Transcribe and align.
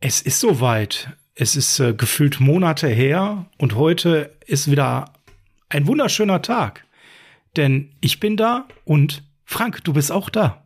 Es 0.00 0.22
ist 0.22 0.38
soweit. 0.38 1.16
Es 1.34 1.56
ist 1.56 1.80
äh, 1.80 1.92
gefühlt 1.92 2.38
Monate 2.38 2.86
her 2.86 3.46
und 3.58 3.74
heute 3.74 4.36
ist 4.46 4.70
wieder 4.70 5.12
ein 5.68 5.88
wunderschöner 5.88 6.40
Tag. 6.40 6.84
Denn 7.56 7.90
ich 8.00 8.20
bin 8.20 8.36
da 8.36 8.68
und 8.84 9.24
Frank, 9.44 9.82
du 9.82 9.92
bist 9.92 10.12
auch 10.12 10.30
da. 10.30 10.64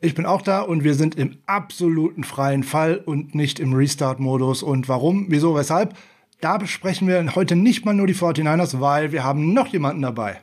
Ich 0.00 0.14
bin 0.14 0.24
auch 0.24 0.40
da 0.40 0.62
und 0.62 0.84
wir 0.84 0.94
sind 0.94 1.16
im 1.16 1.36
absoluten 1.44 2.24
freien 2.24 2.62
Fall 2.62 2.96
und 2.96 3.34
nicht 3.34 3.60
im 3.60 3.74
Restart-Modus. 3.74 4.62
Und 4.62 4.88
warum, 4.88 5.26
wieso, 5.28 5.54
weshalb? 5.54 5.94
Da 6.40 6.56
besprechen 6.56 7.08
wir 7.08 7.34
heute 7.34 7.56
nicht 7.56 7.84
mal 7.84 7.94
nur 7.94 8.06
die 8.06 8.14
49ers, 8.14 8.80
weil 8.80 9.12
wir 9.12 9.22
haben 9.22 9.52
noch 9.52 9.66
jemanden 9.66 10.00
dabei. 10.00 10.40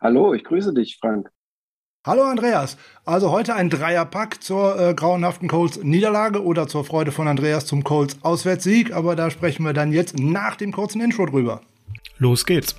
Hallo, 0.00 0.34
ich 0.34 0.42
grüße 0.42 0.74
dich, 0.74 0.98
Frank. 1.00 1.30
Hallo 2.06 2.22
Andreas. 2.22 2.76
Also 3.04 3.32
heute 3.32 3.56
ein 3.56 3.68
Dreierpack 3.68 4.40
zur 4.40 4.78
äh, 4.78 4.94
grauenhaften 4.94 5.48
Colts 5.48 5.82
Niederlage 5.82 6.44
oder 6.44 6.68
zur 6.68 6.84
Freude 6.84 7.10
von 7.10 7.26
Andreas 7.26 7.66
zum 7.66 7.82
Colts 7.82 8.16
Auswärtssieg, 8.22 8.92
aber 8.92 9.16
da 9.16 9.28
sprechen 9.28 9.64
wir 9.64 9.72
dann 9.72 9.90
jetzt 9.90 10.16
nach 10.16 10.54
dem 10.54 10.70
kurzen 10.70 11.00
Intro 11.00 11.26
drüber. 11.26 11.62
Los 12.18 12.46
geht's. 12.46 12.76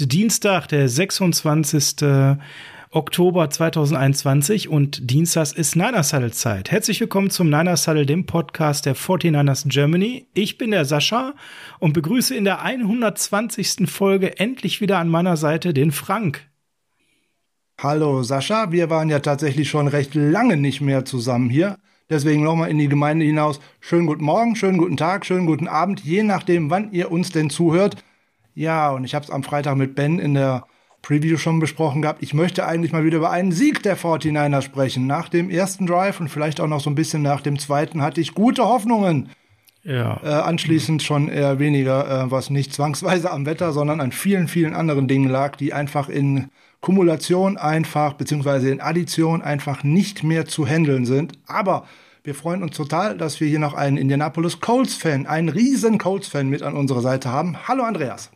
Ist 0.00 0.12
Dienstag, 0.12 0.68
der 0.68 0.88
26. 0.88 1.96
Oktober 2.90 3.50
2021 3.50 4.68
und 4.68 5.10
Dienstags 5.10 5.52
ist 5.52 5.74
Niners 5.74 6.12
Huddle 6.12 6.30
Zeit. 6.30 6.70
Herzlich 6.70 7.00
willkommen 7.00 7.30
zum 7.30 7.50
Niners 7.50 7.88
Huddle, 7.88 8.06
dem 8.06 8.24
Podcast 8.24 8.86
der 8.86 8.94
49ers 8.94 9.68
Germany. 9.68 10.26
Ich 10.34 10.56
bin 10.56 10.70
der 10.70 10.84
Sascha 10.84 11.34
und 11.80 11.94
begrüße 11.94 12.34
in 12.34 12.44
der 12.44 12.62
120. 12.62 13.90
Folge 13.90 14.38
endlich 14.38 14.80
wieder 14.80 14.98
an 14.98 15.08
meiner 15.08 15.36
Seite 15.36 15.74
den 15.74 15.90
Frank. 15.90 16.46
Hallo 17.80 18.22
Sascha, 18.22 18.70
wir 18.70 18.90
waren 18.90 19.08
ja 19.08 19.18
tatsächlich 19.18 19.68
schon 19.68 19.88
recht 19.88 20.14
lange 20.14 20.56
nicht 20.56 20.80
mehr 20.80 21.04
zusammen 21.04 21.50
hier. 21.50 21.76
Deswegen 22.08 22.44
nochmal 22.44 22.70
in 22.70 22.78
die 22.78 22.88
Gemeinde 22.88 23.26
hinaus. 23.26 23.60
Schönen 23.80 24.06
guten 24.06 24.24
Morgen, 24.24 24.54
schönen 24.54 24.78
guten 24.78 24.96
Tag, 24.96 25.26
schönen 25.26 25.46
guten 25.46 25.66
Abend, 25.66 26.00
je 26.00 26.22
nachdem, 26.22 26.70
wann 26.70 26.92
ihr 26.92 27.10
uns 27.10 27.30
denn 27.30 27.50
zuhört. 27.50 27.96
Ja, 28.58 28.90
und 28.90 29.04
ich 29.04 29.14
habe 29.14 29.24
es 29.24 29.30
am 29.30 29.44
Freitag 29.44 29.76
mit 29.76 29.94
Ben 29.94 30.18
in 30.18 30.34
der 30.34 30.64
Preview 31.02 31.36
schon 31.36 31.60
besprochen 31.60 32.02
gehabt. 32.02 32.24
Ich 32.24 32.34
möchte 32.34 32.66
eigentlich 32.66 32.90
mal 32.90 33.04
wieder 33.04 33.18
über 33.18 33.30
einen 33.30 33.52
Sieg 33.52 33.84
der 33.84 33.96
49er 33.96 34.62
sprechen. 34.62 35.06
Nach 35.06 35.28
dem 35.28 35.48
ersten 35.48 35.86
Drive 35.86 36.18
und 36.18 36.28
vielleicht 36.28 36.60
auch 36.60 36.66
noch 36.66 36.80
so 36.80 36.90
ein 36.90 36.96
bisschen 36.96 37.22
nach 37.22 37.40
dem 37.40 37.60
zweiten 37.60 38.02
hatte 38.02 38.20
ich 38.20 38.34
gute 38.34 38.64
Hoffnungen. 38.64 39.30
Ja. 39.84 40.20
Äh, 40.24 40.42
anschließend 40.42 41.04
schon 41.04 41.28
eher 41.28 41.60
weniger, 41.60 42.24
äh, 42.24 42.30
was 42.32 42.50
nicht 42.50 42.74
zwangsweise 42.74 43.30
am 43.30 43.46
Wetter, 43.46 43.72
sondern 43.72 44.00
an 44.00 44.10
vielen, 44.10 44.48
vielen 44.48 44.74
anderen 44.74 45.06
Dingen 45.06 45.28
lag, 45.28 45.54
die 45.54 45.72
einfach 45.72 46.08
in 46.08 46.48
Kumulation 46.80 47.58
einfach, 47.58 48.14
beziehungsweise 48.14 48.70
in 48.70 48.80
Addition 48.80 49.40
einfach 49.40 49.84
nicht 49.84 50.24
mehr 50.24 50.46
zu 50.46 50.66
handeln 50.66 51.06
sind. 51.06 51.38
Aber 51.46 51.86
wir 52.24 52.34
freuen 52.34 52.64
uns 52.64 52.76
total, 52.76 53.16
dass 53.16 53.38
wir 53.38 53.46
hier 53.46 53.60
noch 53.60 53.74
einen 53.74 53.98
Indianapolis 53.98 54.58
Colts-Fan, 54.58 55.28
einen 55.28 55.48
riesen 55.48 55.98
Colts-Fan 55.98 56.48
mit 56.48 56.62
an 56.62 56.74
unserer 56.74 57.02
Seite 57.02 57.30
haben. 57.30 57.56
Hallo 57.68 57.84
Andreas. 57.84 58.32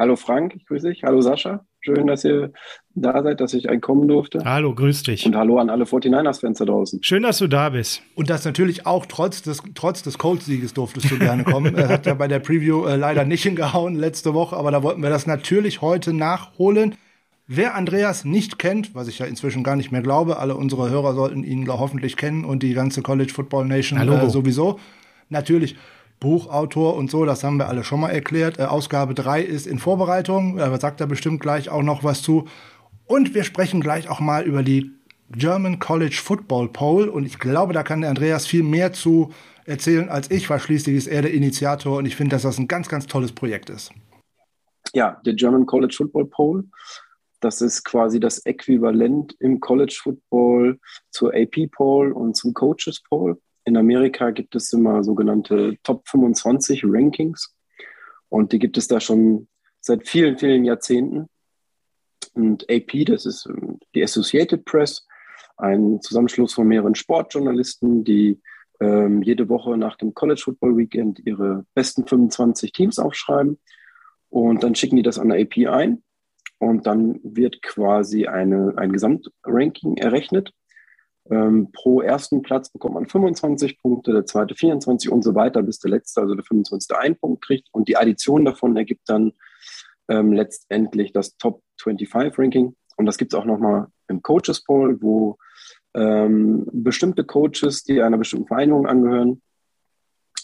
Hallo 0.00 0.16
Frank, 0.16 0.54
ich 0.56 0.64
grüße 0.64 0.88
dich. 0.88 1.02
Hallo 1.02 1.20
Sascha. 1.20 1.66
Schön, 1.80 2.06
dass 2.06 2.24
ihr 2.24 2.54
da 2.94 3.22
seid, 3.22 3.38
dass 3.38 3.52
ich 3.52 3.68
einkommen 3.68 4.08
durfte. 4.08 4.42
Hallo, 4.46 4.74
grüß 4.74 5.02
dich. 5.02 5.26
Und 5.26 5.36
hallo 5.36 5.58
an 5.58 5.68
alle 5.68 5.84
49ers-Fans 5.84 6.56
da 6.56 6.64
draußen. 6.64 7.02
Schön, 7.02 7.22
dass 7.22 7.36
du 7.36 7.48
da 7.48 7.68
bist. 7.68 8.00
Und 8.14 8.30
das 8.30 8.46
natürlich 8.46 8.86
auch 8.86 9.04
trotz 9.04 9.42
des, 9.42 9.62
trotz 9.74 10.02
des 10.02 10.16
Colts-Sieges 10.16 10.72
durftest 10.72 11.10
du 11.10 11.18
gerne 11.18 11.44
kommen. 11.44 11.74
er 11.76 11.90
hat 11.90 12.06
ja 12.06 12.14
bei 12.14 12.28
der 12.28 12.38
Preview 12.38 12.86
äh, 12.86 12.96
leider 12.96 13.26
nicht 13.26 13.42
hingehauen 13.42 13.94
letzte 13.94 14.32
Woche, 14.32 14.56
aber 14.56 14.70
da 14.70 14.82
wollten 14.82 15.02
wir 15.02 15.10
das 15.10 15.26
natürlich 15.26 15.82
heute 15.82 16.14
nachholen. 16.14 16.94
Wer 17.46 17.74
Andreas 17.74 18.24
nicht 18.24 18.58
kennt, 18.58 18.94
was 18.94 19.06
ich 19.06 19.18
ja 19.18 19.26
inzwischen 19.26 19.62
gar 19.62 19.76
nicht 19.76 19.92
mehr 19.92 20.00
glaube, 20.00 20.38
alle 20.38 20.56
unsere 20.56 20.88
Hörer 20.88 21.12
sollten 21.12 21.44
ihn 21.44 21.68
hoffentlich 21.68 22.16
kennen 22.16 22.46
und 22.46 22.62
die 22.62 22.72
ganze 22.72 23.02
College 23.02 23.34
Football 23.34 23.66
Nation 23.66 24.00
äh, 24.00 24.30
sowieso. 24.30 24.80
Natürlich 25.28 25.76
Buchautor 26.20 26.96
und 26.96 27.10
so, 27.10 27.24
das 27.24 27.42
haben 27.42 27.56
wir 27.56 27.68
alle 27.68 27.82
schon 27.82 28.00
mal 28.00 28.10
erklärt. 28.10 28.58
Äh, 28.58 28.64
Ausgabe 28.64 29.14
3 29.14 29.42
ist 29.42 29.66
in 29.66 29.78
Vorbereitung, 29.78 30.56
da 30.56 30.78
sagt 30.78 31.00
er 31.00 31.06
bestimmt 31.06 31.40
gleich 31.40 31.70
auch 31.70 31.82
noch 31.82 32.04
was 32.04 32.22
zu. 32.22 32.46
Und 33.06 33.34
wir 33.34 33.42
sprechen 33.42 33.80
gleich 33.80 34.08
auch 34.08 34.20
mal 34.20 34.44
über 34.44 34.62
die 34.62 34.92
German 35.32 35.78
College 35.78 36.20
Football 36.22 36.68
Poll 36.68 37.08
und 37.08 37.24
ich 37.24 37.38
glaube, 37.38 37.72
da 37.72 37.82
kann 37.82 38.02
der 38.02 38.10
Andreas 38.10 38.46
viel 38.46 38.62
mehr 38.62 38.92
zu 38.92 39.32
erzählen 39.64 40.08
als 40.08 40.30
ich, 40.30 40.50
weil 40.50 40.60
schließlich 40.60 40.96
ist 40.96 41.06
er 41.06 41.22
der 41.22 41.32
Initiator 41.32 41.98
und 41.98 42.06
ich 42.06 42.16
finde, 42.16 42.36
dass 42.36 42.42
das 42.42 42.58
ein 42.58 42.68
ganz, 42.68 42.88
ganz 42.88 43.06
tolles 43.06 43.32
Projekt 43.32 43.70
ist. 43.70 43.92
Ja, 44.92 45.20
der 45.24 45.34
German 45.34 45.66
College 45.66 45.94
Football 45.96 46.26
Poll, 46.26 46.64
das 47.40 47.60
ist 47.60 47.84
quasi 47.84 48.20
das 48.20 48.44
Äquivalent 48.44 49.36
im 49.38 49.60
College 49.60 49.98
Football 50.02 50.78
zur 51.10 51.32
AP 51.34 51.70
Poll 51.70 52.12
und 52.12 52.36
zum 52.36 52.52
Coaches 52.52 53.00
Poll. 53.08 53.40
In 53.64 53.76
Amerika 53.76 54.30
gibt 54.30 54.54
es 54.54 54.72
immer 54.72 55.04
sogenannte 55.04 55.76
Top 55.82 56.08
25 56.08 56.82
Rankings 56.84 57.54
und 58.28 58.52
die 58.52 58.58
gibt 58.58 58.78
es 58.78 58.88
da 58.88 59.00
schon 59.00 59.48
seit 59.80 60.08
vielen, 60.08 60.38
vielen 60.38 60.64
Jahrzehnten. 60.64 61.28
Und 62.34 62.70
AP, 62.70 63.04
das 63.06 63.26
ist 63.26 63.46
ähm, 63.46 63.78
die 63.94 64.02
Associated 64.02 64.64
Press, 64.64 65.06
ein 65.56 66.00
Zusammenschluss 66.00 66.54
von 66.54 66.66
mehreren 66.66 66.94
Sportjournalisten, 66.94 68.04
die 68.04 68.40
ähm, 68.80 69.22
jede 69.22 69.48
Woche 69.48 69.76
nach 69.76 69.96
dem 69.96 70.14
College 70.14 70.40
Football 70.42 70.76
Weekend 70.76 71.20
ihre 71.26 71.66
besten 71.74 72.06
25 72.06 72.72
Teams 72.72 72.98
aufschreiben. 72.98 73.58
Und 74.30 74.62
dann 74.62 74.74
schicken 74.74 74.96
die 74.96 75.02
das 75.02 75.18
an 75.18 75.28
der 75.28 75.40
AP 75.40 75.68
ein. 75.68 76.02
Und 76.58 76.86
dann 76.86 77.20
wird 77.22 77.62
quasi 77.62 78.26
eine, 78.26 78.74
ein 78.76 78.92
Gesamtranking 78.92 79.96
errechnet. 79.96 80.52
Ähm, 81.30 81.70
pro 81.72 82.00
ersten 82.00 82.42
Platz 82.42 82.70
bekommt 82.70 82.94
man 82.94 83.06
25 83.06 83.80
Punkte, 83.80 84.12
der 84.12 84.26
zweite 84.26 84.54
24 84.54 85.10
und 85.10 85.22
so 85.22 85.34
weiter, 85.34 85.62
bis 85.62 85.78
der 85.78 85.90
letzte, 85.90 86.20
also 86.20 86.34
der 86.34 86.44
25. 86.44 86.96
einen 86.96 87.16
Punkt 87.16 87.44
kriegt. 87.44 87.68
Und 87.72 87.88
die 87.88 87.96
Addition 87.96 88.44
davon 88.44 88.76
ergibt 88.76 89.08
dann 89.08 89.32
ähm, 90.08 90.32
letztendlich 90.32 91.12
das 91.12 91.36
Top 91.36 91.62
25 91.80 92.36
Ranking. 92.38 92.74
Und 92.96 93.06
das 93.06 93.16
gibt 93.16 93.32
es 93.32 93.38
auch 93.38 93.44
nochmal 93.44 93.86
im 94.08 94.22
Coaches 94.22 94.64
Poll, 94.64 95.00
wo 95.00 95.38
ähm, 95.94 96.66
bestimmte 96.72 97.24
Coaches, 97.24 97.84
die 97.84 98.02
einer 98.02 98.18
bestimmten 98.18 98.48
Vereinigung 98.48 98.86
angehören, 98.86 99.40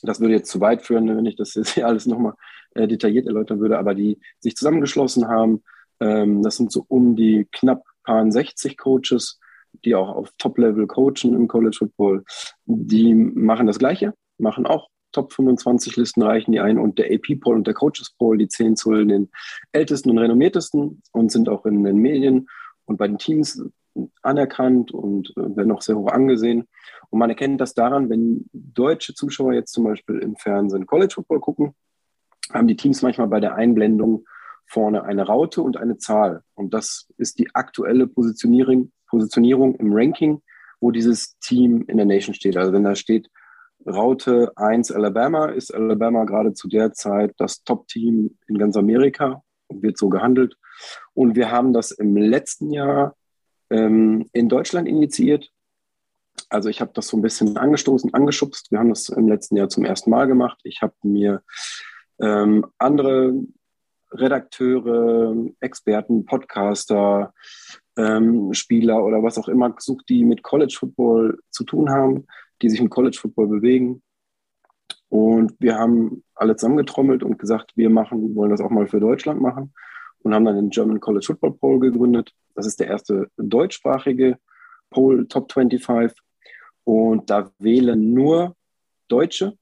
das 0.03 0.21
würde 0.21 0.35
jetzt 0.35 0.51
zu 0.51 0.61
weit 0.61 0.83
führen, 0.83 1.15
wenn 1.17 1.27
ich 1.27 1.37
das 1.37 1.55
jetzt 1.55 1.75
hier 1.75 1.87
alles 1.87 2.07
nochmal 2.07 2.35
äh, 2.75 2.87
detailliert 2.87 3.27
erläutern 3.27 3.61
würde, 3.61 3.79
aber 3.79 3.95
die 3.95 4.19
sich 4.41 4.57
zusammengeschlossen 4.57 5.27
haben. 5.27 5.63
Ähm, 6.01 6.43
das 6.43 6.57
sind 6.57 6.71
so 6.71 6.85
um 6.89 7.17
die 7.17 7.49
knapp 7.51 7.83
paar 8.05 8.31
60 8.31 8.79
Coaches, 8.79 9.41
die 9.85 9.95
auch 9.95 10.09
auf 10.09 10.31
Top-Level 10.39 10.87
coachen 10.87 11.35
im 11.35 11.49
College 11.49 11.77
Football, 11.79 12.25
die 12.65 13.15
machen 13.15 13.67
das 13.67 13.79
Gleiche, 13.79 14.15
machen 14.39 14.67
auch 14.67 14.89
Top 15.13 15.33
25 15.33 15.97
Listen 15.97 16.23
reichen 16.23 16.53
die 16.53 16.61
ein 16.61 16.79
und 16.79 16.99
der 16.99 17.07
AP 17.07 17.41
Poll 17.41 17.57
und 17.57 17.67
der 17.67 17.73
Coaches 17.73 18.15
Poll, 18.19 18.37
die 18.37 18.49
zählen 18.49 18.77
zu 18.77 18.93
den 18.93 19.31
ältesten 19.73 20.11
und 20.11 20.19
renommiertesten 20.19 21.03
und 21.13 21.33
sind 21.33 21.49
auch 21.49 21.65
in 21.65 21.83
den 21.85 21.97
Medien 21.97 22.49
und 22.85 22.99
bei 22.99 23.09
den 23.09 23.17
Teams 23.17 23.63
anerkannt 24.23 24.93
und 24.93 25.31
äh, 25.39 25.57
werden 25.57 25.73
auch 25.73 25.81
sehr 25.81 25.97
hoch 25.97 26.09
angesehen. 26.09 26.69
Und 27.09 27.19
man 27.19 27.31
erkennt 27.31 27.63
das 27.63 27.73
daran, 27.73 28.11
wenn 28.11 28.49
deutsche 28.53 29.15
Zuschauer 29.15 29.55
jetzt 29.55 29.73
zum 29.73 29.85
Beispiel 29.85 30.19
im 30.19 30.37
Fernsehen 30.37 30.87
College 30.87 31.15
Football 31.15 31.41
gucken, 31.41 31.75
haben 32.53 32.69
die 32.69 32.77
Teams 32.77 33.01
manchmal 33.01 33.29
bei 33.29 33.41
der 33.41 33.55
Einblendung 33.55 34.27
vorne 34.67 35.05
eine 35.05 35.27
Raute 35.27 35.63
und 35.63 35.77
eine 35.77 35.99
Zahl. 35.99 36.43
Und 36.55 36.75
das 36.75 37.09
ist 37.17 37.39
die 37.39 37.55
aktuelle 37.55 38.07
Positionierung, 38.07 38.93
Positionierung 39.09 39.75
im 39.77 39.93
Ranking, 39.93 40.43
wo 40.81 40.91
dieses 40.91 41.39
Team 41.39 41.85
in 41.89 41.97
der 41.97 42.07
Nation 42.07 42.35
steht. 42.35 42.57
Also 42.57 42.73
wenn 42.73 42.85
da 42.85 42.95
steht 42.95 43.31
Raute 43.87 44.53
1 44.57 44.91
Alabama, 44.91 45.47
ist 45.47 45.75
Alabama 45.75 46.25
gerade 46.25 46.53
zu 46.53 46.69
der 46.69 46.93
Zeit 46.93 47.35
das 47.39 47.63
Top-Team 47.63 48.37
in 48.49 48.59
ganz 48.59 48.77
Amerika 48.77 49.43
und 49.69 49.83
wird 49.83 49.97
so 49.97 50.09
gehandelt. 50.09 50.57
Und 51.15 51.37
wir 51.37 51.51
haben 51.51 51.73
das 51.73 51.93
im 51.93 52.17
letzten 52.17 52.71
Jahr 52.73 53.17
ähm, 53.71 54.29
in 54.33 54.49
Deutschland 54.49 54.89
initiiert. 54.89 55.51
Also 56.49 56.69
ich 56.69 56.81
habe 56.81 56.93
das 56.95 57.09
so 57.09 57.17
ein 57.17 57.23
bisschen 57.23 57.57
angestoßen, 57.57 58.13
angeschubst. 58.13 58.71
Wir 58.71 58.79
haben 58.79 58.91
das 58.91 59.09
im 59.09 59.29
letzten 59.29 59.57
Jahr 59.57 59.69
zum 59.69 59.85
ersten 59.85 60.11
Mal 60.11 60.27
gemacht. 60.27 60.59
Ich 60.65 60.83
habe 60.83 60.95
mir 61.03 61.43
ähm, 62.21 62.67
andere 62.79 63.35
Redakteure, 64.19 65.35
Experten, 65.61 66.25
Podcaster, 66.25 67.33
ähm, 67.97 68.53
Spieler 68.53 69.05
oder 69.05 69.23
was 69.23 69.39
auch 69.39 69.49
immer 69.49 69.71
gesucht, 69.71 70.09
die 70.09 70.25
mit 70.25 70.43
College 70.43 70.77
Football 70.79 71.39
zu 71.51 71.65
tun 71.65 71.91
haben, 71.91 72.27
die 72.63 72.69
sich 72.69 72.81
im 72.81 72.91
College 72.91 73.19
Football 73.21 73.49
bewegen. 73.49 74.03
Und 75.09 75.55
wir 75.59 75.79
haben 75.79 76.25
alle 76.35 76.57
zusammengetrommelt 76.57 77.23
und 77.23 77.39
gesagt, 77.39 77.73
wir 77.77 77.91
machen, 77.91 78.35
wollen 78.35 78.51
das 78.51 78.61
auch 78.61 78.71
mal 78.71 78.87
für 78.87 79.01
Deutschland 79.01 79.41
machen 79.41 79.73
und 80.21 80.35
haben 80.35 80.45
dann 80.45 80.57
den 80.57 80.71
German 80.71 81.01
College 81.01 81.27
Football 81.27 81.53
Poll 81.53 81.81
gegründet. 81.81 82.33
Das 82.55 82.67
ist 82.67 82.81
der 82.81 82.89
erste 82.89 83.31
deutschsprachige 83.37 84.39
Poll 84.91 85.27
Top 85.29 85.53
25. 85.53 86.19
Und 86.85 87.31
da 87.31 87.51
wählen 87.59 88.13
nur 88.13 88.57
Deutsche, 89.09 89.57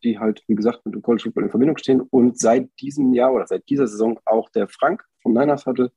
die 0.00 0.18
halt, 0.18 0.42
wie 0.46 0.54
gesagt, 0.54 0.84
mit 0.84 0.94
dem 0.94 1.02
College 1.02 1.24
Football 1.24 1.44
in 1.44 1.50
Verbindung 1.50 1.78
stehen. 1.78 2.00
Und 2.00 2.38
seit 2.38 2.68
diesem 2.80 3.12
Jahr 3.12 3.32
oder 3.32 3.46
seit 3.46 3.68
dieser 3.68 3.86
Saison 3.86 4.18
auch 4.24 4.48
der 4.50 4.68
Frank 4.68 5.04
vom 5.22 5.32
Niners 5.32 5.66
Huddle. 5.66 5.92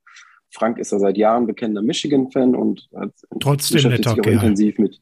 Frank 0.52 0.78
ist 0.78 0.92
ja 0.92 1.00
seit 1.00 1.18
Jahren 1.18 1.48
bekennender 1.48 1.82
Michigan-Fan 1.82 2.56
und 2.56 2.88
hat 2.96 3.12
Trotzdem 3.40 3.76
beschäftigt 3.76 4.10
sich 4.10 4.20
auch 4.20 4.26
intensiv 4.26 4.78
mit 4.78 5.02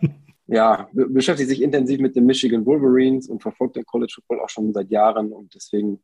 ja, 0.46 0.88
beschäftigt 0.92 1.48
sich 1.48 1.62
intensiv 1.62 2.00
mit 2.00 2.14
den 2.16 2.26
Michigan 2.26 2.64
Wolverines 2.66 3.28
und 3.28 3.42
verfolgt 3.42 3.76
den 3.76 3.84
College 3.84 4.12
Football 4.14 4.40
auch 4.40 4.48
schon 4.48 4.72
seit 4.72 4.90
Jahren. 4.90 5.32
Und 5.32 5.54
deswegen 5.54 6.02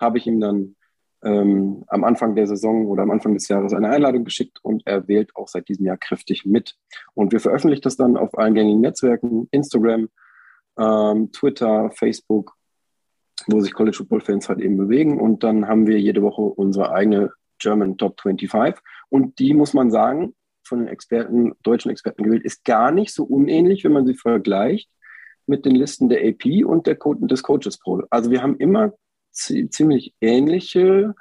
habe 0.00 0.18
ich 0.18 0.26
ihm 0.26 0.40
dann 0.40 0.76
ähm, 1.24 1.84
am 1.88 2.04
Anfang 2.04 2.34
der 2.34 2.46
Saison 2.46 2.86
oder 2.86 3.02
am 3.02 3.10
Anfang 3.10 3.34
des 3.34 3.48
Jahres 3.48 3.72
eine 3.72 3.90
Einladung 3.90 4.24
geschickt 4.24 4.58
und 4.62 4.82
er 4.86 5.06
wählt 5.08 5.34
auch 5.36 5.48
seit 5.48 5.68
diesem 5.68 5.86
Jahr 5.86 5.96
kräftig 5.96 6.44
mit. 6.44 6.76
Und 7.14 7.32
wir 7.32 7.40
veröffentlichen 7.40 7.82
das 7.82 7.96
dann 7.96 8.16
auf 8.16 8.36
allen 8.36 8.54
gängigen 8.54 8.80
Netzwerken, 8.80 9.48
Instagram, 9.50 10.08
ähm, 10.78 11.32
Twitter, 11.32 11.90
Facebook, 11.90 12.54
wo 13.46 13.60
sich 13.60 13.72
College 13.72 13.96
Football 13.96 14.20
Fans 14.20 14.48
halt 14.48 14.60
eben 14.60 14.76
bewegen. 14.76 15.20
Und 15.20 15.42
dann 15.42 15.68
haben 15.68 15.86
wir 15.86 16.00
jede 16.00 16.22
Woche 16.22 16.42
unsere 16.42 16.92
eigene 16.92 17.32
German 17.58 17.98
Top 17.98 18.20
25. 18.20 18.82
Und 19.08 19.38
die 19.38 19.54
muss 19.54 19.74
man 19.74 19.90
sagen, 19.90 20.34
von 20.64 20.80
den 20.80 20.88
Experten, 20.88 21.52
deutschen 21.62 21.90
Experten 21.90 22.22
gewählt, 22.22 22.44
ist 22.44 22.64
gar 22.64 22.92
nicht 22.92 23.12
so 23.12 23.24
unähnlich, 23.24 23.84
wenn 23.84 23.92
man 23.92 24.06
sie 24.06 24.14
vergleicht 24.14 24.88
mit 25.46 25.64
den 25.64 25.74
Listen 25.74 26.08
der 26.08 26.26
AP 26.26 26.64
und 26.64 26.86
der 26.86 26.96
Co 26.96 27.14
des 27.14 27.42
Coaches 27.42 27.78
Poll. 27.78 28.06
Also 28.10 28.30
wir 28.30 28.42
haben 28.42 28.56
immer 28.56 28.92
ziemlich 29.32 30.14
ähnliche 30.20 31.14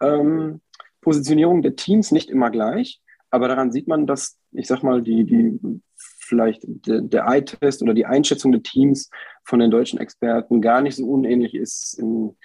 ähm, 0.00 0.60
Positionierungen 1.00 1.62
der 1.62 1.76
Teams, 1.76 2.12
nicht 2.12 2.30
immer 2.30 2.50
gleich, 2.50 3.00
aber 3.30 3.48
daran 3.48 3.72
sieht 3.72 3.88
man, 3.88 4.06
dass, 4.06 4.38
ich 4.52 4.66
sag 4.66 4.82
mal, 4.82 5.02
die, 5.02 5.24
die 5.24 5.80
vielleicht 6.28 6.62
de, 6.64 7.00
der 7.02 7.26
Eye-Test 7.26 7.82
oder 7.82 7.94
die 7.94 8.06
Einschätzung 8.06 8.52
der 8.52 8.62
Teams 8.62 9.10
von 9.44 9.58
den 9.58 9.70
deutschen 9.70 9.98
Experten 9.98 10.60
gar 10.60 10.82
nicht 10.82 10.96
so 10.96 11.06
unähnlich 11.06 11.54
ist 11.54 11.98
in, 11.98 12.36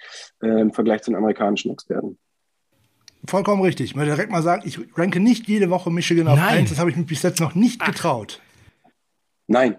äh, 0.42 0.60
im 0.60 0.72
Vergleich 0.72 1.02
zu 1.02 1.10
den 1.10 1.18
amerikanischen 1.18 1.70
Experten. 1.70 2.18
Vollkommen 3.26 3.62
richtig. 3.62 3.90
Ich 3.90 3.96
möchte 3.96 4.14
direkt 4.14 4.30
mal 4.30 4.42
sagen, 4.42 4.62
ich 4.66 4.78
ranke 4.96 5.20
nicht 5.20 5.48
jede 5.48 5.70
Woche 5.70 5.90
Michigan 5.90 6.28
auf 6.28 6.38
Nein. 6.38 6.58
1. 6.58 6.70
Das 6.70 6.78
habe 6.78 6.90
ich 6.90 6.96
mir 6.96 7.04
bis 7.04 7.22
jetzt 7.22 7.40
noch 7.40 7.54
nicht 7.54 7.80
Ach. 7.82 7.86
getraut. 7.86 8.40
Nein. 9.46 9.76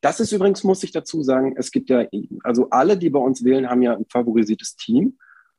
Das 0.00 0.20
ist 0.20 0.30
übrigens, 0.30 0.62
muss 0.62 0.84
ich 0.84 0.92
dazu 0.92 1.22
sagen, 1.22 1.54
es 1.56 1.72
gibt 1.72 1.90
ja, 1.90 2.06
also 2.44 2.70
alle, 2.70 2.96
die 2.96 3.10
bei 3.10 3.18
uns 3.18 3.42
wählen, 3.42 3.68
haben 3.68 3.82
ja 3.82 3.96
ein 3.96 4.06
favorisiertes 4.08 4.76
Team. 4.76 5.18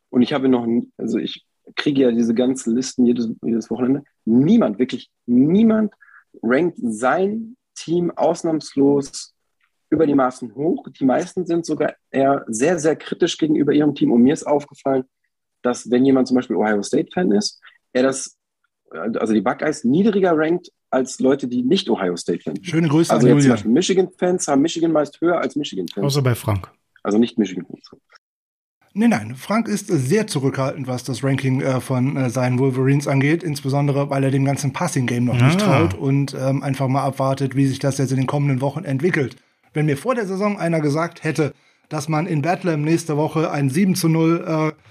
Und 0.09 0.21
ich 0.21 0.31
habe 0.31 0.47
noch, 0.47 0.65
also 0.97 1.17
ich 1.17 1.45
kriege 1.75 2.03
ja 2.03 2.11
diese 2.11 2.33
ganzen 2.33 2.73
Listen 2.75 3.05
jedes, 3.05 3.29
jedes 3.41 3.69
Wochenende. 3.69 4.03
Niemand, 4.23 4.79
wirklich 4.79 5.11
niemand 5.25 5.93
rankt 6.41 6.77
sein 6.81 7.57
Team 7.79 8.11
ausnahmslos 8.11 9.33
über 9.89 10.05
die 10.05 10.15
Maßen 10.15 10.53
hoch. 10.53 10.87
Die 10.99 11.05
meisten 11.05 11.45
sind 11.45 11.65
sogar 11.65 11.95
eher 12.11 12.45
sehr, 12.47 12.77
sehr 12.79 12.95
kritisch 12.95 13.37
gegenüber 13.37 13.73
ihrem 13.73 13.95
Team. 13.95 14.11
Und 14.11 14.21
mir 14.21 14.33
ist 14.33 14.45
aufgefallen, 14.45 15.03
dass 15.61 15.89
wenn 15.89 16.05
jemand 16.05 16.27
zum 16.27 16.35
Beispiel 16.35 16.55
Ohio 16.55 16.83
State-Fan 16.83 17.31
ist, 17.31 17.59
er 17.93 18.03
das, 18.03 18.37
also 18.91 19.33
die 19.33 19.41
Buckeyes 19.41 19.83
niedriger 19.83 20.33
rankt 20.35 20.71
als 20.91 21.19
Leute, 21.19 21.47
die 21.47 21.63
nicht 21.63 21.89
Ohio 21.89 22.15
State-Fan 22.15 22.55
sind. 22.55 22.65
Schöne 22.65 22.87
Grüße 22.87 23.13
also 23.13 23.27
an 23.27 23.35
jetzt 23.35 23.45
Julian. 23.45 23.73
Michigan-Fans 23.73 24.47
haben 24.47 24.61
Michigan 24.61 24.91
meist 24.91 25.19
höher 25.21 25.39
als 25.39 25.55
Michigan-Fans. 25.55 26.05
Außer 26.05 26.21
bei 26.21 26.35
Frank. 26.35 26.71
Also 27.03 27.17
nicht 27.17 27.37
Michigan-Fans. 27.37 27.91
Nein, 28.94 29.12
nein, 29.12 29.36
Frank 29.36 29.68
ist 29.68 29.88
sehr 29.88 30.25
zurückhaltend, 30.25 30.88
was 30.88 31.03
das 31.03 31.24
Ranking 31.24 31.62
äh, 31.62 31.80
von 31.80 32.18
äh, 32.18 32.30
seinen 32.30 32.57
Wolverines 32.57 33.07
angeht, 33.07 33.44
insbesondere 33.44 34.09
weil 34.09 34.24
er 34.24 34.31
dem 34.31 34.45
ganzen 34.45 34.74
Passing-Game 34.74 35.25
noch 35.25 35.39
ah. 35.39 35.45
nicht 35.45 35.59
traut 35.59 35.94
und 35.94 36.36
ähm, 36.39 36.63
einfach 36.63 36.88
mal 36.88 37.03
abwartet, 37.03 37.56
wie 37.56 37.68
sich 37.68 37.80
das 37.80 38.00
jetzt 38.00 38.12
in 38.12 38.18
den 38.18 38.27
kommenden 38.27 38.62
Wochen 38.62 38.83
entwickelt. 38.83 39.36
Wenn 39.74 39.86
mir 39.86 39.97
vor 39.97 40.15
der 40.15 40.25
Saison 40.25 40.57
einer 40.57 40.80
gesagt 40.80 41.24
hätte, 41.24 41.53
dass 41.88 42.09
man 42.09 42.25
in 42.25 42.41
Bethlehem 42.41 42.81
nächste 42.81 43.15
Woche 43.15 43.51
ein 43.51 43.69
7 43.69 43.94
zu 43.94 44.09
0 44.09 44.74
äh, 44.75 44.83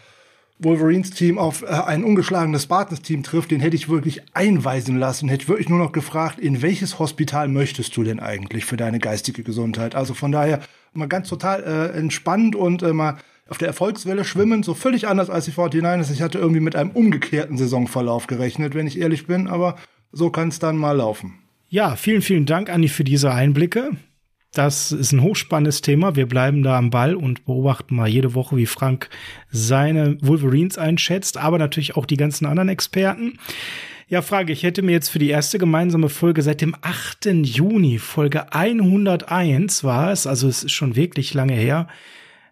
Wolverines-Team 0.60 1.38
auf 1.38 1.62
äh, 1.62 1.66
ein 1.66 2.04
ungeschlagenes 2.04 2.64
Spartans-Team 2.64 3.22
trifft, 3.22 3.50
den 3.50 3.60
hätte 3.60 3.76
ich 3.76 3.88
wirklich 3.88 4.22
einweisen 4.34 4.98
lassen. 4.98 5.28
Hätte 5.28 5.48
wirklich 5.48 5.68
nur 5.68 5.78
noch 5.78 5.92
gefragt, 5.92 6.38
in 6.38 6.62
welches 6.62 6.98
Hospital 6.98 7.48
möchtest 7.48 7.96
du 7.96 8.02
denn 8.02 8.20
eigentlich 8.20 8.64
für 8.64 8.76
deine 8.76 8.98
geistige 8.98 9.42
Gesundheit? 9.42 9.94
Also 9.94 10.14
von 10.14 10.32
daher 10.32 10.60
mal 10.92 11.08
ganz 11.08 11.28
total 11.28 11.62
äh, 11.62 11.98
entspannt 11.98 12.56
und 12.56 12.82
äh, 12.82 12.92
mal 12.92 13.18
auf 13.48 13.58
der 13.58 13.68
Erfolgswelle 13.68 14.24
schwimmen, 14.24 14.62
so 14.62 14.74
völlig 14.74 15.08
anders 15.08 15.30
als 15.30 15.46
die 15.46 15.52
49ers. 15.52 16.12
Ich 16.12 16.22
hatte 16.22 16.38
irgendwie 16.38 16.60
mit 16.60 16.76
einem 16.76 16.90
umgekehrten 16.90 17.56
Saisonverlauf 17.56 18.26
gerechnet, 18.26 18.74
wenn 18.74 18.86
ich 18.86 19.00
ehrlich 19.00 19.26
bin, 19.26 19.48
aber 19.48 19.76
so 20.12 20.30
kann 20.30 20.48
es 20.48 20.58
dann 20.58 20.76
mal 20.76 20.96
laufen. 20.96 21.38
Ja, 21.68 21.96
vielen, 21.96 22.22
vielen 22.22 22.46
Dank, 22.46 22.70
Anni, 22.70 22.88
für 22.88 23.04
diese 23.04 23.32
Einblicke. 23.32 23.90
Das 24.52 24.92
ist 24.92 25.12
ein 25.12 25.22
hochspannendes 25.22 25.82
Thema. 25.82 26.16
Wir 26.16 26.26
bleiben 26.26 26.62
da 26.62 26.78
am 26.78 26.90
Ball 26.90 27.14
und 27.14 27.44
beobachten 27.44 27.96
mal 27.96 28.08
jede 28.08 28.34
Woche, 28.34 28.56
wie 28.56 28.66
Frank 28.66 29.10
seine 29.50 30.16
Wolverines 30.22 30.78
einschätzt, 30.78 31.36
aber 31.36 31.58
natürlich 31.58 31.96
auch 31.96 32.06
die 32.06 32.16
ganzen 32.16 32.46
anderen 32.46 32.70
Experten. 32.70 33.38
Ja, 34.08 34.22
Frage, 34.22 34.54
ich 34.54 34.62
hätte 34.62 34.80
mir 34.80 34.92
jetzt 34.92 35.10
für 35.10 35.18
die 35.18 35.28
erste 35.28 35.58
gemeinsame 35.58 36.08
Folge 36.08 36.40
seit 36.40 36.62
dem 36.62 36.74
8. 36.80 37.26
Juni, 37.42 37.98
Folge 37.98 38.54
101 38.54 39.84
war 39.84 40.10
es, 40.12 40.26
also 40.26 40.48
es 40.48 40.64
ist 40.64 40.72
schon 40.72 40.96
wirklich 40.96 41.34
lange 41.34 41.52
her, 41.52 41.88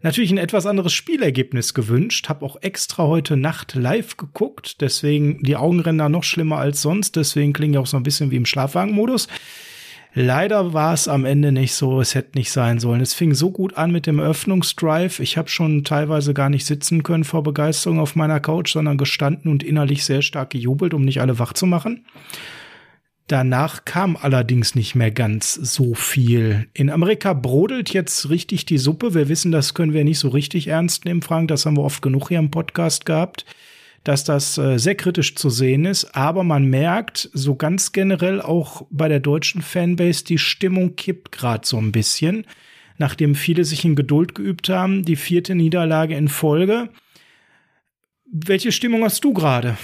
natürlich 0.07 0.31
ein 0.31 0.39
etwas 0.39 0.65
anderes 0.65 0.95
Spielergebnis 0.95 1.75
gewünscht. 1.75 2.29
Hab 2.31 2.43
auch 2.43 2.57
extra 2.63 3.05
heute 3.05 3.37
Nacht 3.37 3.75
live 3.75 4.17
geguckt, 4.17 4.81
deswegen 4.81 5.43
die 5.43 5.57
Augenränder 5.57 6.09
noch 6.09 6.25
schlimmer 6.25 6.57
als 6.57 6.81
sonst, 6.81 7.17
deswegen 7.17 7.53
klingen 7.53 7.75
ja 7.75 7.81
auch 7.81 7.87
so 7.87 7.99
ein 7.99 8.03
bisschen 8.03 8.31
wie 8.31 8.37
im 8.37 8.47
Schlafwagenmodus. 8.47 9.27
modus 9.27 9.39
Leider 10.19 10.73
war 10.73 10.95
es 10.95 11.09
am 11.09 11.27
Ende 11.27 11.53
nicht 11.53 11.75
so, 11.75 12.01
es 12.01 12.15
hätte 12.15 12.39
nicht 12.39 12.51
sein 12.51 12.79
sollen. 12.79 13.03
Es 13.03 13.13
fing 13.13 13.35
so 13.35 13.51
gut 13.51 13.77
an 13.77 13.93
mit 13.93 14.07
dem 14.07 14.19
Öffnungsdrive. 14.19 15.23
Ich 15.23 15.37
habe 15.37 15.51
schon 15.51 15.85
teilweise 15.85 16.33
gar 16.33 16.49
nicht 16.49 16.65
sitzen 16.65 17.03
können 17.03 17.25
vor 17.25 17.43
Begeisterung 17.43 18.01
auf 18.01 18.17
meiner 18.17 18.41
Couch, 18.41 18.73
sondern 18.73 18.97
gestanden 18.97 19.51
und 19.51 19.63
innerlich 19.63 20.07
sehr 20.07 20.23
stark 20.23 20.49
gejubelt, 20.49 20.95
um 20.95 21.05
nicht 21.05 21.21
alle 21.21 21.39
wach 21.39 21.53
zu 21.53 21.67
machen. 21.67 22.07
Danach 23.27 23.85
kam 23.85 24.17
allerdings 24.17 24.75
nicht 24.75 24.95
mehr 24.95 25.11
ganz 25.11 25.55
so 25.55 25.95
viel. 25.95 26.69
In 26.75 26.91
Amerika 26.91 27.33
brodelt 27.33 27.93
jetzt 27.93 28.31
richtig 28.31 28.67
die 28.67 28.79
Suppe. 28.79 29.15
Wir 29.15 29.29
wissen, 29.29 29.51
das 29.51 29.75
können 29.75 29.93
wir 29.93 30.05
nicht 30.05 30.21
so 30.21 30.29
richtig 30.29 30.69
ernst 30.69 31.05
nehmen, 31.05 31.23
Frank. 31.23 31.49
Das 31.49 31.67
haben 31.67 31.77
wir 31.77 31.83
oft 31.83 32.03
genug 32.03 32.29
hier 32.29 32.39
im 32.39 32.51
Podcast 32.51 33.05
gehabt 33.05 33.45
dass 34.07 34.23
das 34.23 34.57
äh, 34.57 34.79
sehr 34.79 34.95
kritisch 34.95 35.35
zu 35.35 35.51
sehen 35.51 35.85
ist. 35.85 36.15
Aber 36.15 36.45
man 36.45 36.67
merkt 36.67 37.29
so 37.33 37.57
ganz 37.57 37.91
generell 37.91 38.41
auch 38.41 38.87
bei 38.89 39.09
der 39.09 39.19
deutschen 39.19 39.63
Fanbase, 39.63 40.25
die 40.25 40.39
Stimmung 40.39 40.95
kippt 40.95 41.33
gerade 41.33 41.67
so 41.67 41.77
ein 41.79 41.91
bisschen, 41.91 42.47
nachdem 42.99 43.35
viele 43.35 43.65
sich 43.65 43.85
in 43.85 43.97
Geduld 43.97 44.37
geübt 44.37 44.69
haben. 44.69 45.05
Die 45.05 45.17
vierte 45.17 45.57
Niederlage 45.57 46.15
in 46.15 46.29
Folge. 46.29 46.89
Welche 48.31 48.71
Stimmung 48.71 49.03
hast 49.03 49.25
du 49.25 49.33
gerade? 49.33 49.77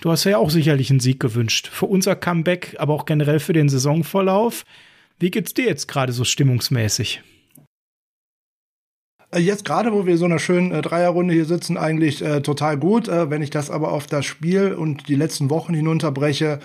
Du 0.00 0.10
hast 0.10 0.24
ja 0.24 0.38
auch 0.38 0.50
sicherlich 0.50 0.90
einen 0.90 1.00
Sieg 1.00 1.18
gewünscht. 1.18 1.68
Für 1.68 1.86
unser 1.86 2.14
Comeback, 2.14 2.76
aber 2.78 2.94
auch 2.94 3.04
generell 3.04 3.40
für 3.40 3.52
den 3.52 3.68
Saisonverlauf. 3.68 4.64
Wie 5.18 5.30
geht's 5.30 5.54
dir 5.54 5.64
jetzt 5.64 5.88
gerade 5.88 6.12
so 6.12 6.22
stimmungsmäßig? 6.24 7.22
Äh, 9.32 9.40
jetzt 9.40 9.64
gerade, 9.64 9.92
wo 9.92 10.06
wir 10.06 10.16
so 10.16 10.26
einer 10.26 10.38
schönen 10.38 10.70
äh, 10.70 10.82
Dreierrunde 10.82 11.34
hier 11.34 11.44
sitzen, 11.44 11.76
eigentlich 11.76 12.22
äh, 12.22 12.40
total 12.42 12.76
gut. 12.76 13.08
Äh, 13.08 13.30
wenn 13.30 13.42
ich 13.42 13.50
das 13.50 13.70
aber 13.70 13.92
auf 13.92 14.06
das 14.06 14.24
Spiel 14.24 14.72
und 14.72 15.08
die 15.08 15.16
letzten 15.16 15.50
Wochen 15.50 15.74
hinunterbreche, 15.74 16.60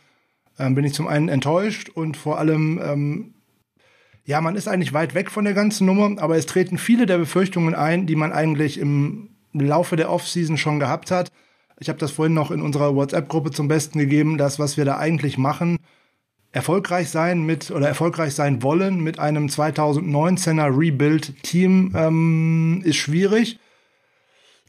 äh, 0.59 0.69
bin 0.69 0.85
ich 0.85 0.93
zum 0.93 1.07
einen 1.07 1.29
enttäuscht 1.29 1.89
und 1.89 2.15
vor 2.15 2.37
allem, 2.37 2.79
ähm, 2.83 3.33
ja, 4.25 4.41
man 4.41 4.55
ist 4.55 4.67
eigentlich 4.67 4.93
weit 4.93 5.15
weg 5.15 5.31
von 5.31 5.43
der 5.43 5.55
ganzen 5.55 5.87
Nummer, 5.87 6.21
aber 6.21 6.37
es 6.37 6.45
treten 6.45 6.77
viele 6.77 7.07
der 7.07 7.17
Befürchtungen 7.17 7.73
ein, 7.73 8.05
die 8.05 8.15
man 8.15 8.31
eigentlich 8.31 8.77
im 8.77 9.29
Laufe 9.53 9.95
der 9.95 10.11
Offseason 10.11 10.57
schon 10.57 10.79
gehabt 10.79 11.09
hat. 11.09 11.31
Ich 11.79 11.89
habe 11.89 11.99
das 11.99 12.11
vorhin 12.11 12.33
noch 12.33 12.51
in 12.51 12.61
unserer 12.61 12.95
WhatsApp-Gruppe 12.95 13.51
zum 13.51 13.67
Besten 13.67 13.99
gegeben, 13.99 14.37
das, 14.37 14.59
was 14.59 14.77
wir 14.77 14.85
da 14.85 14.97
eigentlich 14.97 15.37
machen, 15.37 15.79
erfolgreich 16.51 17.09
sein 17.09 17.43
mit 17.43 17.71
oder 17.71 17.87
erfolgreich 17.87 18.35
sein 18.35 18.61
wollen 18.61 19.01
mit 19.01 19.19
einem 19.19 19.47
2019er 19.47 20.77
Rebuild-Team 20.77 21.93
ähm, 21.95 22.81
ist 22.85 22.97
schwierig. 22.97 23.59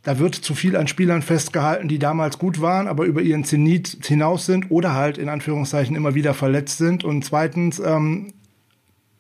Da 0.03 0.19
wird 0.19 0.35
zu 0.35 0.55
viel 0.55 0.77
an 0.77 0.89
Spielern 0.89 1.23
festgehalten, 1.23 1.89
die 1.89 1.99
damals 1.99 2.39
gut 2.39 2.61
waren, 2.61 2.89
aber 2.89 3.05
über 3.05 3.23
ihren 3.23 3.45
Zenit 3.45 3.99
hinaus 4.03 4.45
sind 4.47 4.71
oder 4.71 4.95
halt 4.95 5.19
in 5.19 5.29
Anführungszeichen 5.29 5.95
immer 5.97 6.15
wieder 6.15 6.35
verletzt 6.35 6.79
sind. 6.79 7.05
Und 7.05 7.25
zweitens, 7.25 7.79
ähm, 7.79 8.35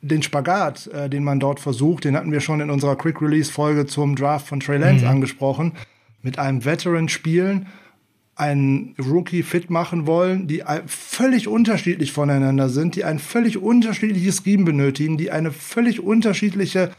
den 0.03 0.23
Spagat, 0.23 0.87
äh, 0.88 1.09
den 1.09 1.25
man 1.25 1.41
dort 1.41 1.61
versucht, 1.61 2.05
den 2.05 2.17
hatten 2.17 2.33
wir 2.33 2.41
schon 2.41 2.61
in 2.61 2.71
unserer 2.71 2.97
Quick 2.97 3.23
Release 3.23 3.50
Folge 3.50 3.87
zum 3.87 4.17
Draft 4.17 4.47
von 4.47 4.61
Trey 4.61 4.79
Lance 4.79 5.05
mhm. 5.05 5.11
angesprochen 5.11 5.73
mit 6.25 6.38
einem 6.38 6.64
Veteran 6.64 7.09
spielen, 7.09 7.66
einen 8.35 8.97
Rookie 8.99 9.45
fit 9.45 9.71
machen 9.71 10.07
wollen, 10.07 10.49
die 10.49 10.64
völlig 10.87 11.47
unterschiedlich 11.47 12.11
voneinander 12.12 12.69
sind, 12.69 12.97
die 12.97 13.04
ein 13.04 13.21
völlig 13.21 13.59
unterschiedliches 13.59 14.43
Scheme 14.43 14.64
benötigen, 14.64 15.16
die 15.16 15.31
eine 15.31 15.52
völlig 15.52 16.00
unterschiedliche 16.00 16.90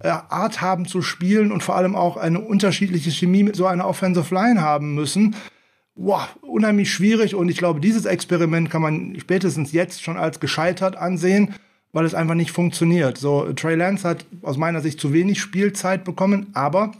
äh, 0.00 0.08
Art 0.08 0.60
haben 0.60 0.86
zu 0.86 1.00
spielen 1.00 1.50
und 1.50 1.62
vor 1.62 1.76
allem 1.76 1.96
auch 1.96 2.18
eine 2.18 2.40
unterschiedliche 2.40 3.10
Chemie 3.10 3.42
mit 3.42 3.56
so 3.56 3.66
einer 3.66 3.86
Offensive 3.86 4.34
Line 4.34 4.60
haben 4.60 4.94
müssen. 4.94 5.34
Wow, 5.94 6.28
unheimlich 6.42 6.92
schwierig 6.92 7.34
und 7.34 7.48
ich 7.48 7.56
glaube, 7.56 7.80
dieses 7.80 8.04
Experiment 8.04 8.68
kann 8.68 8.82
man 8.82 9.16
spätestens 9.18 9.72
jetzt 9.72 10.02
schon 10.02 10.18
als 10.18 10.40
gescheitert 10.40 10.96
ansehen, 10.96 11.54
weil 11.92 12.04
es 12.04 12.14
einfach 12.14 12.34
nicht 12.34 12.50
funktioniert. 12.50 13.16
So, 13.16 13.52
Trey 13.52 13.76
Lance 13.76 14.06
hat 14.06 14.26
aus 14.42 14.56
meiner 14.56 14.80
Sicht 14.80 15.00
zu 15.00 15.12
wenig 15.12 15.40
Spielzeit 15.40 16.04
bekommen, 16.04 16.48
aber 16.52 16.92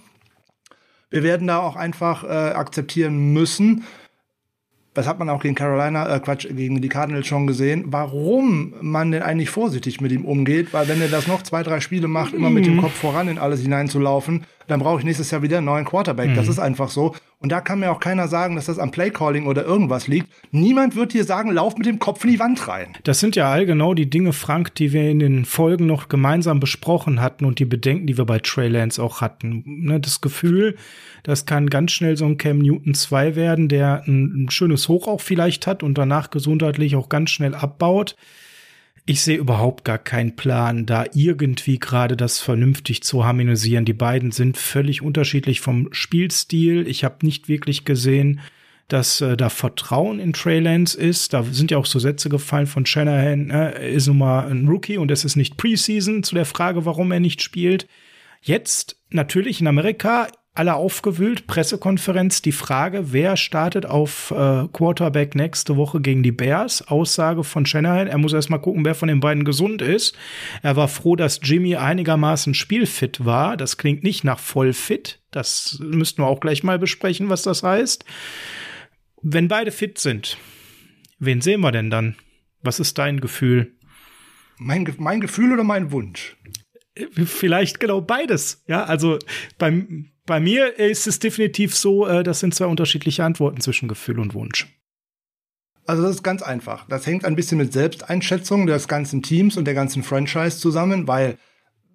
wir 1.13 1.23
werden 1.23 1.47
da 1.47 1.61
auch 1.61 1.77
einfach 1.77 2.25
äh, 2.25 2.27
akzeptieren 2.27 3.33
müssen, 3.33 3.85
das 4.95 5.07
hat 5.07 5.19
man 5.19 5.31
auch 5.31 5.41
gegen 5.41 5.55
Carolina, 5.55 6.15
äh 6.15 6.21
Quatsch, 6.21 6.47
gegen 6.51 6.83
die 6.83 6.89
Cardinals 6.89 7.27
schon 7.27 7.47
gesehen, 7.47 7.85
warum 7.87 8.75
man 8.83 9.11
denn 9.11 9.23
eigentlich 9.23 9.49
vorsichtig 9.49 10.03
mit 10.03 10.13
ihm 10.13 10.25
umgeht, 10.27 10.75
weil 10.75 10.87
wenn 10.87 11.01
er 11.01 11.09
das 11.09 11.27
noch 11.27 11.43
zwei, 11.43 11.63
drei 11.63 11.81
Spiele 11.81 12.09
macht, 12.09 12.35
immer 12.35 12.51
mit 12.51 12.67
dem 12.67 12.77
mhm. 12.77 12.83
Kopf 12.83 12.93
voran 12.93 13.29
in 13.29 13.39
alles 13.39 13.63
hineinzulaufen, 13.63 14.45
dann 14.67 14.81
brauche 14.81 14.99
ich 14.99 15.05
nächstes 15.05 15.31
Jahr 15.31 15.41
wieder 15.41 15.59
einen 15.59 15.67
neuen 15.67 15.87
Quarterback. 15.87 16.31
Mhm. 16.31 16.35
Das 16.35 16.49
ist 16.49 16.59
einfach 16.59 16.91
so. 16.91 17.15
Und 17.43 17.51
da 17.51 17.61
kann 17.61 17.81
mir 17.81 17.91
auch 17.91 17.99
keiner 17.99 18.29
sagen, 18.29 18.55
dass 18.55 18.67
das 18.67 18.79
am 18.79 18.93
Playcalling 18.93 19.47
oder 19.47 19.65
irgendwas 19.65 20.07
liegt. 20.07 20.29
Niemand 20.53 20.95
wird 20.95 21.13
dir 21.13 21.25
sagen, 21.25 21.51
lauf 21.51 21.77
mit 21.77 21.87
dem 21.87 21.99
Kopf 21.99 22.23
in 22.25 22.31
die 22.31 22.39
Wand 22.39 22.69
rein. 22.69 22.95
Das 23.03 23.19
sind 23.19 23.35
ja 23.35 23.51
all 23.51 23.67
genau 23.67 23.95
die 23.95 24.09
Dinge, 24.09 24.33
Frank, 24.33 24.77
die 24.77 24.93
wir 24.93 25.11
in 25.11 25.19
den 25.19 25.45
Folgen 25.45 25.87
noch 25.87 26.09
gemeinsam 26.09 26.61
besprochen 26.61 27.21
hatten 27.21 27.45
und 27.45 27.59
die 27.59 27.65
Bedenken, 27.65 28.07
die 28.07 28.17
wir 28.17 28.27
bei 28.27 28.39
Trey 28.39 28.69
Lance 28.69 29.03
auch 29.03 29.21
hatten. 29.21 29.65
Ne, 29.67 29.99
das 29.99 30.21
Gefühl, 30.21 30.77
das 31.25 31.45
kann 31.45 31.69
ganz 31.69 31.91
schnell 31.91 32.17
so 32.17 32.27
ein 32.27 32.39
Cam 32.39 32.59
Newton 32.59 32.95
2 32.95 33.35
werden, 33.35 33.69
der 33.69 34.05
ein 34.07 34.47
schönes 34.51 34.89
Hoch 34.89 35.09
auch 35.09 35.21
vielleicht 35.21 35.67
hat 35.67 35.83
und 35.83 35.99
danach 35.99 36.31
gesundheitlich 36.31 36.95
auch 36.95 37.09
ganz 37.09 37.31
schnell 37.31 37.57
abbaut. 37.57 38.15
Ich 39.05 39.23
sehe 39.23 39.37
überhaupt 39.37 39.85
gar 39.85 39.99
keinen 39.99 40.37
Plan, 40.37 40.87
da 40.87 41.07
irgendwie 41.13 41.81
gerade 41.81 42.17
das 42.17 42.39
vernünftig 42.39 43.03
zu 43.03 43.25
harmonisieren. 43.25 43.85
Die 43.85 43.93
beiden 43.93 44.31
sind 44.31 44.57
völlig 44.57 45.03
unterschiedlich 45.03 45.61
vom 45.61 45.89
Spielstil. 45.93 46.87
Ich 46.87 47.03
habe 47.03 47.27
nicht 47.27 47.49
wirklich 47.49 47.85
gesehen, 47.85 48.41
dass 48.87 49.21
äh, 49.21 49.37
da 49.37 49.49
Vertrauen 49.49 50.21
in 50.21 50.33
Trey 50.33 50.61
Lance 50.61 50.97
ist. 50.99 51.33
Da 51.33 51.43
sind 51.43 51.73
ja 51.73 51.79
auch 51.79 51.87
so 51.87 51.99
Sätze 51.99 52.29
gefallen 52.29 52.67
von 52.67 52.87
Shanahan, 52.87 53.51
äh, 53.51 53.93
ist 53.93 54.07
nun 54.07 54.19
mal 54.19 54.49
ein 54.49 54.69
Rookie 54.69 54.99
und 54.99 55.11
es 55.11 55.25
ist 55.25 55.35
nicht 55.35 55.57
Preseason 55.57 56.23
zu 56.23 56.37
der 56.37 56.45
Frage, 56.45 56.85
warum 56.85 57.11
er 57.11 57.21
nicht 57.21 57.43
spielt. 57.43 57.89
Jetzt 58.41 59.01
natürlich 59.11 59.61
in 59.61 59.67
Amerika 59.67 60.29
alle 60.55 60.75
aufgewühlt, 60.75 61.47
Pressekonferenz, 61.47 62.43
die 62.43 62.53
Frage, 62.53 63.13
wer 63.13 63.39
startet 63.39 63.87
auf 63.87 64.31
äh, 64.33 64.69
Quarterback 64.71 65.35
nächste 65.35 65.77
Woche 65.77 66.03
gegen 66.03 66.23
die 66.23 66.33
Bears? 66.33 66.87
Aussage 66.89 67.43
von 67.43 67.65
Shanahan, 67.65 68.07
er 68.07 68.19
muss 68.19 68.35
erstmal 68.35 68.61
gucken, 68.61 68.85
wer 68.85 68.95
von 68.95 69.09
den 69.09 69.21
beiden 69.21 69.45
gesund 69.45 69.81
ist. 69.81 70.15
Er 70.63 70.77
war 70.77 70.89
froh, 70.89 71.17
dass 71.17 71.41
Jimmy 71.43 71.77
einigermaßen 71.77 72.53
spielfit 72.53 73.25
war. 73.25 73.57
Das 73.57 73.79
klingt 73.79 74.03
nicht 74.03 74.25
nach 74.25 74.39
voll 74.39 74.75
fit. 74.75 75.23
Das 75.31 75.79
müssten 75.81 76.21
wir 76.21 76.27
auch 76.27 76.41
gleich 76.41 76.63
mal 76.63 76.79
besprechen, 76.79 77.31
was 77.31 77.43
das 77.43 77.63
heißt. 77.63 78.05
Wenn 79.23 79.49
beide 79.49 79.73
fit 79.73 79.99
sind, 79.99 80.37
wen 81.19 81.41
sehen 81.41 81.63
wir 81.63 81.73
denn 81.73 81.89
dann? 81.89 82.17
Was 82.61 82.79
ist 82.79 82.99
dein 82.99 83.21
Gefühl? 83.21 83.73
Mein, 84.59 84.87
mein 84.99 85.23
Gefühl 85.23 85.53
oder 85.53 85.65
mein 85.65 85.93
Wunsch? 85.93 86.37
Vielleicht 87.25 87.81
genau 87.81 88.03
beides. 88.03 88.63
Ja, 88.67 88.85
also 88.85 89.19
beim, 89.59 90.12
bei 90.27 90.41
mir 90.41 90.79
ist 90.79 91.07
es 91.07 91.19
definitiv 91.19 91.75
so, 91.77 92.07
äh, 92.07 92.23
das 92.23 92.41
sind 92.41 92.55
zwei 92.55 92.67
unterschiedliche 92.67 93.25
Antworten 93.25 93.61
zwischen 93.61 93.89
Gefühl 93.89 94.19
und 94.21 94.35
Wunsch. 94.35 94.69
Also 95.87 96.03
das 96.03 96.17
ist 96.17 96.23
ganz 96.23 96.43
einfach. 96.43 96.87
Das 96.89 97.07
hängt 97.07 97.25
ein 97.25 97.35
bisschen 97.35 97.59
mit 97.59 97.73
Selbsteinschätzung 97.73 98.67
des 98.67 98.87
ganzen 98.87 99.23
Teams 99.23 99.57
und 99.57 99.65
der 99.65 99.75
ganzen 99.75 100.03
Franchise 100.03 100.59
zusammen, 100.59 101.09
weil 101.09 101.39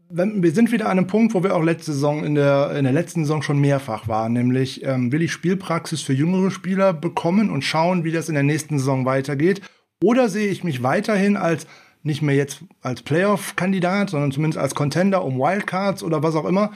wir 0.09 0.51
sind 0.51 0.71
wieder 0.71 0.85
an 0.85 0.97
einem 0.97 1.07
Punkt, 1.07 1.33
wo 1.33 1.43
wir 1.43 1.55
auch 1.55 1.63
letzte 1.63 1.91
Saison 1.91 2.23
in 2.23 2.35
der, 2.35 2.71
in 2.77 2.85
der 2.85 2.93
letzten 2.93 3.25
Saison 3.25 3.41
schon 3.41 3.59
mehrfach 3.59 4.07
waren, 4.07 4.33
nämlich 4.33 4.83
ähm, 4.85 5.11
will 5.11 5.21
ich 5.21 5.33
Spielpraxis 5.33 6.01
für 6.01 6.13
jüngere 6.13 6.49
Spieler 6.49 6.93
bekommen 6.93 7.49
und 7.49 7.63
schauen, 7.63 8.05
wie 8.05 8.13
das 8.13 8.29
in 8.29 8.35
der 8.35 8.43
nächsten 8.43 8.79
Saison 8.79 9.05
weitergeht, 9.05 9.61
oder 10.01 10.29
sehe 10.29 10.47
ich 10.47 10.63
mich 10.63 10.81
weiterhin 10.81 11.35
als 11.35 11.67
nicht 12.03 12.21
mehr 12.21 12.35
jetzt 12.35 12.63
als 12.81 13.01
Playoff-Kandidat, 13.01 14.11
sondern 14.11 14.31
zumindest 14.31 14.59
als 14.59 14.75
Contender 14.75 15.25
um 15.25 15.39
Wildcards 15.39 16.03
oder 16.03 16.23
was 16.23 16.35
auch 16.35 16.45
immer, 16.45 16.71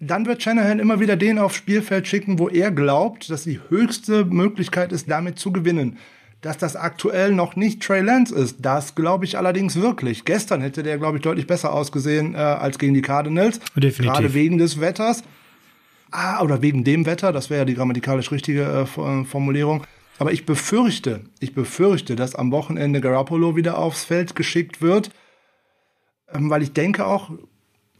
dann 0.00 0.26
wird 0.26 0.42
Shanahan 0.42 0.78
immer 0.78 1.00
wieder 1.00 1.16
den 1.16 1.38
aufs 1.38 1.56
Spielfeld 1.56 2.06
schicken, 2.06 2.38
wo 2.38 2.48
er 2.48 2.70
glaubt, 2.70 3.30
dass 3.30 3.44
die 3.44 3.60
höchste 3.68 4.24
Möglichkeit 4.24 4.92
ist, 4.92 5.10
damit 5.10 5.38
zu 5.38 5.52
gewinnen. 5.52 5.98
Dass 6.40 6.56
das 6.56 6.76
aktuell 6.76 7.32
noch 7.32 7.56
nicht 7.56 7.82
Trey 7.82 8.00
Lance 8.00 8.32
ist, 8.32 8.58
das 8.60 8.94
glaube 8.94 9.24
ich 9.24 9.36
allerdings 9.36 9.74
wirklich. 9.80 10.24
Gestern 10.24 10.60
hätte 10.60 10.84
der, 10.84 10.98
glaube 10.98 11.16
ich, 11.16 11.22
deutlich 11.22 11.48
besser 11.48 11.72
ausgesehen 11.72 12.34
äh, 12.34 12.38
als 12.38 12.78
gegen 12.78 12.94
die 12.94 13.02
Cardinals. 13.02 13.58
Definitiv. 13.74 14.04
Gerade 14.04 14.34
wegen 14.34 14.58
des 14.58 14.80
Wetters. 14.80 15.24
Ah, 16.12 16.40
oder 16.42 16.62
wegen 16.62 16.84
dem 16.84 17.04
Wetter, 17.04 17.32
das 17.32 17.50
wäre 17.50 17.62
ja 17.62 17.64
die 17.64 17.74
grammatikalisch 17.74 18.30
richtige 18.30 18.62
äh, 18.62 18.82
äh, 18.82 19.24
Formulierung. 19.24 19.84
Aber 20.18 20.32
ich 20.32 20.46
befürchte, 20.46 21.24
ich 21.40 21.54
befürchte, 21.54 22.16
dass 22.16 22.34
am 22.34 22.50
Wochenende 22.52 23.00
Garoppolo 23.00 23.56
wieder 23.56 23.78
aufs 23.78 24.04
Feld 24.04 24.34
geschickt 24.34 24.80
wird, 24.80 25.10
ähm, 26.32 26.50
weil 26.50 26.62
ich 26.62 26.72
denke 26.72 27.04
auch, 27.06 27.30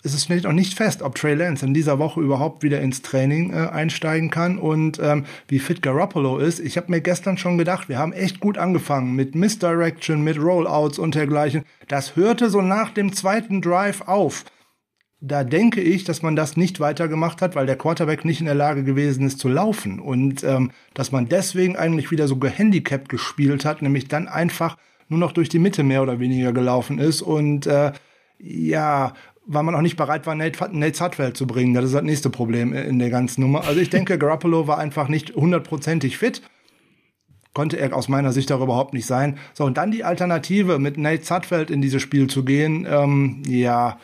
es 0.03 0.15
ist 0.15 0.31
noch 0.31 0.53
nicht 0.53 0.75
fest, 0.75 1.03
ob 1.03 1.17
Trey 1.17 1.35
Lance 1.35 1.67
in 1.67 1.75
dieser 1.75 1.99
Woche 1.99 2.21
überhaupt 2.21 2.63
wieder 2.63 2.81
ins 2.81 3.03
Training 3.03 3.53
äh, 3.53 3.69
einsteigen 3.69 4.31
kann 4.31 4.59
und 4.59 5.01
ähm, 5.03 5.25
wie 5.49 5.59
fit 5.59 5.83
Garoppolo 5.83 6.39
ist. 6.39 6.61
Ich 6.61 6.77
habe 6.77 6.91
mir 6.91 7.01
gestern 7.01 7.37
schon 7.37 7.59
gedacht, 7.59 7.89
wir 7.89 7.99
haben 7.99 8.13
echt 8.13 8.41
gut 8.41 8.59
angefangen 8.59 9.15
mit 9.15 9.35
Misdirection, 9.35 10.23
mit 10.23 10.39
Rollouts 10.39 10.99
und 10.99 11.15
dergleichen. 11.15 11.65
Das 11.89 12.17
hörte 12.17 12.49
so 12.51 12.63
nach 12.63 12.91
dem 12.91 13.13
zweiten 13.13 13.61
Drive 13.61 14.03
auf. 14.03 14.45
Da 15.21 15.43
denke 15.43 15.81
ich, 15.81 16.05
dass 16.05 16.23
man 16.23 16.37
das 16.37 16.57
nicht 16.57 16.79
weitergemacht 16.79 17.43
hat, 17.43 17.57
weil 17.57 17.67
der 17.67 17.77
Quarterback 17.77 18.25
nicht 18.25 18.39
in 18.39 18.47
der 18.47 18.55
Lage 18.55 18.85
gewesen 18.85 19.27
ist 19.27 19.41
zu 19.41 19.49
laufen 19.49 19.99
und 19.99 20.45
ähm, 20.45 20.71
dass 20.95 21.11
man 21.11 21.29
deswegen 21.29 21.77
eigentlich 21.77 22.13
wieder 22.13 22.29
so 22.29 22.37
gehandicapt 22.37 23.09
gespielt 23.09 23.65
hat, 23.65 23.83
nämlich 23.83 24.07
dann 24.07 24.29
einfach 24.29 24.77
nur 25.09 25.19
noch 25.19 25.33
durch 25.33 25.49
die 25.49 25.59
Mitte 25.59 25.83
mehr 25.83 26.03
oder 26.03 26.21
weniger 26.21 26.53
gelaufen 26.53 27.01
ist 27.01 27.23
und 27.23 27.67
äh, 27.67 27.93
ja, 28.39 29.15
weil 29.49 29.63
man 29.63 29.75
auch 29.75 29.81
nicht 29.81 29.97
bereit 29.97 30.27
war, 30.27 30.35
Nate, 30.35 30.69
Nate 30.73 30.97
Sudfeld 30.97 31.37
zu 31.37 31.47
bringen. 31.47 31.75
Das 31.75 31.87
ist 31.87 31.95
das 31.95 32.03
nächste 32.03 32.29
Problem 32.31 32.73
in 32.73 32.99
der 32.99 33.09
ganzen 33.09 33.41
Nummer. 33.41 33.65
Also 33.65 33.81
ich 33.81 33.89
denke, 33.91 34.19
Garoppolo 34.19 34.67
war 34.69 34.79
einfach 34.79 35.09
nicht 35.09 35.35
hundertprozentig 35.35 36.19
fit. 36.19 36.43
Konnte 37.55 37.79
er 37.79 37.97
aus 37.97 38.09
meiner 38.09 38.31
Sicht 38.33 38.53
auch 38.53 38.61
überhaupt 38.61 38.93
nicht 38.93 39.07
sein. 39.07 39.39
So, 39.55 39.65
und 39.65 39.79
dann 39.79 39.91
die 39.91 40.05
Alternative, 40.05 40.79
mit 40.79 40.99
Nate 40.99 41.25
Sudfeld 41.25 41.71
in 41.71 41.81
dieses 41.81 42.03
Spiel 42.03 42.29
zu 42.29 42.45
gehen, 42.45 42.87
ähm, 42.89 43.43
ja. 43.47 43.99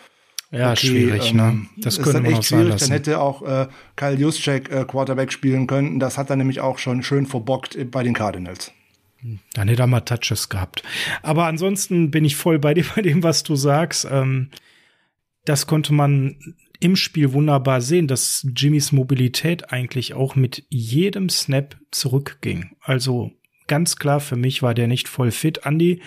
Ja, 0.50 0.70
okay, 0.70 0.86
schwierig, 0.86 1.30
ähm, 1.32 1.36
ne? 1.36 1.66
Das 1.76 2.00
könnte 2.00 2.22
man 2.22 2.32
echt 2.32 2.44
schwierig. 2.44 2.76
Dann 2.76 2.90
hätte 2.90 3.20
auch 3.20 3.42
äh, 3.42 3.66
Kyle 3.96 4.14
Juszczyk 4.14 4.70
äh, 4.70 4.84
Quarterback 4.84 5.30
spielen 5.30 5.66
können. 5.66 6.00
Das 6.00 6.16
hat 6.16 6.30
er 6.30 6.36
nämlich 6.36 6.60
auch 6.60 6.78
schon 6.78 7.02
schön 7.02 7.26
verbockt 7.26 7.76
bei 7.90 8.02
den 8.02 8.14
Cardinals. 8.14 8.72
Dann 9.54 9.68
hätte 9.68 9.82
er 9.82 9.86
mal 9.88 10.00
Touches 10.00 10.48
gehabt. 10.48 10.82
Aber 11.22 11.46
ansonsten 11.46 12.10
bin 12.10 12.24
ich 12.24 12.36
voll 12.36 12.58
bei 12.58 12.72
dir 12.72 12.84
bei 12.94 13.02
dem, 13.02 13.22
was 13.22 13.42
du 13.42 13.56
sagst. 13.56 14.06
Ähm, 14.10 14.48
das 15.44 15.66
konnte 15.66 15.92
man 15.92 16.36
im 16.80 16.96
Spiel 16.96 17.32
wunderbar 17.32 17.80
sehen, 17.80 18.08
dass 18.08 18.46
Jimmys 18.56 18.92
Mobilität 18.92 19.72
eigentlich 19.72 20.14
auch 20.14 20.36
mit 20.36 20.64
jedem 20.68 21.28
Snap 21.28 21.76
zurückging. 21.90 22.76
Also 22.80 23.32
ganz 23.66 23.96
klar 23.96 24.20
für 24.20 24.36
mich 24.36 24.62
war 24.62 24.74
der 24.74 24.88
nicht 24.88 25.08
voll 25.08 25.30
fit. 25.30 25.60
Andy, 25.64 26.00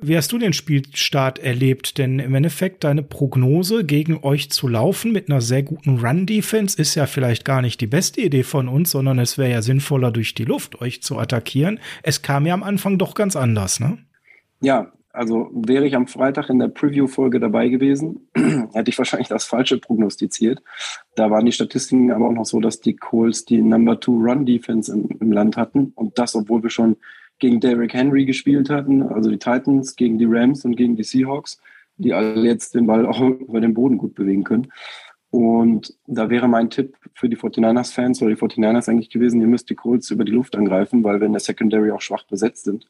wie 0.00 0.16
hast 0.16 0.30
du 0.30 0.38
den 0.38 0.52
Spielstart 0.52 1.38
erlebt? 1.38 1.98
Denn 1.98 2.18
im 2.18 2.34
Endeffekt 2.34 2.84
deine 2.84 3.02
Prognose 3.02 3.84
gegen 3.84 4.22
euch 4.22 4.50
zu 4.50 4.68
laufen 4.68 5.12
mit 5.12 5.28
einer 5.28 5.40
sehr 5.40 5.62
guten 5.62 5.98
Run-Defense 5.98 6.80
ist 6.80 6.94
ja 6.94 7.06
vielleicht 7.06 7.44
gar 7.44 7.62
nicht 7.62 7.80
die 7.80 7.86
beste 7.88 8.20
Idee 8.20 8.44
von 8.44 8.68
uns, 8.68 8.92
sondern 8.92 9.18
es 9.18 9.38
wäre 9.38 9.50
ja 9.50 9.62
sinnvoller 9.62 10.12
durch 10.12 10.34
die 10.34 10.44
Luft 10.44 10.80
euch 10.80 11.02
zu 11.02 11.18
attackieren. 11.18 11.80
Es 12.02 12.22
kam 12.22 12.46
ja 12.46 12.54
am 12.54 12.62
Anfang 12.62 12.98
doch 12.98 13.14
ganz 13.14 13.34
anders, 13.34 13.80
ne? 13.80 13.98
Ja, 14.60 14.92
also 15.12 15.50
wäre 15.52 15.86
ich 15.86 15.96
am 15.96 16.06
Freitag 16.06 16.50
in 16.50 16.58
der 16.58 16.68
Preview-Folge 16.68 17.40
dabei 17.40 17.68
gewesen, 17.68 18.28
hätte 18.72 18.90
ich 18.90 18.98
wahrscheinlich 18.98 19.28
das 19.28 19.44
Falsche 19.44 19.78
prognostiziert. 19.78 20.62
Da 21.16 21.30
waren 21.30 21.46
die 21.46 21.52
Statistiken 21.52 22.12
aber 22.12 22.28
auch 22.28 22.32
noch 22.32 22.46
so, 22.46 22.60
dass 22.60 22.80
die 22.80 22.96
Colts 22.96 23.44
die 23.44 23.60
Number 23.62 23.98
Two 23.98 24.18
Run 24.18 24.46
Defense 24.46 24.92
im, 24.92 25.08
im 25.20 25.32
Land 25.32 25.56
hatten. 25.56 25.92
Und 25.94 26.18
das, 26.18 26.34
obwohl 26.34 26.62
wir 26.62 26.70
schon 26.70 26.96
gegen 27.38 27.60
Derrick 27.60 27.94
Henry 27.94 28.24
gespielt 28.24 28.70
hatten, 28.70 29.02
also 29.02 29.30
die 29.30 29.38
Titans, 29.38 29.96
gegen 29.96 30.18
die 30.18 30.26
Rams 30.28 30.64
und 30.64 30.76
gegen 30.76 30.96
die 30.96 31.04
Seahawks, 31.04 31.60
die 31.96 32.12
alle 32.12 32.46
jetzt 32.46 32.74
den 32.74 32.86
Ball 32.86 33.06
auch 33.06 33.20
über 33.20 33.60
den 33.60 33.74
Boden 33.74 33.98
gut 33.98 34.14
bewegen 34.14 34.44
können. 34.44 34.68
Und 35.30 35.94
da 36.06 36.30
wäre 36.30 36.48
mein 36.48 36.70
Tipp 36.70 36.96
für 37.14 37.28
die 37.28 37.36
49ers-Fans 37.36 38.22
oder 38.22 38.34
die 38.34 38.40
49ers 38.40 38.88
eigentlich 38.88 39.10
gewesen, 39.10 39.40
ihr 39.40 39.46
müsst 39.46 39.68
die 39.68 39.74
Colts 39.74 40.10
über 40.10 40.24
die 40.24 40.32
Luft 40.32 40.56
angreifen, 40.56 41.04
weil 41.04 41.20
wir 41.20 41.26
in 41.26 41.32
der 41.32 41.40
Secondary 41.40 41.90
auch 41.90 42.00
schwach 42.00 42.24
besetzt 42.24 42.64
sind. 42.64 42.86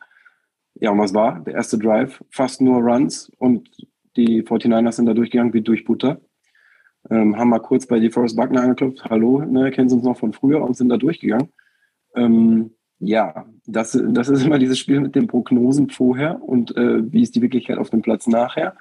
Ja, 0.80 0.90
und 0.90 0.98
was 0.98 1.14
war? 1.14 1.40
Der 1.40 1.54
erste 1.54 1.78
Drive, 1.78 2.22
fast 2.30 2.60
nur 2.60 2.80
Runs 2.80 3.30
und 3.38 3.68
die 4.16 4.42
49ers 4.42 4.92
sind 4.92 5.06
da 5.06 5.14
durchgegangen 5.14 5.52
wie 5.52 5.62
durch 5.62 5.84
Butter. 5.84 6.20
ähm, 7.10 7.36
haben 7.36 7.50
mal 7.50 7.60
kurz 7.60 7.86
bei 7.86 8.00
DeForest 8.00 8.36
Buckner 8.36 8.62
angeklopft, 8.62 9.04
hallo, 9.04 9.40
ne, 9.44 9.70
kennen 9.70 9.88
Sie 9.88 9.96
uns 9.96 10.04
noch 10.04 10.18
von 10.18 10.32
früher 10.32 10.62
und 10.62 10.76
sind 10.76 10.88
da 10.88 10.96
durchgegangen. 10.96 11.48
Ähm, 12.14 12.72
ja, 13.00 13.46
das, 13.66 13.98
das 14.08 14.28
ist 14.28 14.44
immer 14.44 14.58
dieses 14.58 14.78
Spiel 14.78 15.00
mit 15.00 15.14
den 15.14 15.28
Prognosen 15.28 15.90
vorher 15.90 16.42
und 16.42 16.76
äh, 16.76 17.12
wie 17.12 17.22
ist 17.22 17.36
die 17.36 17.42
Wirklichkeit 17.42 17.78
auf 17.78 17.90
dem 17.90 18.02
Platz 18.02 18.26
nachher. 18.26 18.76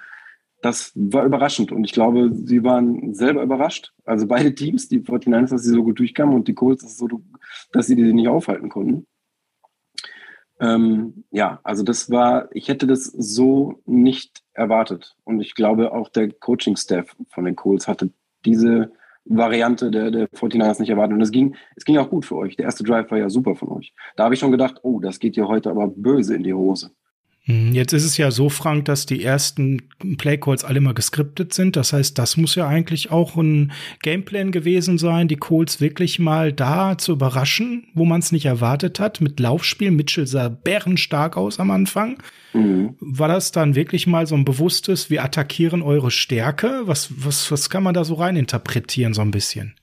Das 0.62 0.92
war 0.96 1.24
überraschend 1.24 1.72
und 1.72 1.84
ich 1.84 1.92
glaube, 1.92 2.32
sie 2.34 2.63
waren 2.63 3.13
selber 3.13 3.44
überrascht. 3.44 3.94
Also 4.06 4.25
beide 4.25 4.56
Teams, 4.56 4.88
die 4.88 5.01
49ers, 5.01 5.50
dass 5.50 5.63
sie 5.63 5.74
so 5.74 5.84
gut 5.84 6.00
durchkamen 6.00 6.36
und 6.36 6.48
die 6.48 6.56
Colts, 6.56 6.84
dass, 7.72 7.88
sie 7.88 7.96
die 7.96 8.13
nicht 8.13 8.27
aufhalten 8.27 8.70
konnten. 8.70 9.06
Ähm, 10.60 11.24
ja, 11.32 11.60
also 11.64 11.84
das 11.84 12.10
war, 12.10 12.50
ich 12.52 12.68
hätte 12.68 12.88
das 12.88 13.06
so 13.06 13.82
nicht 13.86 14.44
erwartet. 14.54 15.16
Und 15.24 15.42
ich 15.42 15.56
glaube, 15.56 15.92
auch 15.92 16.10
der 16.10 16.32
Coaching-Staff 16.32 17.16
von 17.30 17.46
den 17.46 17.56
Colts 17.56 17.88
hatte 17.88 18.10
diese 18.46 18.92
Variante 19.26 19.92
der, 19.92 20.10
der 20.10 20.30
49ers 20.30 20.80
nicht 20.80 20.90
erwartet. 20.90 21.16
Und 21.16 21.22
es 21.22 21.32
ging, 21.32 21.56
es 21.76 21.86
ging 21.86 21.98
auch 21.98 22.10
gut 22.10 22.26
für 22.26 22.36
euch. 22.36 22.56
Der 22.56 22.66
erste 22.66 22.84
Drive 22.84 23.12
war 23.12 23.18
ja 23.18 23.30
super 23.30 23.56
von 23.56 23.70
euch. 23.70 23.94
Da 24.16 24.24
habe 24.24 24.34
ich 24.34 24.40
schon 24.40 24.52
gedacht, 24.52 24.80
oh, 24.84 25.00
das 25.00 25.20
geht 25.20 25.36
ja 25.36 25.48
heute 25.48 25.70
aber 25.70 25.88
böse 25.88 26.36
in 26.36 26.44
die 26.44 26.54
Hose. 26.54 26.92
Hm, 27.48 27.74
jetzt 27.74 27.94
ist 27.94 28.04
es 28.04 28.18
ja 28.18 28.30
so, 28.30 28.50
Frank, 28.50 28.86
dass 28.86 29.06
die 29.06 29.24
ersten 29.24 29.82
Playcalls 30.18 30.66
alle 30.66 30.77
immer 30.80 30.94
geskriptet 30.94 31.54
sind. 31.54 31.77
Das 31.77 31.94
heißt, 31.94 32.18
das 32.20 32.36
muss 32.36 32.56
ja 32.56 32.68
eigentlich 32.68 33.10
auch 33.10 33.38
ein 33.38 33.72
Gameplan 34.04 34.51
gewesen 34.51 34.98
sein, 34.98 35.30
die 35.30 35.38
Calls 35.38 35.80
wirklich 35.80 36.20
mal 36.20 36.51
da 36.51 36.98
zu 36.98 37.13
überraschen, 37.13 37.88
wo 37.94 38.04
man 38.04 38.20
es 38.20 38.34
nicht 38.34 38.46
erwartet 38.46 39.00
hat. 39.00 39.22
Mit 39.22 39.39
Laufspiel, 39.39 39.92
Mitchell 39.92 40.27
sah 40.27 40.50
bärenstark 40.50 41.38
aus 41.38 41.60
am 41.60 41.72
Anfang. 41.72 42.22
Mhm. 42.54 42.96
War 43.00 43.30
das 43.30 43.54
dann 43.54 43.75
wirklich 43.75 44.08
mal 44.08 44.27
so 44.27 44.36
ein 44.36 44.44
bewusstes, 44.44 45.10
wir 45.10 45.24
attackieren 45.24 45.82
eure 45.82 46.12
Stärke? 46.12 46.82
Was, 46.84 47.10
was, 47.16 47.50
was 47.50 47.70
kann 47.70 47.84
man 47.84 47.94
da 47.94 48.04
so 48.04 48.16
rein 48.16 48.36
interpretieren, 48.36 49.13
so 49.13 49.22
ein 49.22 49.32
bisschen? 49.32 49.74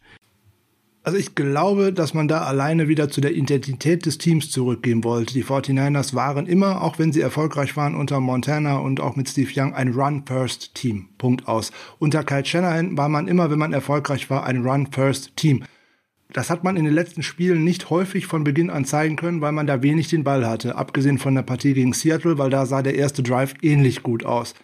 Also 1.07 1.19
ich 1.19 1.35
glaube, 1.35 1.93
dass 1.93 2.15
man 2.15 2.29
da 2.29 2.45
alleine 2.45 2.89
wieder 2.89 3.11
zu 3.11 3.21
der 3.21 3.35
Identität 3.35 4.07
des 4.07 4.17
Teams 4.17 4.51
zurückgehen 4.51 5.05
wollte. 5.05 5.35
Die 5.35 5.45
49ers 5.45 6.15
waren 6.15 6.47
immer, 6.47 6.83
auch 6.83 6.99
wenn 6.99 7.13
sie 7.13 7.21
erfolgreich 7.21 7.77
waren 7.77 7.95
unter 7.95 8.21
Montana 8.21 8.79
und 8.79 9.01
auch 9.01 9.15
mit 9.15 9.29
Steve 9.29 9.51
Young, 9.55 9.75
ein 9.75 9.93
Run-First-Team. 9.93 11.11
Punkt 11.19 11.47
aus. 11.47 11.73
Unter 11.99 12.25
Kyle 12.25 12.47
Shanahan 12.47 12.97
war 12.97 13.11
man 13.11 13.29
immer, 13.29 13.51
wenn 13.51 13.59
man 13.59 13.75
erfolgreich 13.75 14.31
war, 14.31 14.47
ein 14.47 14.65
Run-First-Team. 14.67 15.65
Das 16.33 16.49
hat 16.49 16.65
man 16.65 16.79
in 16.79 16.87
den 16.87 16.95
letzten 16.95 17.23
Spielen 17.23 17.65
nicht 17.65 17.91
häufig 17.91 18.27
von 18.27 18.43
Beginn 18.43 18.71
an 18.71 18.87
zeigen 18.87 19.17
können, 19.17 19.43
weil 19.43 19.53
man 19.53 19.67
da 19.67 19.83
wenig 19.83 20.09
den 20.09 20.25
Ball 20.25 20.47
hatte. 20.47 20.77
Abgesehen 20.77 21.19
von 21.19 21.35
der 21.35 21.43
Partie 21.43 21.75
gegen 21.75 21.93
Seattle, 21.93 22.39
weil 22.39 22.49
da 22.49 22.65
sah 22.65 22.81
der 22.81 22.95
erste 22.95 23.23
Drive 23.23 23.53
ähnlich 23.61 24.03
gut 24.03 24.25
aus. 24.25 24.55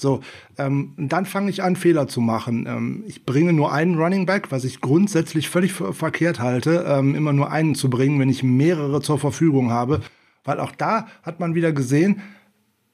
So, 0.00 0.20
ähm, 0.58 0.94
dann 0.96 1.26
fange 1.26 1.50
ich 1.50 1.62
an, 1.62 1.74
Fehler 1.74 2.06
zu 2.06 2.20
machen. 2.20 2.66
Ähm, 2.66 3.04
ich 3.06 3.26
bringe 3.26 3.52
nur 3.52 3.72
einen 3.72 3.96
Running 3.96 4.26
Back, 4.26 4.50
was 4.50 4.64
ich 4.64 4.80
grundsätzlich 4.80 5.48
völlig 5.48 5.72
verkehrt 5.72 6.40
halte, 6.40 6.84
ähm, 6.88 7.14
immer 7.14 7.32
nur 7.32 7.50
einen 7.50 7.74
zu 7.74 7.90
bringen, 7.90 8.20
wenn 8.20 8.28
ich 8.28 8.42
mehrere 8.42 9.00
zur 9.00 9.18
Verfügung 9.18 9.70
habe. 9.72 10.00
Weil 10.44 10.60
auch 10.60 10.72
da 10.72 11.08
hat 11.22 11.40
man 11.40 11.54
wieder 11.54 11.72
gesehen, 11.72 12.22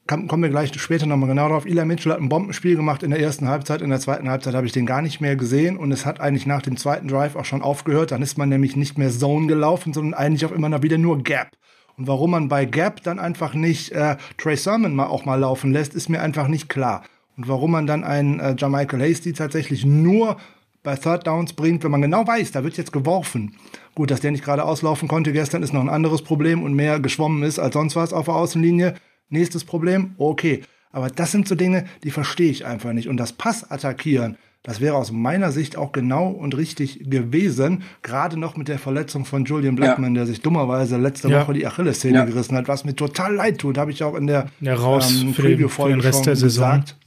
kann, 0.07 0.27
kommen 0.27 0.43
wir 0.43 0.49
gleich 0.49 0.71
später 0.79 1.05
nochmal 1.05 1.29
genau 1.29 1.49
drauf. 1.49 1.65
Eli 1.65 1.83
Mitchell 1.85 2.11
hat 2.11 2.19
ein 2.19 2.29
Bombenspiel 2.29 2.75
gemacht 2.75 3.01
in 3.01 3.09
der 3.09 3.19
ersten 3.19 3.47
Halbzeit. 3.47 3.81
In 3.81 3.89
der 3.89 3.99
zweiten 3.99 4.29
Halbzeit 4.29 4.53
habe 4.53 4.67
ich 4.67 4.71
den 4.71 4.85
gar 4.85 5.01
nicht 5.01 5.19
mehr 5.19 5.35
gesehen. 5.35 5.77
Und 5.77 5.91
es 5.91 6.05
hat 6.05 6.19
eigentlich 6.19 6.45
nach 6.45 6.61
dem 6.61 6.77
zweiten 6.77 7.07
Drive 7.07 7.35
auch 7.35 7.45
schon 7.45 7.63
aufgehört. 7.63 8.11
Dann 8.11 8.21
ist 8.21 8.37
man 8.37 8.49
nämlich 8.49 8.75
nicht 8.75 8.97
mehr 8.97 9.09
Zone 9.09 9.47
gelaufen, 9.47 9.93
sondern 9.93 10.13
eigentlich 10.13 10.45
auch 10.45 10.51
immer 10.51 10.69
noch 10.69 10.83
wieder 10.83 10.97
nur 10.97 11.23
Gap. 11.23 11.51
Und 11.97 12.07
warum 12.07 12.31
man 12.31 12.49
bei 12.49 12.65
Gap 12.65 13.03
dann 13.03 13.19
einfach 13.19 13.53
nicht 13.53 13.91
äh, 13.91 14.17
Trey 14.37 14.57
Sermon 14.57 14.95
mal 14.95 15.07
auch 15.07 15.25
mal 15.25 15.39
laufen 15.39 15.71
lässt, 15.71 15.93
ist 15.95 16.09
mir 16.09 16.21
einfach 16.21 16.47
nicht 16.47 16.69
klar. 16.69 17.03
Und 17.37 17.47
warum 17.47 17.71
man 17.71 17.87
dann 17.87 18.03
einen 18.03 18.39
äh, 18.39 18.55
Jamichael 18.57 19.01
Hasty 19.01 19.33
tatsächlich 19.33 19.85
nur 19.85 20.37
bei 20.83 20.95
Third 20.95 21.27
Downs 21.27 21.53
bringt, 21.53 21.83
wenn 21.83 21.91
man 21.91 22.01
genau 22.01 22.25
weiß, 22.25 22.51
da 22.51 22.63
wird 22.63 22.77
jetzt 22.77 22.93
geworfen. 22.93 23.55
Gut, 23.95 24.11
dass 24.11 24.21
der 24.21 24.31
nicht 24.31 24.43
gerade 24.43 24.63
auslaufen 24.63 25.07
konnte 25.07 25.33
gestern, 25.33 25.63
ist 25.63 25.73
noch 25.73 25.81
ein 25.81 25.89
anderes 25.89 26.21
Problem 26.21 26.63
und 26.63 26.73
mehr 26.73 26.99
geschwommen 26.99 27.43
ist 27.43 27.59
als 27.59 27.73
sonst 27.73 27.95
was 27.95 28.13
auf 28.13 28.25
der 28.25 28.35
Außenlinie. 28.35 28.95
Nächstes 29.29 29.65
Problem, 29.65 30.13
okay. 30.17 30.63
Aber 30.91 31.09
das 31.09 31.31
sind 31.31 31.47
so 31.47 31.55
Dinge, 31.55 31.85
die 32.03 32.11
verstehe 32.11 32.51
ich 32.51 32.65
einfach 32.65 32.93
nicht. 32.93 33.09
Und 33.09 33.17
das 33.17 33.33
Pass 33.33 33.69
attackieren, 33.69 34.37
das 34.65 34.81
wäre 34.81 34.95
aus 34.95 35.11
meiner 35.11 35.51
Sicht 35.51 35.77
auch 35.77 35.91
genau 35.91 36.27
und 36.27 36.57
richtig 36.57 37.07
gewesen, 37.07 37.83
gerade 38.01 38.35
noch 38.35 38.57
mit 38.57 38.67
der 38.67 38.79
Verletzung 38.79 39.23
von 39.23 39.45
Julian 39.45 39.75
Blackman, 39.75 40.15
ja. 40.15 40.21
der 40.21 40.25
sich 40.25 40.41
dummerweise 40.41 40.97
letzte 40.97 41.29
ja. 41.29 41.41
Woche 41.41 41.53
die 41.53 41.67
Achillessehne 41.67 42.17
ja. 42.17 42.25
gerissen 42.25 42.57
hat, 42.57 42.67
was 42.67 42.83
mir 42.83 42.95
total 42.95 43.35
leid 43.35 43.59
tut, 43.59 43.77
habe 43.77 43.91
ich 43.91 44.03
auch 44.03 44.15
in 44.15 44.25
der 44.25 44.47
ja, 44.61 44.73
raus 44.73 45.21
ähm, 45.21 45.33
Preview-Folge 45.35 46.01
schon 46.01 46.23
der 46.23 46.33
gesagt. 46.33 46.97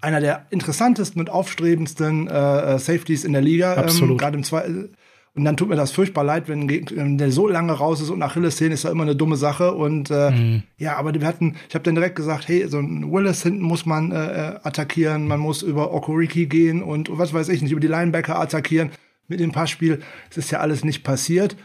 Einer 0.00 0.20
der 0.20 0.46
interessantesten 0.50 1.20
und 1.20 1.30
aufstrebendsten 1.30 2.28
äh, 2.28 2.74
äh 2.74 2.78
Safeties 2.78 3.24
in 3.24 3.34
der 3.34 3.42
Liga, 3.42 3.86
ähm, 3.86 4.16
gerade 4.16 4.36
im 4.36 4.44
zweiten 4.44 4.90
und 5.36 5.44
dann 5.44 5.56
tut 5.56 5.68
mir 5.68 5.74
das 5.74 5.90
furchtbar 5.90 6.22
leid, 6.22 6.48
wenn, 6.48 7.18
der 7.18 7.32
so 7.32 7.48
lange 7.48 7.72
raus 7.72 8.00
ist 8.00 8.10
und 8.10 8.22
Achillessehne 8.22 8.74
ist 8.74 8.84
ja 8.84 8.90
immer 8.90 9.02
eine 9.02 9.16
dumme 9.16 9.36
Sache. 9.36 9.74
Und 9.74 10.08
äh, 10.10 10.30
mhm. 10.30 10.62
ja, 10.78 10.96
aber 10.96 11.12
wir 11.12 11.26
hatten, 11.26 11.56
ich 11.68 11.74
habe 11.74 11.82
dann 11.82 11.96
direkt 11.96 12.14
gesagt, 12.14 12.46
hey, 12.46 12.68
so 12.68 12.78
ein 12.78 13.10
Willis 13.10 13.42
hinten 13.42 13.62
muss 13.62 13.84
man 13.84 14.12
äh, 14.12 14.14
äh, 14.16 14.58
attackieren, 14.62 15.26
man 15.26 15.40
muss 15.40 15.62
über 15.62 15.92
Okoriki 15.92 16.46
gehen 16.46 16.84
und 16.84 17.08
was 17.10 17.34
weiß 17.34 17.48
ich 17.48 17.62
nicht, 17.62 17.72
über 17.72 17.80
die 17.80 17.88
Linebacker 17.88 18.38
attackieren. 18.38 18.90
Mit 19.26 19.40
dem 19.40 19.50
Passspiel 19.50 20.02
es 20.30 20.36
ist 20.36 20.52
ja 20.52 20.60
alles 20.60 20.84
nicht 20.84 21.02
passiert. 21.02 21.56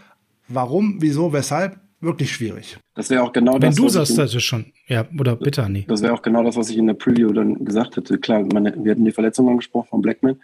Warum, 0.48 0.98
wieso, 1.00 1.32
weshalb? 1.32 1.78
Wirklich 2.02 2.32
schwierig. 2.32 2.78
Das 2.96 3.10
wäre 3.10 3.22
auch 3.22 3.34
genau 3.34 3.56
Wenn 3.56 3.62
das. 3.62 3.78
Wenn 3.78 3.84
du 3.84 3.90
sagst, 3.90 4.18
das 4.18 4.34
ist 4.34 4.44
schon. 4.44 4.68
Ja, 4.88 5.06
oder 5.20 5.36
bitte, 5.36 5.64
Anni. 5.64 5.86
Das 5.88 6.02
wäre 6.02 6.14
auch 6.14 6.22
genau 6.22 6.44
das, 6.44 6.56
was 6.56 6.70
ich 6.70 6.78
in 6.78 6.88
der 6.88 6.94
Preview 6.94 7.34
dann 7.34 7.66
gesagt 7.66 7.98
hätte. 7.98 8.18
Klar, 8.18 8.46
man, 8.52 8.84
wir 8.84 8.92
hatten 8.94 9.04
die 9.06 9.12
Verletzung 9.12 9.50
angesprochen 9.50 9.90
von 9.90 10.02
Blackman 10.02 10.38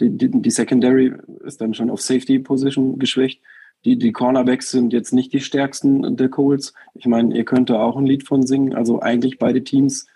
die, 0.00 0.10
die, 0.10 0.30
die 0.30 0.50
Secondary 0.50 1.12
ist 1.44 1.60
dann 1.60 1.74
schon 1.74 1.90
auf 1.90 2.00
Safety 2.00 2.38
Position 2.38 2.98
geschwächt. 2.98 3.40
Die, 3.84 3.98
die 3.98 4.12
Cornerbacks 4.12 4.70
sind 4.70 4.92
jetzt 4.92 5.12
nicht 5.12 5.32
die 5.32 5.40
stärksten 5.40 6.16
der 6.16 6.28
Colts. 6.28 6.72
Ich 6.94 7.06
meine, 7.06 7.36
ihr 7.36 7.44
könnt 7.44 7.70
da 7.70 7.82
auch 7.82 7.96
ein 7.96 8.06
Lied 8.06 8.26
von 8.26 8.46
singen. 8.46 8.74
Also 8.74 9.00
eigentlich 9.00 9.38
beide 9.38 9.62
Teams 9.62 10.06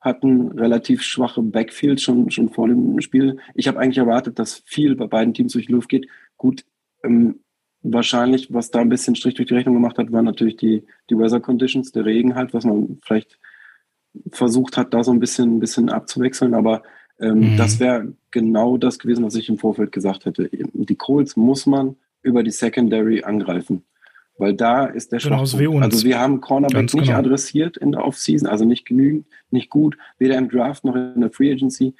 hatten 0.00 0.52
relativ 0.52 1.02
schwache 1.02 1.42
Backfields 1.42 2.02
schon, 2.02 2.30
schon 2.30 2.48
vor 2.48 2.68
dem 2.68 3.00
Spiel. 3.00 3.38
Ich 3.54 3.68
habe 3.68 3.78
eigentlich 3.78 3.98
erwartet, 3.98 4.38
dass 4.38 4.62
viel 4.64 4.96
bei 4.96 5.06
beiden 5.06 5.34
Teams 5.34 5.52
durch 5.52 5.66
die 5.66 5.72
Luft 5.72 5.88
geht. 5.88 6.08
Gut, 6.36 6.64
ähm, 7.04 7.40
wahrscheinlich, 7.82 8.52
was 8.52 8.70
da 8.70 8.80
ein 8.80 8.88
bisschen 8.88 9.16
Strich 9.16 9.34
durch 9.34 9.48
die 9.48 9.54
Rechnung 9.54 9.74
gemacht 9.74 9.98
hat, 9.98 10.12
waren 10.12 10.24
natürlich 10.24 10.56
die, 10.56 10.84
die 11.10 11.18
Weather 11.18 11.40
Conditions, 11.40 11.92
der 11.92 12.04
Regen 12.04 12.34
halt, 12.34 12.54
was 12.54 12.64
man 12.64 12.98
vielleicht 13.04 13.38
versucht 14.32 14.76
hat, 14.76 14.94
da 14.94 15.04
so 15.04 15.12
ein 15.12 15.20
bisschen, 15.20 15.56
ein 15.56 15.60
bisschen 15.60 15.90
abzuwechseln. 15.90 16.54
Aber 16.54 16.82
ähm, 17.20 17.52
mhm. 17.52 17.56
Das 17.56 17.80
wäre 17.80 18.12
genau 18.30 18.76
das 18.76 18.98
gewesen, 18.98 19.24
was 19.24 19.34
ich 19.34 19.48
im 19.48 19.58
Vorfeld 19.58 19.92
gesagt 19.92 20.24
hätte. 20.24 20.48
Die 20.52 20.96
Colts 20.96 21.36
muss 21.36 21.66
man 21.66 21.96
über 22.22 22.42
die 22.42 22.50
Secondary 22.50 23.22
angreifen. 23.22 23.84
Weil 24.36 24.54
da 24.54 24.86
ist 24.86 25.10
der 25.10 25.18
genau, 25.18 25.44
Schwachpunkt. 25.44 25.84
Also 25.84 26.06
wir 26.06 26.20
haben 26.20 26.40
Cornerback 26.40 26.76
Ganz 26.76 26.94
nicht 26.94 27.06
genau. 27.06 27.18
adressiert 27.18 27.76
in 27.76 27.90
der 27.90 28.04
Offseason, 28.04 28.48
also 28.48 28.64
nicht 28.64 28.86
genügend, 28.86 29.26
nicht 29.50 29.68
gut, 29.68 29.98
weder 30.18 30.38
im 30.38 30.48
Draft 30.48 30.84
noch 30.84 30.94
in 30.94 31.20
der 31.20 31.30
Free 31.30 31.50
Agency. 31.50 31.94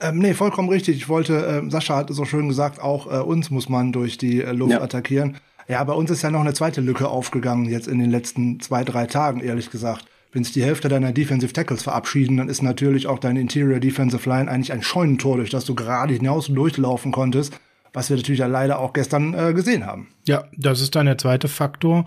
Ähm, 0.00 0.18
nee, 0.18 0.34
vollkommen 0.34 0.68
richtig. 0.68 0.96
Ich 0.96 1.08
wollte, 1.08 1.34
äh, 1.64 1.70
Sascha 1.70 1.96
hat 1.96 2.12
so 2.12 2.24
schön 2.24 2.48
gesagt, 2.48 2.80
auch 2.80 3.06
äh, 3.06 3.22
uns 3.22 3.50
muss 3.50 3.68
man 3.68 3.92
durch 3.92 4.18
die 4.18 4.42
äh, 4.42 4.50
Luft 4.50 4.72
ja. 4.72 4.82
attackieren. 4.82 5.36
Ja, 5.68 5.84
bei 5.84 5.92
uns 5.92 6.10
ist 6.10 6.22
ja 6.22 6.30
noch 6.32 6.40
eine 6.40 6.54
zweite 6.54 6.80
Lücke 6.80 7.08
aufgegangen, 7.08 7.66
jetzt 7.66 7.86
in 7.86 8.00
den 8.00 8.10
letzten 8.10 8.58
zwei, 8.58 8.82
drei 8.82 9.06
Tagen, 9.06 9.40
ehrlich 9.40 9.70
gesagt 9.70 10.06
wenn 10.32 10.44
sich 10.44 10.54
die 10.54 10.64
Hälfte 10.64 10.88
deiner 10.88 11.12
Defensive 11.12 11.52
Tackles 11.52 11.82
verabschieden, 11.82 12.38
dann 12.38 12.48
ist 12.48 12.62
natürlich 12.62 13.06
auch 13.06 13.18
deine 13.18 13.40
Interior 13.40 13.80
Defensive 13.80 14.28
Line 14.28 14.50
eigentlich 14.50 14.72
ein 14.72 14.82
Scheunentor, 14.82 15.36
durch 15.36 15.50
das 15.50 15.66
du 15.66 15.74
gerade 15.74 16.14
hinaus 16.14 16.48
durchlaufen 16.48 17.12
konntest, 17.12 17.58
was 17.92 18.08
wir 18.08 18.16
natürlich 18.16 18.40
ja 18.40 18.46
leider 18.46 18.78
auch 18.78 18.94
gestern 18.94 19.34
äh, 19.34 19.52
gesehen 19.52 19.86
haben. 19.86 20.08
Ja, 20.26 20.44
das 20.56 20.80
ist 20.80 20.94
dann 20.94 21.06
der 21.06 21.18
zweite 21.18 21.48
Faktor. 21.48 22.06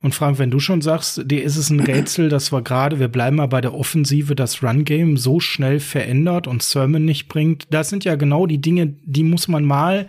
Und 0.00 0.14
Frank, 0.14 0.38
wenn 0.38 0.52
du 0.52 0.60
schon 0.60 0.80
sagst, 0.80 1.22
dir 1.28 1.42
ist 1.42 1.56
es 1.56 1.70
ein 1.70 1.80
Rätsel, 1.80 2.28
dass 2.28 2.52
wir 2.52 2.62
gerade, 2.62 3.00
wir 3.00 3.08
bleiben 3.08 3.36
mal 3.36 3.48
bei 3.48 3.60
der 3.60 3.74
Offensive, 3.74 4.36
das 4.36 4.62
Run-Game 4.62 5.16
so 5.16 5.40
schnell 5.40 5.80
verändert 5.80 6.46
und 6.46 6.62
Sermon 6.62 7.04
nicht 7.04 7.26
bringt, 7.26 7.66
das 7.70 7.90
sind 7.90 8.04
ja 8.04 8.14
genau 8.14 8.46
die 8.46 8.60
Dinge, 8.60 8.94
die 9.04 9.24
muss 9.24 9.48
man 9.48 9.64
mal 9.64 10.06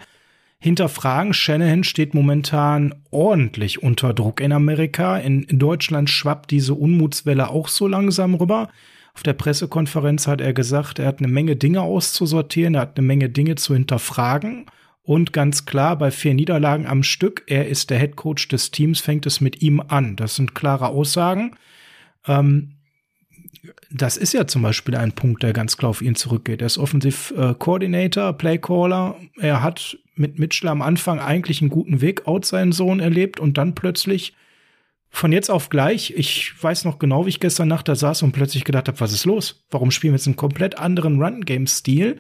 hinterfragen. 0.60 1.34
Shanahan 1.34 1.84
steht 1.84 2.14
momentan 2.14 2.96
ordentlich 3.12 3.82
unter 3.82 4.14
Druck 4.14 4.42
in 4.42 4.52
Amerika. 4.52 5.18
In, 5.18 5.46
Deutschland 5.48 6.10
schwappt 6.10 6.52
diese 6.52 6.74
Unmutswelle 6.74 7.50
auch 7.50 7.68
so 7.68 7.88
langsam 7.88 8.36
rüber. 8.36 8.70
Auf 9.14 9.24
der 9.24 9.34
Pressekonferenz 9.34 10.28
hat 10.28 10.42
er 10.42 10.54
gesagt, 10.54 11.00
er 11.00 11.08
hat 11.08 11.20
eine 11.20 11.28
Menge 11.28 11.56
Dinge 11.56 11.82
auszusortieren, 11.82 12.76
er 12.76 12.82
hat 12.82 12.98
eine 12.98 13.08
Menge 13.08 13.30
Dinge 13.30 13.56
zu 13.56 13.74
hinterfragen. 13.74 14.66
Und 15.02 15.34
ganz 15.34 15.66
klar, 15.66 15.98
bei 15.98 16.12
vier 16.12 16.36
Niederlagen 16.36 16.86
am 16.86 17.02
Stück, 17.04 17.44
er 17.48 17.68
ist 17.68 17.90
der 17.90 17.98
Head 18.00 18.16
Coach 18.16 18.48
des 18.48 18.70
Teams, 18.70 19.00
fängt 19.00 19.26
es 19.26 19.42
mit 19.42 19.62
ihm 19.62 19.82
an. 19.82 20.16
Das 20.16 20.36
sind 20.36 20.54
klare 20.54 20.90
Aussagen. 20.90 21.56
Ähm, 22.28 22.76
das 23.92 24.18
ist 24.18 24.34
ja 24.34 24.48
zum 24.48 24.62
Beispiel 24.62 24.96
ein 24.96 25.12
Punkt, 25.12 25.44
der 25.44 25.54
ganz 25.54 25.78
klar 25.78 25.90
auf 25.90 26.02
ihn 26.02 26.16
zurückgeht. 26.16 26.62
Er 26.62 26.68
ist 26.68 26.78
Offensiv 26.78 27.34
äh, 27.38 27.54
Playcaller. 27.54 29.16
Er 29.40 29.64
hat 29.64 29.98
mit 30.16 30.40
Mitchell 30.40 30.70
am 30.70 30.82
Anfang 30.82 31.20
eigentlich 31.20 31.62
einen 31.62 31.70
guten 31.70 32.02
Weg 32.02 32.28
out 32.28 32.46
seinen 32.46 32.72
Sohn 32.72 33.00
erlebt 33.00 33.40
und 33.40 33.58
dann 33.58 33.76
plötzlich 33.76 34.34
von 35.12 35.32
jetzt 35.32 35.50
auf 35.50 35.70
gleich, 35.70 36.14
ich 36.16 36.54
weiß 36.62 36.86
noch 36.86 37.00
genau, 37.00 37.26
wie 37.26 37.30
ich 37.30 37.40
gestern 37.40 37.68
Nacht 37.68 37.88
da 37.88 37.96
saß 37.96 38.22
und 38.22 38.32
plötzlich 38.32 38.64
gedacht 38.64 38.88
habe, 38.88 39.00
was 39.00 39.12
ist 39.12 39.26
los? 39.26 39.66
Warum 39.72 39.92
spielen 39.92 40.14
wir 40.14 40.18
jetzt 40.18 40.28
einen 40.28 40.36
komplett 40.36 40.78
anderen 40.78 41.22
Run-Game-Stil? 41.22 42.20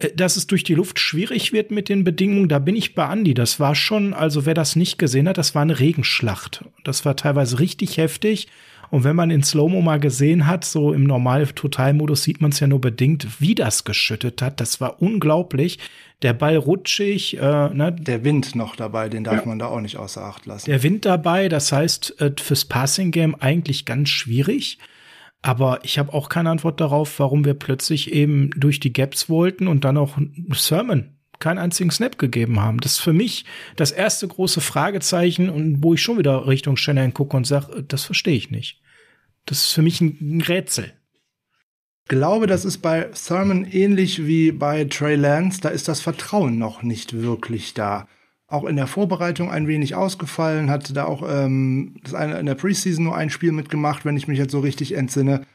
Äh, 0.00 0.10
dass 0.14 0.36
es 0.36 0.46
durch 0.46 0.64
die 0.64 0.74
Luft 0.74 0.98
schwierig 0.98 1.52
wird 1.52 1.70
mit 1.70 1.88
den 1.88 2.04
Bedingungen, 2.04 2.48
da 2.48 2.58
bin 2.58 2.74
ich 2.74 2.94
bei 2.94 3.06
Andi. 3.06 3.34
Das 3.34 3.60
war 3.60 3.74
schon, 3.74 4.12
also 4.12 4.44
wer 4.46 4.54
das 4.54 4.74
nicht 4.74 4.98
gesehen 4.98 5.28
hat, 5.28 5.38
das 5.38 5.54
war 5.54 5.62
eine 5.62 5.78
Regenschlacht. 5.78 6.64
Das 6.84 7.04
war 7.04 7.16
teilweise 7.16 7.60
richtig 7.60 7.96
heftig. 7.96 8.48
Und 8.90 9.04
wenn 9.04 9.14
man 9.14 9.30
in 9.30 9.42
Slow-Mo 9.42 9.80
mal 9.82 10.00
gesehen 10.00 10.46
hat, 10.46 10.64
so 10.64 10.92
im 10.92 11.04
Normal-Total-Modus 11.04 12.24
sieht 12.24 12.40
man 12.40 12.50
es 12.50 12.60
ja 12.60 12.66
nur 12.66 12.80
bedingt, 12.80 13.40
wie 13.40 13.54
das 13.54 13.84
geschüttet 13.84 14.42
hat. 14.42 14.60
Das 14.60 14.80
war 14.80 15.00
unglaublich. 15.00 15.78
Der 16.22 16.32
Ball 16.32 16.56
rutschig. 16.56 17.38
Äh, 17.38 17.68
ne? 17.70 17.92
Der 17.92 18.24
Wind 18.24 18.56
noch 18.56 18.74
dabei, 18.74 19.08
den 19.08 19.24
darf 19.24 19.40
ja. 19.40 19.46
man 19.46 19.58
da 19.58 19.66
auch 19.66 19.80
nicht 19.80 19.96
außer 19.96 20.22
Acht 20.22 20.46
lassen. 20.46 20.68
Der 20.68 20.82
Wind 20.82 21.04
dabei, 21.04 21.48
das 21.48 21.70
heißt 21.70 22.20
äh, 22.20 22.32
fürs 22.38 22.64
Passing-Game 22.64 23.36
eigentlich 23.36 23.84
ganz 23.84 24.08
schwierig. 24.08 24.78
Aber 25.42 25.80
ich 25.84 25.98
habe 25.98 26.12
auch 26.12 26.28
keine 26.28 26.50
Antwort 26.50 26.80
darauf, 26.80 27.18
warum 27.18 27.44
wir 27.44 27.54
plötzlich 27.54 28.12
eben 28.12 28.50
durch 28.56 28.80
die 28.80 28.92
Gaps 28.92 29.28
wollten 29.28 29.68
und 29.68 29.84
dann 29.84 29.96
auch 29.96 30.18
Sermon 30.52 31.16
keinen 31.40 31.58
einzigen 31.58 31.90
Snap 31.90 32.18
gegeben 32.18 32.60
haben. 32.60 32.78
Das 32.78 32.92
ist 32.92 33.00
für 33.00 33.12
mich 33.12 33.44
das 33.76 33.90
erste 33.90 34.28
große 34.28 34.60
Fragezeichen 34.60 35.50
und 35.50 35.82
wo 35.82 35.94
ich 35.94 36.02
schon 36.02 36.18
wieder 36.18 36.46
Richtung 36.46 36.76
Shannon 36.76 37.14
gucke 37.14 37.36
und 37.36 37.46
sage, 37.46 37.82
das 37.82 38.04
verstehe 38.04 38.36
ich 38.36 38.50
nicht. 38.50 38.80
Das 39.46 39.64
ist 39.64 39.72
für 39.72 39.82
mich 39.82 40.00
ein 40.00 40.42
Rätsel. 40.46 40.92
Ich 42.04 42.08
glaube, 42.08 42.46
das 42.46 42.64
ist 42.64 42.78
bei 42.78 43.10
Thurman 43.26 43.64
ähnlich 43.64 44.26
wie 44.26 44.52
bei 44.52 44.84
Trey 44.84 45.16
Lance. 45.16 45.60
Da 45.60 45.68
ist 45.70 45.88
das 45.88 46.00
Vertrauen 46.00 46.58
noch 46.58 46.82
nicht 46.82 47.14
wirklich 47.14 47.74
da 47.74 48.06
auch 48.50 48.64
in 48.64 48.76
der 48.76 48.88
Vorbereitung 48.88 49.50
ein 49.50 49.68
wenig 49.68 49.94
ausgefallen, 49.94 50.70
hat 50.70 50.94
da 50.96 51.04
auch 51.04 51.22
ähm, 51.26 51.94
das 52.02 52.14
eine, 52.14 52.38
in 52.38 52.46
der 52.46 52.56
Preseason 52.56 53.04
nur 53.04 53.16
ein 53.16 53.30
Spiel 53.30 53.52
mitgemacht, 53.52 54.04
wenn 54.04 54.16
ich 54.16 54.26
mich 54.26 54.38
jetzt 54.38 54.50
so 54.50 54.58
richtig 54.58 54.96
entsinne. 54.96 55.46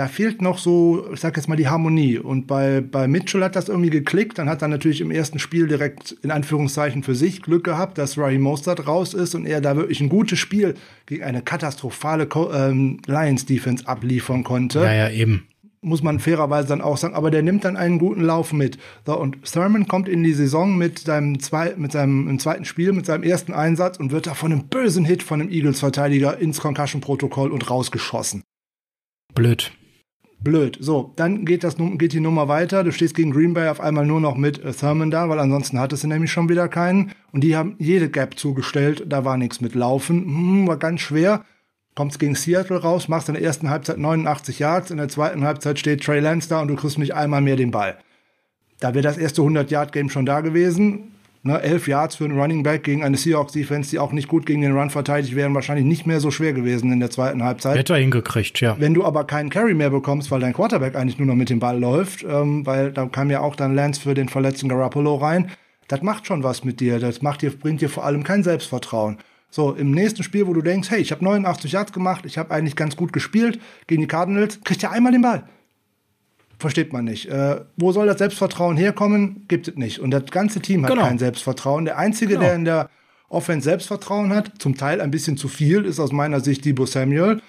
Da 0.00 0.08
fehlt 0.08 0.40
noch 0.40 0.56
so, 0.56 1.12
ich 1.12 1.20
sag 1.20 1.36
jetzt 1.36 1.46
mal, 1.46 1.56
die 1.56 1.68
Harmonie. 1.68 2.16
Und 2.16 2.46
bei, 2.46 2.80
bei 2.80 3.06
Mitchell 3.06 3.44
hat 3.44 3.54
das 3.54 3.68
irgendwie 3.68 3.90
geklickt. 3.90 4.38
Dann 4.38 4.48
hat 4.48 4.62
er 4.62 4.68
natürlich 4.68 5.02
im 5.02 5.10
ersten 5.10 5.38
Spiel 5.38 5.68
direkt 5.68 6.12
in 6.22 6.30
Anführungszeichen 6.30 7.02
für 7.02 7.14
sich 7.14 7.42
Glück 7.42 7.64
gehabt, 7.64 7.98
dass 7.98 8.16
Raheem 8.16 8.40
Mostert 8.40 8.86
raus 8.86 9.12
ist 9.12 9.34
und 9.34 9.44
er 9.44 9.60
da 9.60 9.76
wirklich 9.76 10.00
ein 10.00 10.08
gutes 10.08 10.38
Spiel 10.38 10.72
gegen 11.04 11.22
eine 11.22 11.42
katastrophale 11.42 12.26
ähm, 12.50 13.02
Lions-Defense 13.04 13.86
abliefern 13.86 14.42
konnte. 14.42 14.78
Ja, 14.78 14.94
ja, 14.94 15.10
eben 15.10 15.42
muss 15.82 16.02
man 16.02 16.18
fairerweise 16.18 16.68
dann 16.68 16.82
auch 16.82 16.98
sagen, 16.98 17.14
aber 17.14 17.30
der 17.30 17.42
nimmt 17.42 17.64
dann 17.64 17.78
einen 17.78 17.98
guten 17.98 18.20
Lauf 18.20 18.52
mit. 18.52 18.76
So, 19.06 19.18
und 19.18 19.50
Thurman 19.50 19.88
kommt 19.88 20.10
in 20.10 20.22
die 20.22 20.34
Saison 20.34 20.76
mit 20.76 20.98
seinem, 20.98 21.40
zwei, 21.40 21.74
mit 21.76 21.92
seinem 21.92 22.38
zweiten 22.38 22.66
Spiel, 22.66 22.92
mit 22.92 23.06
seinem 23.06 23.22
ersten 23.22 23.54
Einsatz 23.54 23.98
und 23.98 24.12
wird 24.12 24.26
da 24.26 24.34
von 24.34 24.52
einem 24.52 24.68
bösen 24.68 25.06
Hit 25.06 25.22
von 25.22 25.40
einem 25.40 25.50
Eagles-Verteidiger 25.50 26.38
ins 26.38 26.60
Concussion-Protokoll 26.60 27.50
und 27.50 27.70
rausgeschossen. 27.70 28.42
Blöd. 29.34 29.72
Blöd. 30.42 30.78
So, 30.80 31.12
dann 31.16 31.44
geht, 31.44 31.64
das, 31.64 31.76
geht 31.76 32.12
die 32.12 32.20
Nummer 32.20 32.48
weiter. 32.48 32.82
Du 32.82 32.92
stehst 32.92 33.14
gegen 33.14 33.30
Green 33.30 33.54
Bay 33.54 33.68
auf 33.68 33.80
einmal 33.80 34.06
nur 34.06 34.20
noch 34.20 34.36
mit 34.36 34.62
äh, 34.64 34.72
Thurman 34.72 35.10
da, 35.10 35.28
weil 35.28 35.38
ansonsten 35.38 35.78
hattest 35.78 36.04
du 36.04 36.08
nämlich 36.08 36.32
schon 36.32 36.48
wieder 36.48 36.68
keinen. 36.68 37.12
Und 37.32 37.44
die 37.44 37.56
haben 37.56 37.76
jede 37.78 38.08
Gap 38.08 38.38
zugestellt. 38.38 39.04
Da 39.06 39.24
war 39.24 39.36
nichts 39.36 39.60
mit 39.60 39.74
Laufen. 39.74 40.24
Hm, 40.24 40.66
war 40.66 40.78
ganz 40.78 41.00
schwer 41.00 41.44
kommst 42.00 42.18
gegen 42.18 42.34
Seattle 42.34 42.80
raus, 42.80 43.08
machst 43.08 43.28
in 43.28 43.34
der 43.34 43.42
ersten 43.42 43.68
Halbzeit 43.68 43.98
89 43.98 44.58
Yards, 44.58 44.90
in 44.90 44.96
der 44.96 45.08
zweiten 45.08 45.44
Halbzeit 45.44 45.78
steht 45.78 46.02
Trey 46.02 46.20
Lance 46.20 46.48
da 46.48 46.62
und 46.62 46.68
du 46.68 46.76
kriegst 46.76 46.96
nicht 46.96 47.14
einmal 47.14 47.42
mehr 47.42 47.56
den 47.56 47.70
Ball. 47.70 47.98
Da 48.78 48.94
wäre 48.94 49.02
das 49.02 49.18
erste 49.18 49.42
100-Yard-Game 49.42 50.08
schon 50.08 50.24
da 50.24 50.40
gewesen. 50.40 51.14
Ne, 51.42 51.58
elf 51.62 51.88
Yards 51.88 52.16
für 52.16 52.24
einen 52.24 52.38
Running 52.38 52.62
Back 52.62 52.84
gegen 52.84 53.02
eine 53.02 53.16
Seahawks-Defense, 53.16 53.88
die 53.88 53.98
auch 53.98 54.12
nicht 54.12 54.28
gut 54.28 54.44
gegen 54.44 54.60
den 54.60 54.76
Run 54.76 54.90
verteidigt, 54.90 55.34
wären 55.34 55.54
wahrscheinlich 55.54 55.86
nicht 55.86 56.06
mehr 56.06 56.20
so 56.20 56.30
schwer 56.30 56.52
gewesen 56.52 56.92
in 56.92 57.00
der 57.00 57.10
zweiten 57.10 57.42
Halbzeit. 57.42 57.78
Hätte 57.78 57.94
er 57.94 57.98
hingekriegt, 57.98 58.60
ja. 58.60 58.76
Wenn 58.78 58.92
du 58.92 59.04
aber 59.04 59.24
keinen 59.24 59.48
Carry 59.48 59.72
mehr 59.72 59.88
bekommst, 59.88 60.30
weil 60.30 60.40
dein 60.40 60.52
Quarterback 60.52 60.96
eigentlich 60.96 61.18
nur 61.18 61.26
noch 61.26 61.34
mit 61.34 61.48
dem 61.48 61.58
Ball 61.58 61.78
läuft, 61.78 62.24
ähm, 62.24 62.66
weil 62.66 62.92
da 62.92 63.06
kam 63.06 63.30
ja 63.30 63.40
auch 63.40 63.56
dann 63.56 63.74
Lance 63.74 64.02
für 64.02 64.12
den 64.12 64.28
verletzten 64.28 64.68
Garoppolo 64.68 65.14
rein, 65.14 65.50
das 65.88 66.02
macht 66.02 66.26
schon 66.26 66.42
was 66.42 66.62
mit 66.62 66.78
dir. 66.78 67.00
Das 67.00 67.22
macht 67.22 67.40
dir, 67.40 67.50
bringt 67.50 67.80
dir 67.80 67.88
vor 67.88 68.04
allem 68.04 68.22
kein 68.22 68.42
Selbstvertrauen. 68.42 69.16
So, 69.50 69.72
im 69.72 69.92
nächsten 69.92 70.22
Spiel, 70.22 70.46
wo 70.46 70.52
du 70.52 70.60
denkst, 70.60 70.90
hey, 70.90 71.00
ich 71.00 71.10
habe 71.10 71.24
89 71.24 71.72
Yards 71.72 71.92
gemacht, 71.92 72.24
ich 72.26 72.36
habe 72.36 72.52
eigentlich 72.52 72.76
ganz 72.76 72.96
gut 72.96 73.12
gespielt 73.12 73.58
gegen 73.86 74.02
die 74.02 74.06
Cardinals, 74.06 74.60
kriegt 74.62 74.82
er 74.82 74.92
einmal 74.92 75.12
den 75.12 75.22
Ball. 75.22 75.44
Versteht 76.60 76.92
man 76.92 77.06
nicht. 77.06 77.26
Äh, 77.26 77.62
wo 77.78 77.90
soll 77.90 78.06
das 78.06 78.18
Selbstvertrauen 78.18 78.76
herkommen? 78.76 79.46
Gibt 79.48 79.66
es 79.66 79.76
nicht. 79.76 79.98
Und 79.98 80.10
das 80.10 80.26
ganze 80.26 80.60
Team 80.60 80.84
hat 80.84 80.90
genau. 80.90 81.06
kein 81.06 81.18
Selbstvertrauen. 81.18 81.86
Der 81.86 81.96
Einzige, 81.96 82.34
genau. 82.34 82.42
der 82.42 82.54
in 82.54 82.64
der 82.66 82.90
Offense 83.30 83.64
Selbstvertrauen 83.64 84.34
hat, 84.34 84.52
zum 84.58 84.76
Teil 84.76 85.00
ein 85.00 85.10
bisschen 85.10 85.38
zu 85.38 85.48
viel, 85.48 85.86
ist 85.86 85.98
aus 85.98 86.12
meiner 86.12 86.40
Sicht 86.40 86.66
Debo 86.66 86.84
Samuel 86.84 87.40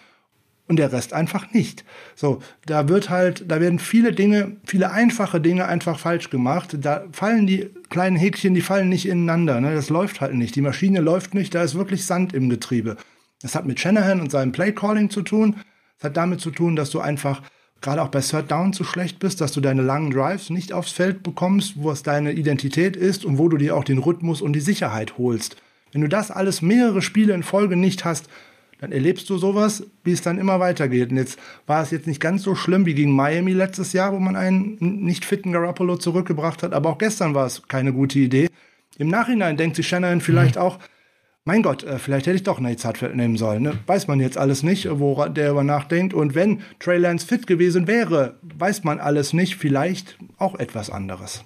und 0.69 0.78
der 0.78 0.93
Rest 0.93 1.12
einfach 1.12 1.52
nicht. 1.52 1.84
So, 2.15 2.39
da 2.65 2.88
wird 2.88 3.10
halt, 3.10 3.52
da 3.52 3.60
werden 3.60 3.80
viele 3.80 4.13
Dinge, 4.13 4.56
viele 4.63 4.91
einfache 4.91 5.41
Dinge 5.41 5.67
einfach 5.67 6.00
falsch 6.00 6.30
gemacht. 6.30 6.78
Da 6.80 7.04
fallen 7.12 7.45
die 7.45 7.69
kleinen 7.89 8.15
Häkchen, 8.15 8.54
die 8.54 8.62
fallen 8.62 8.88
nicht 8.88 9.06
ineinander. 9.06 9.60
Ne? 9.60 9.76
Das 9.76 9.89
läuft 9.89 10.21
halt 10.21 10.36
nicht. 10.36 10.56
Die 10.56 10.62
Maschine 10.62 11.02
läuft 11.02 11.34
nicht, 11.34 11.54
da 11.54 11.63
ist 11.63 11.76
wirklich 11.76 12.06
Sand 12.06 12.32
im 12.34 12.50
Getriebe. 12.50 12.95
Das 13.41 13.56
hat 13.56 13.65
mit 13.65 13.82
Shanahan 13.82 14.21
und 14.21 14.32
seinem 14.32 14.54
Playcalling 14.54 15.10
zu 15.10 15.21
tun. 15.21 15.58
Das 15.97 16.12
hat 16.12 16.17
damit 16.17 16.39
zu 16.39 16.52
tun, 16.52 16.78
dass 16.78 16.91
du 16.91 17.02
einfach 17.02 17.41
gerade 17.82 18.02
auch 18.02 18.10
bei 18.10 18.22
Third 18.22 18.50
Down 18.52 18.74
zu 18.74 18.84
schlecht 18.84 19.20
bist, 19.20 19.41
dass 19.41 19.52
du 19.52 19.62
deine 19.62 19.82
langen 19.82 20.12
Drives 20.12 20.50
nicht 20.50 20.72
aufs 20.72 20.91
Feld 20.91 21.24
bekommst, 21.24 21.74
wo 21.76 21.91
es 21.91 22.04
deine 22.04 22.34
Identität 22.34 22.96
ist 22.96 23.26
und 23.26 23.38
wo 23.38 23.50
du 23.50 23.58
dir 23.58 23.76
auch 23.76 23.84
den 23.84 23.98
Rhythmus 23.98 24.41
und 24.41 24.54
die 24.54 24.60
Sicherheit 24.60 25.17
holst. 25.17 25.58
Wenn 25.91 26.02
du 26.02 26.08
das 26.08 26.32
alles 26.32 26.62
mehrere 26.62 27.02
Spiele 27.02 27.34
in 27.34 27.44
Folge 27.44 27.76
nicht 27.76 28.06
hast, 28.06 28.30
dann 28.80 28.91
erlebst 28.91 29.30
du 29.30 29.38
sowas, 29.38 29.86
wie 30.04 30.12
es 30.12 30.22
dann 30.22 30.39
immer 30.39 30.60
weitergeht. 30.60 31.12
Und 31.12 31.17
jetzt 31.17 31.38
war 31.67 31.84
es 31.84 31.91
jetzt 31.91 32.08
nicht 32.08 32.20
ganz 32.20 32.41
so 32.41 32.56
schlimm 32.56 32.86
wie 32.86 32.96
gegen 32.96 33.15
Miami 33.15 33.54
letztes 33.54 33.94
Jahr, 33.94 34.12
wo 34.12 34.20
man 34.20 34.36
einen 34.36 34.78
nicht 34.80 35.24
fitten 35.24 35.52
Garoppolo 35.52 35.98
zurückgebracht 35.98 36.63
hat, 36.63 36.74
aber 36.74 36.89
auch 36.89 36.98
gestern 36.98 37.36
war 37.36 37.46
es 37.46 37.67
keine 37.67 37.94
gute 37.94 38.17
Idee. 38.20 38.50
Im 38.98 39.08
Nachhinein 39.08 39.58
denkt 39.58 39.76
sich 39.76 39.88
Shannon 39.88 40.22
vielleicht 40.22 40.56
mhm. 40.56 40.62
auch, 40.62 40.80
mein 41.43 41.63
Gott, 41.63 41.84
äh, 41.84 41.97
vielleicht 41.97 42.27
hätte 42.27 42.36
ich 42.36 42.43
doch 42.43 42.60
Nate 42.60 42.84
Hartfeld 42.84 43.15
nehmen 43.15 43.38
sollen. 43.38 43.63
Ne? 43.63 43.80
Weiß 43.88 44.08
man 44.08 44.19
jetzt 44.19 44.38
alles 44.38 44.62
nicht, 44.62 44.88
wo 44.91 45.25
der 45.25 45.51
über 45.51 45.63
nachdenkt. 45.63 46.13
Und 46.13 46.36
wenn 46.36 46.62
Trey 46.80 46.97
Lance 46.97 47.25
fit 47.25 47.47
gewesen 47.47 47.88
wäre, 47.88 48.39
weiß 48.43 48.84
man 48.84 48.99
alles 48.99 49.34
nicht. 49.34 49.56
Vielleicht 49.56 50.17
auch 50.38 50.60
etwas 50.60 50.89
anderes. 50.89 51.43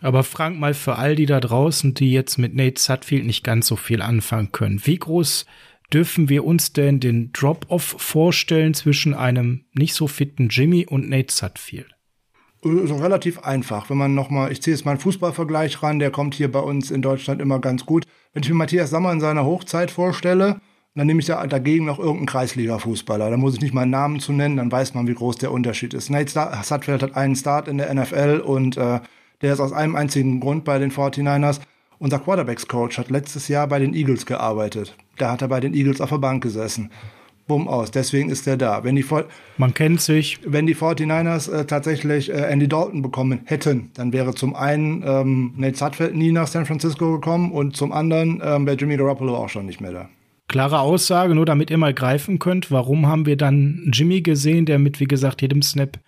Aber 0.00 0.24
Frank, 0.24 0.58
mal 0.58 0.74
für 0.74 0.96
all 0.96 1.14
die 1.16 1.26
da 1.26 1.40
draußen, 1.40 1.94
die 1.94 2.12
jetzt 2.12 2.38
mit 2.38 2.54
Nate 2.54 2.80
Sutfield 2.80 3.24
nicht 3.24 3.44
ganz 3.44 3.66
so 3.66 3.76
viel 3.76 4.02
anfangen 4.02 4.52
können. 4.52 4.80
Wie 4.84 4.98
groß 4.98 5.46
dürfen 5.92 6.28
wir 6.28 6.44
uns 6.44 6.72
denn 6.72 7.00
den 7.00 7.32
Drop-Off 7.32 7.96
vorstellen 7.98 8.74
zwischen 8.74 9.14
einem 9.14 9.64
nicht 9.72 9.94
so 9.94 10.06
fitten 10.08 10.48
Jimmy 10.48 10.86
und 10.86 11.08
Nate 11.08 11.32
Sutfield? 11.32 11.95
Also 12.64 12.96
relativ 12.96 13.40
einfach. 13.40 13.90
Wenn 13.90 13.98
man 13.98 14.14
nochmal, 14.14 14.50
ich 14.50 14.62
ziehe 14.62 14.74
jetzt 14.74 14.84
mal 14.84 14.92
einen 14.92 15.00
Fußballvergleich 15.00 15.82
ran, 15.82 15.98
der 15.98 16.10
kommt 16.10 16.34
hier 16.34 16.50
bei 16.50 16.58
uns 16.58 16.90
in 16.90 17.02
Deutschland 17.02 17.40
immer 17.40 17.60
ganz 17.60 17.86
gut. 17.86 18.06
Wenn 18.32 18.42
ich 18.42 18.48
mir 18.48 18.56
Matthias 18.56 18.90
Sammer 18.90 19.12
in 19.12 19.20
seiner 19.20 19.44
Hochzeit 19.44 19.90
vorstelle, 19.90 20.60
dann 20.96 21.06
nehme 21.06 21.20
ich 21.20 21.26
da 21.26 21.46
dagegen 21.46 21.84
noch 21.84 21.98
irgendeinen 21.98 22.26
Kreisliga-Fußballer. 22.26 23.30
Da 23.30 23.36
muss 23.36 23.54
ich 23.54 23.60
nicht 23.60 23.74
mal 23.74 23.82
einen 23.82 23.90
Namen 23.90 24.18
zu 24.18 24.32
nennen, 24.32 24.56
dann 24.56 24.72
weiß 24.72 24.94
man, 24.94 25.06
wie 25.06 25.14
groß 25.14 25.36
der 25.36 25.52
Unterschied 25.52 25.92
ist. 25.92 26.08
Nate 26.08 26.32
Sutfield 26.62 27.02
hat 27.02 27.14
einen 27.14 27.36
Start 27.36 27.68
in 27.68 27.76
der 27.76 27.92
NFL 27.94 28.42
und 28.44 28.78
äh, 28.78 29.00
der 29.42 29.52
ist 29.52 29.60
aus 29.60 29.72
einem 29.72 29.94
einzigen 29.94 30.40
Grund 30.40 30.64
bei 30.64 30.78
den 30.78 30.90
49ers. 30.90 31.60
Unser 31.98 32.18
Quarterbacks-Coach 32.18 32.96
hat 32.96 33.10
letztes 33.10 33.48
Jahr 33.48 33.66
bei 33.66 33.78
den 33.78 33.94
Eagles 33.94 34.24
gearbeitet. 34.24 34.96
Da 35.18 35.32
hat 35.32 35.42
er 35.42 35.48
bei 35.48 35.60
den 35.60 35.74
Eagles 35.74 36.00
auf 36.00 36.10
der 36.10 36.18
Bank 36.18 36.42
gesessen. 36.42 36.90
Bumm 37.46 37.68
aus. 37.68 37.90
Deswegen 37.92 38.28
ist 38.28 38.46
er 38.46 38.56
da. 38.56 38.82
Wenn 38.82 38.96
die 38.96 39.04
Man 39.56 39.72
kennt 39.72 40.00
sich. 40.00 40.40
Wenn 40.44 40.66
die 40.66 40.74
49ers 40.74 41.52
äh, 41.52 41.64
tatsächlich 41.64 42.30
äh, 42.30 42.50
Andy 42.50 42.68
Dalton 42.68 43.02
bekommen 43.02 43.40
hätten, 43.44 43.90
dann 43.94 44.12
wäre 44.12 44.34
zum 44.34 44.56
einen 44.56 45.02
ähm, 45.06 45.54
Nate 45.56 45.76
Sutfeld 45.76 46.16
nie 46.16 46.32
nach 46.32 46.48
San 46.48 46.66
Francisco 46.66 47.12
gekommen 47.12 47.52
und 47.52 47.76
zum 47.76 47.92
anderen 47.92 48.40
ähm, 48.44 48.66
wäre 48.66 48.76
Jimmy 48.76 48.96
Garoppolo 48.96 49.36
auch 49.36 49.48
schon 49.48 49.66
nicht 49.66 49.80
mehr 49.80 49.92
da. 49.92 50.08
Klare 50.48 50.80
Aussage, 50.80 51.34
nur 51.34 51.46
damit 51.46 51.70
ihr 51.70 51.78
mal 51.78 51.94
greifen 51.94 52.38
könnt, 52.38 52.70
warum 52.70 53.06
haben 53.06 53.26
wir 53.26 53.36
dann 53.36 53.90
Jimmy 53.92 54.22
gesehen, 54.22 54.64
der 54.64 54.78
mit, 54.78 55.00
wie 55.00 55.06
gesagt, 55.06 55.42
jedem 55.42 55.62
Snap 55.62 55.98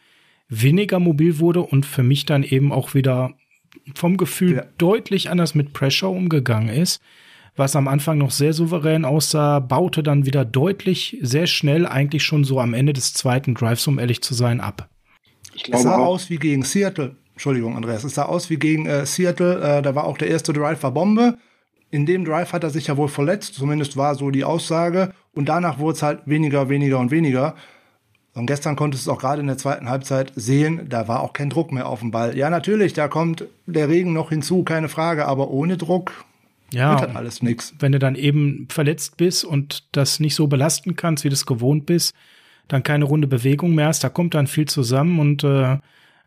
weniger 0.48 0.98
mobil 0.98 1.38
wurde 1.38 1.60
und 1.60 1.84
für 1.84 2.02
mich 2.02 2.24
dann 2.24 2.42
eben 2.42 2.72
auch 2.72 2.94
wieder 2.94 3.32
vom 3.94 4.16
Gefühl 4.16 4.56
ja. 4.56 4.64
deutlich 4.78 5.30
anders 5.30 5.54
mit 5.54 5.72
Pressure 5.72 6.10
umgegangen 6.10 6.68
ist. 6.68 7.02
Was 7.58 7.74
am 7.74 7.88
Anfang 7.88 8.18
noch 8.18 8.30
sehr 8.30 8.52
souverän 8.52 9.04
aussah, 9.04 9.58
baute 9.58 10.04
dann 10.04 10.24
wieder 10.24 10.44
deutlich, 10.44 11.18
sehr 11.22 11.48
schnell, 11.48 11.86
eigentlich 11.86 12.22
schon 12.22 12.44
so 12.44 12.60
am 12.60 12.72
Ende 12.72 12.92
des 12.92 13.14
zweiten 13.14 13.54
Drives, 13.54 13.84
um 13.88 13.98
ehrlich 13.98 14.22
zu 14.22 14.32
sein, 14.32 14.60
ab. 14.60 14.88
es 15.68 15.82
sah 15.82 15.96
aus 15.96 16.30
wie 16.30 16.36
gegen 16.36 16.62
Seattle. 16.62 17.16
Entschuldigung, 17.32 17.74
Andreas. 17.74 18.04
Es 18.04 18.14
sah 18.14 18.26
aus 18.26 18.48
wie 18.48 18.58
gegen 18.58 18.86
äh, 18.86 19.04
Seattle. 19.06 19.60
Äh, 19.60 19.82
da 19.82 19.96
war 19.96 20.04
auch 20.04 20.16
der 20.18 20.28
erste 20.28 20.52
Drive 20.52 20.84
war 20.84 20.92
Bombe. 20.92 21.36
In 21.90 22.06
dem 22.06 22.24
Drive 22.24 22.52
hat 22.52 22.62
er 22.62 22.70
sich 22.70 22.86
ja 22.86 22.96
wohl 22.96 23.08
verletzt. 23.08 23.54
Zumindest 23.54 23.96
war 23.96 24.14
so 24.14 24.30
die 24.30 24.44
Aussage. 24.44 25.12
Und 25.34 25.48
danach 25.48 25.80
wurde 25.80 25.96
es 25.96 26.02
halt 26.04 26.20
weniger, 26.26 26.68
weniger 26.68 27.00
und 27.00 27.10
weniger. 27.10 27.56
Und 28.34 28.46
gestern 28.46 28.76
konntest 28.76 29.04
du 29.04 29.10
es 29.10 29.16
auch 29.16 29.20
gerade 29.20 29.40
in 29.40 29.48
der 29.48 29.58
zweiten 29.58 29.88
Halbzeit 29.88 30.32
sehen, 30.36 30.86
da 30.88 31.08
war 31.08 31.22
auch 31.22 31.32
kein 31.32 31.50
Druck 31.50 31.72
mehr 31.72 31.88
auf 31.88 32.00
dem 32.00 32.12
Ball. 32.12 32.36
Ja, 32.36 32.50
natürlich, 32.50 32.92
da 32.92 33.08
kommt 33.08 33.46
der 33.66 33.88
Regen 33.88 34.12
noch 34.12 34.28
hinzu, 34.28 34.62
keine 34.62 34.88
Frage, 34.88 35.26
aber 35.26 35.50
ohne 35.50 35.76
Druck 35.76 36.24
ja, 36.72 36.92
wird 36.92 37.08
halt 37.08 37.16
alles 37.16 37.42
nichts. 37.42 37.74
Wenn 37.78 37.92
du 37.92 37.98
dann 37.98 38.14
eben 38.14 38.68
verletzt 38.70 39.16
bist 39.16 39.44
und 39.44 39.88
das 39.92 40.20
nicht 40.20 40.34
so 40.34 40.46
belasten 40.46 40.96
kannst, 40.96 41.24
wie 41.24 41.28
du 41.28 41.34
es 41.34 41.46
gewohnt 41.46 41.86
bist, 41.86 42.14
dann 42.68 42.82
keine 42.82 43.04
runde 43.04 43.26
Bewegung 43.26 43.74
mehr 43.74 43.86
hast, 43.86 44.04
da 44.04 44.08
kommt 44.08 44.34
dann 44.34 44.46
viel 44.46 44.66
zusammen 44.66 45.18
und 45.18 45.44
äh, 45.44 45.78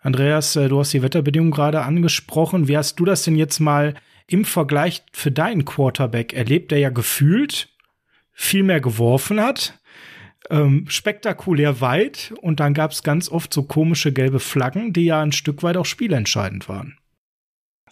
Andreas, 0.01 0.55
äh, 0.55 0.67
du 0.67 0.79
hast 0.79 0.93
die 0.93 1.03
Wetterbedingungen 1.03 1.51
gerade 1.51 1.83
angesprochen. 1.83 2.67
Wie 2.67 2.77
hast 2.77 2.99
du 2.99 3.05
das 3.05 3.23
denn 3.23 3.35
jetzt 3.35 3.59
mal 3.59 3.93
im 4.27 4.45
Vergleich 4.45 5.03
für 5.13 5.31
deinen 5.31 5.65
Quarterback 5.65 6.33
erlebt, 6.33 6.71
der 6.71 6.79
ja 6.79 6.89
gefühlt 6.89 7.69
viel 8.33 8.63
mehr 8.63 8.81
geworfen 8.81 9.39
hat? 9.41 9.77
Ähm, 10.49 10.85
spektakulär 10.87 11.81
weit 11.81 12.33
und 12.41 12.59
dann 12.59 12.73
gab 12.73 12.91
es 12.91 13.03
ganz 13.03 13.29
oft 13.29 13.53
so 13.53 13.63
komische 13.63 14.11
gelbe 14.11 14.39
Flaggen, 14.39 14.91
die 14.91 15.05
ja 15.05 15.21
ein 15.21 15.31
Stück 15.31 15.61
weit 15.61 15.77
auch 15.77 15.85
spielentscheidend 15.85 16.67
waren. 16.67 16.97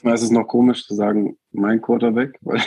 Es 0.03 0.23
ist 0.23 0.31
noch 0.31 0.47
komisch 0.47 0.85
zu 0.85 0.95
sagen, 0.95 1.37
mein 1.51 1.81
Quarterback. 1.81 2.39
Weil, 2.43 2.61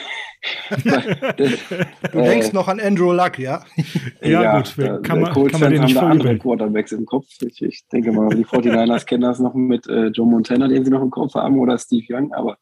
du 1.37 2.18
äh, 2.18 2.23
denkst 2.25 2.53
noch 2.53 2.68
an 2.68 2.81
Andrew 2.81 3.12
Luck, 3.12 3.38
ja? 3.38 3.64
ja, 4.23 4.42
ja, 4.42 4.57
gut, 4.57 4.75
da, 4.77 4.99
kann 4.99 5.21
man, 5.21 5.33
kann 5.33 5.61
man 5.61 5.73
den 5.73 5.85
nicht 5.85 5.97
haben 5.97 6.12
andere 6.12 6.38
Quarterbacks 6.38 6.92
im 6.92 7.07
Kopf. 7.07 7.27
Ich, 7.40 7.62
ich 7.62 7.87
denke 7.92 8.12
mal, 8.12 8.29
die 8.31 8.45
49ers 8.45 9.07
kennen 9.07 9.23
das 9.23 9.38
noch 9.38 9.55
mit 9.55 9.87
äh, 9.87 10.07
Joe 10.09 10.27
Montana, 10.27 10.68
den 10.68 10.85
sie 10.85 10.90
noch 10.90 11.03
im 11.03 11.11
Kopf 11.11 11.35
haben, 11.35 11.59
oder 11.59 11.79
Steve 11.79 12.05
Young, 12.09 12.33
aber 12.33 12.57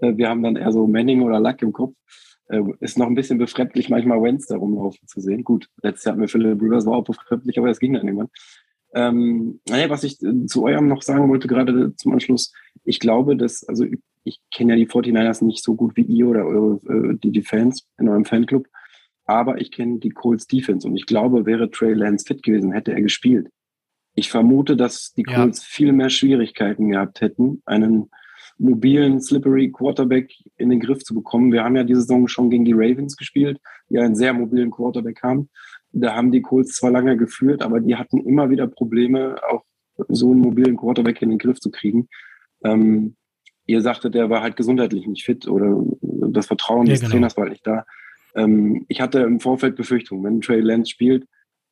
äh, 0.00 0.16
wir 0.16 0.28
haben 0.28 0.42
dann 0.42 0.56
eher 0.56 0.72
so 0.72 0.86
Manning 0.86 1.22
oder 1.22 1.40
Luck 1.40 1.62
im 1.62 1.72
Kopf. 1.72 1.94
Äh, 2.48 2.62
ist 2.80 2.98
noch 2.98 3.06
ein 3.06 3.14
bisschen 3.14 3.38
befremdlich, 3.38 3.88
manchmal 3.88 4.22
Wentz 4.22 4.46
da 4.46 4.56
rumlaufen 4.56 5.06
zu 5.06 5.20
sehen. 5.20 5.44
Gut, 5.44 5.68
letztes 5.82 6.04
Jahr 6.04 6.12
hatten 6.12 6.22
wir 6.22 6.28
Philip 6.28 6.60
Rivers, 6.60 6.86
war 6.86 6.94
auch 6.94 7.04
befremdlich, 7.04 7.58
aber 7.58 7.70
es 7.70 7.78
ging 7.78 7.92
dann 7.92 8.06
irgendwann. 8.06 8.30
Ähm, 8.94 9.60
naja, 9.68 9.88
was 9.88 10.04
ich 10.04 10.22
äh, 10.22 10.46
zu 10.46 10.64
eurem 10.64 10.86
noch 10.86 11.02
sagen 11.02 11.28
wollte, 11.28 11.48
gerade 11.48 11.94
zum 11.96 12.12
Anschluss, 12.12 12.52
ich 12.84 13.00
glaube, 13.00 13.36
dass, 13.36 13.66
also 13.68 13.84
ich 14.24 14.40
kenne 14.54 14.72
ja 14.72 14.76
die 14.76 14.86
49ers 14.86 15.44
nicht 15.44 15.62
so 15.62 15.74
gut 15.74 15.96
wie 15.96 16.02
ihr 16.02 16.28
oder 16.28 16.46
eure, 16.46 16.80
äh, 16.88 17.18
die, 17.22 17.30
die 17.30 17.42
Fans 17.42 17.86
in 17.98 18.08
eurem 18.08 18.24
Fanclub, 18.24 18.66
aber 19.24 19.60
ich 19.60 19.70
kenne 19.70 19.98
die 19.98 20.10
Colts 20.10 20.46
Defense 20.46 20.86
und 20.86 20.96
ich 20.96 21.06
glaube, 21.06 21.46
wäre 21.46 21.70
Trey 21.70 21.94
Lance 21.94 22.24
fit 22.26 22.42
gewesen, 22.42 22.72
hätte 22.72 22.92
er 22.92 23.02
gespielt. 23.02 23.48
Ich 24.14 24.30
vermute, 24.30 24.76
dass 24.76 25.12
die 25.14 25.22
Colts 25.22 25.60
ja. 25.60 25.66
viel 25.68 25.92
mehr 25.92 26.10
Schwierigkeiten 26.10 26.90
gehabt 26.90 27.20
hätten, 27.20 27.62
einen 27.64 28.10
mobilen, 28.58 29.20
slippery 29.20 29.70
Quarterback 29.70 30.32
in 30.56 30.70
den 30.70 30.80
Griff 30.80 31.02
zu 31.02 31.14
bekommen. 31.14 31.52
Wir 31.52 31.64
haben 31.64 31.76
ja 31.76 31.84
diese 31.84 32.02
Saison 32.02 32.28
schon 32.28 32.50
gegen 32.50 32.64
die 32.64 32.74
Ravens 32.74 33.16
gespielt, 33.16 33.58
die 33.88 33.98
einen 33.98 34.14
sehr 34.14 34.34
mobilen 34.34 34.70
Quarterback 34.70 35.22
haben. 35.22 35.48
Da 35.92 36.14
haben 36.14 36.30
die 36.30 36.42
Colts 36.42 36.76
zwar 36.76 36.90
lange 36.90 37.16
geführt, 37.16 37.62
aber 37.62 37.80
die 37.80 37.96
hatten 37.96 38.18
immer 38.18 38.50
wieder 38.50 38.66
Probleme, 38.66 39.36
auch 39.50 39.64
so 40.08 40.30
einen 40.30 40.40
mobilen 40.40 40.76
Quarterback 40.76 41.20
in 41.22 41.30
den 41.30 41.38
Griff 41.38 41.60
zu 41.60 41.70
kriegen. 41.70 42.08
Ähm, 42.64 43.16
ihr 43.66 43.82
sagtet, 43.82 44.14
der 44.14 44.30
war 44.30 44.42
halt 44.42 44.56
gesundheitlich 44.56 45.06
nicht 45.06 45.24
fit 45.24 45.46
oder 45.48 45.84
das 46.00 46.46
Vertrauen 46.46 46.86
ja, 46.86 46.92
des 46.92 47.00
genau. 47.00 47.12
Trainers 47.12 47.36
war 47.36 47.42
halt 47.44 47.52
nicht 47.52 47.66
da. 47.66 47.84
Ähm, 48.34 48.84
ich 48.88 49.00
hatte 49.00 49.20
im 49.20 49.40
Vorfeld 49.40 49.76
Befürchtungen, 49.76 50.24
wenn 50.24 50.40
Trey 50.40 50.60
Lance 50.60 50.90
spielt, 50.90 51.26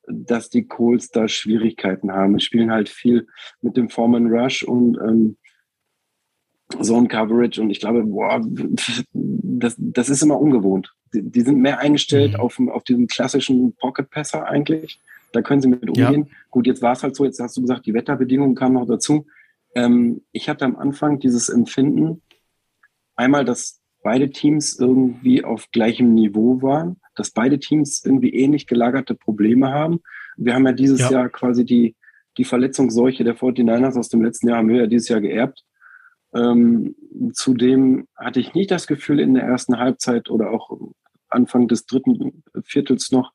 dass 0.07 0.49
die 0.49 0.67
Colts 0.67 1.09
da 1.09 1.27
Schwierigkeiten 1.27 2.11
haben. 2.11 2.37
Sie 2.37 2.45
spielen 2.45 2.71
halt 2.71 2.89
viel 2.89 3.27
mit 3.61 3.77
dem 3.77 3.89
Foreman 3.89 4.27
Rush 4.27 4.63
und 4.63 4.97
ähm, 4.97 5.37
Zone 6.81 7.07
Coverage 7.07 7.61
und 7.61 7.69
ich 7.69 7.79
glaube, 7.79 8.03
boah, 8.03 8.41
das, 9.13 9.75
das 9.77 10.09
ist 10.09 10.23
immer 10.23 10.39
ungewohnt 10.39 10.93
die, 11.13 11.21
die 11.23 11.41
sind 11.41 11.59
mehr 11.59 11.79
eingestellt 11.79 12.33
mhm. 12.33 12.39
auf, 12.39 12.59
auf 12.59 12.83
diesen 12.83 13.07
klassischen 13.07 13.73
Pocket-Passer 13.75 14.47
eigentlich. 14.47 14.99
Da 15.33 15.41
können 15.41 15.61
sie 15.61 15.69
mit 15.69 15.89
umgehen. 15.89 16.27
Ja. 16.27 16.35
Gut, 16.49 16.67
jetzt 16.67 16.81
war 16.81 16.93
es 16.93 17.03
halt 17.03 17.15
so, 17.15 17.25
jetzt 17.25 17.39
hast 17.39 17.55
du 17.57 17.61
gesagt, 17.61 17.85
die 17.85 17.93
Wetterbedingungen 17.93 18.55
kamen 18.55 18.75
noch 18.75 18.87
dazu. 18.87 19.27
Ähm, 19.75 20.21
ich 20.31 20.49
hatte 20.49 20.65
am 20.65 20.75
Anfang 20.75 21.19
dieses 21.19 21.49
Empfinden, 21.49 22.21
einmal, 23.15 23.45
dass 23.45 23.81
beide 24.03 24.31
Teams 24.31 24.77
irgendwie 24.79 25.43
auf 25.43 25.69
gleichem 25.71 26.13
Niveau 26.13 26.61
waren, 26.61 26.99
dass 27.15 27.31
beide 27.31 27.59
Teams 27.59 28.03
irgendwie 28.03 28.33
ähnlich 28.33 28.67
gelagerte 28.67 29.15
Probleme 29.15 29.71
haben. 29.71 30.01
Wir 30.37 30.55
haben 30.55 30.65
ja 30.65 30.73
dieses 30.73 31.01
ja. 31.01 31.11
Jahr 31.11 31.29
quasi 31.29 31.65
die, 31.65 31.95
die 32.37 32.45
Verletzungsseuche 32.45 33.23
der 33.23 33.37
49ers 33.37 33.97
aus 33.97 34.09
dem 34.09 34.23
letzten 34.23 34.49
Jahr 34.49 34.57
haben 34.57 34.69
wir 34.69 34.81
ja 34.81 34.87
dieses 34.87 35.09
Jahr 35.09 35.21
geerbt. 35.21 35.63
Ähm, 36.33 36.95
zudem 37.33 38.07
hatte 38.15 38.39
ich 38.39 38.53
nicht 38.53 38.71
das 38.71 38.87
Gefühl 38.87 39.19
in 39.19 39.33
der 39.33 39.43
ersten 39.43 39.77
Halbzeit 39.77 40.29
oder 40.29 40.51
auch 40.51 40.71
Anfang 41.29 41.67
des 41.67 41.85
dritten 41.85 42.43
Viertels 42.63 43.11
noch, 43.11 43.33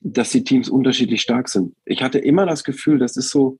dass 0.00 0.30
die 0.30 0.44
Teams 0.44 0.68
unterschiedlich 0.68 1.22
stark 1.22 1.48
sind. 1.48 1.74
Ich 1.84 2.02
hatte 2.02 2.18
immer 2.18 2.46
das 2.46 2.64
Gefühl, 2.64 2.98
das 2.98 3.16
ist 3.16 3.30
so, 3.30 3.58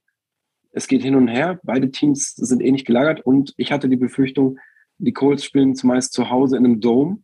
es 0.71 0.87
geht 0.87 1.03
hin 1.03 1.15
und 1.15 1.27
her, 1.27 1.59
beide 1.63 1.91
Teams 1.91 2.35
sind 2.35 2.61
ähnlich 2.61 2.85
gelagert 2.85 3.21
und 3.25 3.53
ich 3.57 3.71
hatte 3.71 3.89
die 3.89 3.95
Befürchtung, 3.95 4.59
die 4.97 5.13
Colts 5.13 5.43
spielen 5.43 5.75
zumeist 5.75 6.13
zu 6.13 6.29
Hause 6.29 6.57
in 6.57 6.65
einem 6.65 6.79
Dome. 6.81 7.23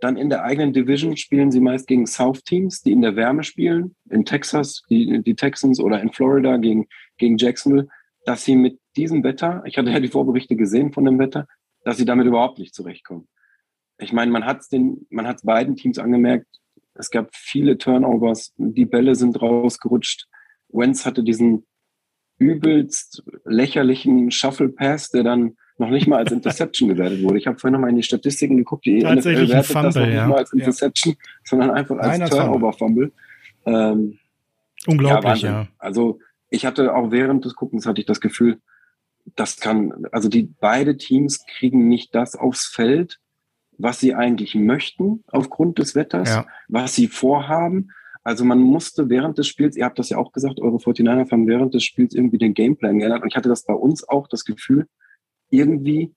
Dann 0.00 0.16
in 0.16 0.28
der 0.28 0.44
eigenen 0.44 0.72
Division 0.72 1.16
spielen 1.16 1.50
sie 1.50 1.60
meist 1.60 1.86
gegen 1.86 2.06
South-Teams, 2.06 2.82
die 2.82 2.92
in 2.92 3.00
der 3.00 3.16
Wärme 3.16 3.42
spielen, 3.42 3.96
in 4.10 4.26
Texas, 4.26 4.82
die, 4.90 5.22
die 5.22 5.34
Texans 5.34 5.80
oder 5.80 6.00
in 6.00 6.12
Florida 6.12 6.58
gegen, 6.58 6.86
gegen 7.16 7.38
Jacksonville, 7.38 7.88
dass 8.26 8.44
sie 8.44 8.56
mit 8.56 8.78
diesem 8.96 9.24
Wetter, 9.24 9.62
ich 9.64 9.78
hatte 9.78 9.90
ja 9.90 10.00
die 10.00 10.08
Vorberichte 10.08 10.56
gesehen 10.56 10.92
von 10.92 11.04
dem 11.04 11.18
Wetter, 11.18 11.46
dass 11.84 11.96
sie 11.96 12.04
damit 12.04 12.26
überhaupt 12.26 12.58
nicht 12.58 12.74
zurechtkommen 12.74 13.26
ich 13.98 14.12
meine, 14.12 14.30
man 14.30 14.44
hat 14.44 14.60
es 14.60 15.42
beiden 15.42 15.76
Teams 15.76 15.98
angemerkt. 15.98 16.46
Es 16.94 17.10
gab 17.10 17.34
viele 17.34 17.78
Turnovers, 17.78 18.52
die 18.56 18.86
Bälle 18.86 19.14
sind 19.14 19.40
rausgerutscht. 19.40 20.26
Wentz 20.68 21.06
hatte 21.06 21.22
diesen 21.22 21.66
übelst 22.38 23.22
lächerlichen 23.44 24.30
Shuffle 24.30 24.68
Pass, 24.68 25.10
der 25.10 25.22
dann 25.22 25.56
noch 25.78 25.90
nicht 25.90 26.06
mal 26.06 26.18
als 26.18 26.32
Interception 26.32 26.88
gewertet 26.90 27.22
wurde. 27.22 27.38
Ich 27.38 27.46
habe 27.46 27.58
vorhin 27.58 27.72
noch 27.72 27.80
mal 27.80 27.90
in 27.90 27.96
die 27.96 28.02
Statistiken 28.02 28.56
geguckt, 28.56 28.86
die 28.86 29.00
Tatsächlich 29.00 29.48
NFL 29.48 29.52
wertet 29.52 29.72
Fumble, 29.72 29.88
das 29.88 29.94
noch 29.96 30.06
nicht 30.06 30.14
ja. 30.14 30.26
mal 30.26 30.38
als 30.38 30.52
Interception, 30.52 31.14
ja. 31.14 31.30
sondern 31.44 31.70
einfach 31.70 31.98
als 31.98 32.18
Nein, 32.18 32.30
Turnover-Fumble. 32.30 33.12
Ähm, 33.66 34.18
Unglaublich, 34.86 35.42
ja, 35.42 35.50
ja. 35.50 35.68
Also 35.78 36.20
ich 36.48 36.64
hatte 36.64 36.94
auch 36.94 37.10
während 37.10 37.44
des 37.44 37.56
Guckens 37.56 37.86
hatte 37.86 38.00
ich 38.00 38.06
das 38.06 38.20
Gefühl, 38.20 38.58
das 39.34 39.56
kann, 39.56 40.06
also 40.12 40.28
die 40.28 40.54
beide 40.60 40.96
Teams 40.96 41.44
kriegen 41.46 41.88
nicht 41.88 42.14
das 42.14 42.36
aufs 42.36 42.66
Feld, 42.66 43.18
was 43.78 43.98
sie 43.98 44.14
eigentlich 44.14 44.54
möchten 44.54 45.24
aufgrund 45.26 45.78
des 45.78 45.94
Wetters, 45.94 46.28
ja. 46.28 46.46
was 46.68 46.94
sie 46.94 47.08
vorhaben. 47.08 47.90
Also 48.26 48.44
man 48.44 48.58
musste 48.58 49.08
während 49.08 49.38
des 49.38 49.46
Spiels, 49.46 49.76
ihr 49.76 49.84
habt 49.84 50.00
das 50.00 50.08
ja 50.08 50.18
auch 50.18 50.32
gesagt, 50.32 50.58
eure 50.58 50.78
49ers 50.78 51.30
haben 51.30 51.46
während 51.46 51.74
des 51.74 51.84
Spiels 51.84 52.12
irgendwie 52.12 52.38
den 52.38 52.54
Gameplan 52.54 52.98
geändert. 52.98 53.22
Und 53.22 53.28
ich 53.28 53.36
hatte 53.36 53.48
das 53.48 53.64
bei 53.64 53.72
uns 53.72 54.08
auch 54.08 54.26
das 54.26 54.44
Gefühl, 54.44 54.88
irgendwie 55.48 56.12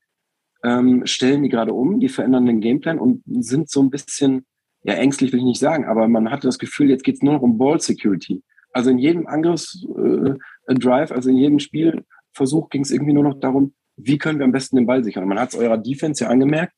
ähm, 0.63 1.05
stellen 1.05 1.43
die 1.43 1.49
gerade 1.49 1.71
um, 1.71 1.99
die 1.99 2.09
verändern 2.09 2.47
den 2.47 2.61
Gameplan 2.61 2.97
und 2.97 3.21
sind 3.27 3.69
so 3.69 3.83
ein 3.83 3.91
bisschen, 3.91 4.47
ja 4.81 4.95
ängstlich 4.95 5.31
will 5.33 5.41
ich 5.41 5.45
nicht 5.45 5.59
sagen, 5.59 5.85
aber 5.85 6.07
man 6.07 6.31
hatte 6.31 6.47
das 6.47 6.57
Gefühl, 6.57 6.89
jetzt 6.89 7.03
geht 7.03 7.17
es 7.17 7.21
nur 7.21 7.33
noch 7.33 7.43
um 7.43 7.59
Ball 7.59 7.79
Security. 7.79 8.41
Also 8.73 8.89
in 8.89 8.97
jedem 8.97 9.27
Angriffsdrive, 9.27 11.11
äh, 11.11 11.13
also 11.13 11.29
in 11.29 11.37
jedem 11.37 11.59
Spielversuch 11.59 12.69
ging 12.71 12.81
es 12.81 12.89
irgendwie 12.89 13.13
nur 13.13 13.23
noch 13.23 13.39
darum, 13.39 13.75
wie 13.97 14.17
können 14.17 14.39
wir 14.39 14.45
am 14.45 14.51
besten 14.51 14.77
den 14.77 14.87
Ball 14.87 15.03
sichern. 15.03 15.27
Man 15.27 15.39
hat 15.39 15.49
es 15.49 15.59
eurer 15.59 15.77
Defense 15.77 16.23
ja 16.23 16.31
angemerkt, 16.31 16.73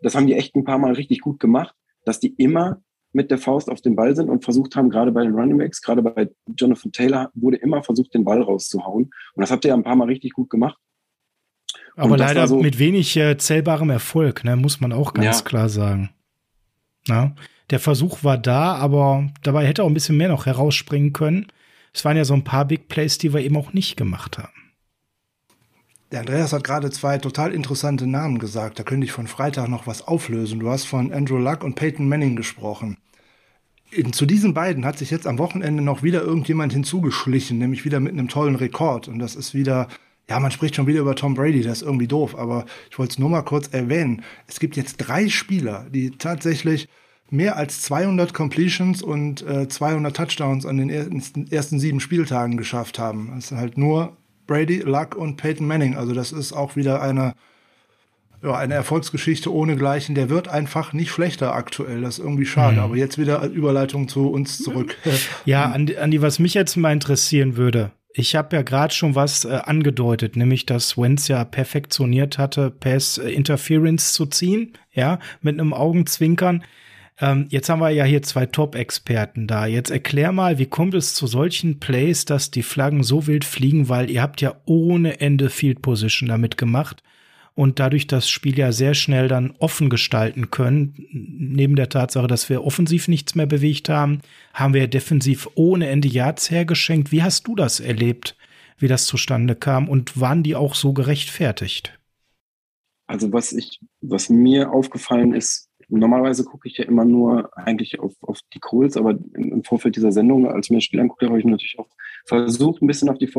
das 0.00 0.14
haben 0.14 0.28
die 0.28 0.34
echt 0.34 0.54
ein 0.54 0.62
paar 0.62 0.78
Mal 0.78 0.92
richtig 0.92 1.22
gut 1.22 1.40
gemacht, 1.40 1.74
dass 2.04 2.20
die 2.20 2.34
immer 2.36 2.82
mit 3.16 3.30
der 3.30 3.38
Faust 3.38 3.70
auf 3.70 3.80
den 3.80 3.96
Ball 3.96 4.14
sind 4.14 4.28
und 4.28 4.44
versucht 4.44 4.76
haben, 4.76 4.90
gerade 4.90 5.10
bei 5.10 5.24
den 5.24 5.34
Running 5.34 5.56
Backs, 5.58 5.80
gerade 5.80 6.02
bei 6.02 6.28
Jonathan 6.54 6.92
Taylor, 6.92 7.30
wurde 7.34 7.56
immer 7.56 7.82
versucht, 7.82 8.14
den 8.14 8.24
Ball 8.24 8.42
rauszuhauen. 8.42 9.04
Und 9.04 9.40
das 9.40 9.50
habt 9.50 9.64
ihr 9.64 9.70
ja 9.70 9.74
ein 9.74 9.82
paar 9.82 9.96
Mal 9.96 10.04
richtig 10.04 10.34
gut 10.34 10.50
gemacht. 10.50 10.76
Aber 11.96 12.18
leider 12.18 12.46
so 12.46 12.60
mit 12.60 12.78
wenig 12.78 13.16
äh, 13.16 13.38
zählbarem 13.38 13.88
Erfolg, 13.88 14.44
ne, 14.44 14.54
muss 14.54 14.80
man 14.80 14.92
auch 14.92 15.14
ganz 15.14 15.38
ja. 15.38 15.44
klar 15.44 15.70
sagen. 15.70 16.10
Na, 17.08 17.34
der 17.70 17.80
Versuch 17.80 18.22
war 18.22 18.36
da, 18.36 18.74
aber 18.74 19.30
dabei 19.42 19.66
hätte 19.66 19.82
auch 19.82 19.88
ein 19.88 19.94
bisschen 19.94 20.18
mehr 20.18 20.28
noch 20.28 20.44
herausspringen 20.44 21.14
können. 21.14 21.46
Es 21.94 22.04
waren 22.04 22.18
ja 22.18 22.26
so 22.26 22.34
ein 22.34 22.44
paar 22.44 22.66
Big 22.66 22.88
Plays, 22.88 23.16
die 23.16 23.32
wir 23.32 23.40
eben 23.40 23.56
auch 23.56 23.72
nicht 23.72 23.96
gemacht 23.96 24.36
haben. 24.36 24.52
Der 26.12 26.20
Andreas 26.20 26.52
hat 26.52 26.64
gerade 26.64 26.90
zwei 26.90 27.16
total 27.16 27.52
interessante 27.52 28.06
Namen 28.06 28.38
gesagt. 28.38 28.78
Da 28.78 28.82
könnte 28.82 29.06
ich 29.06 29.12
von 29.12 29.26
Freitag 29.26 29.68
noch 29.68 29.86
was 29.86 30.06
auflösen. 30.06 30.60
Du 30.60 30.68
hast 30.68 30.84
von 30.84 31.12
Andrew 31.12 31.38
Luck 31.38 31.64
und 31.64 31.76
Peyton 31.76 32.08
Manning 32.08 32.36
gesprochen. 32.36 32.98
Zu 34.12 34.26
diesen 34.26 34.52
beiden 34.52 34.84
hat 34.84 34.98
sich 34.98 35.10
jetzt 35.10 35.26
am 35.26 35.38
Wochenende 35.38 35.82
noch 35.82 36.02
wieder 36.02 36.22
irgendjemand 36.22 36.72
hinzugeschlichen, 36.72 37.58
nämlich 37.58 37.84
wieder 37.84 38.00
mit 38.00 38.12
einem 38.12 38.28
tollen 38.28 38.56
Rekord. 38.56 39.08
Und 39.08 39.18
das 39.18 39.36
ist 39.36 39.54
wieder, 39.54 39.88
ja, 40.28 40.40
man 40.40 40.50
spricht 40.50 40.74
schon 40.74 40.86
wieder 40.86 41.00
über 41.00 41.14
Tom 41.14 41.34
Brady, 41.34 41.62
das 41.62 41.82
ist 41.82 41.86
irgendwie 41.86 42.08
doof, 42.08 42.36
aber 42.36 42.66
ich 42.90 42.98
wollte 42.98 43.12
es 43.12 43.18
nur 43.18 43.30
mal 43.30 43.42
kurz 43.42 43.68
erwähnen. 43.68 44.22
Es 44.48 44.58
gibt 44.60 44.76
jetzt 44.76 44.96
drei 44.96 45.28
Spieler, 45.28 45.86
die 45.90 46.10
tatsächlich 46.10 46.88
mehr 47.30 47.56
als 47.56 47.82
200 47.82 48.34
Completions 48.34 49.02
und 49.02 49.42
äh, 49.46 49.68
200 49.68 50.16
Touchdowns 50.16 50.66
an 50.66 50.76
den 50.76 50.90
ersten, 50.90 51.50
ersten 51.50 51.78
sieben 51.78 52.00
Spieltagen 52.00 52.56
geschafft 52.56 52.98
haben. 52.98 53.32
Das 53.34 53.50
ist 53.50 53.58
halt 53.58 53.78
nur 53.78 54.16
Brady, 54.46 54.78
Luck 54.80 55.16
und 55.16 55.36
Peyton 55.36 55.66
Manning. 55.66 55.96
Also 55.96 56.12
das 56.12 56.32
ist 56.32 56.52
auch 56.52 56.76
wieder 56.76 57.02
eine, 57.02 57.34
ja, 58.46 58.56
eine 58.56 58.74
Erfolgsgeschichte 58.74 59.52
ohnegleichen. 59.52 60.14
Der 60.14 60.30
wird 60.30 60.48
einfach 60.48 60.92
nicht 60.92 61.10
schlechter 61.10 61.54
aktuell. 61.54 62.00
Das 62.00 62.18
ist 62.18 62.24
irgendwie 62.24 62.46
schade. 62.46 62.76
Mhm. 62.76 62.82
Aber 62.82 62.96
jetzt 62.96 63.18
wieder 63.18 63.42
Überleitung 63.44 64.08
zu 64.08 64.30
uns 64.30 64.58
zurück. 64.58 64.96
Ja, 65.44 65.64
Andi, 65.72 65.96
Andi 65.96 66.22
was 66.22 66.38
mich 66.38 66.54
jetzt 66.54 66.76
mal 66.76 66.92
interessieren 66.92 67.56
würde. 67.56 67.90
Ich 68.12 68.34
habe 68.34 68.56
ja 68.56 68.62
gerade 68.62 68.94
schon 68.94 69.14
was 69.14 69.44
äh, 69.44 69.60
angedeutet, 69.64 70.36
nämlich 70.36 70.64
dass 70.64 70.96
Wentz 70.96 71.28
ja 71.28 71.44
perfektioniert 71.44 72.38
hatte, 72.38 72.70
Pass 72.70 73.18
äh, 73.18 73.28
Interference 73.28 74.14
zu 74.14 74.24
ziehen, 74.24 74.72
ja, 74.92 75.18
mit 75.42 75.60
einem 75.60 75.74
Augenzwinkern. 75.74 76.64
Ähm, 77.20 77.46
jetzt 77.50 77.68
haben 77.68 77.80
wir 77.80 77.90
ja 77.90 78.04
hier 78.04 78.22
zwei 78.22 78.46
Top-Experten 78.46 79.46
da. 79.46 79.66
Jetzt 79.66 79.90
erklär 79.90 80.32
mal, 80.32 80.58
wie 80.58 80.66
kommt 80.66 80.94
es 80.94 81.14
zu 81.14 81.26
solchen 81.26 81.78
Plays, 81.78 82.24
dass 82.24 82.50
die 82.50 82.62
Flaggen 82.62 83.02
so 83.02 83.26
wild 83.26 83.44
fliegen, 83.44 83.90
weil 83.90 84.10
ihr 84.10 84.22
habt 84.22 84.40
ja 84.40 84.54
ohne 84.64 85.20
Ende 85.20 85.50
Field 85.50 85.82
Position 85.82 86.28
damit 86.28 86.56
gemacht 86.56 87.02
und 87.56 87.80
dadurch 87.80 88.06
das 88.06 88.28
Spiel 88.28 88.56
ja 88.56 88.70
sehr 88.70 88.92
schnell 88.94 89.28
dann 89.28 89.54
offen 89.58 89.88
gestalten 89.88 90.50
können. 90.50 90.94
Neben 91.10 91.74
der 91.74 91.88
Tatsache, 91.88 92.26
dass 92.26 92.50
wir 92.50 92.62
offensiv 92.62 93.08
nichts 93.08 93.34
mehr 93.34 93.46
bewegt 93.46 93.88
haben, 93.88 94.20
haben 94.52 94.74
wir 94.74 94.86
defensiv 94.86 95.48
ohne 95.54 95.88
Ende 95.88 96.06
Yards 96.06 96.50
hergeschenkt. 96.50 97.10
Wie 97.12 97.22
hast 97.22 97.48
du 97.48 97.56
das 97.56 97.80
erlebt, 97.80 98.36
wie 98.78 98.88
das 98.88 99.06
zustande 99.06 99.56
kam 99.56 99.88
und 99.88 100.20
waren 100.20 100.42
die 100.42 100.54
auch 100.54 100.74
so 100.74 100.92
gerechtfertigt? 100.92 101.98
Also 103.06 103.32
was 103.32 103.52
ich, 103.52 103.80
was 104.02 104.28
mir 104.28 104.70
aufgefallen 104.70 105.32
ist, 105.32 105.70
normalerweise 105.88 106.44
gucke 106.44 106.68
ich 106.68 106.76
ja 106.76 106.84
immer 106.84 107.06
nur 107.06 107.56
eigentlich 107.56 108.00
auf, 108.00 108.12
auf 108.20 108.40
die 108.52 108.60
Colts, 108.60 108.98
aber 108.98 109.18
im 109.34 109.64
Vorfeld 109.64 109.96
dieser 109.96 110.12
Sendung, 110.12 110.46
als 110.46 110.66
ich 110.66 110.70
mir 110.70 110.76
das 110.76 110.84
Spiel 110.84 111.00
angucke, 111.00 111.26
habe 111.26 111.38
ich 111.38 111.44
natürlich 111.46 111.78
auch 111.78 111.88
versucht, 112.26 112.82
ein 112.82 112.86
bisschen 112.86 113.08
auf 113.08 113.16
die 113.16 113.32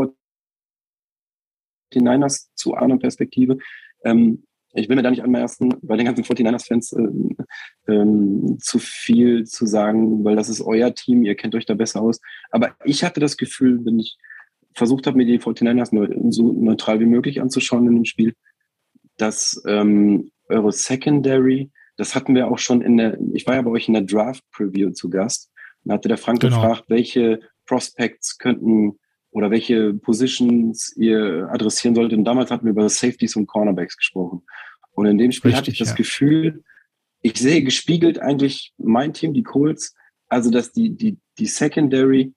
49ers 1.93 2.47
zu 2.55 2.73
ahnen 2.73 2.97
Perspektive. 2.97 3.59
Ähm, 4.03 4.43
ich 4.73 4.89
will 4.89 4.95
mir 4.95 5.01
da 5.01 5.09
nicht 5.09 5.23
anmerken, 5.23 5.75
bei 5.81 5.97
den 5.97 6.05
ganzen 6.05 6.23
49ers-Fans 6.23 6.93
äh, 6.93 7.91
ähm, 7.91 8.57
zu 8.59 8.79
viel 8.79 9.45
zu 9.45 9.65
sagen, 9.65 10.23
weil 10.23 10.35
das 10.35 10.49
ist 10.49 10.61
euer 10.61 10.93
Team, 10.93 11.23
ihr 11.23 11.35
kennt 11.35 11.55
euch 11.55 11.65
da 11.65 11.73
besser 11.73 12.01
aus. 12.01 12.19
Aber 12.51 12.75
ich 12.83 13.03
hatte 13.03 13.19
das 13.19 13.37
Gefühl, 13.37 13.83
wenn 13.85 13.99
ich 13.99 14.17
versucht 14.73 15.07
habe, 15.07 15.17
mir 15.17 15.25
die 15.25 15.39
49ers 15.39 15.95
nur 15.95 16.31
so 16.31 16.51
neutral 16.51 16.99
wie 16.99 17.05
möglich 17.05 17.41
anzuschauen 17.41 17.87
in 17.87 17.95
dem 17.95 18.05
Spiel, 18.05 18.33
dass 19.17 19.61
ähm, 19.65 20.31
eure 20.49 20.71
Secondary, 20.71 21.71
das 21.95 22.13
hatten 22.13 22.35
wir 22.35 22.47
auch 22.49 22.59
schon 22.59 22.81
in 22.81 22.97
der, 22.97 23.17
ich 23.33 23.47
war 23.47 23.55
ja 23.55 23.63
bei 23.63 23.71
euch 23.71 23.87
in 23.87 23.95
der 23.95 24.03
Draft-Preview 24.03 24.91
zu 24.91 25.09
Gast, 25.09 25.51
und 25.83 25.93
hatte 25.93 26.09
der 26.09 26.17
Frank 26.17 26.41
genau. 26.41 26.61
gefragt, 26.61 26.85
welche 26.89 27.39
Prospects 27.65 28.37
könnten 28.37 28.99
oder 29.31 29.51
welche 29.51 29.93
Positions 29.93 30.95
ihr 30.95 31.49
adressieren 31.51 31.95
solltet. 31.95 32.17
Und 32.17 32.25
damals 32.25 32.51
hatten 32.51 32.65
wir 32.65 32.71
über 32.71 32.89
Safeties 32.89 33.35
und 33.35 33.47
Cornerbacks 33.47 33.97
gesprochen. 33.97 34.43
Und 34.93 35.05
in 35.05 35.17
dem 35.17 35.31
Spiel 35.31 35.51
Richtig, 35.51 35.57
hatte 35.59 35.71
ich 35.71 35.79
das 35.79 35.89
ja. 35.89 35.95
Gefühl, 35.95 36.63
ich 37.21 37.37
sehe 37.37 37.63
gespiegelt 37.63 38.19
eigentlich 38.19 38.73
mein 38.77 39.13
Team, 39.13 39.33
die 39.33 39.43
Colts, 39.43 39.95
also 40.27 40.49
dass 40.49 40.71
die, 40.71 40.95
die, 40.95 41.17
die 41.37 41.45
Secondary, 41.45 42.33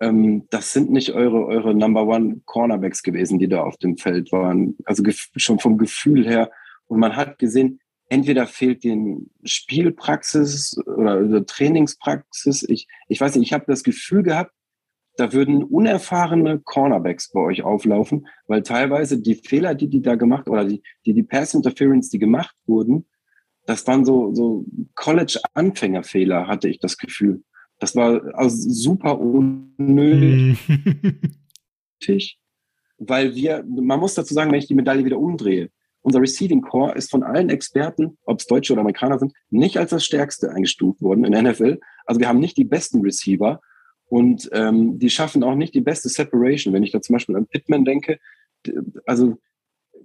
ähm, 0.00 0.46
das 0.50 0.72
sind 0.72 0.90
nicht 0.90 1.12
eure, 1.12 1.46
eure 1.46 1.74
Number 1.74 2.06
One 2.06 2.40
Cornerbacks 2.44 3.02
gewesen, 3.02 3.38
die 3.38 3.48
da 3.48 3.62
auf 3.62 3.76
dem 3.76 3.96
Feld 3.96 4.32
waren. 4.32 4.76
Also 4.84 5.02
schon 5.36 5.58
vom 5.58 5.78
Gefühl 5.78 6.26
her. 6.26 6.50
Und 6.86 7.00
man 7.00 7.16
hat 7.16 7.38
gesehen, 7.38 7.80
entweder 8.08 8.46
fehlt 8.46 8.84
den 8.84 9.30
Spielpraxis 9.44 10.76
oder, 10.86 11.20
oder 11.20 11.46
Trainingspraxis. 11.46 12.62
Ich, 12.68 12.88
ich 13.08 13.20
weiß 13.20 13.36
nicht, 13.36 13.46
ich 13.46 13.52
habe 13.52 13.64
das 13.66 13.82
Gefühl 13.82 14.22
gehabt, 14.22 14.52
da 15.16 15.32
würden 15.32 15.62
unerfahrene 15.62 16.60
Cornerbacks 16.60 17.30
bei 17.32 17.40
euch 17.40 17.62
auflaufen, 17.62 18.26
weil 18.46 18.62
teilweise 18.62 19.20
die 19.20 19.34
Fehler, 19.34 19.74
die 19.74 19.88
die 19.88 20.02
da 20.02 20.14
gemacht 20.14 20.48
oder 20.48 20.64
die 20.64 20.82
die, 21.04 21.12
die 21.14 21.22
Pass 21.22 21.54
Interference, 21.54 22.08
die 22.08 22.18
gemacht 22.18 22.56
wurden, 22.66 23.06
das 23.66 23.86
waren 23.86 24.04
so 24.04 24.34
so 24.34 24.64
College 24.94 25.40
Anfängerfehler, 25.54 26.46
hatte 26.46 26.68
ich 26.68 26.78
das 26.78 26.96
Gefühl. 26.96 27.42
Das 27.78 27.96
war 27.96 28.22
also 28.34 28.70
super 28.70 29.18
unnötig, 29.18 30.56
weil 32.98 33.34
wir, 33.34 33.64
man 33.66 33.98
muss 33.98 34.14
dazu 34.14 34.34
sagen, 34.34 34.52
wenn 34.52 34.60
ich 34.60 34.68
die 34.68 34.74
Medaille 34.74 35.04
wieder 35.04 35.18
umdrehe, 35.18 35.68
unser 36.02 36.20
Receiving 36.20 36.62
Core 36.62 36.94
ist 36.94 37.10
von 37.10 37.22
allen 37.22 37.48
Experten, 37.48 38.18
ob 38.24 38.40
es 38.40 38.46
Deutsche 38.46 38.72
oder 38.72 38.80
Amerikaner 38.80 39.18
sind, 39.18 39.32
nicht 39.50 39.78
als 39.78 39.90
das 39.90 40.04
stärkste 40.04 40.50
eingestuft 40.50 41.00
worden 41.00 41.24
in 41.24 41.32
der 41.32 41.42
NFL. 41.42 41.80
Also 42.06 42.20
wir 42.20 42.28
haben 42.28 42.40
nicht 42.40 42.56
die 42.56 42.64
besten 42.64 43.02
Receiver 43.02 43.60
und 44.06 44.50
ähm, 44.52 44.98
die 44.98 45.10
schaffen 45.10 45.42
auch 45.42 45.54
nicht 45.54 45.74
die 45.74 45.80
beste 45.80 46.08
Separation. 46.08 46.74
Wenn 46.74 46.82
ich 46.82 46.92
da 46.92 47.00
zum 47.00 47.14
Beispiel 47.14 47.36
an 47.36 47.46
Pittman 47.46 47.84
denke, 47.84 48.18
also 49.06 49.38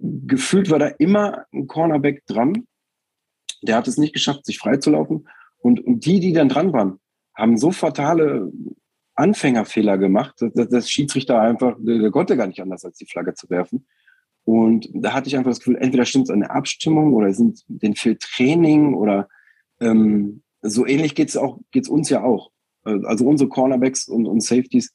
gefühlt 0.00 0.70
war 0.70 0.78
da 0.78 0.86
immer 0.86 1.44
ein 1.52 1.66
Cornerback 1.66 2.24
dran. 2.26 2.66
Der 3.62 3.76
hat 3.76 3.88
es 3.88 3.98
nicht 3.98 4.12
geschafft, 4.12 4.46
sich 4.46 4.58
freizulaufen. 4.58 5.28
Und, 5.58 5.84
und 5.84 6.06
die, 6.06 6.20
die 6.20 6.32
dann 6.32 6.48
dran 6.48 6.72
waren, 6.72 7.00
haben 7.34 7.56
so 7.56 7.70
fatale 7.72 8.52
Anfängerfehler 9.14 9.98
gemacht, 9.98 10.36
dass 10.40 10.68
das 10.68 10.90
Schiedsrichter 10.90 11.40
einfach, 11.40 11.76
der 11.80 12.10
konnte 12.10 12.36
gar 12.36 12.46
nicht 12.46 12.62
anders, 12.62 12.84
als 12.84 12.98
die 12.98 13.06
Flagge 13.06 13.34
zu 13.34 13.50
werfen. 13.50 13.86
Und 14.44 14.88
da 14.94 15.12
hatte 15.12 15.28
ich 15.28 15.36
einfach 15.36 15.50
das 15.50 15.58
Gefühl, 15.58 15.76
entweder 15.76 16.04
stimmt 16.04 16.26
es 16.26 16.30
an 16.30 16.40
der 16.40 16.54
Abstimmung 16.54 17.12
oder 17.12 17.32
sind 17.32 17.64
den 17.66 17.96
fehlt 17.96 18.20
Training 18.20 18.94
oder 18.94 19.28
ähm, 19.80 20.42
so 20.62 20.86
ähnlich 20.86 21.14
geht's 21.14 21.36
auch 21.36 21.58
geht's 21.70 21.88
uns 21.88 22.08
ja 22.08 22.22
auch. 22.22 22.50
Also 22.84 23.26
unsere 23.26 23.48
Cornerbacks 23.48 24.08
und, 24.08 24.26
und 24.26 24.42
Safeties, 24.42 24.94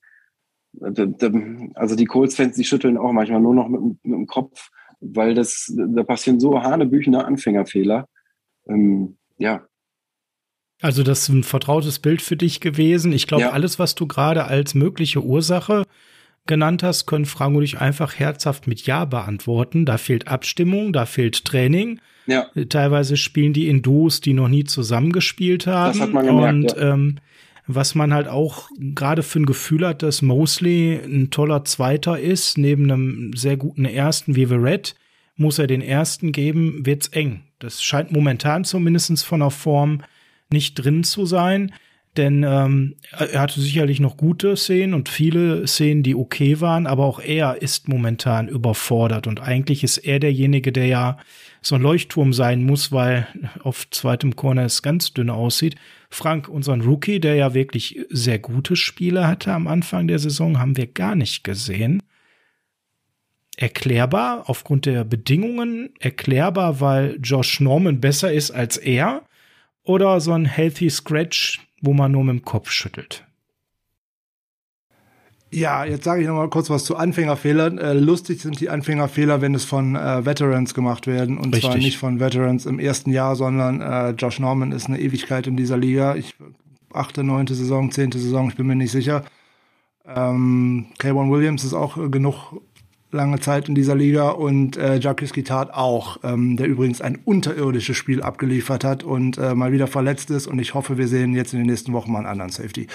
also 0.81 1.95
die 1.95 2.05
Colts-Fans, 2.05 2.55
die 2.55 2.63
schütteln 2.63 2.97
auch 2.97 3.11
manchmal 3.11 3.41
nur 3.41 3.53
noch 3.53 3.67
mit, 3.67 3.81
mit, 3.81 4.13
dem 4.13 4.27
Kopf, 4.27 4.69
weil 4.99 5.35
das, 5.35 5.71
da 5.75 6.03
passieren 6.03 6.39
so 6.39 6.61
hanebüchene 6.61 7.25
Anfängerfehler. 7.25 8.07
Ähm, 8.67 9.17
ja. 9.37 9.67
Also 10.81 11.03
das 11.03 11.23
ist 11.23 11.29
ein 11.29 11.43
vertrautes 11.43 11.99
Bild 11.99 12.21
für 12.21 12.35
dich 12.35 12.59
gewesen. 12.59 13.13
Ich 13.13 13.27
glaube, 13.27 13.43
ja. 13.43 13.49
alles, 13.51 13.79
was 13.79 13.95
du 13.95 14.07
gerade 14.07 14.45
als 14.45 14.73
mögliche 14.73 15.23
Ursache 15.23 15.83
genannt 16.45 16.83
hast, 16.83 17.05
können 17.05 17.25
Frank 17.25 17.55
und 17.55 17.63
ich 17.63 17.79
einfach 17.79 18.19
herzhaft 18.19 18.67
mit 18.67 18.85
Ja 18.85 19.05
beantworten. 19.05 19.85
Da 19.85 19.97
fehlt 19.97 20.27
Abstimmung, 20.27 20.91
da 20.91 21.05
fehlt 21.05 21.45
Training. 21.45 22.01
Ja. 22.25 22.47
Teilweise 22.69 23.17
spielen 23.17 23.53
die 23.53 23.67
in 23.67 23.81
Duos, 23.81 24.21
die 24.21 24.33
noch 24.33 24.47
nie 24.47 24.63
zusammengespielt 24.63 25.67
haben. 25.67 25.99
Das 25.99 26.01
hat 26.01 26.13
man 26.13 26.25
gemerkt, 26.25 26.73
und 26.73 26.81
ja. 26.81 26.93
ähm, 26.93 27.15
was 27.67 27.95
man 27.95 28.13
halt 28.13 28.27
auch 28.27 28.69
gerade 28.77 29.23
für 29.23 29.39
ein 29.39 29.45
Gefühl 29.45 29.87
hat, 29.87 30.03
dass 30.03 30.21
Mosley 30.21 30.99
ein 31.03 31.29
toller 31.29 31.63
Zweiter 31.63 32.19
ist, 32.19 32.57
neben 32.57 32.91
einem 32.91 33.33
sehr 33.35 33.57
guten 33.57 33.85
Ersten 33.85 34.35
wie 34.35 34.47
Verrett, 34.47 34.95
muss 35.35 35.59
er 35.59 35.67
den 35.67 35.81
Ersten 35.81 36.31
geben, 36.31 36.85
wird's 36.85 37.07
eng. 37.07 37.43
Das 37.59 37.81
scheint 37.81 38.11
momentan 38.11 38.65
zumindest 38.65 39.25
von 39.25 39.39
der 39.39 39.49
Form 39.49 40.03
nicht 40.49 40.75
drin 40.75 41.03
zu 41.03 41.25
sein. 41.25 41.73
Denn 42.17 42.43
ähm, 42.43 42.95
er 43.17 43.41
hatte 43.41 43.59
sicherlich 43.59 43.99
noch 43.99 44.17
gute 44.17 44.55
Szenen 44.55 44.93
und 44.93 45.09
viele 45.09 45.65
Szenen, 45.65 46.03
die 46.03 46.13
okay 46.13 46.61
waren, 46.61 46.85
aber 46.85 47.05
auch 47.05 47.19
er 47.19 47.61
ist 47.61 47.87
momentan 47.87 48.47
überfordert. 48.47 49.25
Und 49.25 49.41
eigentlich 49.41 49.83
ist 49.83 49.97
er 49.97 50.19
derjenige, 50.19 50.71
der 50.71 50.85
ja 50.85 51.17
so 51.65 51.75
ein 51.75 51.81
Leuchtturm 51.81 52.33
sein 52.33 52.65
muss, 52.65 52.91
weil 52.91 53.27
auf 53.63 53.89
zweitem 53.89 54.35
Corner 54.35 54.65
es 54.65 54.81
ganz 54.81 55.13
dünn 55.13 55.29
aussieht. 55.29 55.75
Frank, 56.09 56.47
unseren 56.47 56.81
Rookie, 56.81 57.19
der 57.19 57.35
ja 57.35 57.53
wirklich 57.53 57.99
sehr 58.09 58.39
gute 58.39 58.75
Spiele 58.75 59.27
hatte 59.27 59.53
am 59.53 59.67
Anfang 59.67 60.07
der 60.07 60.19
Saison, 60.19 60.59
haben 60.59 60.77
wir 60.77 60.87
gar 60.87 61.15
nicht 61.15 61.43
gesehen. 61.43 62.03
Erklärbar 63.55 64.49
aufgrund 64.49 64.85
der 64.85 65.03
Bedingungen, 65.03 65.91
erklärbar, 65.99 66.81
weil 66.81 67.17
Josh 67.21 67.59
Norman 67.59 68.01
besser 68.01 68.33
ist 68.33 68.51
als 68.51 68.77
er, 68.77 69.23
oder 69.83 70.19
so 70.21 70.31
ein 70.31 70.45
Healthy 70.45 70.89
Scratch, 70.89 71.61
wo 71.81 71.93
man 71.93 72.11
nur 72.11 72.23
mit 72.23 72.35
dem 72.35 72.45
Kopf 72.45 72.71
schüttelt. 72.71 73.25
Ja, 75.53 75.85
jetzt 75.85 76.03
sage 76.03 76.21
ich 76.21 76.27
noch 76.27 76.35
mal 76.35 76.49
kurz 76.49 76.71
was 76.71 76.83
zu 76.83 76.95
Anfängerfehlern. 76.95 77.77
Äh, 77.77 77.93
lustig 77.93 78.41
sind 78.41 78.59
die 78.59 78.69
Anfängerfehler, 78.69 79.39
wenn 79.39 79.53
es 79.53 79.65
von 79.65 79.95
äh, 79.95 80.25
Veterans 80.25 80.73
gemacht 80.73 81.05
werden. 81.05 81.37
Und 81.37 81.53
Richtig. 81.53 81.61
zwar 81.61 81.77
nicht 81.77 81.97
von 81.99 82.19
Veterans 82.19 82.65
im 82.65 82.79
ersten 82.79 83.11
Jahr, 83.11 83.35
sondern 83.35 83.79
äh, 83.79 84.09
Josh 84.11 84.39
Norman 84.39 84.71
ist 84.71 84.87
eine 84.87 84.99
Ewigkeit 84.99 85.45
in 85.45 85.55
dieser 85.55 85.77
Liga. 85.77 86.15
Ich 86.15 86.33
achte, 86.91 87.23
neunte 87.23 87.53
Saison, 87.53 87.91
zehnte 87.91 88.17
Saison, 88.17 88.49
ich 88.49 88.55
bin 88.55 88.65
mir 88.65 88.75
nicht 88.75 88.91
sicher. 88.91 89.23
Ähm, 90.07 90.87
Kayvon 90.97 91.31
Williams 91.31 91.63
ist 91.63 91.73
auch 91.73 91.97
genug 92.09 92.59
lange 93.11 93.39
Zeit 93.39 93.69
in 93.69 93.75
dieser 93.75 93.95
Liga 93.95 94.29
und 94.29 94.75
äh, 94.75 94.97
Jacques 94.97 95.33
Gittard 95.33 95.71
auch, 95.71 96.17
ähm, 96.23 96.57
der 96.57 96.67
übrigens 96.67 96.99
ein 96.99 97.19
unterirdisches 97.23 97.95
Spiel 97.95 98.23
abgeliefert 98.23 98.83
hat 98.83 99.03
und 99.03 99.37
äh, 99.37 99.53
mal 99.53 99.71
wieder 99.71 99.85
verletzt 99.85 100.31
ist 100.31 100.47
und 100.47 100.57
ich 100.57 100.73
hoffe, 100.73 100.97
wir 100.97 101.07
sehen 101.07 101.35
jetzt 101.35 101.53
in 101.53 101.59
den 101.59 101.67
nächsten 101.67 101.93
Wochen 101.93 102.11
mal 102.11 102.19
einen 102.19 102.27
anderen 102.27 102.51
Safety. 102.51 102.87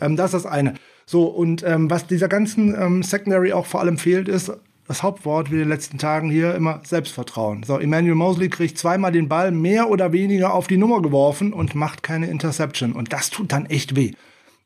Ähm, 0.00 0.16
das 0.16 0.34
ist 0.34 0.44
das 0.44 0.52
eine. 0.52 0.74
So, 1.06 1.24
und 1.24 1.62
ähm, 1.66 1.90
was 1.90 2.06
dieser 2.06 2.28
ganzen 2.28 2.74
ähm, 2.74 3.02
Secondary 3.02 3.52
auch 3.52 3.66
vor 3.66 3.80
allem 3.80 3.98
fehlt, 3.98 4.28
ist 4.28 4.52
das 4.86 5.02
Hauptwort 5.02 5.50
wie 5.50 5.54
in 5.54 5.60
den 5.60 5.68
letzten 5.68 5.98
Tagen 5.98 6.30
hier 6.30 6.54
immer 6.54 6.80
Selbstvertrauen. 6.84 7.62
So, 7.62 7.78
Emmanuel 7.78 8.14
Mosley 8.14 8.48
kriegt 8.48 8.78
zweimal 8.78 9.12
den 9.12 9.28
Ball 9.28 9.52
mehr 9.52 9.88
oder 9.90 10.12
weniger 10.12 10.52
auf 10.54 10.66
die 10.66 10.76
Nummer 10.76 11.00
geworfen 11.00 11.52
und 11.52 11.74
macht 11.74 12.02
keine 12.02 12.26
Interception. 12.26 12.92
Und 12.92 13.12
das 13.12 13.30
tut 13.30 13.52
dann 13.52 13.66
echt 13.66 13.96
weh. 13.96 14.12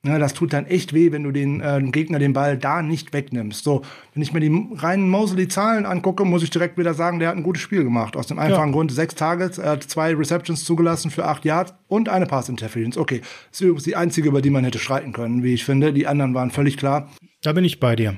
Ja, 0.07 0.21
das 0.21 0.35
tut 0.35 0.53
dann 0.53 0.67
echt 0.67 0.93
weh, 0.93 1.11
wenn 1.11 1.25
du 1.25 1.33
den 1.33 1.61
äh, 1.61 1.83
Gegner 1.91 2.21
den 2.21 2.33
Ball 2.33 2.57
da 2.57 2.81
nicht 2.81 3.13
wegnimmst. 3.13 3.65
So, 3.65 3.83
wenn 4.15 4.23
ich 4.23 4.33
mir 4.33 4.39
die 4.39 4.69
reinen 4.77 5.11
Mosley-Zahlen 5.11 5.85
angucke, 5.85 6.25
muss 6.25 6.45
ich 6.45 6.51
direkt 6.51 6.79
wieder 6.79 6.95
sagen, 6.95 7.19
der 7.19 7.31
hat 7.31 7.37
ein 7.37 7.43
gutes 7.43 7.63
Spiel 7.63 7.83
gemacht. 7.83 8.17
Aus 8.17 8.29
dem 8.29 8.39
einfachen 8.39 8.69
ja. 8.69 8.73
Grund, 8.73 8.93
sechs 8.93 9.17
Targets, 9.17 9.59
er 9.59 9.73
hat 9.73 9.83
zwei 9.83 10.15
Receptions 10.15 10.65
zugelassen 10.65 11.11
für 11.11 11.25
acht 11.25 11.45
Yards 11.45 11.75
und 11.89 12.09
eine 12.09 12.27
Pass-Interference. 12.27 12.97
Okay, 12.97 13.21
das 13.21 13.61
ist 13.61 13.61
übrigens 13.63 13.83
die 13.83 13.97
einzige, 13.97 14.29
über 14.29 14.43
die 14.43 14.51
man 14.51 14.63
hätte 14.63 14.79
streiten 14.79 15.13
können, 15.13 15.43
wie 15.43 15.55
ich 15.55 15.65
finde. 15.65 15.93
Die 15.93 16.07
anderen 16.07 16.35
waren 16.35 16.53
völlig 16.53 16.77
klar. 16.77 17.11
Da 17.43 17.53
bin 17.53 17.65
ich 17.65 17.81
bei 17.81 17.97
dir. 17.97 18.17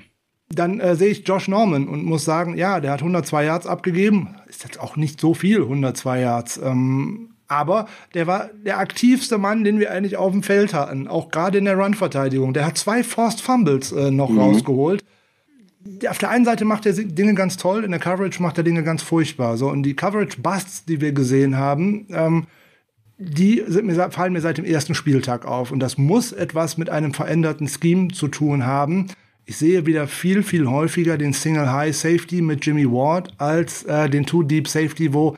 Dann 0.51 0.81
äh, 0.81 0.95
sehe 0.95 1.09
ich 1.09 1.27
Josh 1.27 1.49
Norman 1.49 1.89
und 1.89 2.05
muss 2.05 2.25
sagen, 2.25 2.57
ja, 2.57 2.81
der 2.81 2.93
hat 2.93 3.01
102 3.01 3.45
Yards 3.45 3.67
abgegeben. 3.67 4.37
Ist 4.47 4.65
jetzt 4.65 4.79
auch 4.79 4.97
nicht 4.97 5.21
so 5.21 5.33
viel, 5.33 5.63
102 5.63 6.21
Yards. 6.21 6.61
Ähm, 6.63 7.31
Aber 7.49 7.89
der 8.13 8.27
war 8.27 8.51
der 8.65 8.79
aktivste 8.79 9.39
Mann, 9.39 9.65
den 9.65 9.81
wir 9.81 9.91
eigentlich 9.91 10.19
auf 10.19 10.33
dem 10.33 10.43
Feld 10.43 10.75
hatten, 10.75 11.09
auch 11.09 11.31
gerade 11.31 11.59
in 11.59 11.65
der 11.65 11.77
Run-Verteidigung. 11.77 12.53
Der 12.53 12.67
hat 12.67 12.77
zwei 12.77 13.03
Forced 13.03 13.41
Fumbles 13.41 13.91
äh, 13.91 14.11
noch 14.11 14.29
mhm. 14.29 14.39
rausgeholt. 14.39 15.03
Auf 16.09 16.19
der 16.19 16.29
einen 16.29 16.45
Seite 16.45 16.67
macht 16.67 16.85
er 16.85 16.93
Dinge 16.93 17.35
ganz 17.35 17.57
toll, 17.57 17.85
in 17.85 17.91
der 17.91 18.01
Coverage 18.01 18.43
macht 18.43 18.59
er 18.59 18.65
Dinge 18.65 18.83
ganz 18.83 19.03
furchtbar. 19.03 19.57
So, 19.57 19.71
und 19.71 19.83
die 19.83 19.97
Coverage-Busts, 19.97 20.85
die 20.85 21.01
wir 21.01 21.13
gesehen 21.13 21.57
haben, 21.57 22.07
ähm, 22.11 22.47
die 23.17 23.65
mir, 23.83 24.11
fallen 24.11 24.35
mir 24.35 24.43
seit 24.43 24.59
dem 24.59 24.65
ersten 24.67 24.95
Spieltag 24.95 25.47
auf. 25.47 25.73
Und 25.73 25.81
das 25.81 25.97
muss 25.97 26.33
etwas 26.33 26.77
mit 26.77 26.91
einem 26.91 27.15
veränderten 27.15 27.69
Scheme 27.69 28.09
zu 28.09 28.29
tun 28.29 28.67
haben. 28.67 29.07
Ich 29.47 29.57
sehe 29.57 29.87
wieder 29.87 30.07
viel, 30.07 30.43
viel 30.43 30.69
häufiger 30.69 31.17
den 31.17 31.33
Single 31.33 31.73
High 31.73 31.97
Safety 31.97 32.43
mit 32.43 32.67
Jimmy 32.67 32.85
Ward 32.85 33.33
als 33.39 33.83
äh, 33.85 34.11
den 34.11 34.27
Two 34.27 34.43
Deep 34.43 34.69
Safety, 34.69 35.15
wo 35.15 35.37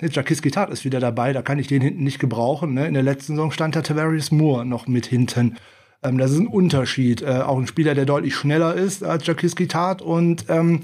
Jakiski 0.00 0.50
Tat 0.50 0.70
ist 0.70 0.84
wieder 0.84 1.00
dabei, 1.00 1.32
da 1.32 1.42
kann 1.42 1.58
ich 1.58 1.68
den 1.68 1.80
hinten 1.80 2.04
nicht 2.04 2.18
gebrauchen. 2.18 2.74
Ne? 2.74 2.86
In 2.86 2.94
der 2.94 3.02
letzten 3.02 3.34
Saison 3.34 3.50
stand 3.50 3.76
da 3.76 3.82
Tavarius 3.82 4.30
Moore 4.30 4.66
noch 4.66 4.86
mit 4.86 5.06
hinten. 5.06 5.56
Ähm, 6.02 6.18
das 6.18 6.32
ist 6.32 6.38
ein 6.38 6.46
Unterschied. 6.46 7.22
Äh, 7.22 7.40
auch 7.40 7.58
ein 7.58 7.66
Spieler, 7.66 7.94
der 7.94 8.04
deutlich 8.04 8.34
schneller 8.34 8.74
ist 8.74 9.02
als 9.02 9.26
Jakiski 9.26 9.68
Tat. 9.68 10.02
Und 10.02 10.46
ähm, 10.48 10.82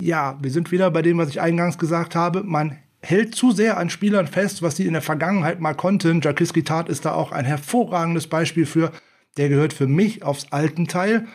ja, 0.00 0.38
wir 0.40 0.50
sind 0.50 0.70
wieder 0.70 0.90
bei 0.90 1.02
dem, 1.02 1.18
was 1.18 1.30
ich 1.30 1.40
eingangs 1.40 1.78
gesagt 1.78 2.14
habe. 2.14 2.44
Man 2.44 2.78
hält 3.02 3.34
zu 3.34 3.50
sehr 3.50 3.78
an 3.78 3.90
Spielern 3.90 4.26
fest, 4.26 4.62
was 4.62 4.76
sie 4.76 4.86
in 4.86 4.92
der 4.92 5.02
Vergangenheit 5.02 5.60
mal 5.60 5.74
konnten. 5.74 6.20
Jakiski 6.20 6.62
Tat 6.62 6.88
ist 6.88 7.04
da 7.04 7.14
auch 7.14 7.32
ein 7.32 7.44
hervorragendes 7.44 8.28
Beispiel 8.28 8.66
für. 8.66 8.92
Der 9.36 9.48
gehört 9.48 9.72
für 9.72 9.86
mich 9.86 10.22
aufs 10.22 10.52
alten 10.52 10.86
Teil. 10.86 11.26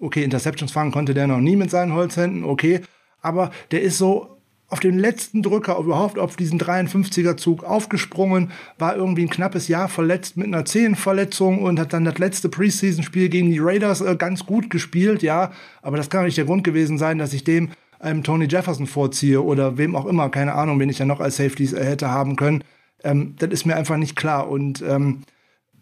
Okay, 0.00 0.24
Interceptions 0.24 0.72
fangen 0.72 0.92
konnte 0.92 1.14
der 1.14 1.26
noch 1.26 1.38
nie 1.38 1.56
mit 1.56 1.70
seinen 1.70 1.92
Holzhänden, 1.92 2.44
okay. 2.44 2.80
Aber 3.20 3.50
der 3.70 3.82
ist 3.82 3.96
so 3.96 4.33
auf 4.68 4.80
den 4.80 4.98
letzten 4.98 5.42
Drücker 5.42 5.78
überhaupt 5.78 6.18
auf 6.18 6.36
diesen 6.36 6.58
53er 6.58 7.36
Zug 7.36 7.64
aufgesprungen, 7.64 8.50
war 8.78 8.96
irgendwie 8.96 9.22
ein 9.22 9.30
knappes 9.30 9.68
Jahr 9.68 9.88
verletzt 9.88 10.36
mit 10.36 10.46
einer 10.46 10.64
Zehenverletzung 10.64 11.62
und 11.62 11.78
hat 11.78 11.92
dann 11.92 12.04
das 12.04 12.18
letzte 12.18 12.48
Preseason-Spiel 12.48 13.28
gegen 13.28 13.50
die 13.50 13.60
Raiders 13.60 14.00
äh, 14.00 14.16
ganz 14.16 14.46
gut 14.46 14.70
gespielt, 14.70 15.22
ja. 15.22 15.52
Aber 15.82 15.96
das 15.96 16.10
kann 16.10 16.24
nicht 16.24 16.38
der 16.38 16.46
Grund 16.46 16.64
gewesen 16.64 16.98
sein, 16.98 17.18
dass 17.18 17.32
ich 17.32 17.44
dem 17.44 17.70
einem 18.00 18.22
Tony 18.22 18.46
Jefferson 18.46 18.86
vorziehe 18.86 19.42
oder 19.42 19.78
wem 19.78 19.96
auch 19.96 20.06
immer, 20.06 20.28
keine 20.28 20.54
Ahnung, 20.54 20.78
wen 20.78 20.90
ich 20.90 20.98
ja 20.98 21.06
noch 21.06 21.20
als 21.20 21.36
Safeties 21.36 21.72
äh, 21.72 21.84
hätte 21.84 22.10
haben 22.10 22.36
können. 22.36 22.64
Ähm, 23.02 23.34
das 23.38 23.50
ist 23.50 23.66
mir 23.66 23.76
einfach 23.76 23.96
nicht 23.96 24.16
klar. 24.16 24.48
Und 24.48 24.82
ähm, 24.82 25.22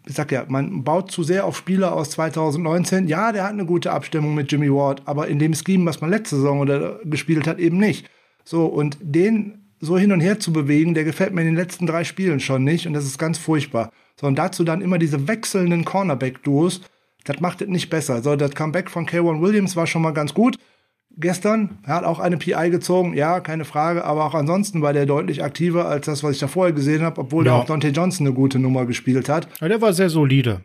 ich 0.05 0.15
sag 0.15 0.31
ja, 0.31 0.45
man 0.47 0.83
baut 0.83 1.11
zu 1.11 1.23
sehr 1.23 1.45
auf 1.45 1.57
Spieler 1.57 1.93
aus 1.93 2.11
2019. 2.11 3.07
Ja, 3.07 3.31
der 3.31 3.43
hat 3.43 3.51
eine 3.51 3.65
gute 3.65 3.91
Abstimmung 3.91 4.35
mit 4.35 4.51
Jimmy 4.51 4.71
Ward, 4.71 5.01
aber 5.05 5.27
in 5.27 5.39
dem 5.39 5.53
Scheme, 5.53 5.85
was 5.85 6.01
man 6.01 6.09
letzte 6.09 6.35
Saison 6.35 6.59
oder 6.59 6.99
gespielt 7.05 7.47
hat, 7.47 7.59
eben 7.59 7.77
nicht. 7.77 8.09
So, 8.43 8.65
und 8.65 8.97
den 9.01 9.59
so 9.79 9.97
hin 9.97 10.11
und 10.11 10.21
her 10.21 10.39
zu 10.39 10.53
bewegen, 10.53 10.93
der 10.93 11.03
gefällt 11.03 11.33
mir 11.33 11.41
in 11.41 11.47
den 11.47 11.55
letzten 11.55 11.85
drei 11.85 12.03
Spielen 12.03 12.39
schon 12.39 12.63
nicht 12.63 12.87
und 12.87 12.93
das 12.93 13.05
ist 13.05 13.17
ganz 13.17 13.37
furchtbar. 13.37 13.91
So, 14.19 14.27
und 14.27 14.35
dazu 14.35 14.63
dann 14.63 14.81
immer 14.81 14.97
diese 14.97 15.27
wechselnden 15.27 15.83
Cornerback-Duos, 15.83 16.81
das 17.25 17.39
macht 17.39 17.61
es 17.61 17.67
nicht 17.67 17.89
besser. 17.89 18.21
So, 18.21 18.35
das 18.35 18.55
Comeback 18.55 18.89
von 18.89 19.05
K1 19.05 19.41
Williams 19.41 19.75
war 19.75 19.87
schon 19.87 20.01
mal 20.01 20.11
ganz 20.11 20.33
gut. 20.33 20.57
Gestern, 21.15 21.77
er 21.83 21.95
hat 21.95 22.05
auch 22.05 22.19
eine 22.19 22.37
PI 22.37 22.69
gezogen, 22.71 23.13
ja, 23.13 23.39
keine 23.39 23.65
Frage, 23.65 24.03
aber 24.03 24.25
auch 24.25 24.33
ansonsten 24.33 24.81
war 24.81 24.93
der 24.93 25.05
deutlich 25.05 25.43
aktiver 25.43 25.87
als 25.87 26.07
das, 26.07 26.23
was 26.23 26.31
ich 26.31 26.39
da 26.39 26.47
vorher 26.47 26.73
gesehen 26.73 27.03
habe, 27.03 27.21
obwohl 27.21 27.45
ja. 27.45 27.51
da 27.51 27.59
auch 27.59 27.65
Dante 27.65 27.89
Johnson 27.89 28.25
eine 28.25 28.33
gute 28.35 28.57
Nummer 28.57 28.85
gespielt 28.85 29.29
hat. 29.29 29.47
Ja, 29.61 29.67
der 29.67 29.81
war 29.81 29.93
sehr 29.93 30.09
solide. 30.09 30.61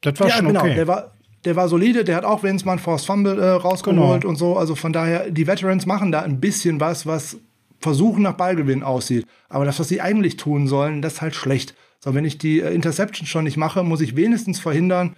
Das 0.00 0.18
war 0.18 0.28
ja, 0.28 0.34
schon 0.36 0.46
genau, 0.46 0.60
okay. 0.60 0.74
Der 0.74 0.88
war, 0.88 1.15
der 1.46 1.56
war 1.56 1.68
solide, 1.68 2.04
der 2.04 2.16
hat 2.16 2.24
auch 2.24 2.42
wenn 2.42 2.56
es 2.56 2.64
mal 2.64 2.72
ein 2.72 2.78
Force 2.80 3.06
Fumble 3.06 3.38
äh, 3.38 3.50
rausgeholt 3.50 4.22
genau. 4.22 4.28
und 4.28 4.36
so. 4.36 4.56
Also 4.56 4.74
von 4.74 4.92
daher, 4.92 5.30
die 5.30 5.46
Veterans 5.46 5.86
machen 5.86 6.10
da 6.12 6.20
ein 6.20 6.40
bisschen 6.40 6.80
was, 6.80 7.06
was 7.06 7.38
Versuchen 7.78 8.22
nach 8.22 8.32
Ballgewinn 8.32 8.82
aussieht. 8.82 9.26
Aber 9.48 9.64
das, 9.64 9.78
was 9.78 9.88
sie 9.88 10.00
eigentlich 10.00 10.36
tun 10.36 10.66
sollen, 10.66 11.02
das 11.02 11.14
ist 11.14 11.22
halt 11.22 11.36
schlecht. 11.36 11.74
So, 12.00 12.14
wenn 12.14 12.24
ich 12.24 12.38
die 12.38 12.60
äh, 12.60 12.74
Interception 12.74 13.26
schon 13.26 13.44
nicht 13.44 13.56
mache, 13.56 13.84
muss 13.84 14.00
ich 14.00 14.16
wenigstens 14.16 14.58
verhindern, 14.58 15.14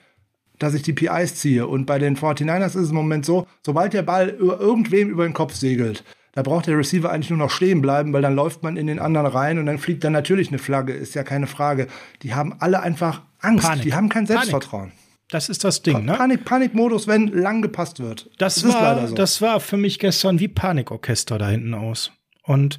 dass 0.58 0.74
ich 0.74 0.82
die 0.82 0.92
PIs 0.92 1.36
ziehe. 1.36 1.66
Und 1.66 1.86
bei 1.86 1.98
den 1.98 2.16
49ers 2.16 2.66
ist 2.66 2.76
es 2.76 2.90
im 2.90 2.96
Moment 2.96 3.24
so, 3.24 3.46
sobald 3.64 3.94
der 3.94 4.02
Ball 4.02 4.28
über 4.28 4.60
irgendwem 4.60 5.08
über 5.08 5.24
den 5.24 5.32
Kopf 5.32 5.54
segelt, 5.54 6.04
da 6.32 6.42
braucht 6.42 6.66
der 6.66 6.76
Receiver 6.76 7.10
eigentlich 7.10 7.30
nur 7.30 7.38
noch 7.38 7.50
stehen 7.50 7.80
bleiben, 7.80 8.12
weil 8.12 8.22
dann 8.22 8.34
läuft 8.34 8.62
man 8.62 8.76
in 8.76 8.86
den 8.86 8.98
anderen 8.98 9.26
rein 9.26 9.58
und 9.58 9.64
dann 9.64 9.78
fliegt 9.78 10.04
dann 10.04 10.12
natürlich 10.12 10.48
eine 10.48 10.58
Flagge, 10.58 10.92
ist 10.92 11.14
ja 11.14 11.22
keine 11.22 11.46
Frage. 11.46 11.86
Die 12.22 12.34
haben 12.34 12.54
alle 12.58 12.80
einfach 12.80 13.22
Angst, 13.40 13.66
Panik. 13.66 13.84
die 13.84 13.94
haben 13.94 14.10
kein 14.10 14.26
Selbstvertrauen. 14.26 14.90
Panik. 14.90 15.07
Das 15.30 15.48
ist 15.50 15.62
das 15.62 15.82
Ding, 15.82 16.06
ne? 16.06 16.14
Panik, 16.14 16.44
Panikmodus, 16.44 17.06
wenn 17.06 17.28
lang 17.28 17.60
gepasst 17.60 18.00
wird. 18.00 18.30
Das, 18.38 18.56
das 18.56 18.72
war, 18.72 19.08
so. 19.08 19.14
das 19.14 19.42
war 19.42 19.60
für 19.60 19.76
mich 19.76 19.98
gestern 19.98 20.40
wie 20.40 20.48
Panikorchester 20.48 21.36
da 21.36 21.48
hinten 21.48 21.74
aus. 21.74 22.12
Und 22.42 22.78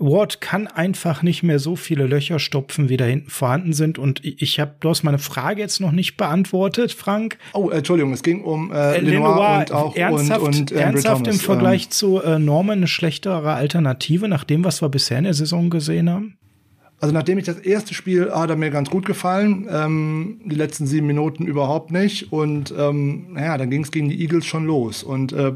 Ward 0.00 0.40
kann 0.40 0.66
einfach 0.66 1.22
nicht 1.22 1.42
mehr 1.42 1.58
so 1.58 1.76
viele 1.76 2.06
Löcher 2.06 2.38
stopfen, 2.38 2.88
wie 2.88 2.96
da 2.96 3.04
hinten 3.04 3.28
vorhanden 3.28 3.72
sind. 3.74 3.98
Und 3.98 4.24
ich 4.24 4.58
habe, 4.58 4.76
hast 4.84 5.02
meine 5.02 5.18
Frage 5.18 5.60
jetzt 5.60 5.80
noch 5.80 5.92
nicht 5.92 6.16
beantwortet, 6.16 6.92
Frank. 6.92 7.38
Oh, 7.52 7.68
Entschuldigung, 7.68 8.12
es 8.12 8.22
ging 8.22 8.42
um 8.42 8.72
äh, 8.72 8.96
äh 8.96 9.00
Lenoir, 9.00 9.28
Lenoir 9.28 9.58
und 9.58 9.72
auch 9.72 9.96
ernsthaft, 9.96 10.40
und, 10.40 10.56
und 10.56 10.72
äh, 10.72 10.80
ernsthaft 10.80 11.26
im 11.26 11.34
Vergleich 11.34 11.84
ähm. 11.84 11.90
zu 11.90 12.22
äh, 12.22 12.38
Norman 12.38 12.78
eine 12.78 12.86
schlechtere 12.86 13.52
Alternative 13.52 14.26
nach 14.26 14.44
dem, 14.44 14.64
was 14.64 14.80
wir 14.80 14.88
bisher 14.88 15.18
in 15.18 15.24
der 15.24 15.34
Saison 15.34 15.68
gesehen 15.68 16.08
haben? 16.08 16.38
Also 17.00 17.14
nachdem 17.14 17.38
ich 17.38 17.46
das 17.46 17.58
erste 17.58 17.94
Spiel 17.94 18.30
hat 18.30 18.50
er 18.50 18.56
mir 18.56 18.70
ganz 18.70 18.90
gut 18.90 19.06
gefallen, 19.06 19.66
ähm, 19.70 20.40
die 20.44 20.54
letzten 20.54 20.86
sieben 20.86 21.06
Minuten 21.06 21.46
überhaupt 21.46 21.90
nicht 21.90 22.30
und 22.30 22.74
ähm, 22.76 23.32
naja, 23.32 23.56
dann 23.56 23.70
ging 23.70 23.82
es 23.82 23.90
gegen 23.90 24.10
die 24.10 24.20
Eagles 24.20 24.44
schon 24.44 24.66
los 24.66 25.02
und 25.02 25.32
äh, 25.32 25.52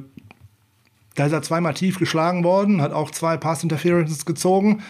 da 1.17 1.27
ist 1.27 1.33
er 1.33 1.43
zweimal 1.43 1.75
tief 1.75 1.99
geschlagen 1.99 2.45
worden, 2.45 2.81
hat 2.81 2.93
auch 2.93 3.11
zwei 3.11 3.37
Pass 3.37 3.63
Interferences 3.63 4.25
gezogen. 4.25 4.83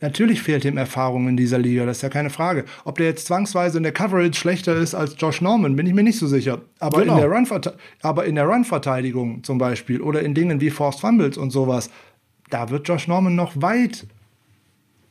Natürlich 0.00 0.42
fehlt 0.42 0.64
ihm 0.64 0.78
Erfahrung 0.78 1.28
in 1.28 1.36
dieser 1.36 1.58
Liga, 1.58 1.84
das 1.84 1.98
ist 1.98 2.02
ja 2.02 2.08
keine 2.08 2.30
Frage. 2.30 2.64
Ob 2.84 2.96
der 2.96 3.06
jetzt 3.06 3.26
zwangsweise 3.26 3.76
in 3.76 3.84
der 3.84 3.92
Coverage 3.92 4.34
schlechter 4.34 4.74
ist 4.74 4.94
als 4.94 5.14
Josh 5.18 5.42
Norman, 5.42 5.76
bin 5.76 5.86
ich 5.86 5.94
mir 5.94 6.02
nicht 6.02 6.18
so 6.18 6.26
sicher. 6.26 6.62
Aber, 6.80 7.00
genau. 7.00 7.14
in, 7.14 7.20
der 7.20 7.30
Run 7.30 7.46
aber 8.00 8.24
in 8.24 8.34
der 8.34 8.46
Run-Verteidigung 8.46 9.44
zum 9.44 9.58
Beispiel 9.58 10.00
oder 10.00 10.22
in 10.22 10.34
Dingen 10.34 10.60
wie 10.60 10.70
Forced 10.70 11.02
Fumbles 11.02 11.36
und 11.36 11.50
sowas, 11.50 11.90
da 12.50 12.70
wird 12.70 12.88
Josh 12.88 13.06
Norman 13.06 13.36
noch 13.36 13.52
weit 13.54 14.06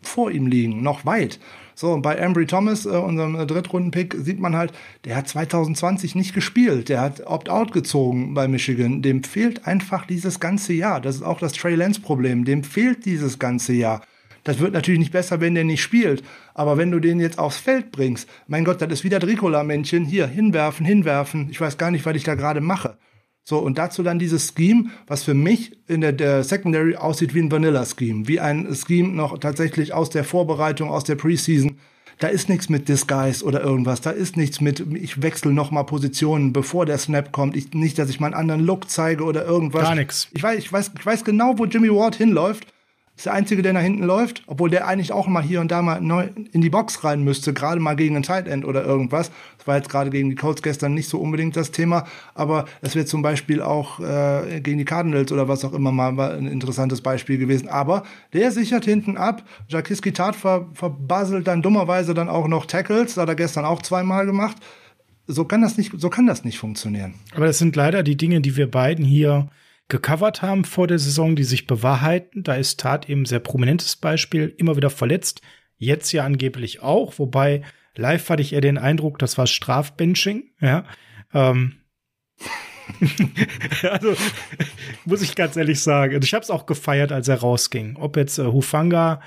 vor 0.01 0.31
ihm 0.31 0.47
liegen, 0.47 0.81
noch 0.81 1.05
weit. 1.05 1.39
So, 1.75 1.97
bei 1.99 2.15
Embry 2.15 2.45
Thomas, 2.45 2.85
äh, 2.85 2.89
unserem 2.89 3.35
äh, 3.35 3.45
Drittrunden-Pick, 3.45 4.15
sieht 4.19 4.39
man 4.39 4.55
halt, 4.55 4.71
der 5.05 5.15
hat 5.15 5.27
2020 5.27 6.15
nicht 6.15 6.33
gespielt. 6.33 6.89
Der 6.89 7.01
hat 7.01 7.25
Opt-out 7.25 7.71
gezogen 7.71 8.33
bei 8.33 8.47
Michigan. 8.47 9.01
Dem 9.01 9.23
fehlt 9.23 9.65
einfach 9.65 10.05
dieses 10.05 10.39
ganze 10.39 10.73
Jahr. 10.73 11.01
Das 11.01 11.15
ist 11.15 11.23
auch 11.23 11.39
das 11.39 11.53
Trey 11.53 11.75
Lance-Problem. 11.75 12.45
Dem 12.45 12.63
fehlt 12.63 13.05
dieses 13.05 13.39
ganze 13.39 13.73
Jahr. 13.73 14.01
Das 14.43 14.59
wird 14.59 14.73
natürlich 14.73 14.99
nicht 14.99 15.11
besser, 15.11 15.39
wenn 15.39 15.55
der 15.55 15.63
nicht 15.63 15.81
spielt. 15.81 16.23
Aber 16.53 16.77
wenn 16.77 16.91
du 16.91 16.99
den 16.99 17.19
jetzt 17.19 17.39
aufs 17.39 17.57
Feld 17.57 17.91
bringst, 17.91 18.27
mein 18.47 18.65
Gott, 18.65 18.81
das 18.81 18.91
ist 18.91 19.03
wieder 19.03 19.19
Dricula-Männchen. 19.19 20.05
Hier, 20.05 20.27
hinwerfen, 20.27 20.85
hinwerfen. 20.85 21.47
Ich 21.51 21.61
weiß 21.61 21.77
gar 21.77 21.91
nicht, 21.91 22.05
was 22.05 22.15
ich 22.15 22.23
da 22.23 22.35
gerade 22.35 22.61
mache. 22.61 22.97
So, 23.51 23.57
und 23.57 23.77
dazu 23.77 24.01
dann 24.01 24.17
dieses 24.17 24.53
Scheme, 24.55 24.91
was 25.07 25.23
für 25.23 25.33
mich 25.33 25.73
in 25.85 25.99
der, 25.99 26.13
der 26.13 26.45
Secondary 26.45 26.95
aussieht 26.95 27.33
wie 27.33 27.41
ein 27.41 27.51
Vanilla-Scheme, 27.51 28.25
wie 28.29 28.39
ein 28.39 28.73
Scheme 28.73 29.09
noch 29.09 29.37
tatsächlich 29.39 29.93
aus 29.93 30.09
der 30.09 30.23
Vorbereitung, 30.23 30.89
aus 30.89 31.03
der 31.03 31.15
Preseason. 31.15 31.75
Da 32.19 32.29
ist 32.29 32.47
nichts 32.47 32.69
mit 32.69 32.87
Disguise 32.87 33.43
oder 33.43 33.61
irgendwas. 33.61 33.99
Da 33.99 34.11
ist 34.11 34.37
nichts 34.37 34.61
mit, 34.61 34.79
ich 34.93 35.21
wechsle 35.21 35.51
noch 35.51 35.69
mal 35.69 35.83
Positionen, 35.83 36.53
bevor 36.53 36.85
der 36.85 36.97
Snap 36.97 37.33
kommt. 37.33 37.57
Ich, 37.57 37.73
nicht, 37.73 37.99
dass 37.99 38.09
ich 38.09 38.21
mal 38.21 38.27
einen 38.27 38.35
anderen 38.35 38.61
Look 38.61 38.89
zeige 38.89 39.25
oder 39.25 39.43
irgendwas. 39.43 39.83
Gar 39.83 39.95
nichts. 39.95 40.29
Ich 40.31 40.41
weiß, 40.41 40.57
ich 40.57 40.71
weiß, 40.71 40.91
ich 40.97 41.05
weiß 41.05 41.25
genau, 41.25 41.55
wo 41.57 41.65
Jimmy 41.65 41.89
Ward 41.89 42.15
hinläuft 42.15 42.67
ist 43.21 43.27
der 43.27 43.33
Einzige, 43.33 43.61
der 43.61 43.73
nach 43.73 43.81
hinten 43.81 44.01
läuft, 44.01 44.41
obwohl 44.47 44.71
der 44.71 44.87
eigentlich 44.87 45.11
auch 45.11 45.27
mal 45.27 45.43
hier 45.43 45.61
und 45.61 45.69
da 45.69 45.83
mal 45.83 46.01
neu 46.01 46.29
in 46.53 46.61
die 46.61 46.71
Box 46.71 47.03
rein 47.03 47.23
müsste, 47.23 47.53
gerade 47.53 47.79
mal 47.79 47.95
gegen 47.95 48.15
ein 48.15 48.23
Tight 48.23 48.47
End 48.47 48.65
oder 48.65 48.83
irgendwas. 48.83 49.29
Das 49.59 49.67
war 49.67 49.75
jetzt 49.75 49.89
gerade 49.89 50.09
gegen 50.09 50.31
die 50.31 50.35
Colts 50.35 50.63
gestern 50.63 50.95
nicht 50.95 51.07
so 51.07 51.19
unbedingt 51.19 51.55
das 51.55 51.69
Thema, 51.69 52.07
aber 52.33 52.65
es 52.81 52.95
wird 52.95 53.07
zum 53.07 53.21
Beispiel 53.21 53.61
auch 53.61 53.99
äh, 53.99 54.59
gegen 54.61 54.79
die 54.79 54.85
Cardinals 54.85 55.31
oder 55.31 55.47
was 55.47 55.63
auch 55.63 55.73
immer 55.73 55.91
mal 55.91 56.19
ein 56.35 56.47
interessantes 56.47 57.01
Beispiel 57.01 57.37
gewesen. 57.37 57.69
Aber 57.69 58.01
der 58.33 58.51
sichert 58.51 58.85
hinten 58.85 59.17
ab. 59.17 59.43
Jakiski 59.67 60.13
Tat 60.13 60.35
ver 60.35 60.65
verbaselt 60.73 61.45
dann 61.45 61.61
dummerweise 61.61 62.15
dann 62.15 62.27
auch 62.27 62.47
noch 62.47 62.65
Tackles, 62.65 63.17
hat 63.17 63.29
er 63.29 63.35
gestern 63.35 63.65
auch 63.65 63.83
zweimal 63.83 64.25
gemacht. 64.25 64.57
So 65.27 65.45
kann 65.45 65.61
das 65.61 65.77
nicht, 65.77 65.91
so 65.95 66.09
kann 66.09 66.25
das 66.25 66.43
nicht 66.43 66.57
funktionieren. 66.57 67.13
Aber 67.35 67.45
das 67.45 67.59
sind 67.59 67.75
leider 67.75 68.01
die 68.01 68.17
Dinge, 68.17 68.41
die 68.41 68.57
wir 68.57 68.65
beiden 68.65 69.05
hier 69.05 69.47
gecovert 69.87 70.41
haben 70.41 70.63
vor 70.63 70.87
der 70.87 70.99
Saison, 70.99 71.35
die 71.35 71.43
sich 71.43 71.67
bewahrheiten. 71.67 72.43
Da 72.43 72.55
ist 72.55 72.79
Tat 72.79 73.09
eben 73.09 73.25
sehr 73.25 73.39
prominentes 73.39 73.95
Beispiel, 73.95 74.53
immer 74.57 74.77
wieder 74.77 74.89
verletzt. 74.89 75.41
Jetzt 75.77 76.11
ja 76.11 76.23
angeblich 76.23 76.81
auch, 76.81 77.19
wobei 77.19 77.63
live 77.95 78.29
hatte 78.29 78.41
ich 78.41 78.53
eher 78.53 78.61
den 78.61 78.77
Eindruck, 78.77 79.19
das 79.19 79.37
war 79.37 79.47
Strafbenching, 79.47 80.51
ja. 80.59 80.85
Ähm. 81.33 81.77
also, 83.89 84.15
muss 85.05 85.21
ich 85.21 85.35
ganz 85.35 85.55
ehrlich 85.55 85.81
sagen. 85.81 86.15
Also 86.15 86.25
ich 86.25 86.33
habe 86.33 86.43
es 86.43 86.49
auch 86.49 86.65
gefeiert, 86.65 87.11
als 87.11 87.27
er 87.27 87.39
rausging. 87.39 87.95
Ob 87.97 88.17
jetzt 88.17 88.37
äh, 88.37 88.45
Hufanga 88.45 89.21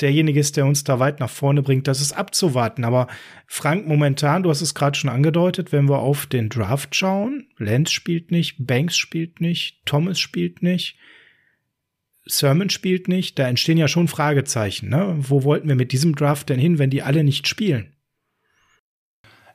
derjenige 0.00 0.40
ist, 0.40 0.56
der 0.56 0.66
uns 0.66 0.84
da 0.84 0.98
weit 0.98 1.20
nach 1.20 1.30
vorne 1.30 1.62
bringt, 1.62 1.88
das 1.88 2.00
ist 2.00 2.12
abzuwarten. 2.12 2.84
Aber 2.84 3.06
Frank, 3.46 3.86
momentan, 3.86 4.42
du 4.42 4.50
hast 4.50 4.60
es 4.60 4.74
gerade 4.74 4.98
schon 4.98 5.10
angedeutet, 5.10 5.72
wenn 5.72 5.88
wir 5.88 6.00
auf 6.00 6.26
den 6.26 6.48
Draft 6.48 6.94
schauen, 6.94 7.48
Lenz 7.58 7.90
spielt 7.90 8.30
nicht, 8.30 8.66
Banks 8.66 8.96
spielt 8.96 9.40
nicht, 9.40 9.80
Thomas 9.86 10.18
spielt 10.18 10.62
nicht. 10.62 10.96
Sermon 12.28 12.70
spielt 12.70 13.06
nicht, 13.06 13.38
da 13.38 13.46
entstehen 13.48 13.78
ja 13.78 13.86
schon 13.86 14.08
Fragezeichen. 14.08 14.88
Ne? 14.88 15.14
Wo 15.16 15.44
wollten 15.44 15.68
wir 15.68 15.76
mit 15.76 15.92
diesem 15.92 16.16
Draft 16.16 16.48
denn 16.48 16.58
hin, 16.58 16.78
wenn 16.78 16.90
die 16.90 17.02
alle 17.02 17.22
nicht 17.22 17.46
spielen? 17.46 17.92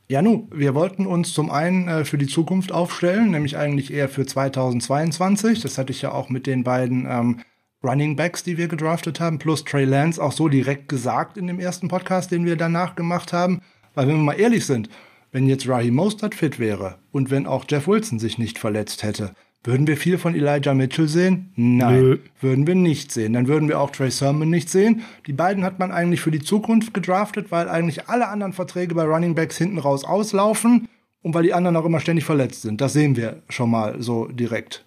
Ja, 0.07 0.21
nu, 0.21 0.49
wir 0.53 0.75
wollten 0.75 1.05
uns 1.05 1.33
zum 1.33 1.49
einen 1.49 1.87
äh, 1.87 2.03
für 2.03 2.17
die 2.17 2.27
Zukunft 2.27 2.73
aufstellen, 2.73 3.31
nämlich 3.31 3.55
eigentlich 3.55 3.93
eher 3.93 4.09
für 4.09 4.25
2022. 4.25 5.61
Das 5.61 5.77
hatte 5.77 5.91
ich 5.91 6.01
ja 6.01 6.11
auch 6.11 6.29
mit 6.29 6.47
den 6.47 6.63
beiden 6.63 7.05
ähm, 7.09 7.41
Running 7.83 8.15
Backs, 8.15 8.43
die 8.43 8.57
wir 8.57 8.67
gedraftet 8.67 9.19
haben, 9.19 9.39
plus 9.39 9.63
Trey 9.63 9.85
Lance 9.85 10.21
auch 10.21 10.31
so 10.31 10.47
direkt 10.47 10.87
gesagt 10.87 11.37
in 11.37 11.47
dem 11.47 11.59
ersten 11.59 11.87
Podcast, 11.87 12.31
den 12.31 12.45
wir 12.45 12.55
danach 12.55 12.95
gemacht 12.95 13.33
haben. 13.33 13.61
Weil 13.95 14.07
wenn 14.07 14.17
wir 14.17 14.23
mal 14.23 14.39
ehrlich 14.39 14.65
sind, 14.65 14.89
wenn 15.31 15.47
jetzt 15.47 15.67
Raheem 15.67 15.95
Mostert 15.95 16.35
fit 16.35 16.59
wäre 16.59 16.99
und 17.11 17.31
wenn 17.31 17.47
auch 17.47 17.65
Jeff 17.67 17.87
Wilson 17.87 18.19
sich 18.19 18.37
nicht 18.37 18.59
verletzt 18.59 19.03
hätte, 19.03 19.33
würden 19.63 19.85
wir 19.85 19.95
viel 19.95 20.17
von 20.17 20.33
Elijah 20.33 20.73
Mitchell 20.73 21.07
sehen? 21.07 21.51
Nein, 21.55 22.01
Nö. 22.01 22.17
würden 22.39 22.65
wir 22.65 22.73
nicht 22.73 23.11
sehen. 23.11 23.33
Dann 23.33 23.47
würden 23.47 23.69
wir 23.69 23.79
auch 23.79 23.91
Trey 23.91 24.09
Sermon 24.09 24.49
nicht 24.49 24.69
sehen. 24.69 25.03
Die 25.27 25.33
beiden 25.33 25.63
hat 25.63 25.77
man 25.77 25.91
eigentlich 25.91 26.21
für 26.21 26.31
die 26.31 26.41
Zukunft 26.41 26.95
gedraftet, 26.95 27.51
weil 27.51 27.69
eigentlich 27.69 28.09
alle 28.09 28.27
anderen 28.27 28.53
Verträge 28.53 28.95
bei 28.95 29.03
Running 29.03 29.35
Backs 29.35 29.57
hinten 29.57 29.77
raus 29.77 30.03
auslaufen 30.03 30.87
und 31.21 31.35
weil 31.35 31.43
die 31.43 31.53
anderen 31.53 31.75
auch 31.75 31.85
immer 31.85 31.99
ständig 31.99 32.25
verletzt 32.25 32.63
sind. 32.63 32.81
Das 32.81 32.93
sehen 32.93 33.15
wir 33.15 33.43
schon 33.49 33.69
mal 33.69 34.01
so 34.01 34.27
direkt. 34.27 34.83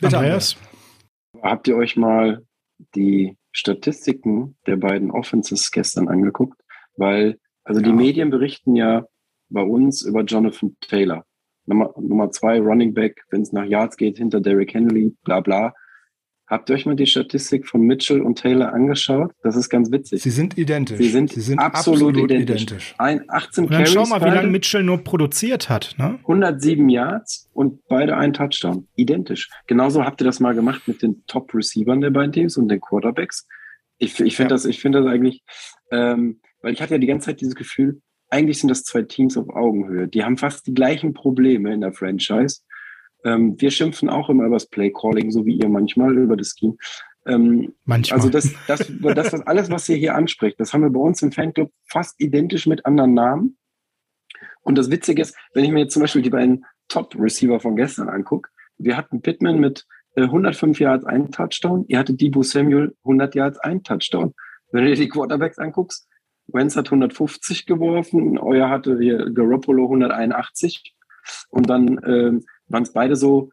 Bitte, 0.00 0.16
Andreas. 0.16 0.56
Habt 1.42 1.68
ihr 1.68 1.76
euch 1.76 1.96
mal 1.96 2.44
die 2.94 3.36
Statistiken 3.52 4.56
der 4.66 4.76
beiden 4.76 5.10
Offenses 5.10 5.70
gestern 5.70 6.08
angeguckt? 6.08 6.60
Weil, 6.96 7.38
also 7.64 7.80
ja. 7.80 7.86
die 7.86 7.92
Medien 7.92 8.30
berichten 8.30 8.76
ja 8.76 9.06
bei 9.48 9.62
uns 9.62 10.02
über 10.02 10.22
Jonathan 10.24 10.76
Taylor. 10.80 11.24
Nummer, 11.66 11.94
Nummer 11.98 12.30
zwei 12.30 12.60
Running 12.60 12.94
Back, 12.94 13.24
wenn 13.30 13.42
es 13.42 13.52
nach 13.52 13.64
Yards 13.64 13.96
geht, 13.96 14.18
hinter 14.18 14.40
Derrick 14.40 14.74
Henry, 14.74 15.14
bla 15.24 15.40
bla. 15.40 15.74
Habt 16.48 16.70
ihr 16.70 16.74
euch 16.74 16.86
mal 16.86 16.94
die 16.94 17.06
Statistik 17.06 17.66
von 17.66 17.80
Mitchell 17.80 18.20
und 18.20 18.38
Taylor 18.38 18.72
angeschaut? 18.72 19.32
Das 19.42 19.56
ist 19.56 19.68
ganz 19.68 19.90
witzig. 19.90 20.22
Sie 20.22 20.30
sind 20.30 20.56
identisch. 20.56 20.98
Sie 20.98 21.08
sind, 21.08 21.32
Sie 21.32 21.40
sind 21.40 21.58
absolut, 21.58 22.10
absolut 22.10 22.30
identisch. 22.30 22.62
identisch. 22.62 22.94
Ein 22.98 23.24
18 23.28 23.64
und 23.64 23.72
dann 23.72 23.78
Carries 23.78 23.92
schau 23.92 24.06
mal, 24.06 24.20
wie 24.20 24.32
lange 24.32 24.48
Mitchell 24.48 24.84
nur 24.84 24.98
produziert 24.98 25.68
hat. 25.68 25.96
Ne? 25.98 26.20
107 26.20 26.88
Yards 26.88 27.50
und 27.52 27.84
beide 27.88 28.16
ein 28.16 28.32
Touchdown. 28.32 28.86
Identisch. 28.94 29.50
Genauso 29.66 30.04
habt 30.04 30.20
ihr 30.20 30.24
das 30.24 30.38
mal 30.38 30.54
gemacht 30.54 30.86
mit 30.86 31.02
den 31.02 31.24
Top-Receivern 31.26 32.00
der 32.00 32.10
beiden 32.10 32.32
Teams 32.32 32.56
und 32.56 32.68
den 32.68 32.80
Quarterbacks. 32.80 33.48
Ich, 33.98 34.20
ich 34.20 34.36
finde 34.36 34.52
ja. 34.52 34.56
das, 34.56 34.66
ich 34.66 34.80
finde 34.80 35.02
das 35.02 35.10
eigentlich, 35.10 35.42
ähm, 35.90 36.40
weil 36.62 36.72
ich 36.72 36.80
hatte 36.80 36.94
ja 36.94 36.98
die 36.98 37.08
ganze 37.08 37.26
Zeit 37.26 37.40
dieses 37.40 37.56
Gefühl, 37.56 38.00
eigentlich 38.30 38.60
sind 38.60 38.68
das 38.68 38.84
zwei 38.84 39.02
Teams 39.02 39.36
auf 39.36 39.48
Augenhöhe. 39.48 40.06
Die 40.06 40.22
haben 40.22 40.36
fast 40.36 40.66
die 40.66 40.74
gleichen 40.74 41.12
Probleme 41.12 41.72
in 41.72 41.80
der 41.80 41.92
Franchise. 41.92 42.60
Ähm, 43.26 43.60
wir 43.60 43.72
schimpfen 43.72 44.08
auch 44.08 44.30
immer 44.30 44.44
über 44.44 44.54
das 44.54 44.66
Playcalling, 44.66 45.32
so 45.32 45.44
wie 45.44 45.58
ihr 45.58 45.68
manchmal 45.68 46.16
über 46.16 46.36
das 46.36 46.54
Scheme. 46.56 46.76
Ähm, 47.26 47.74
manchmal. 47.84 48.18
Also 48.18 48.30
das, 48.30 48.54
das, 48.68 48.90
das, 49.00 49.30
das 49.30 49.46
alles, 49.48 49.68
was 49.68 49.88
ihr 49.88 49.96
hier 49.96 50.14
anspricht, 50.14 50.60
das 50.60 50.72
haben 50.72 50.82
wir 50.82 50.90
bei 50.90 51.00
uns 51.00 51.22
im 51.22 51.32
Fanclub 51.32 51.72
fast 51.88 52.14
identisch 52.20 52.66
mit 52.66 52.86
anderen 52.86 53.14
Namen. 53.14 53.58
Und 54.62 54.78
das 54.78 54.90
Witzige 54.90 55.22
ist, 55.22 55.36
wenn 55.54 55.64
ich 55.64 55.72
mir 55.72 55.80
jetzt 55.80 55.92
zum 55.92 56.02
Beispiel 56.02 56.22
die 56.22 56.30
beiden 56.30 56.64
Top-Receiver 56.86 57.58
von 57.58 57.74
gestern 57.74 58.08
angucke, 58.08 58.48
wir 58.78 58.96
hatten 58.96 59.22
Pittman 59.22 59.58
mit 59.58 59.86
äh, 60.14 60.22
105 60.22 60.78
Yards, 60.78 61.04
ein 61.04 61.32
Touchdown, 61.32 61.84
ihr 61.88 61.98
hattet 61.98 62.20
Debo 62.20 62.44
Samuel 62.44 62.94
100 63.02 63.34
Yards, 63.34 63.58
ein 63.58 63.82
Touchdown. 63.82 64.34
Wenn 64.70 64.84
du 64.84 64.90
dir 64.90 64.96
die 64.96 65.08
Quarterbacks 65.08 65.58
anguckst, 65.58 66.08
Wenz 66.48 66.76
hat 66.76 66.86
150 66.86 67.66
geworfen, 67.66 68.38
euer 68.38 68.70
hatte 68.70 68.98
hier 69.00 69.30
Garoppolo 69.32 69.84
181 69.84 70.94
und 71.48 71.68
dann 71.68 72.00
ähm, 72.06 72.44
waren 72.68 72.82
es 72.82 72.92
beide 72.92 73.16
so, 73.16 73.50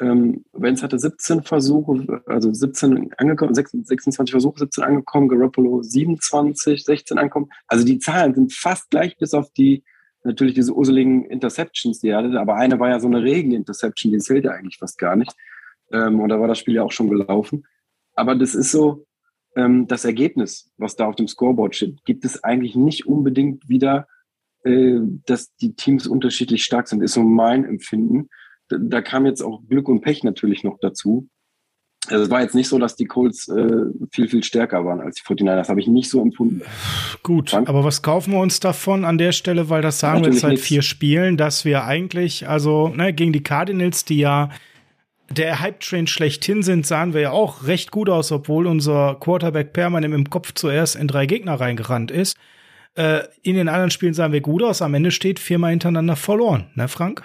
ähm, 0.00 0.44
Wenz 0.52 0.82
hatte 0.82 0.98
17 0.98 1.42
Versuche, 1.42 2.22
also 2.26 2.52
17 2.52 3.12
angekommen, 3.18 3.54
26 3.54 4.30
Versuche, 4.30 4.60
17 4.60 4.84
angekommen, 4.84 5.28
Garoppolo 5.28 5.82
27, 5.82 6.84
16 6.84 7.18
angekommen. 7.18 7.50
Also 7.66 7.84
die 7.84 7.98
Zahlen 7.98 8.34
sind 8.34 8.52
fast 8.52 8.90
gleich 8.90 9.16
bis 9.18 9.34
auf 9.34 9.50
die 9.52 9.84
natürlich 10.24 10.54
diese 10.54 10.76
useligen 10.76 11.24
Interceptions, 11.24 12.00
die 12.00 12.08
er 12.08 12.18
hatte, 12.18 12.40
aber 12.40 12.56
eine 12.56 12.78
war 12.78 12.88
ja 12.88 13.00
so 13.00 13.08
eine 13.08 13.22
Regen-Interception, 13.22 14.12
die 14.12 14.18
zählt 14.18 14.44
ja 14.44 14.52
eigentlich 14.52 14.78
fast 14.78 14.98
gar 14.98 15.16
nicht. 15.16 15.34
Ähm, 15.90 16.20
und 16.20 16.28
da 16.28 16.40
war 16.40 16.48
das 16.48 16.58
Spiel 16.58 16.74
ja 16.74 16.82
auch 16.82 16.92
schon 16.92 17.10
gelaufen. 17.10 17.66
Aber 18.14 18.34
das 18.34 18.54
ist 18.54 18.70
so, 18.70 19.06
ähm, 19.56 19.86
das 19.86 20.04
Ergebnis, 20.04 20.70
was 20.76 20.96
da 20.96 21.06
auf 21.06 21.16
dem 21.16 21.28
Scoreboard 21.28 21.74
steht, 21.74 22.04
gibt 22.04 22.24
es 22.24 22.42
eigentlich 22.42 22.76
nicht 22.76 23.06
unbedingt 23.06 23.68
wieder, 23.68 24.06
äh, 24.64 25.00
dass 25.26 25.54
die 25.56 25.74
Teams 25.74 26.06
unterschiedlich 26.06 26.64
stark 26.64 26.88
sind, 26.88 27.02
ist 27.02 27.14
so 27.14 27.22
mein 27.22 27.64
Empfinden. 27.64 28.28
Da, 28.80 29.02
kam 29.02 29.26
jetzt 29.26 29.42
auch 29.42 29.60
Glück 29.68 29.88
und 29.88 30.00
Pech 30.00 30.24
natürlich 30.24 30.64
noch 30.64 30.78
dazu. 30.80 31.28
Also 32.08 32.24
es 32.24 32.30
war 32.30 32.42
jetzt 32.42 32.56
nicht 32.56 32.68
so, 32.68 32.78
dass 32.78 32.96
die 32.96 33.04
Colts 33.04 33.48
äh, 33.48 33.84
viel, 34.10 34.28
viel 34.28 34.42
stärker 34.42 34.84
waren 34.84 35.00
als 35.00 35.16
die 35.16 35.22
49ers. 35.22 35.56
Das 35.56 35.68
habe 35.68 35.80
ich 35.80 35.86
nicht 35.86 36.10
so 36.10 36.20
empfunden. 36.20 36.62
Gut, 37.22 37.50
Frank? 37.50 37.68
aber 37.68 37.84
was 37.84 38.02
kaufen 38.02 38.32
wir 38.32 38.40
uns 38.40 38.58
davon 38.58 39.04
an 39.04 39.18
der 39.18 39.30
Stelle? 39.30 39.70
Weil 39.70 39.82
das 39.82 40.00
sagen 40.00 40.20
Natürlich 40.20 40.36
wir 40.36 40.40
seit 40.40 40.50
nichts. 40.52 40.66
vier 40.66 40.82
Spielen, 40.82 41.36
dass 41.36 41.64
wir 41.64 41.84
eigentlich, 41.84 42.48
also 42.48 42.88
ne, 42.88 43.12
gegen 43.12 43.32
die 43.32 43.44
Cardinals, 43.44 44.04
die 44.04 44.18
ja 44.18 44.50
der 45.30 45.60
Hype-Train 45.60 46.08
schlechthin 46.08 46.62
sind, 46.62 46.86
sahen 46.86 47.14
wir 47.14 47.20
ja 47.20 47.30
auch 47.30 47.66
recht 47.66 47.90
gut 47.90 48.08
aus, 48.08 48.32
obwohl 48.32 48.66
unser 48.66 49.16
Quarterback 49.20 49.72
permanent 49.72 50.12
im 50.14 50.28
Kopf 50.28 50.52
zuerst 50.54 50.96
in 50.96 51.08
drei 51.08 51.26
Gegner 51.26 51.54
reingerannt 51.54 52.10
ist. 52.10 52.36
Äh, 52.94 53.20
in 53.42 53.54
den 53.54 53.68
anderen 53.68 53.90
Spielen 53.90 54.14
sahen 54.14 54.32
wir 54.32 54.40
gut 54.40 54.62
aus. 54.62 54.82
Am 54.82 54.94
Ende 54.94 55.10
steht 55.10 55.38
viermal 55.38 55.70
hintereinander 55.70 56.16
verloren, 56.16 56.70
ne, 56.74 56.88
Frank? 56.88 57.24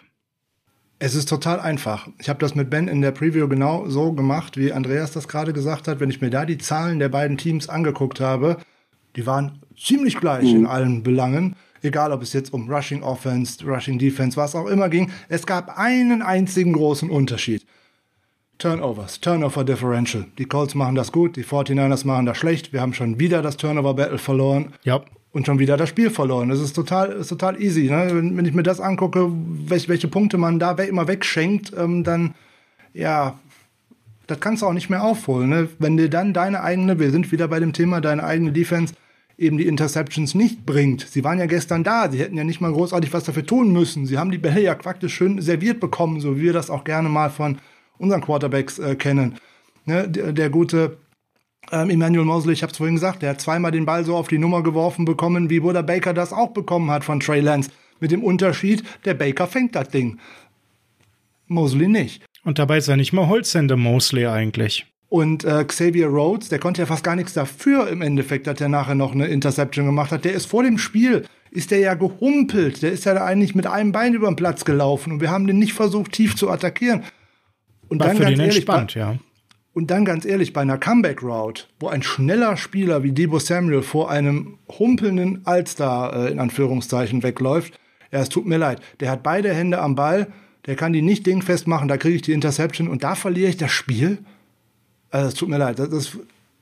Es 0.99 1.13
ist 1.13 1.29
total 1.29 1.59
einfach. 1.59 2.07
Ich 2.17 2.27
habe 2.27 2.39
das 2.39 2.55
mit 2.55 2.71
Ben 2.71 2.87
in 2.87 3.01
der 3.01 3.11
Preview 3.11 3.47
genau 3.47 3.87
so 3.87 4.13
gemacht, 4.13 4.57
wie 4.57 4.73
Andreas 4.73 5.11
das 5.11 5.27
gerade 5.27 5.53
gesagt 5.53 5.87
hat. 5.87 5.99
Wenn 5.99 6.09
ich 6.09 6.21
mir 6.21 6.31
da 6.31 6.45
die 6.45 6.57
Zahlen 6.57 6.97
der 6.97 7.09
beiden 7.09 7.37
Teams 7.37 7.69
angeguckt 7.69 8.19
habe, 8.19 8.57
die 9.15 9.27
waren 9.27 9.59
ziemlich 9.79 10.19
gleich 10.19 10.51
mhm. 10.51 10.59
in 10.61 10.65
allen 10.65 11.03
Belangen. 11.03 11.55
Egal, 11.83 12.11
ob 12.11 12.23
es 12.23 12.33
jetzt 12.33 12.51
um 12.51 12.71
Rushing 12.71 13.03
Offense, 13.03 13.63
Rushing 13.63 13.99
Defense, 13.99 14.35
was 14.37 14.55
auch 14.55 14.65
immer 14.65 14.89
ging. 14.89 15.11
Es 15.29 15.45
gab 15.45 15.77
einen 15.77 16.23
einzigen 16.23 16.73
großen 16.73 17.11
Unterschied. 17.11 17.65
Turnovers, 18.57 19.19
Turnover 19.19 19.63
Differential. 19.63 20.25
Die 20.39 20.45
Colts 20.45 20.73
machen 20.73 20.95
das 20.95 21.11
gut, 21.11 21.35
die 21.35 21.43
49ers 21.43 22.07
machen 22.07 22.25
das 22.25 22.37
schlecht. 22.37 22.73
Wir 22.73 22.81
haben 22.81 22.95
schon 22.95 23.19
wieder 23.19 23.43
das 23.43 23.57
Turnover 23.57 23.93
Battle 23.93 24.17
verloren. 24.17 24.73
Ja. 24.83 25.03
Und 25.37 25.45
schon 25.45 25.59
wieder 25.59 25.77
das 25.77 25.89
Spiel 25.89 26.09
verloren. 26.09 26.49
Das 26.49 26.59
ist 26.59 26.73
total, 26.73 27.11
ist 27.11 27.27
total 27.27 27.61
easy. 27.61 27.91
Ne? 27.91 28.07
Wenn, 28.11 28.35
wenn, 28.35 28.45
ich 28.45 28.55
mir 28.55 28.63
das 28.63 28.81
angucke, 28.81 29.29
welche, 29.31 29.87
welche 29.87 30.07
Punkte 30.07 30.39
man 30.39 30.57
da 30.57 30.71
immer 30.71 31.07
wegschenkt, 31.07 31.71
ähm, 31.77 32.03
dann, 32.03 32.33
ja, 32.91 33.37
das 34.25 34.39
kannst 34.39 34.63
du 34.63 34.65
auch 34.65 34.73
nicht 34.73 34.89
mehr 34.89 35.03
aufholen. 35.03 35.49
Ne? 35.49 35.69
Wenn 35.77 35.95
dir 35.95 36.09
dann 36.09 36.33
deine 36.33 36.63
eigene, 36.63 36.97
wir 36.97 37.11
sind 37.11 37.31
wieder 37.31 37.47
bei 37.49 37.59
dem 37.59 37.71
Thema, 37.71 38.01
deine 38.01 38.23
eigene 38.23 38.51
Defense 38.51 38.95
eben 39.37 39.59
die 39.59 39.67
Interceptions 39.67 40.33
nicht 40.33 40.65
bringt. 40.65 41.01
Sie 41.01 41.23
waren 41.23 41.37
ja 41.37 41.45
gestern 41.45 41.83
da, 41.83 42.09
sie 42.09 42.17
hätten 42.17 42.35
ja 42.35 42.43
nicht 42.43 42.59
mal 42.59 42.73
großartig 42.73 43.13
was 43.13 43.25
dafür 43.25 43.45
tun 43.45 43.71
müssen. 43.71 44.07
Sie 44.07 44.17
haben 44.17 44.31
die 44.31 44.39
Bälle 44.39 44.63
ja 44.63 44.73
praktisch 44.73 45.13
schön 45.13 45.39
serviert 45.39 45.79
bekommen, 45.79 46.19
so 46.19 46.37
wie 46.37 46.41
wir 46.45 46.53
das 46.53 46.71
auch 46.71 46.83
gerne 46.83 47.09
mal 47.09 47.29
von 47.29 47.59
unseren 47.99 48.21
Quarterbacks 48.21 48.79
äh, 48.79 48.95
kennen. 48.95 49.35
Ne, 49.85 50.09
der, 50.09 50.33
der 50.33 50.49
gute 50.49 50.97
ähm, 51.71 51.89
Emmanuel 51.89 52.25
Mosley, 52.25 52.53
ich 52.53 52.63
habe 52.63 52.71
es 52.71 52.77
vorhin 52.77 52.95
gesagt, 52.95 53.21
der 53.21 53.31
hat 53.31 53.41
zweimal 53.41 53.71
den 53.71 53.85
Ball 53.85 54.03
so 54.03 54.15
auf 54.15 54.27
die 54.27 54.37
Nummer 54.37 54.63
geworfen 54.63 55.05
bekommen, 55.05 55.49
wie 55.49 55.59
Buddha 55.59 55.81
Baker 55.81 56.13
das 56.13 56.33
auch 56.33 56.51
bekommen 56.51 56.91
hat 56.91 57.03
von 57.03 57.19
Trey 57.19 57.41
Lance. 57.41 57.69
Mit 57.99 58.11
dem 58.11 58.23
Unterschied, 58.23 58.83
der 59.05 59.13
Baker 59.15 59.47
fängt 59.47 59.75
das 59.75 59.89
Ding. 59.89 60.19
Mosley 61.47 61.87
nicht. 61.87 62.23
Und 62.43 62.59
dabei 62.59 62.77
ist 62.77 62.87
er 62.87 62.97
nicht 62.97 63.13
mal 63.13 63.27
Holzhänder 63.27 63.77
Mosley 63.77 64.27
eigentlich. 64.27 64.85
Und 65.09 65.45
äh, 65.45 65.63
Xavier 65.63 66.07
Rhodes, 66.07 66.49
der 66.49 66.59
konnte 66.59 66.81
ja 66.81 66.85
fast 66.85 67.03
gar 67.03 67.15
nichts 67.15 67.33
dafür 67.33 67.87
im 67.87 68.01
Endeffekt, 68.01 68.45
dass 68.45 68.59
er 68.59 68.69
nachher 68.69 68.95
noch 68.95 69.13
eine 69.13 69.27
Interception 69.27 69.85
gemacht 69.85 70.11
hat. 70.11 70.25
Der 70.25 70.33
ist 70.33 70.45
vor 70.45 70.63
dem 70.63 70.77
Spiel, 70.77 71.25
ist 71.49 71.71
der 71.71 71.79
ja 71.79 71.93
gehumpelt. 71.93 72.81
Der 72.81 72.91
ist 72.91 73.05
ja 73.05 73.23
eigentlich 73.23 73.55
mit 73.55 73.65
einem 73.67 73.93
Bein 73.93 74.13
über 74.13 74.27
den 74.27 74.35
Platz 74.35 74.65
gelaufen. 74.65 75.13
Und 75.13 75.21
wir 75.21 75.31
haben 75.31 75.47
den 75.47 75.59
nicht 75.59 75.73
versucht, 75.73 76.11
tief 76.11 76.35
zu 76.35 76.49
attackieren. 76.49 77.03
Und 77.87 77.99
War 77.99 78.07
dann 78.07 78.19
ganz 78.19 78.37
ehrlich, 78.37 78.55
entspannt, 78.57 78.95
ja. 78.95 79.17
Und 79.77 79.91
dann 79.91 80.05
ganz 80.05 80.25
ehrlich, 80.25 80.53
bei 80.53 80.61
einer 80.61 80.79
Comeback-Route, 80.79 81.65
wo 81.79 81.87
ein 81.87 82.01
schneller 82.01 82.57
Spieler 82.57 83.03
wie 83.03 83.11
Debo 83.11 83.37
Samuel 83.37 83.83
vor 83.83 84.09
einem 84.09 84.57
humpelnden 84.67 85.45
Allstar 85.45 86.15
äh, 86.15 86.31
in 86.31 86.39
Anführungszeichen 86.39 87.21
wegläuft, 87.21 87.79
ja, 88.11 88.17
es 88.17 88.29
tut 88.29 88.47
mir 88.47 88.57
leid. 88.57 88.81
Der 89.01 89.11
hat 89.11 89.21
beide 89.21 89.53
Hände 89.53 89.79
am 89.79 89.93
Ball, 89.93 90.33
der 90.65 90.75
kann 90.75 90.93
die 90.93 91.03
nicht 91.03 91.27
dingfest 91.27 91.67
machen, 91.67 91.87
da 91.87 91.97
kriege 91.97 92.15
ich 92.15 92.23
die 92.23 92.31
Interception 92.31 92.87
und 92.87 93.03
da 93.03 93.13
verliere 93.13 93.51
ich 93.51 93.57
das 93.57 93.69
Spiel. 93.69 94.17
Also 95.11 95.27
es 95.27 95.35
tut 95.35 95.47
mir 95.49 95.59
leid, 95.59 95.77
das, 95.77 95.91
das, 95.91 96.17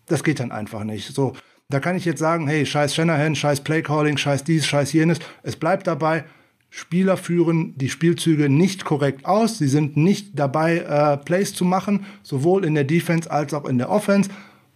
das 0.07 0.22
geht 0.26 0.41
dann 0.41 0.51
einfach 0.51 0.84
nicht. 0.84 1.16
So, 1.16 1.38
da 1.70 1.80
kann 1.80 1.95
ich 1.95 2.03
jetzt 2.03 2.20
sagen, 2.20 2.49
hey, 2.49 2.66
scheiß 2.66 2.93
Shanahan, 2.93 3.34
scheiß 3.34 3.61
Playcalling, 3.61 4.18
scheiß 4.18 4.43
dies, 4.43 4.66
scheiß 4.66 4.91
jenes. 4.91 5.20
Es 5.41 5.55
bleibt 5.55 5.88
dabei, 5.88 6.26
Spieler 6.78 7.15
führen 7.15 7.73
die 7.78 7.88
Spielzüge 7.88 8.49
nicht 8.49 8.84
korrekt 8.84 9.26
aus. 9.26 9.59
Sie 9.59 9.69
sind 9.69 9.95
nicht 9.95 10.38
dabei, 10.38 10.80
äh, 10.80 11.15
Plays 11.15 11.53
zu 11.53 11.63
machen, 11.63 12.05
sowohl 12.21 12.65
in 12.65 12.76
der 12.76 12.84
Defense 12.84 13.32
als 13.32 13.53
auch 13.53 13.63
in 13.63 13.78
der 13.78 13.89
Offense. 13.89 14.30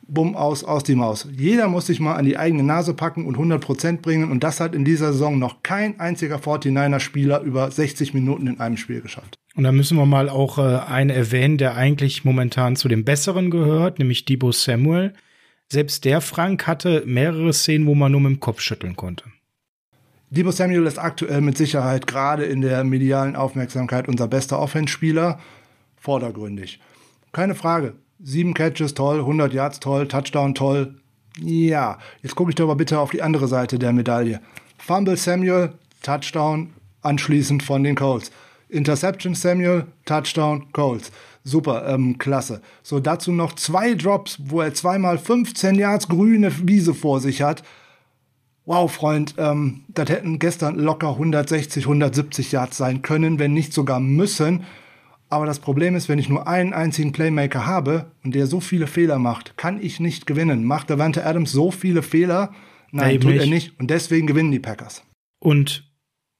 Bumm, 0.07 0.33
aus, 0.33 0.63
aus 0.63 0.83
die 0.83 0.95
Maus. 0.95 1.27
Jeder 1.37 1.67
muss 1.67 1.87
sich 1.87 1.99
mal 1.99 2.15
an 2.15 2.23
die 2.23 2.37
eigene 2.37 2.63
Nase 2.63 2.93
packen 2.93 3.25
und 3.25 3.35
100% 3.35 3.97
bringen. 3.97 4.31
Und 4.31 4.45
das 4.45 4.61
hat 4.61 4.75
in 4.75 4.85
dieser 4.85 5.11
Saison 5.11 5.37
noch 5.37 5.61
kein 5.61 5.99
einziger 5.99 6.37
49er-Spieler 6.37 7.41
über 7.41 7.69
60 7.69 8.13
Minuten 8.13 8.47
in 8.47 8.61
einem 8.61 8.77
Spiel 8.77 9.01
geschafft. 9.01 9.35
Und 9.55 9.65
da 9.65 9.73
müssen 9.73 9.97
wir 9.97 10.05
mal 10.05 10.29
auch 10.29 10.57
äh, 10.57 10.61
einen 10.61 11.09
erwähnen, 11.09 11.57
der 11.57 11.75
eigentlich 11.75 12.23
momentan 12.23 12.77
zu 12.77 12.87
den 12.87 13.03
Besseren 13.03 13.51
gehört, 13.51 13.99
nämlich 13.99 14.23
Debo 14.23 14.53
Samuel. 14.53 15.13
Selbst 15.67 16.05
der 16.05 16.21
Frank 16.21 16.65
hatte 16.65 17.03
mehrere 17.05 17.51
Szenen, 17.51 17.87
wo 17.87 17.93
man 17.93 18.13
nur 18.13 18.21
mit 18.21 18.31
dem 18.31 18.39
Kopf 18.39 18.61
schütteln 18.61 18.95
konnte. 18.95 19.25
Debo 20.31 20.51
Samuel 20.51 20.85
ist 20.85 20.99
aktuell 20.99 21.41
mit 21.41 21.57
Sicherheit 21.57 22.05
gerade 22.05 22.45
in 22.45 22.61
der 22.61 22.83
medialen 22.83 23.35
Aufmerksamkeit 23.35 24.07
unser 24.07 24.27
bester 24.27 24.59
Offenspieler. 24.59 25.39
Vordergründig. 25.97 26.79
Keine 27.31 27.55
Frage. 27.55 27.93
Sieben 28.21 28.53
Catches, 28.53 28.93
toll. 28.93 29.19
100 29.19 29.53
Yards, 29.53 29.79
toll. 29.79 30.07
Touchdown, 30.07 30.53
toll. 30.53 30.95
Ja, 31.39 31.97
jetzt 32.21 32.35
gucke 32.35 32.51
ich 32.51 32.55
doch 32.55 32.67
mal 32.67 32.75
bitte 32.75 32.99
auf 32.99 33.09
die 33.09 33.23
andere 33.23 33.47
Seite 33.47 33.79
der 33.79 33.91
Medaille. 33.91 34.39
Fumble 34.77 35.17
Samuel, 35.17 35.73
Touchdown, 36.03 36.73
anschließend 37.01 37.63
von 37.63 37.83
den 37.83 37.95
Colts. 37.95 38.31
Interception 38.69 39.33
Samuel, 39.33 39.85
Touchdown, 40.05 40.71
Colts. 40.73 41.11
Super, 41.43 41.87
ähm, 41.87 42.19
klasse. 42.19 42.61
So, 42.83 42.99
dazu 42.99 43.31
noch 43.31 43.53
zwei 43.53 43.95
Drops, 43.95 44.37
wo 44.45 44.61
er 44.61 44.75
zweimal 44.75 45.17
15 45.17 45.75
Yards 45.75 46.07
grüne 46.07 46.51
Wiese 46.67 46.93
vor 46.93 47.19
sich 47.19 47.41
hat. 47.41 47.63
Wow, 48.69 48.93
Freund, 48.93 49.33
ähm, 49.39 49.81
das 49.87 50.09
hätten 50.09 50.37
gestern 50.37 50.75
locker 50.75 51.13
160, 51.13 51.85
170 51.85 52.51
Yards 52.51 52.77
sein 52.77 53.01
können, 53.01 53.39
wenn 53.39 53.51
nicht 53.51 53.73
sogar 53.73 53.99
müssen. 53.99 54.63
Aber 55.27 55.47
das 55.47 55.57
Problem 55.57 55.95
ist, 55.95 56.07
wenn 56.07 56.19
ich 56.19 56.29
nur 56.29 56.47
einen 56.47 56.73
einzigen 56.73 57.11
Playmaker 57.11 57.65
habe 57.65 58.11
und 58.23 58.35
der 58.35 58.45
so 58.45 58.59
viele 58.59 58.85
Fehler 58.85 59.17
macht, 59.17 59.57
kann 59.57 59.81
ich 59.81 59.99
nicht 59.99 60.27
gewinnen. 60.27 60.65
Macht 60.65 60.91
Davante 60.91 61.25
Adams 61.25 61.51
so 61.51 61.71
viele 61.71 62.03
Fehler? 62.03 62.53
Nein, 62.91 63.15
Eben 63.15 63.23
tut 63.23 63.39
er 63.39 63.47
nicht. 63.47 63.79
Und 63.79 63.89
deswegen 63.89 64.27
gewinnen 64.27 64.51
die 64.51 64.59
Packers. 64.59 65.03
Und 65.39 65.91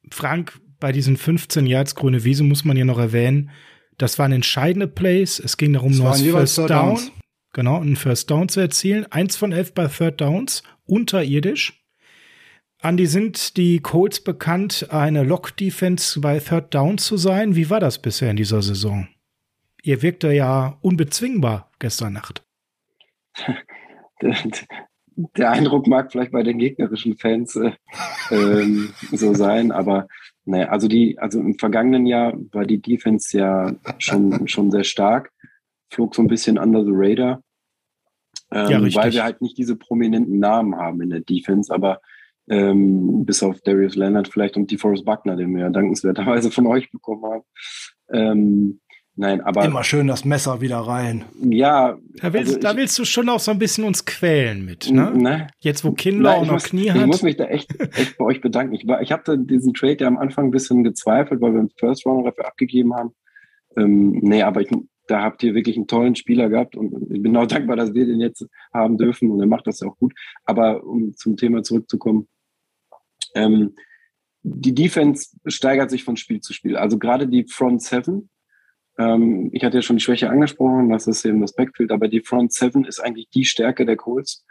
Frank, 0.08 0.60
bei 0.78 0.92
diesen 0.92 1.16
15 1.16 1.66
Yards 1.66 1.96
grüne 1.96 2.22
Wiese 2.22 2.44
muss 2.44 2.64
man 2.64 2.76
ja 2.76 2.84
noch 2.84 3.00
erwähnen, 3.00 3.50
das 3.98 4.20
waren 4.20 4.30
entscheidende 4.30 4.86
Plays. 4.86 5.40
Es 5.40 5.56
ging 5.56 5.72
darum, 5.72 5.96
nur 5.96 6.14
First 6.14 6.58
Down, 6.58 6.68
Downs. 6.68 7.12
genau, 7.52 7.80
einen 7.80 7.96
First 7.96 8.30
Down 8.30 8.48
zu 8.48 8.60
erzielen. 8.60 9.10
Eins 9.10 9.34
von 9.34 9.50
elf 9.50 9.74
bei 9.74 9.88
Third 9.88 10.20
Downs, 10.20 10.62
unterirdisch. 10.86 11.79
Andy, 12.82 13.04
sind 13.04 13.58
die 13.58 13.80
Colts 13.80 14.20
bekannt, 14.20 14.86
eine 14.90 15.22
Lock-Defense 15.22 16.18
bei 16.20 16.38
Third 16.38 16.74
Down 16.74 16.96
zu 16.96 17.18
sein? 17.18 17.54
Wie 17.54 17.68
war 17.68 17.78
das 17.78 18.00
bisher 18.00 18.30
in 18.30 18.36
dieser 18.36 18.62
Saison? 18.62 19.06
Ihr 19.82 20.00
wirkte 20.00 20.32
ja 20.32 20.78
unbezwingbar 20.80 21.70
gestern 21.78 22.14
Nacht. 22.14 22.42
Der 25.36 25.50
Eindruck 25.50 25.86
mag 25.86 26.10
vielleicht 26.10 26.32
bei 26.32 26.42
den 26.42 26.58
gegnerischen 26.58 27.18
Fans 27.18 27.54
äh, 27.56 27.72
ähm, 28.30 28.94
so 29.12 29.34
sein, 29.34 29.72
aber 29.72 30.08
naja, 30.46 30.68
also 30.68 30.88
die, 30.88 31.18
also 31.18 31.38
im 31.38 31.58
vergangenen 31.58 32.06
Jahr 32.06 32.32
war 32.52 32.64
die 32.64 32.80
Defense 32.80 33.36
ja 33.36 33.74
schon, 33.98 34.48
schon 34.48 34.70
sehr 34.70 34.84
stark, 34.84 35.30
flog 35.90 36.14
so 36.14 36.22
ein 36.22 36.28
bisschen 36.28 36.56
under 36.56 36.82
the 36.82 36.92
radar, 36.94 37.42
ähm, 38.50 38.70
ja, 38.70 38.94
weil 38.94 39.12
wir 39.12 39.24
halt 39.24 39.42
nicht 39.42 39.58
diese 39.58 39.76
prominenten 39.76 40.38
Namen 40.38 40.76
haben 40.76 41.02
in 41.02 41.10
der 41.10 41.20
Defense, 41.20 41.72
aber 41.72 42.00
ähm, 42.48 43.24
bis 43.24 43.42
auf 43.42 43.60
Darius 43.62 43.96
Leonard 43.96 44.28
vielleicht 44.28 44.56
und 44.56 44.70
DeForest 44.70 45.04
Buckner, 45.04 45.36
den 45.36 45.54
wir 45.54 45.62
ja 45.62 45.70
dankenswerterweise 45.70 46.50
von 46.50 46.66
euch 46.66 46.90
bekommen 46.90 47.24
haben. 47.24 47.42
Ähm, 48.12 48.80
Nein, 49.20 49.42
aber. 49.42 49.66
Immer 49.66 49.84
schön 49.84 50.06
das 50.06 50.24
Messer 50.24 50.62
wieder 50.62 50.78
rein. 50.78 51.26
Ja. 51.42 51.98
Da 52.22 52.32
willst, 52.32 52.54
also 52.54 52.60
da 52.60 52.76
willst 52.76 52.98
du 52.98 53.04
schon 53.04 53.28
auch 53.28 53.40
so 53.40 53.50
ein 53.50 53.58
bisschen 53.58 53.84
uns 53.84 54.06
quälen 54.06 54.64
mit, 54.64 54.90
ne? 54.90 55.10
ne? 55.14 55.48
Jetzt, 55.58 55.84
wo 55.84 55.92
Kindler 55.92 56.36
auch 56.36 56.46
noch 56.46 56.62
Knie 56.62 56.90
hat. 56.90 56.96
Ich 56.96 57.06
muss 57.06 57.22
mich 57.22 57.36
da 57.36 57.44
echt, 57.44 57.78
echt 57.98 58.16
bei 58.16 58.24
euch 58.24 58.40
bedanken. 58.40 58.74
Ich, 58.74 58.86
war, 58.86 59.02
ich 59.02 59.12
hatte 59.12 59.36
diesen 59.36 59.74
Trade 59.74 59.98
ja 60.00 60.06
am 60.06 60.16
Anfang 60.16 60.46
ein 60.46 60.50
bisschen 60.50 60.84
gezweifelt, 60.84 61.42
weil 61.42 61.52
wir 61.52 61.60
einen 61.60 61.70
First 61.76 62.06
Runner 62.06 62.30
dafür 62.30 62.46
abgegeben 62.46 62.94
haben. 62.94 63.10
Ähm, 63.76 64.12
nee, 64.22 64.42
aber 64.42 64.62
ich, 64.62 64.70
da 65.10 65.22
habt 65.22 65.42
ihr 65.42 65.54
wirklich 65.54 65.76
einen 65.76 65.88
tollen 65.88 66.14
Spieler 66.14 66.48
gehabt 66.48 66.76
und 66.76 67.10
ich 67.10 67.20
bin 67.20 67.36
auch 67.36 67.46
dankbar, 67.48 67.76
dass 67.76 67.94
wir 67.94 68.06
den 68.06 68.20
jetzt 68.20 68.46
haben 68.72 68.96
dürfen 68.96 69.30
und 69.30 69.40
er 69.40 69.46
macht 69.46 69.66
das 69.66 69.80
ja 69.80 69.88
auch 69.88 69.96
gut. 69.96 70.14
Aber 70.44 70.84
um 70.84 71.14
zum 71.14 71.36
Thema 71.36 71.62
zurückzukommen, 71.62 72.28
ähm, 73.34 73.74
die 74.42 74.74
Defense 74.74 75.36
steigert 75.46 75.90
sich 75.90 76.04
von 76.04 76.16
Spiel 76.16 76.40
zu 76.40 76.52
Spiel. 76.52 76.76
Also 76.76 76.98
gerade 76.98 77.28
die 77.28 77.44
Front 77.44 77.82
Seven, 77.82 78.30
ähm, 78.98 79.50
ich 79.52 79.64
hatte 79.64 79.78
ja 79.78 79.82
schon 79.82 79.96
die 79.96 80.02
Schwäche 80.02 80.30
angesprochen, 80.30 80.90
das 80.90 81.06
ist 81.06 81.24
eben 81.24 81.40
das 81.40 81.54
Backfield, 81.54 81.90
aber 81.90 82.08
die 82.08 82.20
Front 82.20 82.52
Seven 82.52 82.84
ist 82.84 83.00
eigentlich 83.00 83.28
die 83.30 83.44
Stärke 83.44 83.84
der 83.84 83.96
Colts. 83.96 84.44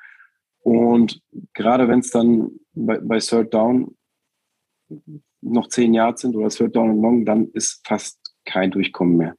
Und 0.61 1.21
gerade 1.53 1.87
wenn 1.87 1.99
es 1.99 2.11
dann 2.11 2.51
bei, 2.73 2.99
bei 2.99 3.19
Third 3.19 3.53
Down 3.53 3.95
noch 5.41 5.69
zehn 5.69 5.93
Yards 5.93 6.21
sind 6.21 6.35
oder 6.35 6.49
Third 6.49 6.75
Down 6.75 6.91
und 6.91 7.01
Long, 7.01 7.25
dann 7.25 7.49
ist 7.53 7.81
fast 7.87 8.19
kein 8.45 8.71
Durchkommen 8.71 9.17
mehr. 9.17 9.35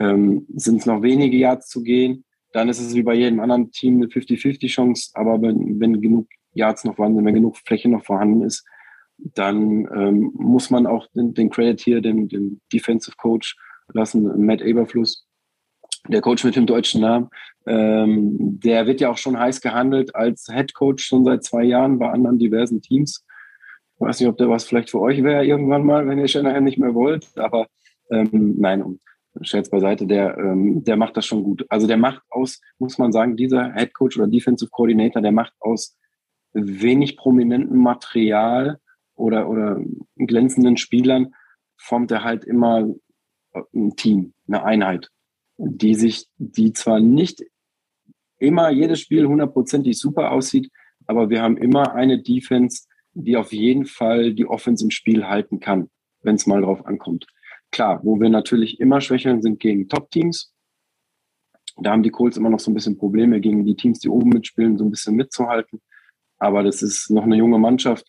Ähm, 0.00 0.46
sind 0.54 0.80
es 0.80 0.86
noch 0.86 1.02
wenige 1.02 1.36
Yards 1.36 1.68
zu 1.68 1.82
gehen, 1.82 2.24
dann 2.52 2.68
ist 2.68 2.80
es 2.80 2.94
wie 2.94 3.02
bei 3.02 3.14
jedem 3.14 3.40
anderen 3.40 3.70
Team 3.72 3.96
eine 3.96 4.06
50-50 4.06 4.68
Chance. 4.68 5.10
Aber 5.14 5.42
wenn, 5.42 5.80
wenn 5.80 6.00
genug 6.00 6.28
Yards 6.52 6.84
noch 6.84 6.96
vorhanden 6.96 7.18
sind, 7.18 7.26
wenn 7.26 7.34
genug 7.34 7.56
Fläche 7.58 7.88
noch 7.88 8.04
vorhanden 8.04 8.42
ist, 8.42 8.64
dann 9.18 9.88
ähm, 9.94 10.32
muss 10.34 10.70
man 10.70 10.86
auch 10.86 11.06
den, 11.14 11.34
den 11.34 11.50
Credit 11.50 11.80
hier 11.80 12.00
dem, 12.00 12.28
dem 12.28 12.60
Defensive 12.72 13.16
Coach 13.16 13.56
lassen, 13.92 14.44
Matt 14.44 14.62
Eberfluss, 14.62 15.26
der 16.08 16.20
Coach 16.20 16.44
mit 16.44 16.56
dem 16.56 16.66
deutschen 16.66 17.00
Namen. 17.00 17.28
Ähm, 17.66 18.60
der 18.60 18.86
wird 18.86 19.00
ja 19.00 19.10
auch 19.10 19.18
schon 19.18 19.38
heiß 19.38 19.60
gehandelt 19.60 20.14
als 20.14 20.46
Head 20.46 20.74
Coach 20.74 21.04
schon 21.04 21.24
seit 21.24 21.44
zwei 21.44 21.64
Jahren 21.64 21.98
bei 21.98 22.10
anderen 22.10 22.38
diversen 22.38 22.82
Teams. 22.82 23.24
Ich 23.94 24.00
weiß 24.00 24.20
nicht, 24.20 24.28
ob 24.28 24.36
der 24.36 24.48
was 24.48 24.64
vielleicht 24.64 24.90
für 24.90 25.00
euch 25.00 25.22
wäre 25.22 25.44
irgendwann 25.44 25.84
mal, 25.84 26.06
wenn 26.06 26.18
ihr 26.18 26.28
Shanahan 26.28 26.64
nicht 26.64 26.78
mehr 26.78 26.94
wollt, 26.94 27.26
aber 27.36 27.66
ähm, 28.10 28.56
nein, 28.58 28.82
um 28.82 29.00
Scherz 29.42 29.68
beiseite, 29.68 30.06
der, 30.06 30.38
ähm, 30.38 30.84
der 30.84 30.96
macht 30.96 31.16
das 31.16 31.26
schon 31.26 31.42
gut. 31.42 31.64
Also 31.68 31.86
der 31.86 31.96
macht 31.96 32.22
aus, 32.30 32.60
muss 32.78 32.98
man 32.98 33.12
sagen, 33.12 33.36
dieser 33.36 33.72
Head 33.74 33.94
Coach 33.94 34.16
oder 34.16 34.28
Defensive 34.28 34.70
Coordinator, 34.70 35.20
der 35.20 35.32
macht 35.32 35.52
aus 35.60 35.96
wenig 36.52 37.16
prominentem 37.16 37.78
Material 37.78 38.78
oder, 39.14 39.48
oder 39.48 39.80
glänzenden 40.16 40.76
Spielern, 40.76 41.34
formt 41.76 42.10
er 42.10 42.22
halt 42.22 42.44
immer 42.44 42.88
ein 43.74 43.96
Team, 43.96 44.34
eine 44.46 44.64
Einheit, 44.64 45.10
die 45.56 45.94
sich, 45.94 46.28
die 46.36 46.72
zwar 46.72 47.00
nicht 47.00 47.42
immer 48.38 48.70
jedes 48.70 49.00
Spiel 49.00 49.26
hundertprozentig 49.26 49.98
super 49.98 50.30
aussieht, 50.30 50.70
aber 51.06 51.30
wir 51.30 51.42
haben 51.42 51.56
immer 51.56 51.94
eine 51.94 52.22
Defense, 52.22 52.86
die 53.12 53.36
auf 53.36 53.52
jeden 53.52 53.86
Fall 53.86 54.34
die 54.34 54.46
Offense 54.46 54.84
im 54.84 54.90
Spiel 54.90 55.26
halten 55.26 55.60
kann, 55.60 55.88
wenn 56.22 56.34
es 56.34 56.46
mal 56.46 56.62
drauf 56.62 56.84
ankommt. 56.86 57.26
Klar, 57.74 57.98
wo 58.04 58.20
wir 58.20 58.28
natürlich 58.28 58.78
immer 58.78 59.00
schwächeln, 59.00 59.42
sind 59.42 59.58
gegen 59.58 59.88
Top-Teams. 59.88 60.54
Da 61.76 61.90
haben 61.90 62.04
die 62.04 62.10
Colts 62.10 62.36
immer 62.36 62.48
noch 62.48 62.60
so 62.60 62.70
ein 62.70 62.74
bisschen 62.74 62.96
Probleme, 62.96 63.40
gegen 63.40 63.64
die 63.64 63.74
Teams, 63.74 63.98
die 63.98 64.08
oben 64.08 64.28
mitspielen, 64.28 64.78
so 64.78 64.84
ein 64.84 64.92
bisschen 64.92 65.16
mitzuhalten. 65.16 65.82
Aber 66.38 66.62
das 66.62 66.82
ist 66.82 67.10
noch 67.10 67.24
eine 67.24 67.34
junge 67.34 67.58
Mannschaft. 67.58 68.06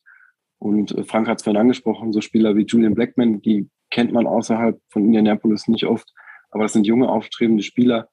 Und 0.59 0.91
äh, 0.91 1.03
Frank 1.03 1.28
hat 1.28 1.39
es 1.39 1.43
vorhin 1.43 1.59
angesprochen, 1.59 2.13
so 2.13 2.22
Spieler 2.22 2.55
wie 2.55 2.66
Julian 2.68 2.93
Blackman, 2.93 3.41
die 3.41 3.68
kennt 3.89 4.11
man 4.11 4.28
außerhalb 4.28 4.80
von 4.89 5.05
Indianapolis 5.05 5.68
nicht 5.68 5.86
oft. 5.86 6.13
Aber 6.51 6.61
das 6.61 6.74
sind 6.74 6.86
junge, 6.86 7.09
aufstrebende 7.09 7.63
Spieler. 7.63 8.07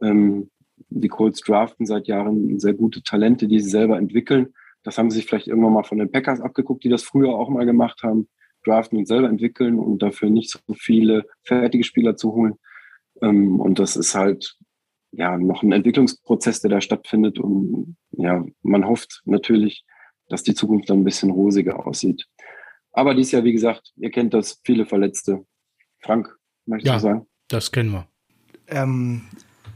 Ähm, 0.00 0.50
die 0.88 1.08
Colts 1.08 1.42
draften 1.42 1.84
seit 1.84 2.06
Jahren 2.06 2.58
sehr 2.58 2.72
gute 2.72 3.02
Talente, 3.02 3.46
die 3.46 3.60
sie 3.60 3.68
selber 3.68 3.98
entwickeln. 3.98 4.54
Das 4.82 4.96
haben 4.96 5.10
sie 5.10 5.16
sich 5.16 5.26
vielleicht 5.26 5.48
irgendwann 5.48 5.74
mal 5.74 5.84
von 5.84 5.98
den 5.98 6.10
Packers 6.10 6.40
abgeguckt, 6.40 6.82
die 6.82 6.88
das 6.88 7.02
früher 7.02 7.34
auch 7.34 7.50
mal 7.50 7.66
gemacht 7.66 8.02
haben. 8.02 8.26
Draften 8.64 8.98
und 8.98 9.06
selber 9.06 9.28
entwickeln 9.28 9.78
und 9.78 10.02
dafür 10.02 10.30
nicht 10.30 10.50
so 10.50 10.58
viele 10.74 11.26
fertige 11.42 11.84
Spieler 11.84 12.16
zu 12.16 12.32
holen. 12.32 12.54
Ähm, 13.22 13.60
und 13.60 13.78
das 13.78 13.96
ist 13.96 14.14
halt 14.14 14.56
ja 15.12 15.36
noch 15.36 15.62
ein 15.62 15.72
Entwicklungsprozess, 15.72 16.60
der 16.60 16.70
da 16.70 16.80
stattfindet. 16.80 17.38
Und 17.38 17.96
ja, 18.12 18.44
man 18.62 18.86
hofft 18.86 19.22
natürlich, 19.24 19.84
dass 20.28 20.42
die 20.42 20.54
Zukunft 20.54 20.90
dann 20.90 21.00
ein 21.00 21.04
bisschen 21.04 21.30
rosiger 21.30 21.86
aussieht. 21.86 22.26
Aber 22.92 23.14
dies 23.14 23.32
Jahr, 23.32 23.44
wie 23.44 23.52
gesagt, 23.52 23.92
ihr 23.96 24.10
kennt 24.10 24.34
das, 24.34 24.60
viele 24.64 24.86
Verletzte. 24.86 25.44
Frank, 26.00 26.36
möchtest 26.66 26.86
ja, 26.86 26.94
du 26.94 27.00
sagen? 27.00 27.26
Das 27.48 27.72
kennen 27.72 27.90
wir. 27.90 28.06
Ähm, 28.68 29.22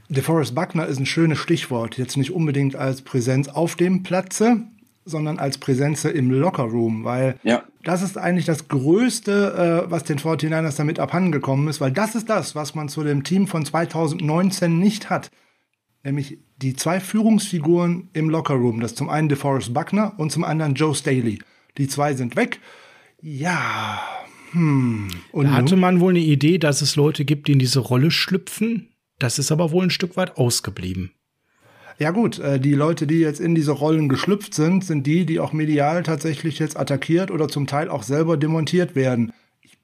DeForest 0.09 0.55
Buckner 0.55 0.86
ist 0.86 0.99
ein 0.99 1.07
schönes 1.07 1.39
Stichwort. 1.39 1.99
Jetzt 1.99 2.16
nicht 2.16 2.32
unbedingt 2.32 2.76
als 2.76 3.03
Präsenz 3.03 3.49
auf 3.49 3.76
dem 3.76 4.03
Platze, 4.03 4.62
sondern 5.05 5.39
als 5.39 5.59
Präsenz 5.59 6.05
im 6.05 6.30
Lockerroom, 6.30 7.05
weil 7.05 7.39
ja. 7.43 7.64
Das 7.89 8.03
ist 8.03 8.18
eigentlich 8.18 8.45
das 8.45 8.68
Größte, 8.68 9.86
äh, 9.86 9.91
was 9.91 10.05
den 10.05 10.18
49ers 10.18 10.76
damit 10.76 11.01
abhandengekommen 11.01 11.68
ist, 11.68 11.80
weil 11.80 11.91
das 11.91 12.14
ist 12.14 12.28
das, 12.28 12.55
was 12.55 12.74
man 12.74 12.89
zu 12.89 13.03
dem 13.03 13.24
Team 13.24 13.47
von 13.47 13.64
2019 13.64 14.78
nicht 14.78 15.09
hat. 15.09 15.30
Nämlich 16.05 16.39
die 16.59 16.76
zwei 16.76 17.01
Führungsfiguren 17.01 18.11
im 18.12 18.28
Lockerroom. 18.28 18.80
Das 18.80 18.93
ist 18.93 18.99
zum 18.99 19.09
einen 19.09 19.28
DeForest 19.28 19.72
Buckner 19.72 20.12
und 20.18 20.30
zum 20.30 20.45
anderen 20.45 20.74
Joe 20.74 20.95
Staley. 20.95 21.41
Die 21.78 21.89
zwei 21.89 22.14
sind 22.14 22.36
weg. 22.36 22.61
Ja, 23.20 24.01
hm. 24.53 25.09
Und 25.32 25.47
da 25.47 25.53
hatte 25.53 25.76
man 25.76 26.01
wohl 26.01 26.12
eine 26.12 26.20
Idee, 26.20 26.59
dass 26.59 26.82
es 26.82 26.97
Leute 26.97 27.24
gibt, 27.24 27.49
die 27.49 27.53
in 27.53 27.59
diese 27.59 27.80
Rolle 27.80 28.11
schlüpfen. 28.11 28.91
Das 29.18 29.39
ist 29.39 29.51
aber 29.51 29.72
wohl 29.72 29.84
ein 29.84 29.91
Stück 29.91 30.16
weit 30.16 30.36
ausgeblieben. 30.36 31.12
Ja 31.99 32.13
gut, 32.13 32.39
äh, 32.39 32.61
die 32.61 32.75
Leute, 32.75 33.07
die 33.07 33.19
jetzt 33.19 33.41
in 33.41 33.55
diese 33.55 33.73
Rollen 33.73 34.09
geschlüpft 34.09 34.55
sind, 34.55 34.85
sind 34.85 35.07
die, 35.07 35.27
die 35.27 35.41
auch 35.41 35.53
medial 35.53 36.03
tatsächlich 36.03 36.59
jetzt 36.59 36.79
attackiert 36.79 37.31
oder 37.31 37.49
zum 37.49 37.67
Teil 37.67 37.89
auch 37.89 38.03
selber 38.03 38.37
demontiert 38.37 38.95
werden 38.95 39.33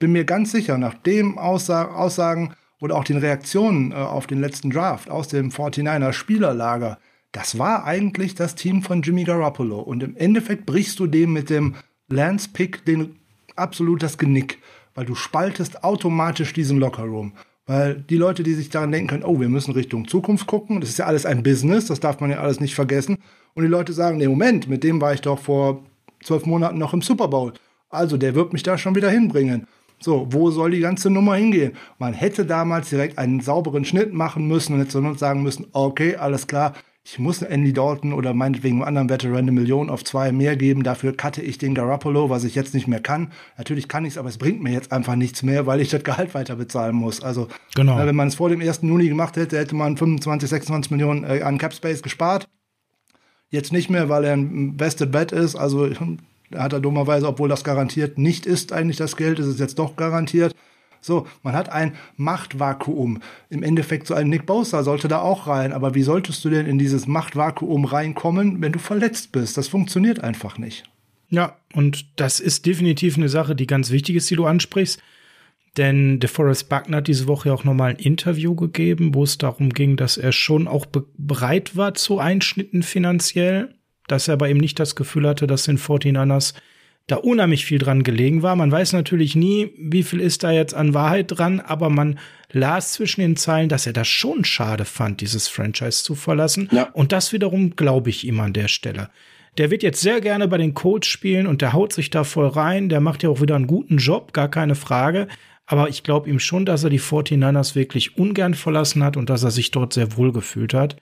bin 0.05 0.13
mir 0.13 0.25
ganz 0.25 0.53
sicher, 0.53 0.77
nach 0.77 0.93
dem 0.93 1.39
Aussag 1.39 1.95
Aussagen 1.95 2.55
oder 2.79 2.97
auch 2.97 3.05
den 3.05 3.17
Reaktionen 3.17 3.93
äh, 3.93 3.95
auf 3.95 4.27
den 4.27 4.39
letzten 4.39 4.69
Draft 4.69 5.09
aus 5.09 5.29
dem 5.29 5.51
49er 5.51 6.13
Spielerlager, 6.13 6.99
das 7.33 7.59
war 7.59 7.85
eigentlich 7.85 8.35
das 8.35 8.55
Team 8.55 8.83
von 8.83 9.01
Jimmy 9.01 9.25
Garoppolo. 9.25 9.81
Und 9.81 10.03
im 10.03 10.15
Endeffekt 10.15 10.67
brichst 10.67 11.01
du 11.01 11.07
dem 11.07 11.33
mit 11.33 11.49
dem 11.49 11.75
Lance-Pick 12.09 12.85
den 12.85 13.17
absolut 13.57 14.03
das 14.03 14.19
Genick, 14.19 14.59
weil 14.95 15.07
du 15.07 15.15
spaltest 15.15 15.83
automatisch 15.83 16.53
diesen 16.53 16.79
Lockerroom. 16.79 17.33
Weil 17.67 17.95
die 17.95 18.17
Leute, 18.17 18.43
die 18.43 18.53
sich 18.53 18.69
daran 18.69 18.93
denken 18.93 19.09
können, 19.09 19.25
oh, 19.25 19.41
wir 19.41 19.49
müssen 19.49 19.73
Richtung 19.73 20.07
Zukunft 20.07 20.47
gucken, 20.47 20.81
das 20.81 20.91
ist 20.91 20.99
ja 20.99 21.07
alles 21.07 21.25
ein 21.25 21.43
Business, 21.43 21.87
das 21.87 22.01
darf 22.01 22.21
man 22.21 22.31
ja 22.31 22.41
alles 22.41 22.61
nicht 22.61 22.75
vergessen. 22.75 23.19
Und 23.55 23.63
die 23.63 23.71
Leute 23.71 23.93
sagen, 23.93 24.19
nee, 24.19 24.29
Moment, 24.29 24.69
mit 24.69 24.85
dem 24.85 25.01
war 25.01 25.15
ich 25.15 25.23
doch 25.23 25.39
vor 25.39 25.83
zwölf 26.23 26.45
Monaten 26.45 26.79
noch 26.79 26.93
im 26.93 27.01
Super 27.03 27.29
Bowl. 27.29 27.55
Also 27.89 28.17
der 28.17 28.35
wird 28.35 28.53
mich 28.53 28.63
da 28.63 28.77
schon 28.77 28.95
wieder 28.95 29.11
hinbringen. 29.11 29.67
So, 30.01 30.27
wo 30.31 30.51
soll 30.51 30.73
die 30.73 30.81
ganze 30.81 31.09
Nummer 31.09 31.37
hingehen? 31.37 31.73
Man 31.99 32.13
hätte 32.13 32.45
damals 32.45 32.91
direkt 32.91 33.17
einen 33.17 33.41
sauberen 33.41 33.85
Schnitt 33.85 34.13
machen 34.13 34.47
müssen 34.47 34.75
und 34.75 34.81
hätte 34.81 35.17
sagen 35.17 35.43
müssen, 35.43 35.67
okay, 35.73 36.17
alles 36.17 36.47
klar, 36.47 36.75
ich 37.07 37.19
muss 37.19 37.43
Andy 37.43 37.75
Dalton 37.75 38.15
oder 38.15 38.33
meinetwegen 38.33 38.77
einem 38.77 38.89
anderen 38.89 39.11
Veteran 39.11 39.37
eine 39.37 39.53
Million 39.53 39.91
auf 39.91 40.05
zwei 40.05 40.33
mehr 40.33 40.57
geben, 40.57 40.83
dafür 40.83 41.15
cutte 41.15 41.43
ich 41.43 41.59
den 41.59 41.75
Garoppolo, 41.75 42.31
was 42.31 42.45
ich 42.45 42.55
jetzt 42.55 42.73
nicht 42.73 42.89
mehr 42.89 43.01
kann. 43.01 43.31
Natürlich 43.59 43.89
kann 43.89 44.07
ich 44.07 44.15
es, 44.15 44.19
aber 44.19 44.31
es 44.31 44.39
bringt 44.39 44.63
mir 44.63 44.73
jetzt 44.73 44.91
einfach 44.91 45.15
nichts 45.15 45.43
mehr, 45.43 45.67
weil 45.67 45.83
ich 45.83 45.91
das 45.91 46.03
Gehalt 46.03 46.35
weiter 46.35 46.57
bezahlen 46.57 46.97
muss. 46.97 47.23
Also, 47.23 47.49
genau. 47.75 47.99
wenn 47.99 48.17
man 48.17 48.29
es 48.29 48.37
vor 48.37 48.49
dem 48.49 48.63
1. 48.63 48.81
Juni 48.83 49.09
gemacht 49.09 49.37
hätte, 49.37 49.59
hätte 49.59 49.77
man 49.77 49.99
25, 49.99 50.49
26 50.49 50.91
Millionen 50.93 51.25
äh, 51.25 51.43
an 51.43 51.59
Cap 51.59 51.75
Space 51.75 52.03
gespart. 52.03 52.49
Jetzt 53.51 53.71
nicht 53.71 53.91
mehr, 53.91 54.09
weil 54.09 54.25
er 54.25 54.33
ein 54.33 54.79
Vested 54.79 55.13
Bet 55.13 55.31
ist. 55.31 55.57
Also 55.57 55.91
hat 56.55 56.73
er 56.73 56.81
dummerweise, 56.81 57.29
obwohl 57.29 57.51
das 57.51 57.65
garantiert 57.65 58.17
nicht 58.17 58.47
ist, 58.47 58.73
eigentlich 58.73 58.97
das 58.97 59.17
Geld, 59.17 59.39
ist 59.39 59.47
es 59.47 59.59
jetzt 59.59 59.79
doch 59.79 59.97
garantiert. 59.97 60.57
So, 61.05 61.27
man 61.43 61.53
hat 61.53 61.69
ein 61.69 61.97
Machtvakuum. 62.17 63.21
Im 63.51 63.63
Endeffekt 63.63 64.07
so 64.07 64.15
ein 64.15 64.31
Nick 64.31 64.47
Bosa 64.47 64.83
sollte 64.83 65.07
da 65.07 65.21
auch 65.21 65.47
rein. 65.47 65.75
Aber 65.75 65.95
wie 65.95 66.03
solltest 66.03 66.43
du 66.47 66.49
denn 66.49 66.65
in 66.65 66.79
dieses 66.79 67.07
Machtvakuum 67.07 67.85
reinkommen, 67.85 68.63
wenn 68.63 68.73
du 68.73 68.79
verletzt 68.79 69.31
bist? 69.31 69.59
Das 69.59 69.69
funktioniert 69.69 70.21
einfach 70.21 70.57
nicht. 70.57 70.85
Ja, 71.29 71.59
und 71.75 72.07
das 72.17 72.41
ist 72.41 72.65
definitiv 72.65 73.19
eine 73.19 73.29
Sache, 73.29 73.55
die 73.55 73.67
ganz 73.67 73.91
wichtig 73.91 74.17
ist, 74.17 74.31
die 74.31 74.37
du 74.37 74.47
ansprichst. 74.47 75.03
Denn 75.77 76.21
DeForest 76.21 76.71
Buckner 76.71 76.97
hat 76.99 77.09
diese 77.09 77.29
Woche 77.29 77.53
auch 77.53 77.65
nochmal 77.65 77.91
ein 77.91 77.97
Interview 77.97 78.55
gegeben, 78.55 79.15
wo 79.15 79.25
es 79.25 79.37
darum 79.37 79.75
ging, 79.75 79.99
dass 79.99 80.17
er 80.17 80.33
schon 80.33 80.67
auch 80.67 80.87
bereit 81.19 81.77
war 81.77 81.93
zu 81.93 82.19
Einschnitten 82.19 82.83
finanziell, 82.83 83.75
dass 84.09 84.29
er 84.29 84.35
aber 84.35 84.49
eben 84.49 84.61
nicht 84.61 84.81
das 84.81 84.97
Gefühl 84.97 85.29
hatte, 85.29 85.47
dass 85.47 85.65
den 85.65 85.77
49ers 85.77 86.55
da 87.07 87.17
unheimlich 87.17 87.67
viel 87.67 87.79
dran 87.79 88.03
gelegen 88.03 88.43
war. 88.43 88.57
Man 88.57 88.73
weiß 88.73 88.95
natürlich 88.95 89.37
nie, 89.37 89.71
wie 89.79 90.03
viel 90.03 90.21
ist 90.21 90.43
da 90.43 90.53
jetzt 90.53 90.75
an 90.75 90.95
Wahrheit 90.95 91.27
dran, 91.29 91.61
aber 91.61 91.91
man 91.91 92.19
las 92.51 92.93
zwischen 92.93 93.21
den 93.21 93.37
Zeilen, 93.37 93.69
dass 93.69 93.87
er 93.87 93.93
das 93.93 94.09
schon 94.09 94.45
schade 94.45 94.85
fand, 94.85 95.21
dieses 95.21 95.49
Franchise 95.49 96.03
zu 96.03 96.15
verlassen. 96.15 96.69
Ja. 96.73 96.85
Und 96.93 97.13
das 97.13 97.33
wiederum 97.33 97.77
glaube 97.77 98.11
ich 98.11 98.27
ihm 98.27 98.41
an 98.41 98.53
der 98.53 98.69
Stelle. 98.69 99.11
Der 99.59 99.71
wird 99.71 99.83
jetzt 99.83 100.01
sehr 100.01 100.21
gerne 100.21 100.49
bei 100.49 100.59
den 100.59 100.75
Colts 100.75 101.07
spielen 101.07 101.47
und 101.47 101.63
der 101.63 101.73
haut 101.73 101.93
sich 101.93 102.11
da 102.11 102.25
voll 102.25 102.49
rein. 102.49 102.89
Der 102.89 103.01
macht 103.01 103.23
ja 103.23 103.29
auch 103.29 103.41
wieder 103.41 103.55
einen 103.55 103.67
guten 103.67 103.99
Job, 103.99 104.33
gar 104.33 104.51
keine 104.51 104.75
Frage. 104.75 105.29
Aber 105.67 105.89
ich 105.89 106.03
glaube 106.03 106.29
ihm 106.29 106.41
schon, 106.41 106.67
dass 106.67 106.85
er 106.85 106.91
die 106.91 107.01
49ers 107.01 107.75
wirklich 107.75 108.19
ungern 108.19 108.55
verlassen 108.55 109.05
hat 109.05 109.17
und 109.17 109.31
dass 109.31 109.45
er 109.45 109.51
sich 109.51 109.71
dort 109.71 109.93
sehr 109.93 110.17
wohl 110.17 110.33
gefühlt 110.33 110.75
hat. 110.75 110.97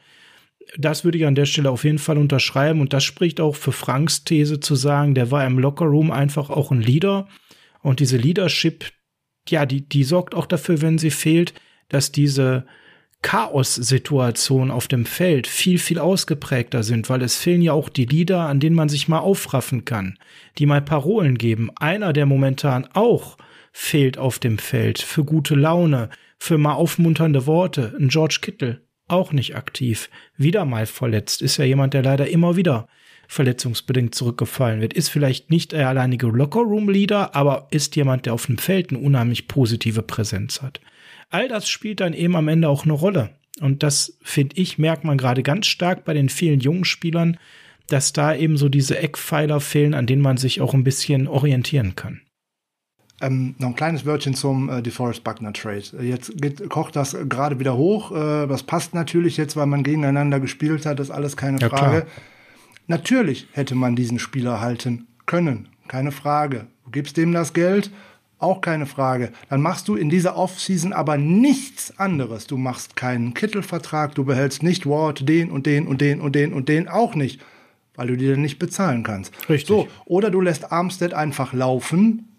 Das 0.76 1.04
würde 1.04 1.18
ich 1.18 1.26
an 1.26 1.34
der 1.34 1.46
Stelle 1.46 1.70
auf 1.70 1.84
jeden 1.84 1.98
Fall 1.98 2.18
unterschreiben. 2.18 2.80
Und 2.80 2.92
das 2.92 3.04
spricht 3.04 3.40
auch 3.40 3.56
für 3.56 3.72
Franks 3.72 4.24
These 4.24 4.60
zu 4.60 4.74
sagen, 4.74 5.14
der 5.14 5.30
war 5.30 5.46
im 5.46 5.58
Lockerroom 5.58 6.10
einfach 6.10 6.50
auch 6.50 6.70
ein 6.70 6.80
Leader. 6.80 7.28
Und 7.80 8.00
diese 8.00 8.16
Leadership, 8.16 8.86
ja, 9.48 9.66
die, 9.66 9.88
die 9.88 10.04
sorgt 10.04 10.34
auch 10.34 10.46
dafür, 10.46 10.82
wenn 10.82 10.98
sie 10.98 11.10
fehlt, 11.10 11.54
dass 11.88 12.12
diese 12.12 12.64
Chaos-Situationen 13.22 14.70
auf 14.70 14.88
dem 14.88 15.06
Feld 15.06 15.46
viel, 15.46 15.78
viel 15.78 15.98
ausgeprägter 15.98 16.82
sind, 16.82 17.08
weil 17.08 17.22
es 17.22 17.36
fehlen 17.36 17.62
ja 17.62 17.72
auch 17.72 17.88
die 17.88 18.04
Leader, 18.04 18.46
an 18.46 18.58
denen 18.58 18.76
man 18.76 18.88
sich 18.88 19.08
mal 19.08 19.20
aufraffen 19.20 19.84
kann, 19.84 20.18
die 20.58 20.66
mal 20.66 20.82
Parolen 20.82 21.38
geben. 21.38 21.70
Einer, 21.76 22.12
der 22.12 22.26
momentan 22.26 22.88
auch 22.94 23.36
fehlt 23.72 24.18
auf 24.18 24.38
dem 24.38 24.58
Feld 24.58 25.00
für 25.00 25.24
gute 25.24 25.54
Laune, 25.54 26.10
für 26.38 26.58
mal 26.58 26.74
aufmunternde 26.74 27.46
Worte. 27.46 27.94
Ein 27.98 28.08
George 28.08 28.38
Kittle, 28.42 28.82
auch 29.08 29.32
nicht 29.32 29.56
aktiv. 29.56 30.10
Wieder 30.36 30.64
mal 30.64 30.86
verletzt. 30.86 31.42
Ist 31.42 31.56
ja 31.56 31.64
jemand, 31.64 31.94
der 31.94 32.02
leider 32.02 32.28
immer 32.28 32.56
wieder 32.56 32.88
verletzungsbedingt 33.28 34.14
zurückgefallen 34.14 34.80
wird. 34.80 34.92
Ist 34.92 35.08
vielleicht 35.08 35.50
nicht 35.50 35.72
der 35.72 35.88
alleinige 35.88 36.26
Lockerroom-Leader, 36.26 37.34
aber 37.34 37.68
ist 37.70 37.96
jemand, 37.96 38.26
der 38.26 38.34
auf 38.34 38.46
dem 38.46 38.58
Feld 38.58 38.90
eine 38.90 38.98
unheimlich 38.98 39.48
positive 39.48 40.02
Präsenz 40.02 40.60
hat. 40.62 40.80
All 41.30 41.48
das 41.48 41.68
spielt 41.68 42.00
dann 42.00 42.12
eben 42.12 42.36
am 42.36 42.48
Ende 42.48 42.68
auch 42.68 42.84
eine 42.84 42.92
Rolle. 42.92 43.30
Und 43.60 43.82
das, 43.82 44.18
finde 44.22 44.56
ich, 44.60 44.78
merkt 44.78 45.04
man 45.04 45.18
gerade 45.18 45.42
ganz 45.42 45.66
stark 45.66 46.04
bei 46.04 46.14
den 46.14 46.28
vielen 46.28 46.60
jungen 46.60 46.84
Spielern, 46.84 47.38
dass 47.88 48.12
da 48.12 48.34
eben 48.34 48.56
so 48.56 48.68
diese 48.68 48.98
Eckpfeiler 48.98 49.60
fehlen, 49.60 49.94
an 49.94 50.06
denen 50.06 50.22
man 50.22 50.36
sich 50.36 50.60
auch 50.60 50.74
ein 50.74 50.84
bisschen 50.84 51.28
orientieren 51.28 51.96
kann. 51.96 52.22
Ähm, 53.22 53.54
noch 53.58 53.68
ein 53.68 53.76
kleines 53.76 54.04
Wörtchen 54.04 54.34
zum 54.34 54.68
äh, 54.68 54.82
DeForest 54.82 55.22
Buckner 55.22 55.52
Trade. 55.52 55.84
Äh, 55.98 56.08
jetzt 56.08 56.36
geht, 56.42 56.68
kocht 56.68 56.96
das 56.96 57.16
gerade 57.28 57.60
wieder 57.60 57.76
hoch. 57.76 58.10
Äh, 58.10 58.48
das 58.48 58.64
passt 58.64 58.94
natürlich 58.94 59.36
jetzt, 59.36 59.56
weil 59.56 59.66
man 59.66 59.84
gegeneinander 59.84 60.40
gespielt 60.40 60.84
hat. 60.84 60.98
Das 60.98 61.08
ist 61.08 61.14
alles 61.14 61.36
keine 61.36 61.58
ja, 61.60 61.68
Frage. 61.68 62.00
Klar. 62.02 62.12
Natürlich 62.88 63.46
hätte 63.52 63.76
man 63.76 63.94
diesen 63.94 64.18
Spieler 64.18 64.60
halten 64.60 65.06
können. 65.24 65.68
Keine 65.86 66.10
Frage. 66.10 66.66
Du 66.84 66.90
gibst 66.90 67.16
dem 67.16 67.32
das 67.32 67.52
Geld. 67.52 67.90
Auch 68.38 68.60
keine 68.60 68.86
Frage. 68.86 69.30
Dann 69.50 69.62
machst 69.62 69.86
du 69.86 69.94
in 69.94 70.10
dieser 70.10 70.36
Offseason 70.36 70.92
aber 70.92 71.16
nichts 71.16 71.96
anderes. 72.00 72.48
Du 72.48 72.56
machst 72.56 72.96
keinen 72.96 73.34
Kittelvertrag, 73.34 74.16
du 74.16 74.24
behältst 74.24 74.64
nicht 74.64 74.84
Ward, 74.84 75.28
den 75.28 75.52
und 75.52 75.64
den 75.64 75.86
und 75.86 76.00
den 76.00 76.20
und 76.20 76.34
den 76.34 76.52
und 76.52 76.68
den 76.68 76.88
auch 76.88 77.14
nicht, 77.14 77.40
weil 77.94 78.08
du 78.08 78.16
die 78.16 78.28
dann 78.28 78.42
nicht 78.42 78.58
bezahlen 78.58 79.04
kannst. 79.04 79.32
Richtig. 79.48 79.68
So, 79.68 79.86
oder 80.06 80.32
du 80.32 80.40
lässt 80.40 80.72
Armstead 80.72 81.14
einfach 81.14 81.52
laufen, 81.52 82.31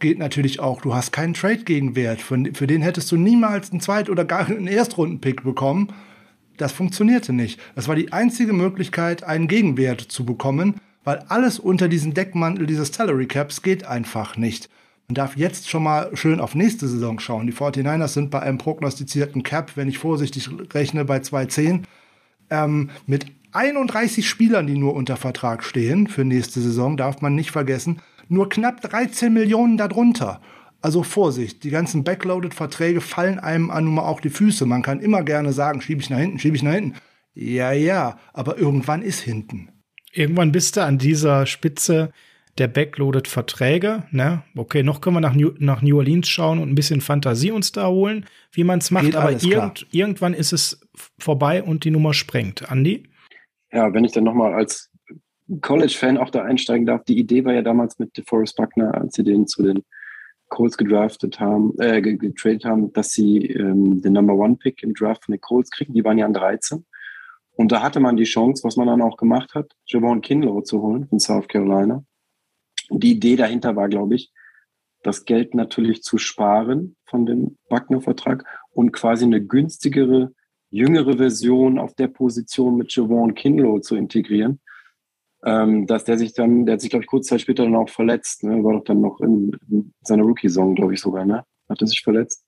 geht 0.00 0.18
natürlich 0.18 0.60
auch, 0.60 0.80
du 0.80 0.94
hast 0.94 1.12
keinen 1.12 1.34
Trade-Gegenwert. 1.34 2.20
Für, 2.20 2.42
für 2.54 2.66
den 2.66 2.82
hättest 2.82 3.12
du 3.12 3.16
niemals 3.16 3.70
einen 3.70 3.80
Zweit- 3.80 4.10
oder 4.10 4.24
gar 4.24 4.46
einen 4.46 4.66
Erstrunden-Pick 4.66 5.44
bekommen. 5.44 5.92
Das 6.56 6.72
funktionierte 6.72 7.32
nicht. 7.32 7.60
Das 7.74 7.88
war 7.88 7.94
die 7.94 8.12
einzige 8.12 8.52
Möglichkeit, 8.52 9.22
einen 9.22 9.48
Gegenwert 9.48 10.00
zu 10.00 10.24
bekommen, 10.24 10.74
weil 11.04 11.24
alles 11.28 11.58
unter 11.58 11.88
diesen 11.88 12.12
Deckmantel 12.12 12.66
dieses 12.66 12.88
Salary 12.88 13.26
Caps 13.26 13.62
geht 13.62 13.86
einfach 13.86 14.36
nicht. 14.36 14.68
Man 15.08 15.14
darf 15.14 15.36
jetzt 15.36 15.68
schon 15.68 15.82
mal 15.82 16.10
schön 16.14 16.40
auf 16.40 16.54
nächste 16.54 16.86
Saison 16.86 17.18
schauen. 17.18 17.46
Die 17.46 17.52
49ers 17.52 18.08
sind 18.08 18.30
bei 18.30 18.40
einem 18.40 18.58
prognostizierten 18.58 19.42
Cap, 19.42 19.72
wenn 19.76 19.88
ich 19.88 19.98
vorsichtig 19.98 20.48
rechne, 20.72 21.04
bei 21.04 21.18
2,10. 21.18 21.82
Ähm, 22.50 22.90
mit 23.06 23.26
31 23.52 24.28
Spielern, 24.28 24.66
die 24.66 24.78
nur 24.78 24.94
unter 24.94 25.16
Vertrag 25.16 25.64
stehen 25.64 26.06
für 26.06 26.24
nächste 26.24 26.60
Saison, 26.60 26.96
darf 26.96 27.20
man 27.20 27.34
nicht 27.34 27.50
vergessen 27.50 28.00
nur 28.30 28.48
knapp 28.48 28.80
13 28.80 29.32
Millionen 29.32 29.76
darunter. 29.76 30.40
Also 30.82 31.02
Vorsicht, 31.02 31.62
die 31.62 31.70
ganzen 31.70 32.04
Backloaded-Verträge 32.04 33.02
fallen 33.02 33.38
einem 33.38 33.70
an 33.70 33.84
nun 33.84 33.94
mal 33.94 34.04
auch 34.04 34.20
die 34.20 34.30
Füße. 34.30 34.64
Man 34.64 34.82
kann 34.82 35.00
immer 35.00 35.22
gerne 35.22 35.52
sagen, 35.52 35.82
schiebe 35.82 36.00
ich 36.00 36.08
nach 36.08 36.18
hinten, 36.18 36.38
schiebe 36.38 36.56
ich 36.56 36.62
nach 36.62 36.72
hinten. 36.72 36.96
Ja, 37.34 37.72
ja, 37.72 38.18
aber 38.32 38.58
irgendwann 38.58 39.02
ist 39.02 39.20
hinten. 39.20 39.68
Irgendwann 40.12 40.52
bist 40.52 40.76
du 40.76 40.84
an 40.84 40.98
dieser 40.98 41.44
Spitze 41.44 42.12
der 42.58 42.68
Backloaded-Verträge. 42.68 44.04
Ne? 44.10 44.42
Okay, 44.56 44.82
noch 44.82 45.00
können 45.00 45.16
wir 45.16 45.20
nach 45.20 45.34
New, 45.34 45.52
nach 45.58 45.82
New 45.82 45.98
Orleans 45.98 46.28
schauen 46.28 46.58
und 46.58 46.70
ein 46.70 46.74
bisschen 46.74 47.00
Fantasie 47.00 47.50
uns 47.50 47.72
da 47.72 47.88
holen, 47.88 48.26
wie 48.52 48.64
man 48.64 48.78
es 48.78 48.90
macht. 48.90 49.04
Geht 49.04 49.16
aber 49.16 49.32
irgend, 49.32 49.86
irgendwann 49.90 50.34
ist 50.34 50.52
es 50.52 50.80
vorbei 51.18 51.62
und 51.62 51.84
die 51.84 51.90
Nummer 51.90 52.14
sprengt. 52.14 52.70
Andi? 52.70 53.04
Ja, 53.72 53.92
wenn 53.92 54.04
ich 54.04 54.12
dann 54.12 54.24
nochmal 54.24 54.54
als 54.54 54.89
College-Fan 55.60 56.18
auch 56.18 56.30
da 56.30 56.44
einsteigen 56.44 56.86
darf. 56.86 57.04
Die 57.04 57.18
Idee 57.18 57.44
war 57.44 57.52
ja 57.52 57.62
damals 57.62 57.98
mit 57.98 58.16
DeForest 58.16 58.56
Buckner, 58.56 58.94
als 58.94 59.14
sie 59.14 59.24
den 59.24 59.46
zu 59.46 59.62
den 59.62 59.84
Colts 60.48 60.76
gedraftet 60.76 61.40
haben, 61.40 61.74
äh, 61.78 62.00
getradet 62.02 62.64
haben, 62.64 62.92
dass 62.92 63.10
sie 63.10 63.46
ähm, 63.46 64.02
den 64.02 64.12
Number 64.12 64.34
One 64.34 64.56
Pick 64.56 64.82
im 64.82 64.94
Draft 64.94 65.24
von 65.24 65.32
den 65.32 65.40
Colts 65.40 65.70
kriegen. 65.70 65.94
Die 65.94 66.04
waren 66.04 66.18
ja 66.18 66.26
an 66.26 66.34
13. 66.34 66.84
Und 67.52 67.72
da 67.72 67.82
hatte 67.82 68.00
man 68.00 68.16
die 68.16 68.24
Chance, 68.24 68.64
was 68.64 68.76
man 68.76 68.86
dann 68.86 69.02
auch 69.02 69.16
gemacht 69.16 69.54
hat, 69.54 69.72
Javon 69.86 70.20
Kinlow 70.20 70.62
zu 70.62 70.82
holen 70.82 71.06
von 71.08 71.20
South 71.20 71.48
Carolina. 71.48 72.04
Und 72.88 73.02
die 73.02 73.12
Idee 73.12 73.36
dahinter 73.36 73.76
war, 73.76 73.88
glaube 73.88 74.14
ich, 74.16 74.32
das 75.02 75.24
Geld 75.24 75.54
natürlich 75.54 76.02
zu 76.02 76.18
sparen 76.18 76.96
von 77.06 77.26
dem 77.26 77.58
Buckner-Vertrag 77.68 78.44
und 78.70 78.92
quasi 78.92 79.24
eine 79.24 79.44
günstigere, 79.44 80.32
jüngere 80.70 81.16
Version 81.16 81.78
auf 81.78 81.94
der 81.94 82.08
Position 82.08 82.76
mit 82.76 82.94
Javon 82.94 83.34
Kinlow 83.34 83.80
zu 83.80 83.96
integrieren 83.96 84.60
ähm, 85.44 85.86
dass 85.86 86.04
der 86.04 86.18
sich 86.18 86.34
dann, 86.34 86.66
der 86.66 86.74
hat 86.74 86.80
sich, 86.80 86.90
glaube 86.90 87.04
ich, 87.04 87.08
kurz 87.08 87.26
Zeit 87.26 87.40
später 87.40 87.64
dann 87.64 87.76
auch 87.76 87.88
verletzt. 87.88 88.44
Ne? 88.44 88.62
War 88.62 88.74
doch 88.74 88.84
dann 88.84 89.00
noch 89.00 89.20
in, 89.20 89.52
in 89.70 89.92
seiner 90.02 90.24
Rookie-Saison, 90.24 90.74
glaube 90.74 90.94
ich, 90.94 91.00
sogar, 91.00 91.24
ne? 91.24 91.44
Hat 91.68 91.80
er 91.80 91.86
sich 91.86 92.02
verletzt? 92.02 92.44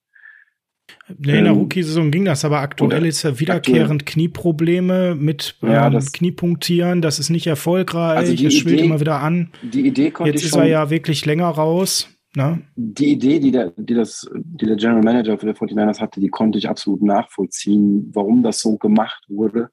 Nee, 1.18 1.38
in 1.38 1.44
der 1.44 1.52
ähm, 1.52 1.60
Rookie-Saison 1.60 2.10
ging 2.10 2.24
das, 2.24 2.44
aber 2.44 2.60
aktuell 2.60 3.06
ist 3.06 3.24
er 3.24 3.38
wiederkehrend 3.40 4.02
aktuell. 4.02 4.12
Knieprobleme 4.12 5.14
mit 5.14 5.56
ja, 5.62 5.86
ähm, 5.86 5.98
Kniepunktieren. 6.12 7.02
Das 7.02 7.18
ist 7.18 7.30
nicht 7.30 7.46
erfolglich. 7.46 8.00
Also 8.00 8.32
es 8.32 8.54
schwillt 8.54 8.80
immer 8.80 9.00
wieder 9.00 9.20
an. 9.20 9.50
Die 9.62 9.86
Idee 9.86 10.10
konnte 10.10 10.32
Jetzt 10.32 10.44
ist 10.44 10.56
er 10.56 10.66
ja 10.66 10.90
wirklich 10.90 11.24
länger 11.24 11.48
raus. 11.48 12.08
Ne? 12.34 12.62
Die 12.76 13.12
Idee, 13.12 13.40
die 13.40 13.50
der, 13.50 13.72
die, 13.76 13.94
das, 13.94 14.28
die 14.34 14.66
der 14.66 14.76
General 14.76 15.02
Manager 15.02 15.38
für 15.38 15.46
die 15.46 15.52
49ers 15.52 16.00
hatte, 16.00 16.20
die 16.20 16.28
konnte 16.28 16.58
ich 16.58 16.68
absolut 16.68 17.02
nachvollziehen, 17.02 18.10
warum 18.14 18.42
das 18.42 18.60
so 18.60 18.78
gemacht 18.78 19.22
wurde. 19.28 19.68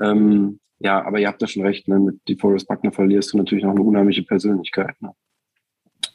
Ähm, 0.00 0.58
ja, 0.82 1.04
aber 1.04 1.20
ihr 1.20 1.28
habt 1.28 1.40
da 1.40 1.46
schon 1.46 1.62
recht, 1.62 1.88
ne? 1.88 1.98
mit 1.98 2.28
DeForest 2.28 2.66
Buckner 2.66 2.92
verlierst 2.92 3.32
du 3.32 3.38
natürlich 3.38 3.64
noch 3.64 3.72
eine 3.72 3.82
unheimliche 3.82 4.22
Persönlichkeit. 4.22 5.00
Ne? 5.00 5.12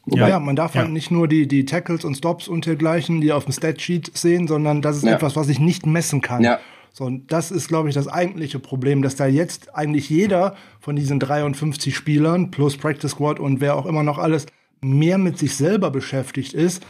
ja, 0.07 0.29
ja, 0.29 0.39
man 0.39 0.55
darf 0.55 0.75
ja. 0.75 0.81
halt 0.81 0.91
nicht 0.91 1.11
nur 1.11 1.27
die, 1.27 1.47
die 1.47 1.65
Tackles 1.65 2.05
und 2.05 2.15
Stops 2.15 2.47
und 2.47 2.65
dergleichen, 2.65 3.21
die 3.21 3.31
auf 3.31 3.45
dem 3.45 3.53
Statsheet 3.53 4.15
sehen, 4.17 4.47
sondern 4.47 4.81
das 4.81 4.97
ist 4.97 5.03
ja. 5.03 5.13
etwas, 5.13 5.35
was 5.35 5.49
ich 5.49 5.59
nicht 5.59 5.85
messen 5.85 6.21
kann. 6.21 6.43
Ja. 6.43 6.59
So, 6.91 7.05
und 7.05 7.31
das 7.31 7.51
ist, 7.51 7.67
glaube 7.67 7.89
ich, 7.89 7.95
das 7.95 8.07
eigentliche 8.07 8.59
Problem, 8.59 9.01
dass 9.01 9.15
da 9.15 9.27
jetzt 9.27 9.75
eigentlich 9.75 10.09
jeder 10.09 10.55
von 10.79 10.95
diesen 10.95 11.19
53 11.19 11.95
Spielern 11.95 12.49
plus 12.49 12.75
Practice 12.75 13.11
Squad 13.11 13.39
und 13.39 13.61
wer 13.61 13.75
auch 13.75 13.85
immer 13.85 14.03
noch 14.03 14.17
alles 14.17 14.47
mehr 14.81 15.17
mit 15.17 15.37
sich 15.37 15.55
selber 15.55 15.91
beschäftigt 15.91 16.53
ist 16.53 16.85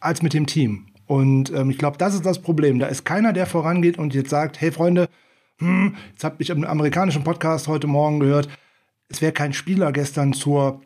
als 0.00 0.22
mit 0.22 0.34
dem 0.34 0.46
Team. 0.46 0.86
Und 1.06 1.52
ähm, 1.52 1.70
ich 1.70 1.78
glaube, 1.78 1.98
das 1.98 2.14
ist 2.14 2.26
das 2.26 2.40
Problem. 2.40 2.78
Da 2.78 2.86
ist 2.86 3.04
keiner, 3.04 3.32
der 3.32 3.46
vorangeht 3.46 3.98
und 3.98 4.14
jetzt 4.14 4.30
sagt, 4.30 4.60
hey 4.60 4.72
Freunde, 4.72 5.08
hm, 5.58 5.96
jetzt 6.10 6.24
habe 6.24 6.36
ich 6.38 6.50
im 6.50 6.64
amerikanischen 6.64 7.24
Podcast 7.24 7.68
heute 7.68 7.86
Morgen 7.86 8.20
gehört, 8.20 8.48
es 9.08 9.22
wäre 9.22 9.32
kein 9.32 9.52
Spieler 9.52 9.92
gestern 9.92 10.32
zur 10.32 10.82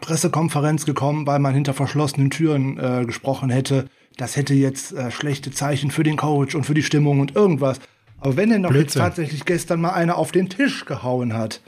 Pressekonferenz 0.00 0.86
gekommen, 0.86 1.26
weil 1.26 1.38
man 1.38 1.54
hinter 1.54 1.72
verschlossenen 1.72 2.30
Türen 2.30 2.78
äh, 2.78 3.04
gesprochen 3.04 3.50
hätte. 3.50 3.88
Das 4.16 4.36
hätte 4.36 4.54
jetzt 4.54 4.92
äh, 4.92 5.10
schlechte 5.10 5.50
Zeichen 5.50 5.90
für 5.90 6.02
den 6.02 6.16
Coach 6.16 6.54
und 6.54 6.64
für 6.64 6.74
die 6.74 6.82
Stimmung 6.82 7.20
und 7.20 7.36
irgendwas. 7.36 7.78
Aber 8.18 8.36
wenn 8.36 8.50
denn 8.50 8.62
doch 8.62 8.74
jetzt 8.74 8.94
tatsächlich 8.94 9.44
gestern 9.44 9.80
mal 9.80 9.92
einer 9.92 10.16
auf 10.16 10.32
den 10.32 10.48
Tisch 10.48 10.84
gehauen 10.84 11.34
hat, 11.34 11.60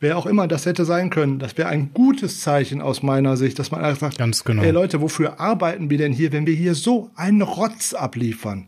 wer 0.00 0.16
auch 0.18 0.26
immer 0.26 0.46
das 0.46 0.66
hätte 0.66 0.84
sein 0.84 1.10
können, 1.10 1.38
das 1.38 1.56
wäre 1.56 1.68
ein 1.68 1.90
gutes 1.92 2.40
Zeichen 2.40 2.80
aus 2.82 3.02
meiner 3.02 3.36
Sicht, 3.36 3.58
dass 3.58 3.70
man 3.70 3.82
einfach 3.82 4.08
sagt, 4.08 4.18
Ganz 4.18 4.44
genau. 4.44 4.62
ey 4.62 4.70
Leute, 4.70 5.00
wofür 5.00 5.40
arbeiten 5.40 5.90
wir 5.90 5.98
denn 5.98 6.12
hier, 6.12 6.32
wenn 6.32 6.46
wir 6.46 6.54
hier 6.54 6.74
so 6.74 7.10
einen 7.14 7.42
Rotz 7.42 7.94
abliefern? 7.94 8.66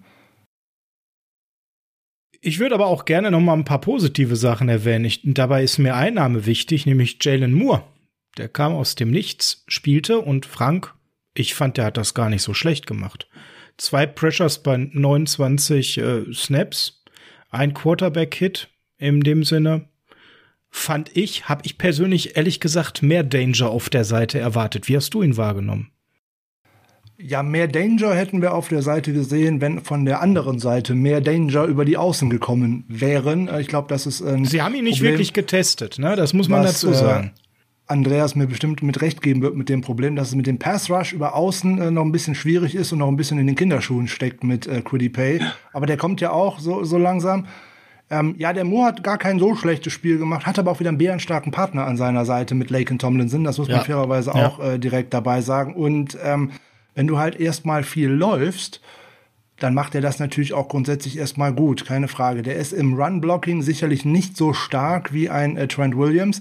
Ich 2.46 2.58
würde 2.58 2.74
aber 2.74 2.88
auch 2.88 3.06
gerne 3.06 3.30
noch 3.30 3.40
mal 3.40 3.54
ein 3.54 3.64
paar 3.64 3.80
positive 3.80 4.36
Sachen 4.36 4.68
erwähnen. 4.68 5.06
Ich, 5.06 5.22
dabei 5.24 5.64
ist 5.64 5.78
mir 5.78 5.94
ein 5.94 6.12
Name 6.12 6.44
wichtig, 6.44 6.84
nämlich 6.84 7.16
Jalen 7.22 7.54
Moore. 7.54 7.84
Der 8.36 8.50
kam 8.50 8.74
aus 8.74 8.96
dem 8.96 9.10
Nichts, 9.10 9.64
spielte 9.66 10.18
und 10.18 10.44
Frank, 10.44 10.92
ich 11.32 11.54
fand, 11.54 11.78
der 11.78 11.86
hat 11.86 11.96
das 11.96 12.12
gar 12.12 12.28
nicht 12.28 12.42
so 12.42 12.52
schlecht 12.52 12.86
gemacht. 12.86 13.30
Zwei 13.78 14.04
Pressures 14.04 14.62
bei 14.62 14.76
29 14.76 15.96
äh, 15.96 16.34
Snaps, 16.34 17.02
ein 17.48 17.72
Quarterback-Hit 17.72 18.68
in 18.98 19.22
dem 19.22 19.42
Sinne, 19.42 19.88
fand 20.68 21.16
ich, 21.16 21.48
habe 21.48 21.62
ich 21.64 21.78
persönlich 21.78 22.36
ehrlich 22.36 22.60
gesagt 22.60 23.02
mehr 23.02 23.24
Danger 23.24 23.70
auf 23.70 23.88
der 23.88 24.04
Seite 24.04 24.38
erwartet. 24.38 24.86
Wie 24.86 24.96
hast 24.96 25.14
du 25.14 25.22
ihn 25.22 25.38
wahrgenommen? 25.38 25.93
Ja, 27.16 27.44
mehr 27.44 27.68
Danger 27.68 28.14
hätten 28.14 28.42
wir 28.42 28.54
auf 28.54 28.68
der 28.68 28.82
Seite 28.82 29.12
gesehen, 29.12 29.60
wenn 29.60 29.80
von 29.82 30.04
der 30.04 30.20
anderen 30.20 30.58
Seite 30.58 30.94
mehr 30.94 31.20
Danger 31.20 31.64
über 31.64 31.84
die 31.84 31.96
Außen 31.96 32.28
gekommen 32.28 32.84
wären. 32.88 33.48
Äh, 33.48 33.60
ich 33.60 33.68
glaube, 33.68 33.88
das 33.88 34.06
ist 34.06 34.20
ein 34.20 34.44
Sie 34.44 34.62
haben 34.62 34.74
ihn 34.74 34.84
nicht 34.84 34.96
Problem, 34.96 35.12
wirklich 35.12 35.32
getestet, 35.32 35.98
ne? 35.98 36.16
Das 36.16 36.32
muss 36.32 36.48
man 36.48 36.64
was, 36.64 36.80
dazu 36.80 36.92
sagen. 36.92 37.32
Äh, 37.34 37.40
Andreas 37.86 38.34
mir 38.34 38.46
bestimmt 38.46 38.82
mit 38.82 39.02
Recht 39.02 39.20
geben 39.20 39.42
wird 39.42 39.56
mit 39.56 39.68
dem 39.68 39.82
Problem, 39.82 40.16
dass 40.16 40.28
es 40.28 40.34
mit 40.34 40.46
dem 40.46 40.58
Pass 40.58 40.90
Rush 40.90 41.12
über 41.12 41.34
Außen 41.34 41.80
äh, 41.80 41.90
noch 41.90 42.02
ein 42.02 42.12
bisschen 42.12 42.34
schwierig 42.34 42.74
ist 42.74 42.92
und 42.92 42.98
noch 42.98 43.08
ein 43.08 43.16
bisschen 43.16 43.38
in 43.38 43.46
den 43.46 43.56
Kinderschuhen 43.56 44.08
steckt 44.08 44.42
mit 44.42 44.66
äh, 44.66 44.80
Quiddy 44.80 45.10
Pay. 45.10 45.40
Aber 45.72 45.86
der 45.86 45.98
kommt 45.98 46.20
ja 46.20 46.30
auch 46.30 46.58
so, 46.58 46.82
so 46.84 46.96
langsam. 46.96 47.46
Ähm, 48.10 48.34
ja, 48.38 48.52
der 48.52 48.64
Moore 48.64 48.88
hat 48.88 49.02
gar 49.02 49.18
kein 49.18 49.38
so 49.38 49.54
schlechtes 49.54 49.92
Spiel 49.92 50.18
gemacht, 50.18 50.46
hat 50.46 50.58
aber 50.58 50.70
auch 50.70 50.80
wieder 50.80 50.88
einen 50.88 50.98
bärenstarken 50.98 51.52
Partner 51.52 51.86
an 51.86 51.96
seiner 51.96 52.24
Seite 52.24 52.54
mit 52.54 52.70
Laken 52.70 52.98
Tomlinson. 52.98 53.44
Das 53.44 53.58
muss 53.58 53.68
man 53.68 53.84
fairerweise 53.84 54.32
ja. 54.34 54.46
auch 54.46 54.60
äh, 54.60 54.78
direkt 54.78 55.12
dabei 55.12 55.42
sagen. 55.42 55.74
Und 55.74 56.16
ähm, 56.22 56.50
wenn 56.94 57.06
du 57.06 57.18
halt 57.18 57.38
erstmal 57.38 57.82
viel 57.82 58.08
läufst, 58.08 58.80
dann 59.58 59.74
macht 59.74 59.94
er 59.94 60.00
das 60.00 60.18
natürlich 60.18 60.52
auch 60.52 60.68
grundsätzlich 60.68 61.16
erstmal 61.16 61.52
gut, 61.52 61.86
keine 61.86 62.08
Frage. 62.08 62.42
Der 62.42 62.56
ist 62.56 62.72
im 62.72 62.94
Run-Blocking 62.94 63.62
sicherlich 63.62 64.04
nicht 64.04 64.36
so 64.36 64.52
stark 64.52 65.12
wie 65.12 65.30
ein 65.30 65.56
äh, 65.56 65.68
Trent 65.68 65.96
Williams. 65.96 66.40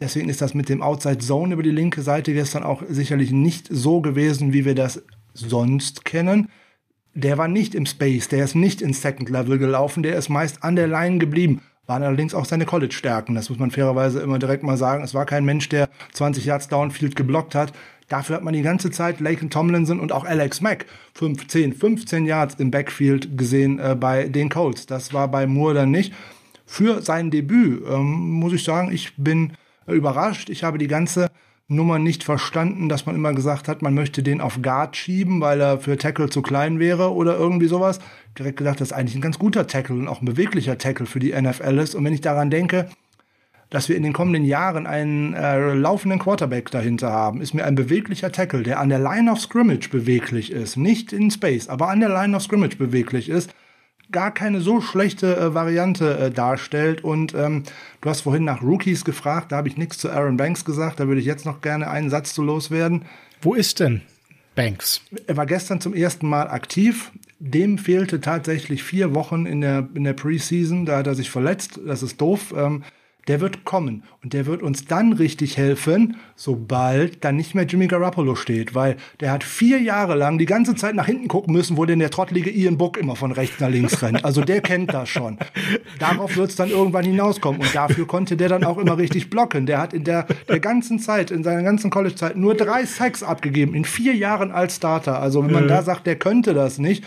Deswegen 0.00 0.28
ist 0.28 0.42
das 0.42 0.54
mit 0.54 0.68
dem 0.68 0.82
Outside 0.82 1.18
Zone 1.18 1.54
über 1.54 1.62
die 1.62 1.70
linke 1.70 2.02
Seite 2.02 2.32
gestern 2.32 2.64
auch 2.64 2.82
sicherlich 2.88 3.30
nicht 3.30 3.68
so 3.70 4.00
gewesen, 4.00 4.52
wie 4.52 4.64
wir 4.64 4.74
das 4.74 5.02
sonst 5.32 6.04
kennen 6.04 6.48
der 7.14 7.38
war 7.38 7.48
nicht 7.48 7.74
im 7.74 7.86
Space, 7.86 8.28
der 8.28 8.44
ist 8.44 8.54
nicht 8.54 8.80
ins 8.80 9.02
Second 9.02 9.28
Level 9.28 9.58
gelaufen, 9.58 10.02
der 10.02 10.16
ist 10.16 10.28
meist 10.28 10.64
an 10.64 10.76
der 10.76 10.86
Line 10.86 11.18
geblieben. 11.18 11.62
Waren 11.86 12.04
allerdings 12.04 12.34
auch 12.34 12.44
seine 12.44 12.64
College-Stärken, 12.64 13.34
das 13.34 13.50
muss 13.50 13.58
man 13.58 13.70
fairerweise 13.70 14.20
immer 14.20 14.38
direkt 14.38 14.62
mal 14.62 14.76
sagen. 14.76 15.02
Es 15.02 15.14
war 15.14 15.26
kein 15.26 15.44
Mensch, 15.44 15.68
der 15.68 15.88
20 16.12 16.44
Yards 16.44 16.68
Downfield 16.68 17.16
geblockt 17.16 17.54
hat. 17.54 17.72
Dafür 18.08 18.36
hat 18.36 18.44
man 18.44 18.54
die 18.54 18.62
ganze 18.62 18.90
Zeit 18.90 19.20
Laken 19.20 19.50
Tomlinson 19.50 20.00
und 20.00 20.12
auch 20.12 20.24
Alex 20.24 20.60
Mack 20.60 20.86
15, 21.14 21.72
15 21.72 22.26
Yards 22.26 22.56
im 22.56 22.70
Backfield 22.70 23.36
gesehen 23.38 23.78
äh, 23.78 23.96
bei 23.98 24.28
den 24.28 24.48
Colts. 24.48 24.86
Das 24.86 25.12
war 25.12 25.28
bei 25.28 25.46
Moore 25.46 25.74
dann 25.74 25.90
nicht. 25.90 26.12
Für 26.66 27.02
sein 27.02 27.30
Debüt 27.30 27.82
ähm, 27.88 28.30
muss 28.30 28.52
ich 28.52 28.64
sagen, 28.64 28.92
ich 28.92 29.14
bin 29.16 29.52
äh, 29.86 29.94
überrascht. 29.94 30.50
Ich 30.50 30.64
habe 30.64 30.78
die 30.78 30.88
ganze 30.88 31.30
Nummer 31.68 31.98
nicht 31.98 32.24
verstanden, 32.24 32.88
dass 32.88 33.06
man 33.06 33.14
immer 33.14 33.32
gesagt 33.32 33.68
hat, 33.68 33.82
man 33.82 33.94
möchte 33.94 34.22
den 34.22 34.40
auf 34.40 34.60
Guard 34.62 34.96
schieben, 34.96 35.40
weil 35.40 35.60
er 35.60 35.78
für 35.78 35.96
Tackle 35.96 36.28
zu 36.28 36.42
klein 36.42 36.78
wäre 36.78 37.12
oder 37.12 37.36
irgendwie 37.36 37.66
sowas. 37.66 37.98
Direkt 38.38 38.58
gedacht, 38.58 38.80
das 38.80 38.88
ist 38.88 38.92
eigentlich 38.92 39.14
ein 39.14 39.22
ganz 39.22 39.38
guter 39.38 39.66
Tackle 39.66 39.96
und 39.96 40.08
auch 40.08 40.20
ein 40.20 40.26
beweglicher 40.26 40.78
Tackle 40.78 41.06
für 41.06 41.18
die 41.18 41.32
NFL 41.32 41.78
ist. 41.78 41.94
Und 41.94 42.04
wenn 42.04 42.14
ich 42.14 42.20
daran 42.20 42.50
denke, 42.50 42.88
dass 43.72 43.88
wir 43.88 43.96
in 43.96 44.02
den 44.02 44.12
kommenden 44.12 44.44
Jahren 44.44 44.86
einen 44.86 45.32
äh, 45.32 45.72
laufenden 45.72 46.18
Quarterback 46.18 46.70
dahinter 46.70 47.10
haben, 47.10 47.40
ist 47.40 47.54
mir 47.54 47.64
ein 47.64 47.74
beweglicher 47.74 48.30
Tackle, 48.30 48.62
der 48.62 48.78
an 48.78 48.90
der 48.90 48.98
Line 48.98 49.32
of 49.32 49.40
Scrimmage 49.40 49.88
beweglich 49.88 50.52
ist, 50.52 50.76
nicht 50.76 51.10
in 51.10 51.30
Space, 51.30 51.68
aber 51.68 51.88
an 51.88 52.00
der 52.00 52.10
Line 52.10 52.36
of 52.36 52.42
Scrimmage 52.42 52.76
beweglich 52.76 53.30
ist, 53.30 53.54
gar 54.10 54.30
keine 54.30 54.60
so 54.60 54.82
schlechte 54.82 55.38
äh, 55.38 55.54
Variante 55.54 56.18
äh, 56.18 56.30
darstellt. 56.30 57.02
Und 57.02 57.32
ähm, 57.32 57.62
du 58.02 58.10
hast 58.10 58.20
vorhin 58.20 58.44
nach 58.44 58.62
Rookies 58.62 59.06
gefragt, 59.06 59.52
da 59.52 59.56
habe 59.56 59.68
ich 59.68 59.78
nichts 59.78 59.96
zu 59.96 60.10
Aaron 60.10 60.36
Banks 60.36 60.66
gesagt, 60.66 61.00
da 61.00 61.08
würde 61.08 61.22
ich 61.22 61.26
jetzt 61.26 61.46
noch 61.46 61.62
gerne 61.62 61.88
einen 61.88 62.10
Satz 62.10 62.34
zu 62.34 62.42
loswerden. 62.42 63.06
Wo 63.40 63.54
ist 63.54 63.80
denn 63.80 64.02
Banks? 64.54 65.00
Er 65.26 65.38
war 65.38 65.46
gestern 65.46 65.80
zum 65.80 65.94
ersten 65.94 66.28
Mal 66.28 66.48
aktiv. 66.48 67.10
Dem 67.38 67.78
fehlte 67.78 68.20
tatsächlich 68.20 68.82
vier 68.82 69.14
Wochen 69.14 69.46
in 69.46 69.62
der, 69.62 69.88
in 69.94 70.04
der 70.04 70.12
Preseason. 70.12 70.84
Da 70.84 70.98
hat 70.98 71.06
er 71.06 71.14
sich 71.14 71.30
verletzt. 71.30 71.80
Das 71.86 72.02
ist 72.02 72.20
doof. 72.20 72.52
Ähm, 72.54 72.82
der 73.28 73.40
wird 73.40 73.64
kommen 73.64 74.02
und 74.22 74.32
der 74.32 74.46
wird 74.46 74.62
uns 74.62 74.86
dann 74.86 75.12
richtig 75.12 75.56
helfen, 75.56 76.16
sobald 76.34 77.24
dann 77.24 77.36
nicht 77.36 77.54
mehr 77.54 77.64
Jimmy 77.64 77.86
Garoppolo 77.86 78.34
steht, 78.34 78.74
weil 78.74 78.96
der 79.20 79.30
hat 79.30 79.44
vier 79.44 79.80
Jahre 79.80 80.16
lang 80.16 80.38
die 80.38 80.46
ganze 80.46 80.74
Zeit 80.74 80.94
nach 80.94 81.06
hinten 81.06 81.28
gucken 81.28 81.52
müssen, 81.52 81.76
wo 81.76 81.84
denn 81.84 82.00
der 82.00 82.10
trottlige 82.10 82.50
Ian 82.50 82.78
Book 82.78 82.96
immer 82.96 83.14
von 83.14 83.32
rechts 83.32 83.60
nach 83.60 83.68
links 83.68 84.02
rennt. 84.02 84.24
Also 84.24 84.42
der 84.42 84.60
kennt 84.60 84.92
das 84.92 85.08
schon. 85.08 85.38
Darauf 85.98 86.36
wird 86.36 86.50
es 86.50 86.56
dann 86.56 86.70
irgendwann 86.70 87.04
hinauskommen 87.04 87.60
und 87.60 87.74
dafür 87.74 88.06
konnte 88.06 88.36
der 88.36 88.48
dann 88.48 88.64
auch 88.64 88.78
immer 88.78 88.98
richtig 88.98 89.30
blocken. 89.30 89.66
Der 89.66 89.78
hat 89.78 89.94
in 89.94 90.04
der, 90.04 90.26
der 90.48 90.60
ganzen 90.60 90.98
Zeit, 90.98 91.30
in 91.30 91.44
seiner 91.44 91.62
ganzen 91.62 91.90
College-Zeit 91.90 92.36
nur 92.36 92.54
drei 92.54 92.84
Sacks 92.84 93.22
abgegeben, 93.22 93.74
in 93.74 93.84
vier 93.84 94.14
Jahren 94.14 94.50
als 94.50 94.76
Starter. 94.76 95.20
Also 95.20 95.44
wenn 95.44 95.52
man 95.52 95.64
mhm. 95.64 95.68
da 95.68 95.82
sagt, 95.82 96.06
der 96.06 96.16
könnte 96.16 96.54
das 96.54 96.78
nicht, 96.78 97.04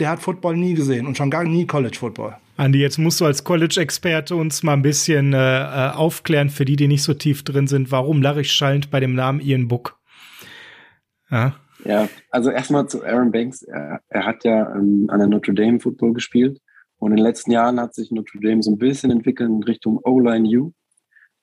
der 0.00 0.10
hat 0.10 0.20
Football 0.20 0.56
nie 0.56 0.74
gesehen 0.74 1.06
und 1.06 1.16
schon 1.16 1.30
gar 1.30 1.44
nie 1.44 1.66
College 1.66 1.96
Football. 1.98 2.36
Andi, 2.56 2.78
jetzt 2.78 2.98
musst 2.98 3.20
du 3.20 3.24
als 3.24 3.42
College-Experte 3.42 4.36
uns 4.36 4.62
mal 4.62 4.74
ein 4.74 4.82
bisschen 4.82 5.32
äh, 5.32 5.38
äh, 5.38 5.90
aufklären, 5.92 6.50
für 6.50 6.64
die, 6.64 6.76
die 6.76 6.86
nicht 6.86 7.02
so 7.02 7.12
tief 7.12 7.42
drin 7.42 7.66
sind, 7.66 7.90
warum 7.90 8.22
Larry 8.22 8.44
schallend 8.44 8.90
bei 8.90 9.00
dem 9.00 9.14
Namen 9.14 9.40
Ian 9.40 9.66
Book. 9.66 9.98
Ja, 11.30 11.56
ja 11.84 12.08
also 12.30 12.50
erstmal 12.50 12.86
zu 12.86 13.02
Aaron 13.04 13.32
Banks. 13.32 13.62
Er, 13.62 14.00
er 14.08 14.24
hat 14.26 14.44
ja 14.44 14.72
ähm, 14.74 15.06
an 15.08 15.18
der 15.18 15.28
Notre 15.28 15.52
Dame 15.52 15.80
Football 15.80 16.12
gespielt 16.12 16.60
und 16.98 17.10
in 17.10 17.16
den 17.16 17.24
letzten 17.24 17.50
Jahren 17.50 17.80
hat 17.80 17.94
sich 17.94 18.12
Notre 18.12 18.38
Dame 18.40 18.62
so 18.62 18.70
ein 18.70 18.78
bisschen 18.78 19.10
entwickelt 19.10 19.50
in 19.50 19.62
Richtung 19.64 19.98
O-Line 20.04 20.48
U. 20.56 20.72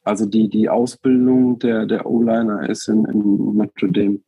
Also 0.03 0.25
die, 0.25 0.47
die 0.47 0.69
Ausbildung 0.69 1.59
der, 1.59 1.85
der 1.85 2.05
O-Liner 2.05 2.69
ist 2.69 2.87
in, 2.87 3.03
in 3.05 3.55
Notre 3.57 3.91
Dame 3.91 4.19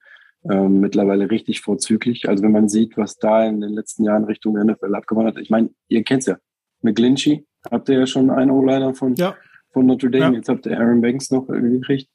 ähm, 0.49 0.81
mittlerweile 0.81 1.31
richtig 1.31 1.61
vorzüglich. 1.61 2.27
Also 2.27 2.43
wenn 2.43 2.51
man 2.51 2.67
sieht, 2.67 2.97
was 2.97 3.17
da 3.17 3.45
in 3.45 3.61
den 3.61 3.71
letzten 3.71 4.03
Jahren 4.03 4.25
Richtung 4.25 4.55
NFL 4.55 4.93
abgewandert 4.95 5.37
ist. 5.37 5.43
Ich 5.43 5.49
meine, 5.49 5.69
ihr 5.87 6.03
kennt's 6.03 6.25
ja. 6.25 6.37
McGlinchey 6.83 7.45
habt 7.69 7.89
ihr 7.89 7.99
ja 7.99 8.07
schon 8.07 8.29
einen 8.29 8.51
O-Liner 8.51 8.93
von, 8.93 9.15
ja. 9.15 9.35
von 9.71 9.85
Notre 9.85 10.09
Dame. 10.09 10.25
Ja. 10.25 10.37
Jetzt 10.37 10.49
habt 10.49 10.65
ihr 10.65 10.79
Aaron 10.79 11.01
Banks 11.01 11.31
noch 11.31 11.47
gekriegt. 11.47 12.09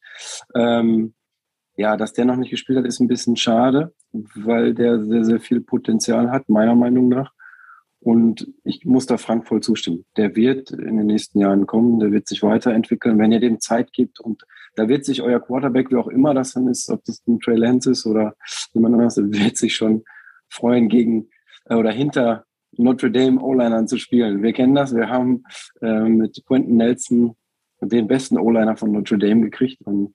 Ähm, 0.54 1.14
ja, 1.76 1.96
dass 1.96 2.12
der 2.12 2.24
noch 2.24 2.36
nicht 2.36 2.50
gespielt 2.50 2.78
hat, 2.78 2.86
ist 2.86 3.00
ein 3.00 3.08
bisschen 3.08 3.36
schade, 3.36 3.94
weil 4.12 4.74
der 4.74 5.04
sehr, 5.04 5.24
sehr 5.24 5.40
viel 5.40 5.60
Potenzial 5.60 6.30
hat, 6.30 6.48
meiner 6.48 6.74
Meinung 6.74 7.08
nach. 7.08 7.32
Und 8.00 8.52
ich 8.64 8.84
muss 8.84 9.06
da 9.06 9.16
Frank 9.16 9.46
voll 9.46 9.60
zustimmen. 9.60 10.04
Der 10.16 10.34
wird 10.36 10.70
in 10.70 10.96
den 10.96 11.06
nächsten 11.06 11.40
Jahren 11.40 11.66
kommen, 11.66 11.98
der 11.98 12.12
wird 12.12 12.28
sich 12.28 12.42
weiterentwickeln, 12.42 13.18
wenn 13.18 13.32
ihr 13.32 13.40
dem 13.40 13.60
Zeit 13.60 13.92
gibt. 13.92 14.20
Und 14.20 14.44
da 14.76 14.88
wird 14.88 15.04
sich 15.04 15.22
euer 15.22 15.40
Quarterback, 15.40 15.90
wie 15.90 15.96
auch 15.96 16.08
immer 16.08 16.34
das 16.34 16.52
dann 16.52 16.68
ist, 16.68 16.90
ob 16.90 17.04
das 17.04 17.22
ein 17.26 17.40
Trey 17.40 17.56
Lance 17.56 17.90
ist 17.90 18.06
oder 18.06 18.34
jemand 18.72 18.94
anderes, 18.94 19.16
wird 19.16 19.56
sich 19.56 19.74
schon 19.74 20.04
freuen 20.48 20.88
gegen 20.88 21.28
äh, 21.66 21.74
oder 21.74 21.90
hinter 21.90 22.44
Notre 22.78 23.10
Dame 23.10 23.40
O-Linern 23.40 23.88
zu 23.88 23.98
spielen. 23.98 24.42
Wir 24.42 24.52
kennen 24.52 24.74
das. 24.74 24.94
Wir 24.94 25.08
haben 25.08 25.44
äh, 25.80 26.08
mit 26.08 26.42
Quentin 26.46 26.76
Nelson 26.76 27.34
den 27.80 28.08
besten 28.08 28.38
O-Liner 28.38 28.76
von 28.76 28.92
Notre 28.92 29.18
Dame 29.18 29.42
gekriegt. 29.42 29.82
Und 29.82 30.14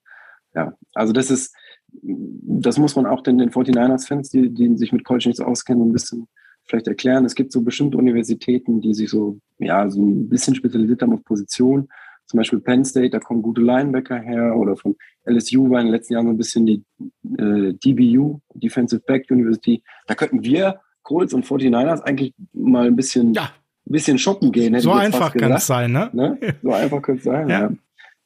ja, 0.55 0.73
also 0.93 1.13
das 1.13 1.29
ist, 1.29 1.55
das 1.91 2.77
muss 2.77 2.95
man 2.95 3.05
auch 3.05 3.21
den, 3.21 3.37
den 3.37 3.51
49ers-Fans, 3.51 4.29
die, 4.29 4.49
die 4.49 4.77
sich 4.77 4.91
mit 4.91 5.03
College 5.03 5.29
nichts 5.29 5.41
auskennen, 5.41 5.89
ein 5.89 5.93
bisschen 5.93 6.27
vielleicht 6.65 6.87
erklären. 6.87 7.25
Es 7.25 7.35
gibt 7.35 7.51
so 7.51 7.61
bestimmte 7.61 7.97
Universitäten, 7.97 8.81
die 8.81 8.93
sich 8.93 9.09
so, 9.09 9.39
ja, 9.59 9.89
so 9.89 10.01
ein 10.01 10.29
bisschen 10.29 10.55
spezialisiert 10.55 11.01
haben 11.01 11.13
auf 11.13 11.23
Position. 11.23 11.89
Zum 12.25 12.37
Beispiel 12.37 12.61
Penn 12.61 12.85
State, 12.85 13.09
da 13.09 13.19
kommen 13.19 13.41
gute 13.41 13.61
Linebacker 13.61 14.17
her 14.17 14.55
oder 14.55 14.77
von 14.77 14.95
LSU 15.25 15.69
war 15.69 15.81
in 15.81 15.87
den 15.87 15.93
letzten 15.93 16.13
Jahren 16.13 16.27
so 16.27 16.31
ein 16.31 16.37
bisschen 16.37 16.65
die 16.65 16.83
äh, 17.37 17.73
DBU, 17.73 18.39
Defensive 18.53 19.01
Back 19.05 19.29
University. 19.29 19.83
Da 20.07 20.15
könnten 20.15 20.43
wir, 20.43 20.79
Colts 21.03 21.33
und 21.33 21.45
49ers, 21.45 22.01
eigentlich 22.01 22.33
mal 22.53 22.87
ein 22.87 22.95
bisschen, 22.95 23.33
ja. 23.33 23.43
ein 23.43 23.91
bisschen 23.91 24.17
shoppen 24.17 24.51
gehen. 24.51 24.77
So 24.79 24.91
einfach 24.91 25.33
kann 25.33 25.51
es 25.51 25.67
sein, 25.67 25.91
ne? 25.91 26.09
ne? 26.13 26.37
So 26.61 26.71
einfach 26.71 27.01
könnte 27.01 27.19
es 27.19 27.25
sein, 27.25 27.49
ja. 27.49 27.61
ja. 27.61 27.71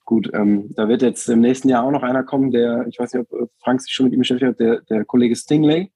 Gut, 0.06 0.30
ähm, 0.34 0.70
da 0.76 0.88
wird 0.88 1.02
jetzt 1.02 1.28
im 1.28 1.42
nächsten 1.42 1.68
Jahr 1.68 1.84
auch 1.84 1.92
noch 1.92 2.04
einer 2.04 2.24
kommen, 2.24 2.52
der, 2.52 2.86
ich 2.88 2.98
weiß 2.98 3.14
nicht, 3.14 3.28
ob 3.30 3.50
Frank 3.60 3.82
sich 3.82 3.92
schon 3.92 4.06
mit 4.06 4.14
ihm 4.14 4.20
beschäftigt 4.20 4.52
hat, 4.52 4.60
der, 4.60 4.82
der 4.82 5.04
Kollege 5.04 5.36
Stingley. 5.36 5.92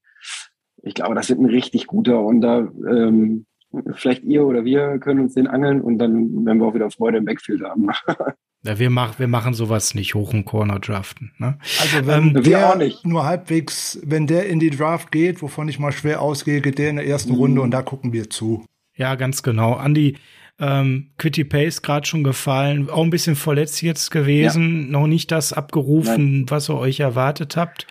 Ich 0.83 0.95
glaube, 0.95 1.15
das 1.15 1.29
wird 1.29 1.39
ein 1.39 1.45
richtig 1.45 1.87
guter 1.87 2.19
und 2.19 2.41
da 2.41 2.67
ähm, 2.89 3.45
vielleicht 3.93 4.23
ihr 4.23 4.45
oder 4.45 4.65
wir 4.65 4.99
können 4.99 5.21
uns 5.21 5.35
den 5.35 5.47
angeln 5.47 5.79
und 5.79 5.97
dann 5.97 6.45
werden 6.45 6.59
wir 6.59 6.67
auch 6.67 6.73
wieder 6.73 6.91
Freude 6.91 7.19
im 7.19 7.25
Backfield 7.25 7.63
haben. 7.63 7.89
Ja, 8.63 8.77
wir, 8.77 8.91
mach, 8.91 9.17
wir 9.17 9.27
machen 9.27 9.55
sowas 9.55 9.95
nicht 9.95 10.13
hoch 10.13 10.33
im 10.33 10.45
Corner 10.45 10.79
draften. 10.79 11.31
Ne? 11.39 11.57
Also 11.79 12.05
wenn 12.05 12.35
ähm, 12.35 12.43
der 12.43 12.77
nur 13.03 13.25
halbwegs, 13.25 13.99
wenn 14.03 14.27
der 14.27 14.47
in 14.47 14.59
die 14.59 14.69
Draft 14.69 15.11
geht, 15.11 15.41
wovon 15.41 15.67
ich 15.67 15.79
mal 15.79 15.91
schwer 15.91 16.21
ausgehe, 16.21 16.61
geht 16.61 16.77
der 16.77 16.91
in 16.91 16.97
der 16.97 17.07
ersten 17.07 17.31
mhm. 17.31 17.37
Runde 17.37 17.61
und 17.61 17.71
da 17.71 17.81
gucken 17.81 18.13
wir 18.13 18.29
zu. 18.29 18.63
Ja, 18.95 19.15
ganz 19.15 19.41
genau. 19.41 19.73
Andi, 19.73 20.17
ähm, 20.59 21.09
Quitty 21.17 21.43
Pace 21.43 21.81
gerade 21.81 22.05
schon 22.05 22.23
gefallen, 22.23 22.87
auch 22.87 23.03
ein 23.03 23.09
bisschen 23.09 23.35
verletzt 23.35 23.81
jetzt 23.81 24.11
gewesen, 24.11 24.83
ja. 24.83 24.91
noch 24.91 25.07
nicht 25.07 25.31
das 25.31 25.53
abgerufen, 25.53 26.41
Nein. 26.41 26.45
was 26.49 26.69
ihr 26.69 26.77
euch 26.77 26.99
erwartet 26.99 27.57
habt. 27.57 27.87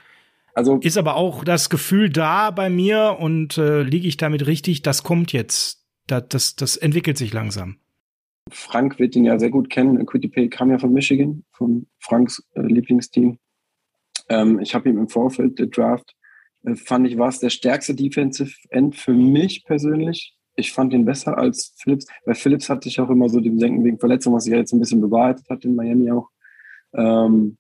Also 0.55 0.79
ist 0.79 0.97
aber 0.97 1.17
auch 1.17 1.43
das 1.43 1.69
Gefühl 1.69 2.11
da 2.11 2.53
bei 2.53 2.71
mir 2.71 3.17
und 3.19 3.59
äh, 3.59 3.83
liege 3.83 4.07
ich 4.07 4.19
damit 4.19 4.47
richtig, 4.47 4.83
das 4.83 5.03
kommt 5.03 5.33
jetzt. 5.33 5.85
Das, 6.07 6.25
das, 6.29 6.57
das 6.57 6.77
entwickelt 6.77 7.19
sich 7.19 7.33
langsam. 7.33 7.80
Frank 8.51 8.99
wird 8.99 9.17
ihn 9.17 9.25
ja 9.25 9.39
sehr 9.39 9.51
gut 9.51 9.71
kennen. 9.71 10.05
Pay 10.07 10.49
kam 10.49 10.71
ja 10.71 10.79
von 10.79 10.93
Michigan, 10.93 11.45
von 11.53 11.87
Franks 11.99 12.43
äh, 12.55 12.63
Lieblingsteam. 12.63 13.39
Ähm, 14.29 14.61
ich 14.61 14.75
habe 14.75 14.89
ihn 14.89 14.99
im 14.99 15.09
Vorfeld 15.09 15.59
der 15.59 15.67
Draft, 15.67 16.15
äh, 16.65 16.75
fand 16.75 17.07
ich, 17.07 17.19
war 17.19 17.29
es 17.29 17.41
der 17.41 17.51
stärkste 17.51 17.95
Defensive 17.95 18.53
End 18.71 18.97
für 18.97 19.13
mich 19.13 19.65
persönlich. 19.65 20.37
Ich 20.57 20.73
fand 20.73 20.93
ihn 20.93 21.05
besser 21.05 21.39
als 21.39 21.75
Phillips, 21.79 22.07
weil 22.25 22.35
Phillips 22.35 22.69
hatte 22.69 22.89
ich 22.89 23.01
auch 23.01 23.11
immer 23.11 23.29
so 23.29 23.41
den 23.41 23.59
Denken 23.59 23.85
wegen 23.85 23.99
Verletzung, 23.99 24.35
was 24.35 24.45
sich 24.45 24.53
ja 24.53 24.59
jetzt 24.59 24.73
ein 24.73 24.81
bisschen 24.81 25.01
bewahrheitet 25.01 25.49
hat 25.49 25.65
in 25.65 25.75
Miami 25.75 26.11
auch. 26.11 26.29
Ähm, 26.93 27.57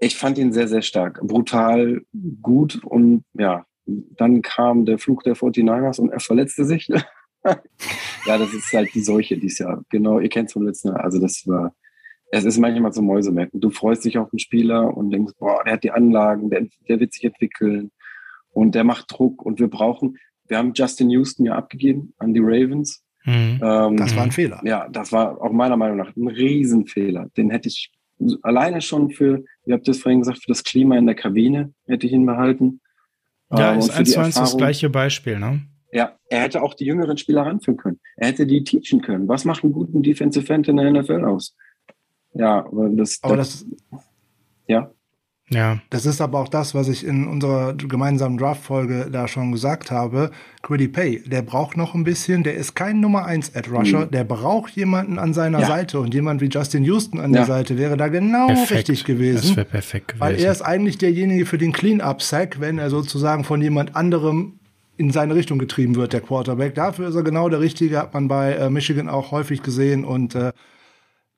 ich 0.00 0.16
fand 0.16 0.38
ihn 0.38 0.52
sehr, 0.52 0.68
sehr 0.68 0.82
stark, 0.82 1.20
brutal, 1.22 2.02
gut 2.40 2.82
und 2.84 3.24
ja, 3.34 3.66
dann 3.84 4.42
kam 4.42 4.84
der 4.84 4.98
Fluch 4.98 5.22
der 5.22 5.34
49ers 5.34 6.00
und 6.00 6.10
er 6.10 6.20
verletzte 6.20 6.64
sich. 6.64 6.88
ja, 7.44 8.38
das 8.38 8.52
ist 8.52 8.72
halt 8.72 8.92
die 8.94 9.00
Seuche 9.00 9.36
dieses 9.36 9.58
Jahr. 9.58 9.84
Genau, 9.90 10.20
ihr 10.20 10.28
kennt 10.28 10.48
es 10.48 10.52
vom 10.52 10.66
letzten 10.66 10.88
Jahr. 10.88 11.04
Also 11.04 11.20
das 11.20 11.46
war, 11.46 11.74
es 12.30 12.44
ist 12.44 12.58
manchmal 12.58 12.92
so 12.92 13.02
Mäusemerken. 13.02 13.60
Du 13.60 13.70
freust 13.70 14.04
dich 14.04 14.18
auf 14.18 14.30
den 14.30 14.38
Spieler 14.38 14.96
und 14.96 15.10
denkst, 15.10 15.34
boah, 15.38 15.62
der 15.64 15.74
hat 15.74 15.84
die 15.84 15.90
Anlagen, 15.90 16.50
der, 16.50 16.66
der 16.88 17.00
wird 17.00 17.12
sich 17.12 17.24
entwickeln 17.24 17.90
und 18.50 18.74
der 18.74 18.84
macht 18.84 19.06
Druck 19.08 19.42
und 19.42 19.60
wir 19.60 19.68
brauchen, 19.68 20.18
wir 20.46 20.58
haben 20.58 20.72
Justin 20.74 21.10
Houston 21.10 21.44
ja 21.44 21.54
abgegeben 21.54 22.14
an 22.18 22.34
die 22.34 22.40
Ravens. 22.42 23.04
Mhm. 23.24 23.60
Ähm, 23.62 23.96
das 23.96 24.16
war 24.16 24.22
ein 24.22 24.32
Fehler. 24.32 24.60
Ja, 24.64 24.88
das 24.88 25.12
war 25.12 25.40
auch 25.40 25.52
meiner 25.52 25.76
Meinung 25.76 25.98
nach 25.98 26.14
ein 26.16 26.28
Riesenfehler. 26.28 27.28
Den 27.36 27.50
hätte 27.50 27.68
ich 27.68 27.92
alleine 28.42 28.80
schon 28.80 29.10
für, 29.10 29.44
ihr 29.64 29.74
habt 29.74 29.86
das 29.86 29.98
vorhin 29.98 30.20
gesagt, 30.20 30.38
für 30.38 30.48
das 30.48 30.64
Klima 30.64 30.96
in 30.96 31.06
der 31.06 31.14
Kabine 31.14 31.72
hätte 31.86 32.06
ich 32.06 32.12
ihn 32.12 32.26
behalten. 32.26 32.80
Ja, 33.50 33.72
ähm, 33.72 33.78
ist 33.78 33.90
eins 33.90 34.10
zu 34.12 34.20
eins 34.20 34.34
das 34.34 34.56
gleiche 34.56 34.90
Beispiel, 34.90 35.38
ne? 35.38 35.62
Ja, 35.92 36.16
er 36.28 36.40
hätte 36.40 36.62
auch 36.62 36.74
die 36.74 36.84
jüngeren 36.84 37.16
Spieler 37.16 37.42
ranführen 37.42 37.78
können. 37.78 38.00
Er 38.16 38.28
hätte 38.28 38.46
die 38.46 38.62
teachen 38.62 39.00
können. 39.00 39.26
Was 39.28 39.44
macht 39.44 39.64
einen 39.64 39.72
guten 39.72 40.02
Defensive 40.02 40.52
End 40.52 40.68
in 40.68 40.76
der 40.76 40.90
NFL 40.90 41.24
aus? 41.24 41.56
Ja, 42.34 42.66
aber 42.66 42.88
das, 42.90 43.18
aber 43.22 43.36
das, 43.36 43.66
das 43.90 44.02
ja. 44.66 44.92
Ja. 45.50 45.78
Das 45.88 46.04
ist 46.04 46.20
aber 46.20 46.40
auch 46.40 46.48
das, 46.48 46.74
was 46.74 46.88
ich 46.88 47.06
in 47.06 47.26
unserer 47.26 47.74
gemeinsamen 47.74 48.36
Draft-Folge 48.36 49.08
da 49.10 49.28
schon 49.28 49.50
gesagt 49.50 49.90
habe. 49.90 50.30
Quiddy 50.62 50.88
Pay, 50.88 51.22
der 51.24 51.40
braucht 51.42 51.76
noch 51.76 51.94
ein 51.94 52.04
bisschen, 52.04 52.42
der 52.42 52.54
ist 52.54 52.74
kein 52.74 53.00
Nummer 53.00 53.24
1 53.24 53.56
Ad 53.56 53.70
Rusher, 53.70 54.06
mhm. 54.06 54.10
der 54.10 54.24
braucht 54.24 54.76
jemanden 54.76 55.18
an 55.18 55.32
seiner 55.32 55.60
ja. 55.60 55.66
Seite 55.66 56.00
und 56.00 56.12
jemand 56.12 56.42
wie 56.42 56.48
Justin 56.48 56.84
Houston 56.84 57.18
an 57.18 57.32
ja. 57.32 57.38
der 57.38 57.46
Seite 57.46 57.78
wäre 57.78 57.96
da 57.96 58.08
genau 58.08 58.48
perfekt. 58.48 58.90
richtig 58.90 59.04
gewesen. 59.04 59.48
Das 59.48 59.56
wäre 59.56 59.66
perfekt 59.66 60.08
gewesen. 60.08 60.20
Weil 60.20 60.34
er 60.38 60.52
ist 60.52 60.62
eigentlich 60.62 60.98
derjenige 60.98 61.46
für 61.46 61.58
den 61.58 61.72
Clean-Up-Sack, 61.72 62.60
wenn 62.60 62.78
er 62.78 62.90
sozusagen 62.90 63.44
von 63.44 63.62
jemand 63.62 63.96
anderem 63.96 64.60
in 64.98 65.10
seine 65.10 65.34
Richtung 65.34 65.58
getrieben 65.58 65.94
wird, 65.94 66.12
der 66.12 66.20
Quarterback. 66.20 66.74
Dafür 66.74 67.08
ist 67.08 67.14
er 67.14 67.22
genau 67.22 67.48
der 67.48 67.60
Richtige, 67.60 67.98
hat 67.98 68.12
man 68.14 68.28
bei 68.28 68.52
äh, 68.52 68.68
Michigan 68.68 69.08
auch 69.08 69.30
häufig 69.30 69.62
gesehen 69.62 70.04
und 70.04 70.34
äh, 70.34 70.52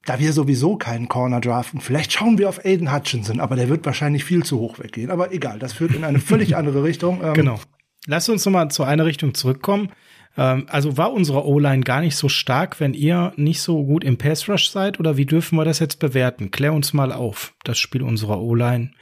da 0.06 0.18
wir 0.18 0.32
sowieso 0.32 0.76
keinen 0.76 1.08
Corner 1.08 1.40
draften, 1.40 1.80
vielleicht 1.80 2.12
schauen 2.12 2.38
wir 2.38 2.48
auf 2.48 2.64
Aiden 2.64 2.92
Hutchinson, 2.92 3.38
aber 3.38 3.54
der 3.54 3.68
wird 3.68 3.84
wahrscheinlich 3.84 4.24
viel 4.24 4.42
zu 4.44 4.58
hoch 4.58 4.78
weggehen. 4.78 5.10
Aber 5.10 5.32
egal, 5.32 5.58
das 5.58 5.74
führt 5.74 5.94
in 5.94 6.04
eine 6.04 6.18
völlig 6.20 6.56
andere 6.56 6.82
Richtung. 6.82 7.20
Ähm, 7.22 7.34
genau. 7.34 7.60
Lass 8.06 8.28
uns 8.30 8.44
nochmal 8.46 8.70
zu 8.70 8.82
einer 8.82 9.04
Richtung 9.04 9.34
zurückkommen. 9.34 9.90
Ähm, 10.38 10.66
also 10.68 10.96
war 10.96 11.12
unsere 11.12 11.46
O-Line 11.46 11.82
gar 11.82 12.00
nicht 12.00 12.16
so 12.16 12.30
stark, 12.30 12.80
wenn 12.80 12.94
ihr 12.94 13.34
nicht 13.36 13.60
so 13.60 13.84
gut 13.84 14.04
im 14.04 14.16
Pass 14.16 14.48
Rush 14.48 14.70
seid? 14.70 14.98
Oder 15.00 15.18
wie 15.18 15.26
dürfen 15.26 15.56
wir 15.56 15.66
das 15.66 15.80
jetzt 15.80 15.98
bewerten? 15.98 16.50
Klär 16.50 16.72
uns 16.72 16.94
mal 16.94 17.12
auf, 17.12 17.54
das 17.64 17.78
Spiel 17.78 18.02
unserer 18.02 18.40
O-Line 18.40 18.92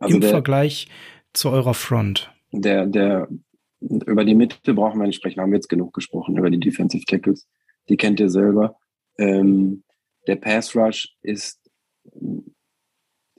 also 0.00 0.16
im 0.16 0.20
der, 0.20 0.30
Vergleich 0.30 0.88
zu 1.32 1.50
eurer 1.50 1.74
Front. 1.74 2.32
Der, 2.50 2.86
der, 2.86 3.28
über 3.80 4.24
die 4.24 4.34
Mitte 4.34 4.74
brauchen 4.74 5.00
wir 5.00 5.06
nicht 5.06 5.16
sprechen, 5.16 5.40
haben 5.40 5.52
wir 5.52 5.58
jetzt 5.58 5.68
genug 5.68 5.92
gesprochen, 5.94 6.36
über 6.36 6.50
die 6.50 6.60
Defensive 6.60 7.04
Tackles. 7.06 7.48
Die 7.88 7.96
kennt 7.96 8.20
ihr 8.20 8.30
selber. 8.30 8.76
Ähm, 9.18 9.84
der 10.26 10.36
Pass 10.36 10.76
Rush 10.76 11.16
ist, 11.22 11.58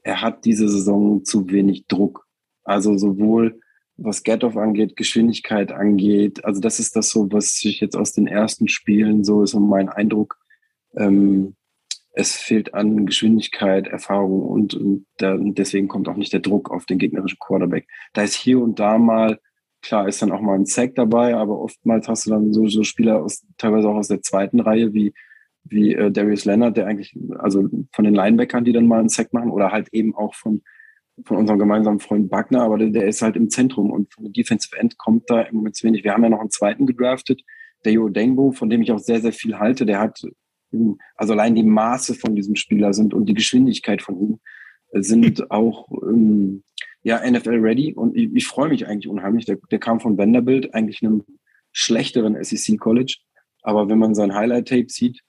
er 0.04 0.22
hat 0.22 0.46
diese 0.46 0.68
Saison 0.68 1.24
zu 1.24 1.50
wenig 1.50 1.88
Druck. 1.88 2.28
Also 2.64 2.98
sowohl 2.98 3.60
was 3.98 4.24
Get-Off 4.24 4.58
angeht, 4.58 4.96
Geschwindigkeit 4.96 5.72
angeht. 5.72 6.44
Also 6.44 6.60
das 6.60 6.80
ist 6.80 6.96
das 6.96 7.10
so, 7.10 7.32
was 7.32 7.64
ich 7.64 7.80
jetzt 7.80 7.96
aus 7.96 8.14
den 8.14 8.28
ersten 8.28 8.68
Spielen 8.68 9.24
so 9.24 9.44
ist 9.44 9.54
und 9.54 9.70
mein 9.70 9.90
Eindruck. 9.90 10.38
Ähm, 10.96 11.56
es 12.14 12.36
fehlt 12.36 12.74
an 12.74 13.06
Geschwindigkeit, 13.06 13.88
Erfahrung 13.88 14.42
und, 14.42 14.74
und, 14.74 15.06
da, 15.18 15.34
und 15.34 15.58
deswegen 15.58 15.88
kommt 15.88 16.10
auch 16.10 16.18
nicht 16.18 16.34
der 16.34 16.42
Druck 16.42 16.70
auf 16.70 16.86
den 16.86 16.98
gegnerischen 16.98 17.40
Quarterback. 17.40 17.88
Da 18.14 18.24
ist 18.24 18.34
hier 18.34 18.60
und 18.60 18.80
da 18.80 18.98
mal, 18.98 19.40
klar 19.82 20.08
ist 20.08 20.22
dann 20.22 20.32
auch 20.32 20.42
mal 20.42 20.56
ein 20.56 20.66
Sack 20.66 20.96
dabei, 20.96 21.36
aber 21.36 21.60
oftmals 21.60 22.08
hast 22.08 22.26
du 22.26 22.32
dann 22.32 22.54
so, 22.54 22.68
so 22.68 22.84
Spieler 22.84 23.24
aus, 23.24 23.46
teilweise 23.58 23.90
auch 23.90 23.96
aus 23.96 24.08
der 24.08 24.22
zweiten 24.22 24.60
Reihe 24.60 24.94
wie 24.94 25.14
wie 25.64 25.94
äh, 25.94 26.12
Darius 26.12 26.46
Leonard, 26.46 26.78
der 26.78 26.88
eigentlich, 26.88 27.18
also 27.38 27.68
von 27.92 28.06
den 28.06 28.16
Linebackern, 28.16 28.66
die 28.66 28.74
dann 28.74 28.88
mal 28.88 29.00
einen 29.00 29.10
Sack 29.10 29.34
machen, 29.34 29.52
oder 29.52 29.72
halt 29.72 29.90
eben 29.92 30.16
auch 30.16 30.34
von, 30.36 30.62
von 31.26 31.38
unserem 31.38 31.60
gemeinsamen 31.60 32.00
Freund 32.00 32.30
Buckner, 32.30 32.64
aber 32.64 32.78
der, 32.78 32.90
der 32.90 33.08
ist 33.08 33.22
halt 33.22 33.36
im 33.36 33.50
Zentrum 33.50 33.92
und 33.92 34.14
von 34.14 34.24
der 34.24 34.34
Defensive 34.34 34.78
End 34.78 34.98
kommt 34.98 35.30
da 35.30 35.42
im 35.42 35.58
Moment 35.58 35.76
zu 35.76 35.86
wenig. 35.86 36.04
Wir 36.04 36.14
haben 36.14 36.24
ja 36.24 36.30
noch 36.30 36.40
einen 36.40 36.52
zweiten 36.52 36.86
gedraftet, 36.86 37.42
der 37.86 37.94
Jo 37.94 38.10
Dengbo, 38.10 38.52
von 38.52 38.70
dem 38.70 38.82
ich 38.82 38.92
auch 38.92 39.00
sehr, 39.00 39.22
sehr 39.22 39.34
viel 39.34 39.58
halte. 39.60 39.86
Der 39.86 40.00
hat, 40.00 40.22
also 41.16 41.34
allein 41.34 41.56
die 41.56 41.64
Maße 41.64 42.16
von 42.16 42.36
diesem 42.36 42.56
Spieler 42.56 42.94
sind 42.94 43.14
und 43.14 43.26
die 43.28 43.34
Geschwindigkeit 43.34 44.02
von 44.02 44.20
ihm 44.20 44.40
sind 44.94 45.52
auch 45.52 45.88
ähm, 46.04 46.64
ja 47.04 47.20
NFL 47.30 47.60
ready 47.60 47.94
und 47.94 48.16
ich, 48.16 48.30
ich 48.34 48.48
freue 48.48 48.70
mich 48.70 48.88
eigentlich 48.88 49.08
unheimlich. 49.08 49.46
Der, 49.46 49.58
der 49.70 49.80
kam 49.80 50.00
von 50.00 50.18
Vanderbilt, 50.18 50.74
eigentlich 50.74 51.02
einem 51.02 51.24
schlechteren 51.72 52.42
SEC 52.44 52.80
College, 52.80 53.18
aber 53.62 53.90
wenn 53.90 54.00
man 54.00 54.16
sein 54.16 54.34
Highlight 54.34 54.68
Tape 54.68 54.88
sieht, 54.90 55.22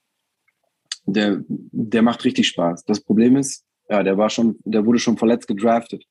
der, 1.05 1.43
der 1.49 2.03
macht 2.03 2.25
richtig 2.25 2.49
Spaß. 2.49 2.85
Das 2.85 3.01
Problem 3.01 3.37
ist, 3.37 3.65
ja, 3.89 4.03
der 4.03 4.17
war 4.19 4.31
schon, 4.31 4.59
der 4.65 4.87
wurde 4.87 4.99
schon 4.99 5.19
verletzt 5.19 5.49
gedraftet. 5.49 6.05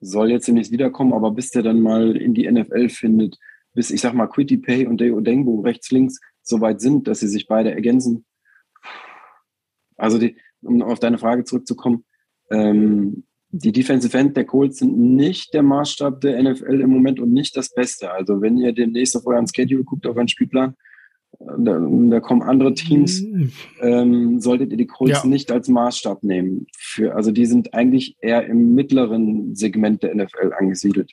Soll 0.00 0.30
jetzt 0.30 0.46
demnächst 0.46 0.72
wiederkommen, 0.72 1.12
aber 1.12 1.30
bis 1.30 1.50
der 1.50 1.62
dann 1.62 1.80
mal 1.80 2.16
in 2.16 2.34
die 2.34 2.50
NFL 2.50 2.90
findet, 2.90 3.38
bis 3.72 3.90
ich 3.90 4.00
sag 4.00 4.14
mal 4.14 4.26
Quitty 4.26 4.58
Pay 4.58 4.86
und 4.86 5.00
Deo 5.00 5.20
Dengbo 5.20 5.60
rechts, 5.60 5.90
links 5.90 6.20
so 6.42 6.60
weit 6.60 6.80
sind, 6.80 7.08
dass 7.08 7.20
sie 7.20 7.28
sich 7.28 7.46
beide 7.46 7.72
ergänzen. 7.72 8.24
Also 9.96 10.18
die, 10.18 10.36
um 10.62 10.82
auf 10.82 10.98
deine 10.98 11.18
Frage 11.18 11.44
zurückzukommen, 11.44 12.04
ähm, 12.50 13.25
die 13.58 13.72
Defensive 13.72 14.16
End 14.16 14.36
der 14.36 14.44
Colts 14.44 14.78
sind 14.78 14.98
nicht 14.98 15.54
der 15.54 15.62
Maßstab 15.62 16.20
der 16.20 16.42
NFL 16.42 16.80
im 16.80 16.90
Moment 16.90 17.20
und 17.20 17.32
nicht 17.32 17.56
das 17.56 17.72
Beste. 17.72 18.10
Also 18.12 18.40
wenn 18.40 18.58
ihr 18.58 18.72
demnächst 18.72 19.16
auf 19.16 19.26
euren 19.26 19.46
Schedule 19.46 19.84
guckt, 19.84 20.06
auf 20.06 20.16
euren 20.16 20.28
Spielplan, 20.28 20.74
da, 21.38 21.78
da 21.78 22.20
kommen 22.20 22.42
andere 22.42 22.74
Teams, 22.74 23.24
ähm, 23.80 24.40
solltet 24.40 24.70
ihr 24.70 24.78
die 24.78 24.86
Colts 24.86 25.22
ja. 25.22 25.28
nicht 25.28 25.50
als 25.52 25.68
Maßstab 25.68 26.22
nehmen. 26.22 26.66
Für, 26.76 27.14
also 27.14 27.30
die 27.30 27.46
sind 27.46 27.74
eigentlich 27.74 28.16
eher 28.20 28.46
im 28.46 28.74
mittleren 28.74 29.54
Segment 29.54 30.02
der 30.02 30.14
NFL 30.14 30.52
angesiedelt. 30.58 31.12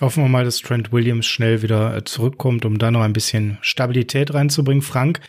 Hoffen 0.00 0.24
wir 0.24 0.28
mal, 0.28 0.44
dass 0.44 0.58
Trent 0.58 0.92
Williams 0.92 1.26
schnell 1.26 1.62
wieder 1.62 1.96
äh, 1.96 2.04
zurückkommt, 2.04 2.64
um 2.64 2.78
da 2.78 2.90
noch 2.90 3.00
ein 3.00 3.14
bisschen 3.14 3.58
Stabilität 3.62 4.34
reinzubringen. 4.34 4.82
Frank, 4.82 5.20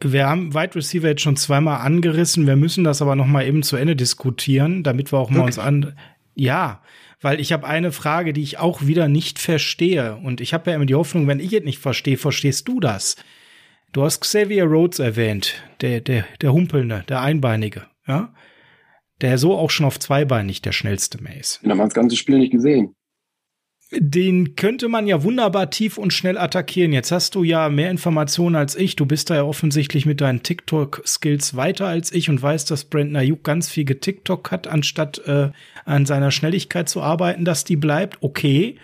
wir 0.00 0.26
haben 0.26 0.54
Wide 0.54 0.74
Receiver 0.74 1.08
jetzt 1.08 1.22
schon 1.22 1.36
zweimal 1.36 1.80
angerissen. 1.80 2.46
Wir 2.46 2.56
müssen 2.56 2.84
das 2.84 3.02
aber 3.02 3.16
noch 3.16 3.26
mal 3.26 3.46
eben 3.46 3.62
zu 3.62 3.76
Ende 3.76 3.96
diskutieren, 3.96 4.82
damit 4.82 5.12
wir 5.12 5.18
auch 5.18 5.30
mal 5.30 5.44
uns 5.44 5.58
an. 5.58 5.96
Ja, 6.34 6.82
weil 7.20 7.40
ich 7.40 7.52
habe 7.52 7.66
eine 7.66 7.92
Frage, 7.92 8.32
die 8.32 8.42
ich 8.42 8.58
auch 8.58 8.86
wieder 8.86 9.08
nicht 9.08 9.38
verstehe. 9.38 10.16
Und 10.16 10.40
ich 10.40 10.52
habe 10.52 10.70
ja 10.70 10.76
immer 10.76 10.86
die 10.86 10.94
Hoffnung, 10.94 11.26
wenn 11.26 11.40
ich 11.40 11.52
es 11.52 11.64
nicht 11.64 11.78
verstehe, 11.78 12.16
verstehst 12.18 12.68
du 12.68 12.80
das. 12.80 13.16
Du 13.92 14.02
hast 14.02 14.20
Xavier 14.20 14.64
Rhodes 14.64 14.98
erwähnt, 14.98 15.62
der, 15.80 16.00
der, 16.00 16.26
der 16.42 16.52
Humpelnde, 16.52 17.04
der 17.08 17.22
Einbeinige, 17.22 17.86
ja? 18.06 18.34
Der 19.22 19.38
so 19.38 19.56
auch 19.56 19.70
schon 19.70 19.86
auf 19.86 19.98
zweibeinig 19.98 20.60
der 20.60 20.72
schnellste 20.72 21.22
Mace. 21.22 21.60
Den 21.62 21.70
haben 21.70 21.78
wir 21.78 21.84
das 21.84 21.94
ganze 21.94 22.16
Spiel 22.16 22.38
nicht 22.38 22.52
gesehen. 22.52 22.94
Den 23.92 24.56
könnte 24.56 24.88
man 24.88 25.06
ja 25.06 25.22
wunderbar 25.22 25.70
tief 25.70 25.96
und 25.96 26.12
schnell 26.12 26.38
attackieren. 26.38 26.92
Jetzt 26.92 27.12
hast 27.12 27.36
du 27.36 27.44
ja 27.44 27.68
mehr 27.68 27.90
Informationen 27.90 28.56
als 28.56 28.74
ich. 28.74 28.96
Du 28.96 29.06
bist 29.06 29.30
da 29.30 29.36
ja 29.36 29.44
offensichtlich 29.44 30.06
mit 30.06 30.20
deinen 30.20 30.42
TikTok-Skills 30.42 31.54
weiter 31.54 31.86
als 31.86 32.10
ich 32.10 32.28
und 32.28 32.42
weißt, 32.42 32.68
dass 32.70 32.86
Brandon 32.86 33.16
Ayuk 33.16 33.44
ganz 33.44 33.68
viel 33.68 33.84
getiktok 33.84 34.50
hat, 34.50 34.66
anstatt 34.66 35.18
äh, 35.26 35.50
an 35.84 36.04
seiner 36.04 36.32
Schnelligkeit 36.32 36.88
zu 36.88 37.00
arbeiten, 37.00 37.44
dass 37.44 37.62
die 37.62 37.76
bleibt. 37.76 38.18
Okay. 38.22 38.76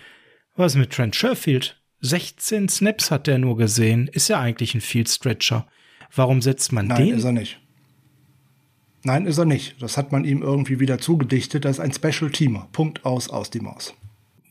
Was 0.55 0.75
ist 0.75 0.79
mit 0.79 0.93
Trent 0.93 1.17
Sherfield? 1.17 1.81
16 2.01 2.69
Snaps 2.69 3.11
hat 3.11 3.27
der 3.27 3.39
nur 3.39 3.57
gesehen. 3.57 4.07
Ist 4.07 4.29
ja 4.29 4.39
eigentlich 4.39 4.75
ein 4.75 4.81
Field 4.81 5.09
Stretcher. 5.09 5.67
Warum 6.15 6.43
setzt 6.43 6.73
man 6.73 6.87
Nein, 6.87 7.07
den? 7.07 7.17
ist 7.17 7.25
er 7.25 7.33
nicht. 7.33 7.59
Nein, 9.03 9.27
ist 9.27 9.39
er 9.39 9.47
nicht. 9.47 9.83
Das 9.83 9.97
hat 9.97 10.13
man 10.13 10.25
ihm 10.25 10.43
irgendwie 10.43 10.79
wieder 10.79 10.99
zugedichtet. 10.99 11.65
Das 11.65 11.79
ist 11.79 11.81
ein 11.81 11.93
Special 11.93 12.31
Teamer. 12.31 12.69
Punkt 12.71 13.05
aus, 13.05 13.31
aus 13.31 13.51
die 13.51 13.61
Maus. 13.61 13.95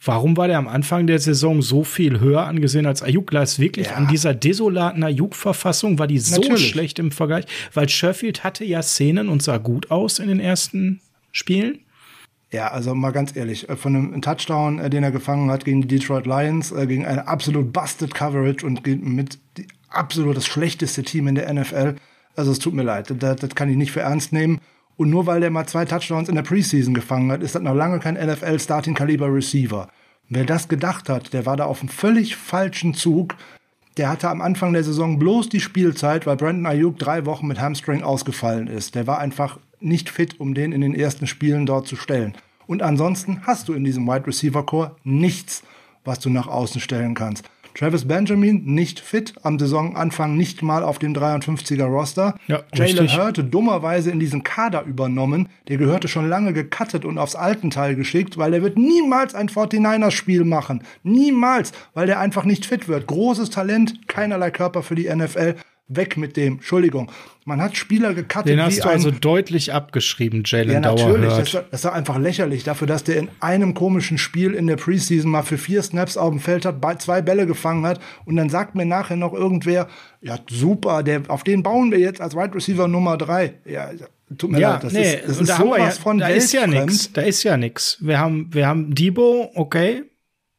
Warum 0.04 0.36
war 0.36 0.48
der 0.48 0.58
am 0.58 0.68
Anfang 0.68 1.06
der 1.06 1.20
Saison 1.20 1.62
so 1.62 1.84
viel 1.84 2.20
höher 2.20 2.46
angesehen 2.48 2.88
als 2.88 3.04
Ayuk? 3.04 3.32
Lag 3.32 3.44
es 3.44 3.60
wirklich 3.60 3.88
Ja. 3.88 3.94
an 3.94 4.08
dieser 4.08 4.34
desolaten 4.34 5.04
Ayuk-Verfassung? 5.04 6.00
War 6.00 6.08
die 6.08 6.18
so 6.18 6.42
Natürlich. 6.42 6.70
schlecht 6.70 6.98
im 6.98 7.12
Vergleich? 7.12 7.46
Weil 7.74 7.88
Sherfield 7.88 8.44
hatte 8.44 8.66
ja 8.66 8.82
Szenen 8.82 9.30
und 9.30 9.44
sah 9.44 9.58
gut 9.58 9.92
aus 9.92 10.18
in 10.18 10.28
den 10.28 10.40
ersten 10.40 11.02
Spielen. 11.32 11.80
Ja, 12.52 12.70
also 12.70 12.96
mal 12.96 13.12
ganz 13.12 13.36
ehrlich, 13.36 13.70
äh, 13.70 13.76
von 13.78 13.96
einem 13.96 14.22
Touchdown, 14.22 14.80
äh, 14.80 14.90
den 14.90 15.04
er 15.04 15.12
gefangen 15.12 15.50
hat 15.52 15.66
gegen 15.66 15.84
die 15.84 15.88
Detroit 15.88 16.26
Lions, 16.26 16.72
äh, 16.72 16.86
gegen 16.88 17.06
eine 17.06 17.28
absolut 17.28 17.72
busted 17.72 18.14
Coverage 18.14 18.66
und 18.66 18.86
mit 18.86 19.38
absolut 19.90 20.36
das 20.36 20.48
schlechteste 20.48 21.04
Team 21.04 21.28
in 21.28 21.36
der 21.36 21.48
NFL. 21.54 21.96
Also 22.36 22.52
es 22.52 22.60
tut 22.60 22.74
mir 22.74 22.84
leid, 22.84 23.14
das, 23.20 23.38
das 23.38 23.56
kann 23.56 23.70
ich 23.70 23.78
nicht 23.78 23.92
für 23.92 24.02
ernst 24.02 24.34
nehmen. 24.34 24.60
Und 25.02 25.10
nur 25.10 25.26
weil 25.26 25.40
der 25.40 25.50
mal 25.50 25.66
zwei 25.66 25.84
Touchdowns 25.84 26.30
in 26.30 26.36
der 26.36 26.44
Preseason 26.44 26.94
gefangen 26.94 27.32
hat, 27.32 27.42
ist 27.42 27.56
das 27.56 27.64
noch 27.64 27.74
lange 27.74 27.98
kein 27.98 28.14
NFL 28.14 28.60
Starting 28.60 28.94
Caliber 28.94 29.34
Receiver. 29.34 29.88
Wer 30.30 30.46
das 30.46 30.68
gedacht 30.68 31.10
hat, 31.10 31.34
der 31.34 31.48
war 31.48 31.58
da 31.58 31.66
auf 31.66 31.80
einem 31.80 31.90
völlig 31.90 32.36
falschen 32.36 32.94
Zug. 32.94 33.36
Der 33.98 34.10
hatte 34.10 34.30
am 34.30 34.42
Anfang 34.42 34.74
der 34.74 34.84
Saison 34.84 35.18
bloß 35.18 35.50
die 35.50 35.60
Spielzeit, 35.60 36.28
weil 36.28 36.36
Brandon 36.36 36.68
Ayuk 36.68 37.00
drei 37.00 37.26
Wochen 37.26 37.48
mit 37.48 37.60
Hamstring 37.60 38.04
ausgefallen 38.04 38.68
ist. 38.68 38.94
Der 38.94 39.08
war 39.08 39.18
einfach 39.18 39.58
nicht 39.80 40.08
fit, 40.08 40.40
um 40.40 40.54
den 40.54 40.72
in 40.72 40.82
den 40.82 40.94
ersten 40.94 41.26
Spielen 41.26 41.66
dort 41.66 41.88
zu 41.88 41.96
stellen. 41.96 42.36
Und 42.68 42.84
ansonsten 42.84 43.42
hast 43.48 43.70
du 43.70 43.74
in 43.74 43.84
diesem 43.84 44.06
Wide 44.06 44.28
Receiver 44.28 44.64
Core 44.64 44.98
nichts, 45.04 45.64
was 46.06 46.20
du 46.20 46.30
nach 46.30 46.46
außen 46.46 46.80
stellen 46.80 47.16
kannst. 47.16 47.50
Travis 47.74 48.08
Benjamin 48.08 48.64
nicht 48.66 49.00
fit, 49.00 49.34
am 49.44 49.58
Saisonanfang 49.58 50.36
nicht 50.36 50.62
mal 50.62 50.84
auf 50.84 51.00
dem 51.00 51.14
53er 51.14 51.86
Roster. 51.86 52.36
Ja, 52.48 52.64
Jalen. 52.74 53.10
Hurte 53.10 53.44
dummerweise 53.44 54.12
in 54.12 54.20
diesen 54.20 54.44
Kader 54.44 54.84
übernommen. 54.84 55.50
Der 55.68 55.78
gehörte 55.78 56.08
schon 56.08 56.30
lange 56.30 56.54
gecuttet 56.54 57.06
und 57.06 57.18
aufs 57.18 57.36
Altenteil 57.36 57.96
geschickt, 57.96 58.38
weil 58.38 58.54
er 58.54 58.62
wird 58.62 58.78
niemals 58.78 59.36
ein 59.36 59.50
49ers-Spiel 59.50 60.44
machen. 60.44 60.84
Niemals, 61.04 61.72
weil 61.94 62.08
der 62.08 62.20
einfach 62.20 62.44
nicht 62.44 62.66
fit 62.66 62.88
wird. 62.88 63.08
Großes 63.08 63.50
Talent, 63.50 64.08
keinerlei 64.08 64.52
Körper 64.52 64.84
für 64.84 64.96
die 64.96 65.14
NFL. 65.14 65.56
Weg 65.96 66.18
mit 66.18 66.38
dem. 66.38 66.54
Entschuldigung. 66.56 67.12
Man 67.44 67.60
hat 67.60 67.76
Spieler 67.76 68.14
gecuttet 68.14 68.48
Den 68.50 68.62
hast 68.62 68.78
du 68.80 68.84
ein 68.84 68.90
also 68.96 69.10
deutlich 69.10 69.74
abgeschrieben, 69.74 70.44
ja, 70.46 70.60
Jalen 70.60 70.82
natürlich. 70.82 71.22
Das, 71.34 71.52
Dauerhört. 71.52 71.68
das 71.72 71.80
ist 71.80 71.86
doch 71.86 71.94
einfach 71.94 72.20
lächerlich 72.20 72.64
dafür, 72.64 72.86
dass 72.88 73.04
der 73.04 73.18
in 73.18 73.30
einem 73.40 73.74
komischen 73.74 74.18
Spiel 74.20 74.54
in 74.54 74.68
der 74.68 74.76
Preseason 74.76 75.32
mal 75.32 75.42
für 75.42 75.58
vier 75.58 75.82
Snaps 75.82 76.18
auf 76.18 76.30
dem 76.30 76.40
Feld 76.40 76.66
hat, 76.66 76.80
bei- 76.80 76.96
zwei 76.96 77.22
Bälle 77.24 77.48
gefangen 77.48 77.86
hat 77.86 78.00
und 78.26 78.36
dann 78.36 78.50
sagt 78.50 78.76
mir 78.76 78.86
nachher 78.86 79.16
noch 79.18 79.34
irgendwer, 79.34 79.88
ja 80.22 80.38
super, 80.50 81.02
der, 81.02 81.24
auf 81.30 81.44
den 81.44 81.64
bauen 81.64 81.92
wir 81.92 81.98
jetzt 82.00 82.22
als 82.22 82.36
Wide 82.36 82.54
Receiver 82.54 82.88
Nummer 82.88 83.18
drei. 83.18 83.56
Ja, 83.66 83.90
tut 84.38 84.52
mir 84.52 84.60
Ja, 84.60 84.74
leid, 84.74 84.84
das 84.84 84.94
nee, 84.94 85.14
ist, 85.16 85.28
das 85.28 85.42
ist 85.42 85.50
da 85.50 85.58
wir 85.60 85.66
ja, 85.66 85.72
sowas 85.82 85.98
von 85.98 86.18
da 86.20 86.28
ist 86.28 86.54
ja 86.54 86.68
nix, 86.68 87.12
da 87.12 87.22
ist 87.22 87.42
ja 87.42 87.58
nix. 87.58 87.98
Wir 88.02 88.20
haben, 88.20 88.50
wir 88.54 88.68
haben 88.68 88.94
Debo, 88.94 89.50
okay, 89.56 90.04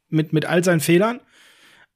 mit, 0.09 0.33
mit 0.33 0.47
all 0.47 0.65
seinen 0.65 0.81
Fehlern. 0.81 1.21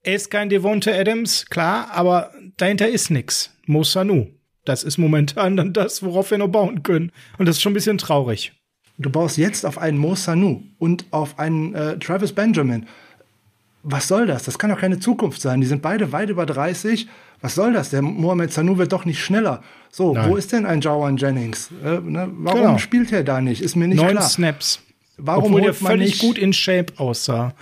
Er 0.07 0.15
ist 0.15 0.31
kein 0.31 0.49
Devonta 0.49 0.93
Adams, 0.93 1.47
klar, 1.47 1.89
aber 1.93 2.31
dahinter 2.57 2.89
ist 2.89 3.11
nix. 3.11 3.51
Mo 3.67 3.83
Sanu. 3.83 4.29
Das 4.65 4.85
ist 4.85 4.99
momentan 4.99 5.57
dann 5.57 5.73
das, 5.73 6.03
worauf 6.03 6.31
wir 6.31 6.39
noch 6.39 6.47
bauen 6.49 6.85
können. 6.85 7.11
Und 7.39 7.47
das 7.47 7.57
ist 7.57 7.63
schon 7.63 7.73
ein 7.73 7.75
bisschen 7.75 7.99
traurig. 7.99 8.53
Du 8.99 9.11
baust 9.11 9.37
jetzt 9.37 9.67
auf 9.67 9.79
einen 9.79 9.99
Mo 9.99 10.15
Sanu 10.15 10.63
und 10.79 11.07
auf 11.11 11.39
einen 11.41 11.75
äh, 11.75 11.99
Travis 11.99 12.33
Benjamin. 12.33 12.87
Was 13.83 14.07
soll 14.07 14.27
das? 14.27 14.45
Das 14.45 14.59
kann 14.61 14.71
doch 14.71 14.79
keine 14.79 15.01
Zukunft 15.01 15.41
sein. 15.41 15.61
Die 15.61 15.67
sind 15.67 15.83
beide 15.83 16.13
weit 16.13 16.31
über 16.31 16.47
30. 16.47 17.09
Was 17.41 17.57
soll 17.57 17.73
das? 17.73 17.91
Der 17.91 18.03
Mohamed 18.03 18.53
Sanu 18.53 18.79
wird 18.79 18.93
doch 18.93 19.05
nicht 19.07 19.21
schneller. 19.21 19.63
So, 19.91 20.15
Nein. 20.15 20.31
wo 20.31 20.37
ist 20.37 20.53
denn 20.53 20.67
ein 20.67 20.81
Jawan 20.81 21.17
Jennings? 21.17 21.71
Äh, 21.85 21.99
ne? 22.01 22.29
Warum 22.33 22.61
Genau. 22.61 22.79
spielt 22.79 23.11
er 23.13 23.25
da 23.25 23.41
nicht? 23.41 23.61
Ist 23.61 23.75
mir 23.75 23.89
nicht 23.89 23.99
Neun 24.01 24.13
klar. 24.13 24.23
Snaps. 24.23 24.81
Warum 25.19 25.47
Obwohl 25.47 25.63
der 25.63 25.75
völlig 25.75 26.11
nicht- 26.11 26.21
gut 26.21 26.39
in 26.39 26.53
Shape 26.53 26.93
aussah. 26.97 27.55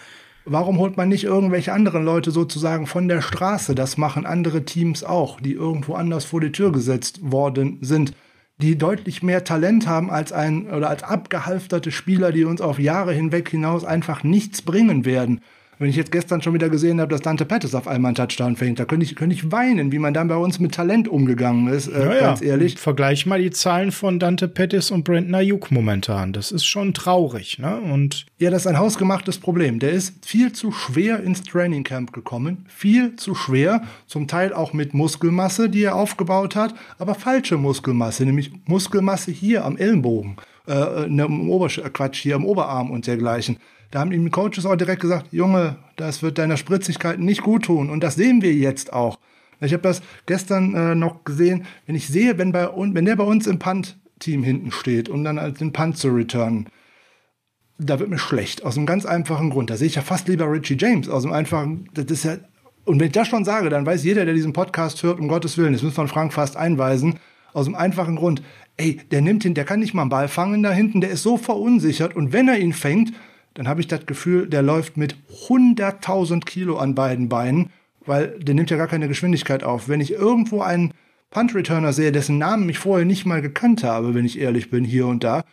Warum 0.47 0.79
holt 0.79 0.99
man 0.99 1.09
nicht 1.09 1.25
irgendwelche 1.25 1.73
anderen 1.73 2.05
Leute 2.05 2.31
sozusagen 2.31 2.87
von 2.87 3.09
der 3.09 3.23
Straße? 3.23 3.75
Das 3.75 3.97
machen 3.97 4.27
andere 4.27 4.67
Teams 4.67 5.03
auch, 5.03 5.41
die 5.41 5.53
irgendwo 5.53 5.95
anders 5.95 6.27
vor 6.27 6.43
die 6.43 6.53
Tür 6.53 6.71
gesetzt 6.71 7.21
worden 7.23 7.79
sind, 7.81 8.13
die 8.59 8.77
deutlich 8.77 9.23
mehr 9.23 9.45
Talent 9.45 9.87
haben 9.87 10.11
als 10.11 10.33
ein 10.33 10.69
oder 10.69 10.91
als 10.91 11.03
abgehalfterte 11.03 11.91
Spieler, 11.91 12.31
die 12.31 12.45
uns 12.45 12.61
auf 12.61 12.79
Jahre 12.79 13.15
hinweg 13.15 13.49
hinaus 13.49 13.85
einfach 13.85 14.23
nichts 14.23 14.61
bringen 14.61 15.07
werden. 15.07 15.41
Wenn 15.79 15.91
ich 15.91 15.97
jetzt 15.97 16.13
gestern 16.13 16.41
schon 16.43 16.55
wieder 16.55 16.69
gesehen 16.69 17.01
habe, 17.01 17.11
dass 17.11 17.21
Dante 17.21 17.45
Pettis 17.45 17.75
auf 17.75 17.89
einmal 17.89 18.11
einen 18.11 18.17
Touchdown 18.17 18.57
fängt, 18.57 18.79
da 18.79 18.85
könnte 18.85 19.05
ich, 19.05 19.17
könnte 19.17 19.35
ich 19.35 19.51
weinen, 19.51 19.93
wie 19.93 19.99
man 19.99 20.15
dann 20.15 20.29
bei 20.29 20.37
uns 20.37 20.61
mit 20.61 20.75
Talent 20.75 21.09
umgegangen 21.09 21.69
ist, 21.69 21.89
äh, 21.89 22.19
ganz 22.21 22.43
ehrlich. 22.43 22.79
Vergleich 22.79 23.27
mal 23.27 23.41
die 23.41 23.51
Zahlen 23.51 23.93
von 23.93 24.19
Dante 24.19 24.49
Pettis 24.49 24.91
und 24.91 25.05
Brandon 25.05 25.35
Ayuk 25.35 25.71
momentan. 25.71 26.33
Das 26.33 26.53
ist 26.53 26.65
schon 26.65 26.95
traurig, 26.95 27.59
ne? 27.59 27.77
Und 27.81 28.27
Ja, 28.39 28.51
das 28.51 28.63
ist 28.63 28.67
ein 28.67 28.79
hausgemachtes 28.79 29.39
Problem. 29.39 29.79
Der 29.79 29.91
ist 29.91 30.25
viel 30.27 30.53
zu 30.53 30.73
schwer 30.73 31.23
ins 31.23 31.43
Trainingcamp 31.43 32.13
gekommen. 32.13 32.67
Viel 32.69 33.17
zu 33.17 33.35
schwer. 33.35 33.83
Zum 34.07 34.29
Teil 34.29 34.53
auch 34.53 34.73
mit 34.73 34.95
Muskelmasse, 34.95 35.69
die 35.69 35.85
er 35.85 35.97
aufgebaut 35.97 36.57
hat. 36.57 36.75
Aber 36.99 37.15
falsche 37.15 37.57
Muskelmasse, 37.57 38.25
nämlich 38.25 38.53
Muskelmasse 38.67 39.31
hier 39.31 39.65
am 39.65 39.77
Ellenbogen. 39.77 40.37
Äh, 40.67 41.09
ne, 41.09 41.25
im 41.25 41.51
Obersch 41.51 41.79
äh, 41.79 41.91
Quatsch, 41.91 42.23
hier 42.23 42.37
am 42.37 42.47
Oberarm 42.47 42.91
und 42.91 43.07
dergleichen. 43.07 43.59
Da 43.91 44.01
haben 44.01 44.13
ihm 44.13 44.31
Coaches 44.31 44.67
auch 44.67 44.77
direkt 44.77 45.03
gesagt, 45.03 45.33
Junge, 45.33 45.77
das 45.97 46.23
wird 46.23 46.39
deiner 46.39 46.57
Spritzigkeit 46.57 47.19
nicht 47.19 47.43
gut 47.43 47.65
tun. 47.65 47.91
Und 47.91 48.03
das 48.03 48.17
sehen 48.17 48.43
wir 48.43 48.53
jetzt 48.53 48.93
auch. 48.93 49.19
Ich 49.61 49.73
habe 49.73 49.83
das 49.83 50.03
gestern 50.27 50.75
äh, 50.75 50.95
noch 50.95 51.25
gesehen, 51.25 51.65
wenn 51.87 51.95
ich 51.95 52.09
sehe, 52.09 52.39
wenn, 52.39 52.53
bei, 52.53 52.69
wenn 52.75 53.05
der 53.05 53.17
bei 53.17 53.25
uns 53.25 53.47
im 53.47 53.59
Punt-Team 53.59 54.43
hinten 54.43 54.71
steht, 54.73 55.09
um 55.09 55.25
dann 55.25 55.39
als 55.39 55.59
den 55.59 55.73
Punt 55.73 55.97
zu 55.97 56.09
returnen, 56.09 56.69
da 57.79 57.99
wird 57.99 58.11
mir 58.11 58.19
schlecht. 58.19 58.65
Aus 58.65 58.77
einem 58.77 58.87
ganz 58.87 59.07
einfachen 59.07 59.51
Grund. 59.51 59.71
Da 59.71 59.77
sehe 59.77 59.87
ich 59.87 59.97
ja 59.97 60.03
fast 60.03 60.29
lieber 60.29 60.51
Richie 60.51 60.77
James. 60.79 61.09
Aus 61.09 61.23
dem 61.23 61.33
einfachen, 61.33 61.89
das 61.95 62.07
ist 62.07 62.25
ja, 62.25 62.37
und 62.85 63.01
wenn 63.01 63.07
ich 63.07 63.13
das 63.13 63.29
schon 63.29 63.45
sage, 63.45 63.71
dann 63.71 63.87
weiß 63.87 64.05
jeder, 64.05 64.25
der 64.25 64.35
diesen 64.35 64.53
Podcast 64.53 65.03
hört, 65.03 65.19
um 65.19 65.29
Gottes 65.29 65.57
Willen, 65.57 65.73
das 65.73 65.83
müssen 65.83 65.97
wir 65.97 66.09
Frank 66.09 66.33
fast 66.33 66.57
einweisen, 66.57 67.19
aus 67.53 67.67
dem 67.67 67.75
einfachen 67.75 68.17
Grund, 68.17 68.43
ey, 68.77 69.01
der 69.11 69.23
nimmt 69.23 69.45
ihn, 69.45 69.55
der 69.55 69.65
kann 69.65 69.81
nicht 69.81 69.95
mal 69.95 70.03
einen 70.03 70.11
Ball 70.11 70.29
fangen 70.29 70.63
da 70.63 70.71
hinten, 70.71 71.01
der 71.01 71.11
ist 71.11 71.23
so 71.23 71.37
verunsichert 71.37 72.15
und 72.17 72.33
wenn 72.33 72.49
er 72.49 72.59
ihn 72.59 72.73
fängt, 72.73 73.13
dann 73.55 73.69
habe 73.69 73.81
ich 73.81 73.89
das 73.89 74.07
Gefühl, 74.07 74.49
der 74.49 74.63
läuft 74.63 74.97
mit 74.97 75.17
100.000 75.49 76.45
Kilo 76.45 76.77
an 76.77 76.95
beiden 76.95 77.29
Beinen, 77.29 77.71
weil 78.05 78.39
der 78.39 78.55
nimmt 78.55 78.71
ja 78.71 78.77
gar 78.77 78.89
keine 78.89 79.09
Geschwindigkeit 79.09 79.65
auf. 79.65 79.89
Wenn 79.89 80.01
ich 80.01 80.13
irgendwo 80.13 80.61
einen 80.61 80.93
Punt-Returner 81.31 81.93
sehe, 81.93 82.13
dessen 82.13 82.39
Namen 82.39 82.69
ich 82.69 82.79
vorher 82.79 83.07
nicht 83.07 83.27
mal 83.27 83.43
gekannt 83.43 83.83
habe, 83.83 84.15
wenn 84.15 84.25
ich 84.25 84.39
ehrlich 84.39 84.71
bin, 84.71 84.85
hier 84.85 85.07
und 85.07 85.25
da, 85.25 85.45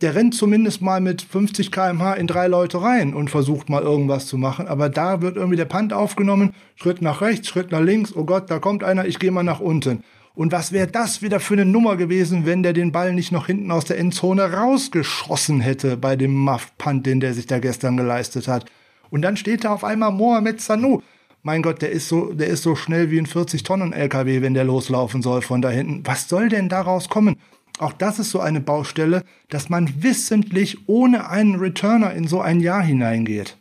der 0.00 0.14
rennt 0.14 0.34
zumindest 0.34 0.80
mal 0.80 1.00
mit 1.00 1.22
50 1.22 1.70
km/h 1.70 2.14
in 2.14 2.26
drei 2.26 2.46
Leute 2.46 2.80
rein 2.80 3.14
und 3.14 3.30
versucht 3.30 3.68
mal 3.68 3.82
irgendwas 3.82 4.26
zu 4.26 4.38
machen. 4.38 4.66
Aber 4.66 4.88
da 4.88 5.20
wird 5.20 5.36
irgendwie 5.36 5.56
der 5.56 5.66
Punt 5.66 5.92
aufgenommen, 5.92 6.54
Schritt 6.74 7.02
nach 7.02 7.20
rechts, 7.20 7.48
Schritt 7.48 7.70
nach 7.70 7.82
links. 7.82 8.16
Oh 8.16 8.24
Gott, 8.24 8.50
da 8.50 8.58
kommt 8.58 8.82
einer, 8.82 9.04
ich 9.04 9.18
gehe 9.18 9.30
mal 9.30 9.42
nach 9.42 9.60
unten. 9.60 10.02
Und 10.40 10.52
was 10.52 10.72
wäre 10.72 10.86
das 10.86 11.20
wieder 11.20 11.38
für 11.38 11.52
eine 11.52 11.66
Nummer 11.66 11.98
gewesen, 11.98 12.46
wenn 12.46 12.62
der 12.62 12.72
den 12.72 12.92
Ball 12.92 13.12
nicht 13.12 13.30
noch 13.30 13.48
hinten 13.48 13.70
aus 13.70 13.84
der 13.84 13.98
Endzone 13.98 14.54
rausgeschossen 14.54 15.60
hätte 15.60 15.98
bei 15.98 16.16
dem 16.16 16.32
Muff-Punt, 16.34 17.04
den 17.04 17.20
der 17.20 17.34
sich 17.34 17.46
da 17.46 17.58
gestern 17.58 17.98
geleistet 17.98 18.48
hat. 18.48 18.64
Und 19.10 19.20
dann 19.20 19.36
steht 19.36 19.64
da 19.64 19.74
auf 19.74 19.84
einmal 19.84 20.12
Mohamed 20.12 20.62
Sanu. 20.62 21.02
Mein 21.42 21.60
Gott, 21.60 21.82
der 21.82 21.90
ist 21.90 22.08
so, 22.08 22.32
der 22.32 22.46
ist 22.46 22.62
so 22.62 22.74
schnell 22.74 23.10
wie 23.10 23.18
ein 23.18 23.26
40-Tonnen-LKW, 23.26 24.40
wenn 24.40 24.54
der 24.54 24.64
loslaufen 24.64 25.20
soll 25.20 25.42
von 25.42 25.60
da 25.60 25.68
hinten. 25.68 26.06
Was 26.06 26.26
soll 26.26 26.48
denn 26.48 26.70
daraus 26.70 27.10
kommen? 27.10 27.36
Auch 27.78 27.92
das 27.92 28.18
ist 28.18 28.30
so 28.30 28.40
eine 28.40 28.62
Baustelle, 28.62 29.24
dass 29.50 29.68
man 29.68 30.02
wissentlich 30.02 30.88
ohne 30.88 31.28
einen 31.28 31.56
Returner 31.56 32.14
in 32.14 32.26
so 32.26 32.40
ein 32.40 32.60
Jahr 32.60 32.82
hineingeht. 32.82 33.58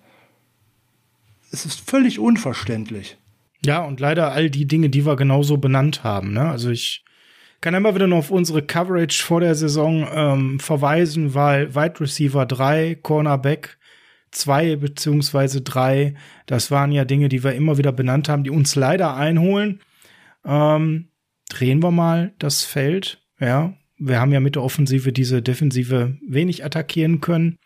Es 1.52 1.66
ist 1.66 1.82
völlig 1.82 2.20
unverständlich. 2.20 3.19
Ja, 3.66 3.84
und 3.84 4.00
leider 4.00 4.32
all 4.32 4.50
die 4.50 4.68
Dinge, 4.68 4.90
die 4.90 5.06
wir 5.06 5.16
genauso 5.16 5.58
benannt 5.58 6.04
haben. 6.04 6.34
Ne? 6.34 6.50
Also 6.50 6.70
ich 6.70 7.04
Kann 7.62 7.74
immer 7.74 7.94
wieder 7.94 8.08
noch 8.08 8.20
auf 8.20 8.32
unsere 8.32 8.62
Coverage 8.62 9.22
vor 9.22 9.42
der 9.42 9.54
Saison 9.54 10.08
ähm, 10.14 10.60
verweisen, 10.62 11.34
weil 11.34 11.76
Wide 11.76 12.00
Receiver 12.00 12.46
3, 12.46 12.96
Cornerback 12.96 13.78
2 14.32 14.78
beziehungsweise 14.78 15.62
3, 15.62 16.14
das 16.46 16.72
waren 16.72 16.94
ja 16.94 17.04
Dinge, 17.04 17.28
die 17.28 17.44
wir 17.44 17.54
immer 17.54 17.78
wieder 17.78 17.92
benannt 17.92 18.30
haben, 18.30 18.46
die 18.46 18.50
uns 18.50 18.76
leider 18.76 19.16
einholen. 19.16 19.82
Ähm, 20.46 21.10
drehen 21.50 21.84
wir 21.84 21.92
mal 21.92 22.34
das 22.40 22.64
Feld, 22.64 23.22
ja. 23.40 23.74
Wir 24.02 24.22
haben 24.22 24.32
ja 24.32 24.40
mit 24.40 24.56
der 24.56 24.64
Offensive 24.64 25.12
diese 25.12 25.42
Defensive 25.42 26.18
wenig 26.26 26.64
attackieren 26.64 27.20
können. 27.20 27.58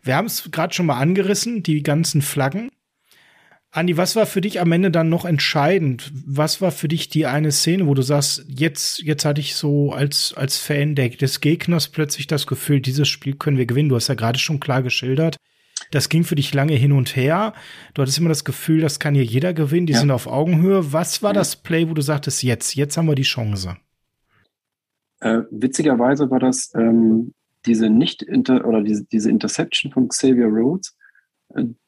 Wir 0.00 0.14
haben 0.14 0.26
es 0.26 0.48
gerade 0.52 0.72
schon 0.72 0.86
mal 0.86 1.00
angerissen, 1.00 1.64
die 1.64 1.82
ganzen 1.82 2.22
Flaggen. 2.22 2.70
Andi, 3.74 3.96
was 3.96 4.14
war 4.14 4.26
für 4.26 4.40
dich 4.40 4.60
am 4.60 4.70
Ende 4.70 4.92
dann 4.92 5.08
noch 5.08 5.24
entscheidend? 5.24 6.12
Was 6.24 6.60
war 6.60 6.70
für 6.70 6.86
dich 6.86 7.08
die 7.08 7.26
eine 7.26 7.50
Szene, 7.50 7.88
wo 7.88 7.94
du 7.94 8.02
sagst, 8.02 8.46
jetzt, 8.46 9.02
jetzt 9.02 9.24
hatte 9.24 9.40
ich 9.40 9.56
so 9.56 9.90
als, 9.90 10.32
als 10.36 10.58
Fan 10.58 10.94
des 10.94 11.40
Gegners 11.40 11.88
plötzlich 11.88 12.28
das 12.28 12.46
Gefühl, 12.46 12.80
dieses 12.80 13.08
Spiel 13.08 13.34
können 13.34 13.58
wir 13.58 13.66
gewinnen. 13.66 13.88
Du 13.88 13.96
hast 13.96 14.06
ja 14.06 14.14
gerade 14.14 14.38
schon 14.38 14.60
klar 14.60 14.84
geschildert. 14.84 15.38
Das 15.90 16.08
ging 16.08 16.22
für 16.22 16.36
dich 16.36 16.54
lange 16.54 16.74
hin 16.74 16.92
und 16.92 17.16
her. 17.16 17.52
Du 17.94 18.02
hattest 18.02 18.16
immer 18.16 18.28
das 18.28 18.44
Gefühl, 18.44 18.80
das 18.80 19.00
kann 19.00 19.16
hier 19.16 19.24
jeder 19.24 19.52
gewinnen. 19.52 19.88
Die 19.88 19.92
ja. 19.94 19.98
sind 19.98 20.12
auf 20.12 20.28
Augenhöhe. 20.28 20.92
Was 20.92 21.24
war 21.24 21.30
ja. 21.30 21.40
das 21.40 21.56
Play, 21.56 21.88
wo 21.88 21.94
du 21.94 22.02
sagtest, 22.02 22.44
jetzt, 22.44 22.76
jetzt 22.76 22.96
haben 22.96 23.08
wir 23.08 23.16
die 23.16 23.22
Chance? 23.22 23.76
Äh, 25.18 25.40
witzigerweise 25.50 26.30
war 26.30 26.38
das 26.38 26.70
ähm, 26.76 27.34
diese 27.66 27.90
nicht 27.90 28.22
inter 28.22 28.64
oder 28.68 28.82
diese, 28.82 29.04
diese 29.04 29.30
Interception 29.30 29.90
von 29.90 30.06
Xavier 30.06 30.46
Rhodes 30.46 30.96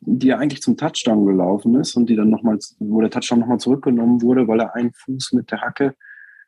die 0.01 0.29
ja 0.29 0.39
eigentlich 0.39 0.63
zum 0.63 0.77
Touchdown 0.77 1.27
gelaufen 1.27 1.75
ist 1.77 1.97
und 1.97 2.09
die 2.09 2.17
dann 2.17 2.31
nochmal, 2.31 2.59
wo 2.79 3.01
der 3.01 3.11
Touchdown 3.11 3.41
nochmal 3.41 3.59
zurückgenommen 3.59 4.23
wurde, 4.23 4.47
weil 4.49 4.61
er 4.61 4.75
einen 4.75 4.93
Fuß 4.93 5.33
mit 5.33 5.51
der 5.51 5.61
Hacke 5.61 5.95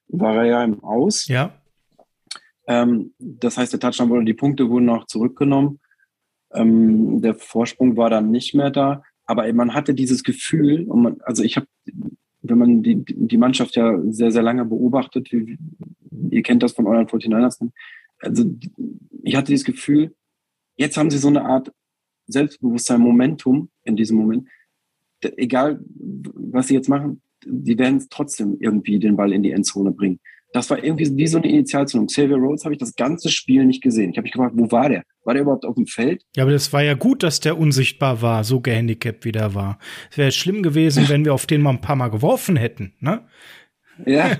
war 0.08 0.36
er 0.36 0.44
ja 0.44 0.64
im 0.64 0.82
Aus. 0.82 1.26
Ja. 1.28 1.52
Ähm, 2.66 3.12
das 3.18 3.58
heißt, 3.58 3.72
der 3.72 3.80
Touchdown 3.80 4.10
wurde, 4.10 4.24
die 4.24 4.34
Punkte 4.34 4.68
wurden 4.70 4.88
auch 4.88 5.06
zurückgenommen. 5.06 5.80
Ähm, 6.54 7.20
der 7.20 7.34
Vorsprung 7.34 7.96
war 7.96 8.10
dann 8.10 8.30
nicht 8.30 8.54
mehr 8.54 8.70
da. 8.70 9.02
Aber 9.26 9.50
man 9.52 9.74
hatte 9.74 9.92
dieses 9.92 10.22
Gefühl, 10.22 10.88
und 10.88 11.02
man, 11.02 11.16
also 11.22 11.42
ich 11.42 11.56
habe, 11.56 11.66
wenn 12.40 12.58
man 12.58 12.82
die, 12.82 13.04
die 13.04 13.36
Mannschaft 13.36 13.76
ja 13.76 13.98
sehr, 14.10 14.30
sehr 14.30 14.42
lange 14.42 14.64
beobachtet, 14.64 15.30
wie, 15.32 15.58
ihr 16.30 16.42
kennt 16.42 16.62
das 16.62 16.72
von 16.72 16.86
euren 16.86 17.06
49ers, 17.06 17.68
also 18.20 18.44
ich 19.22 19.36
hatte 19.36 19.52
dieses 19.52 19.66
Gefühl, 19.66 20.14
jetzt 20.76 20.96
haben 20.96 21.10
sie 21.10 21.18
so 21.18 21.28
eine 21.28 21.44
Art 21.44 21.72
Selbstbewusstsein, 22.28 23.00
Momentum 23.00 23.70
in 23.84 23.96
diesem 23.96 24.16
Moment. 24.16 24.48
Egal, 25.36 25.80
was 26.34 26.68
sie 26.68 26.74
jetzt 26.74 26.88
machen, 26.88 27.22
die 27.44 27.78
werden 27.78 28.04
trotzdem 28.10 28.56
irgendwie 28.60 28.98
den 28.98 29.16
Ball 29.16 29.32
in 29.32 29.42
die 29.42 29.52
Endzone 29.52 29.90
bringen. 29.90 30.20
Das 30.52 30.70
war 30.70 30.82
irgendwie 30.82 31.14
wie 31.16 31.26
so 31.26 31.38
eine 31.38 31.50
Initialzündung. 31.50 32.06
Xavier 32.06 32.36
Rhodes 32.36 32.64
habe 32.64 32.74
ich 32.74 32.78
das 32.78 32.94
ganze 32.94 33.28
Spiel 33.28 33.66
nicht 33.66 33.82
gesehen. 33.82 34.10
Ich 34.10 34.16
habe 34.16 34.24
mich 34.24 34.32
gefragt, 34.32 34.54
wo 34.56 34.70
war 34.70 34.88
der? 34.88 35.02
War 35.24 35.34
der 35.34 35.42
überhaupt 35.42 35.66
auf 35.66 35.74
dem 35.74 35.86
Feld? 35.86 36.24
Ja, 36.36 36.44
aber 36.44 36.52
das 36.52 36.72
war 36.72 36.82
ja 36.82 36.94
gut, 36.94 37.22
dass 37.22 37.40
der 37.40 37.58
unsichtbar 37.58 38.22
war, 38.22 38.44
so 38.44 38.60
gehandicapt 38.60 39.26
wie 39.26 39.32
der 39.32 39.54
war. 39.54 39.78
Es 40.10 40.16
wäre 40.16 40.32
schlimm 40.32 40.62
gewesen, 40.62 41.04
wenn 41.08 41.24
wir 41.24 41.34
auf 41.34 41.46
den 41.46 41.60
mal 41.60 41.70
ein 41.70 41.82
paar 41.82 41.96
Mal 41.96 42.08
geworfen 42.08 42.56
hätten, 42.56 42.94
ne? 43.00 43.26
Ja, 44.06 44.38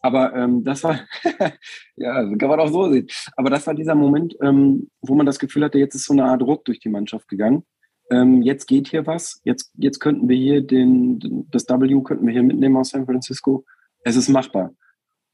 aber 0.00 0.34
ähm, 0.34 0.64
das 0.64 0.82
war, 0.84 1.00
ja, 1.96 2.36
kann 2.36 2.48
man 2.48 2.60
auch 2.60 2.68
so 2.68 2.90
sehen. 2.90 3.06
Aber 3.36 3.50
das 3.50 3.66
war 3.66 3.74
dieser 3.74 3.94
Moment, 3.94 4.36
ähm, 4.42 4.88
wo 5.00 5.14
man 5.14 5.26
das 5.26 5.38
Gefühl 5.38 5.64
hatte, 5.64 5.78
jetzt 5.78 5.94
ist 5.94 6.06
so 6.06 6.12
eine 6.12 6.24
Art 6.24 6.42
Druck 6.42 6.64
durch 6.64 6.80
die 6.80 6.88
Mannschaft 6.88 7.28
gegangen. 7.28 7.64
Ähm, 8.10 8.42
jetzt 8.42 8.66
geht 8.66 8.88
hier 8.88 9.06
was. 9.06 9.40
Jetzt, 9.44 9.72
jetzt 9.76 10.00
könnten 10.00 10.28
wir 10.28 10.36
hier 10.36 10.62
den, 10.62 11.46
das 11.50 11.68
W 11.68 12.02
könnten 12.02 12.26
wir 12.26 12.32
hier 12.32 12.42
mitnehmen 12.42 12.76
aus 12.76 12.90
San 12.90 13.06
Francisco. 13.06 13.64
Es 14.02 14.16
ist 14.16 14.28
machbar. 14.28 14.74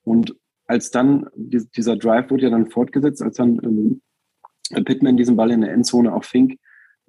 Und 0.03 0.37
als 0.67 0.91
dann 0.91 1.29
dieser 1.35 1.97
Drive 1.97 2.31
wurde 2.31 2.45
ja 2.45 2.51
dann 2.51 2.71
fortgesetzt, 2.71 3.23
als 3.23 3.37
dann 3.37 3.61
ähm, 3.65 4.85
Pittman 4.85 5.17
diesen 5.17 5.37
Ball 5.37 5.51
in 5.51 5.63
der 5.63 5.73
Endzone 5.73 6.15
auch 6.15 6.25
fing, 6.25 6.59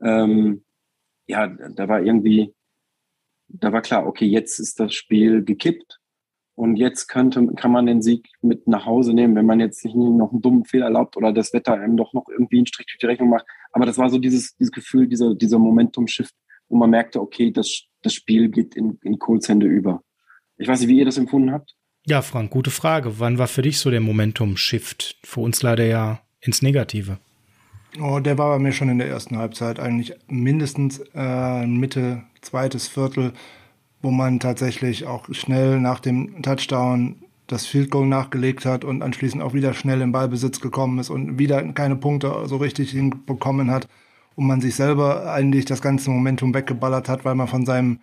ähm, 0.03 0.63
ja, 1.27 1.47
da 1.47 1.87
war 1.87 2.01
irgendwie, 2.01 2.53
da 3.47 3.71
war 3.71 3.81
klar, 3.81 4.07
okay, 4.07 4.25
jetzt 4.25 4.59
ist 4.59 4.79
das 4.79 4.93
Spiel 4.93 5.43
gekippt 5.43 6.00
und 6.61 6.75
jetzt 6.75 7.07
könnte, 7.07 7.47
kann 7.55 7.71
man 7.71 7.87
den 7.87 8.03
Sieg 8.03 8.29
mit 8.43 8.67
nach 8.67 8.85
Hause 8.85 9.15
nehmen, 9.15 9.35
wenn 9.35 9.47
man 9.47 9.59
jetzt 9.59 9.83
nicht 9.83 9.95
noch 9.95 10.31
einen 10.31 10.43
dummen 10.43 10.63
Fehler 10.63 10.85
erlaubt 10.85 11.17
oder 11.17 11.33
das 11.33 11.53
Wetter 11.53 11.73
einem 11.73 11.97
doch 11.97 12.13
noch 12.13 12.25
irgendwie 12.29 12.57
einen 12.57 12.67
Strich 12.67 12.85
durch 12.85 12.99
die 12.99 13.07
Rechnung 13.07 13.29
macht. 13.29 13.47
Aber 13.71 13.87
das 13.87 13.97
war 13.97 14.11
so 14.11 14.19
dieses, 14.19 14.55
dieses 14.57 14.71
Gefühl, 14.71 15.07
dieser, 15.07 15.33
dieser 15.33 15.57
Momentum-Shift, 15.57 16.35
wo 16.69 16.77
man 16.77 16.91
merkte, 16.91 17.19
okay, 17.19 17.49
das, 17.49 17.85
das 18.03 18.13
Spiel 18.13 18.49
geht 18.49 18.75
in, 18.75 18.99
in 19.01 19.17
Kohls 19.17 19.49
Hände 19.49 19.65
über. 19.65 20.03
Ich 20.57 20.67
weiß 20.67 20.81
nicht, 20.81 20.89
wie 20.89 20.99
ihr 20.99 21.05
das 21.05 21.17
empfunden 21.17 21.51
habt. 21.51 21.75
Ja, 22.05 22.21
Frank, 22.21 22.51
gute 22.51 22.69
Frage. 22.69 23.19
Wann 23.19 23.39
war 23.39 23.47
für 23.47 23.63
dich 23.63 23.79
so 23.79 23.89
der 23.89 24.01
Momentum-Shift? 24.01 25.17
Für 25.23 25.39
uns 25.39 25.63
leider 25.63 25.87
ja 25.87 26.21
ins 26.41 26.61
Negative. 26.61 27.17
Oh, 27.99 28.19
der 28.19 28.37
war 28.37 28.55
bei 28.55 28.59
mir 28.59 28.71
schon 28.71 28.89
in 28.89 28.99
der 28.99 29.09
ersten 29.09 29.35
Halbzeit 29.35 29.79
eigentlich 29.79 30.13
mindestens 30.27 31.01
äh, 31.15 31.65
Mitte, 31.65 32.21
zweites 32.41 32.87
Viertel 32.87 33.33
wo 34.01 34.11
man 34.11 34.39
tatsächlich 34.39 35.05
auch 35.05 35.25
schnell 35.31 35.79
nach 35.79 35.99
dem 35.99 36.41
Touchdown 36.41 37.15
das 37.47 37.65
Field 37.65 37.91
Goal 37.91 38.07
nachgelegt 38.07 38.65
hat 38.65 38.85
und 38.85 39.01
anschließend 39.01 39.43
auch 39.43 39.53
wieder 39.53 39.73
schnell 39.73 40.01
im 40.01 40.11
Ballbesitz 40.11 40.61
gekommen 40.61 40.99
ist 40.99 41.09
und 41.09 41.37
wieder 41.37 41.61
keine 41.73 41.97
Punkte 41.97 42.33
so 42.45 42.57
richtig 42.57 42.91
hinbekommen 42.91 43.69
hat 43.69 43.87
und 44.35 44.47
man 44.47 44.61
sich 44.61 44.75
selber 44.75 45.31
eigentlich 45.31 45.65
das 45.65 45.81
ganze 45.81 46.09
Momentum 46.09 46.53
weggeballert 46.53 47.09
hat, 47.09 47.25
weil 47.25 47.35
man 47.35 47.47
von 47.47 47.65
seinem 47.65 47.99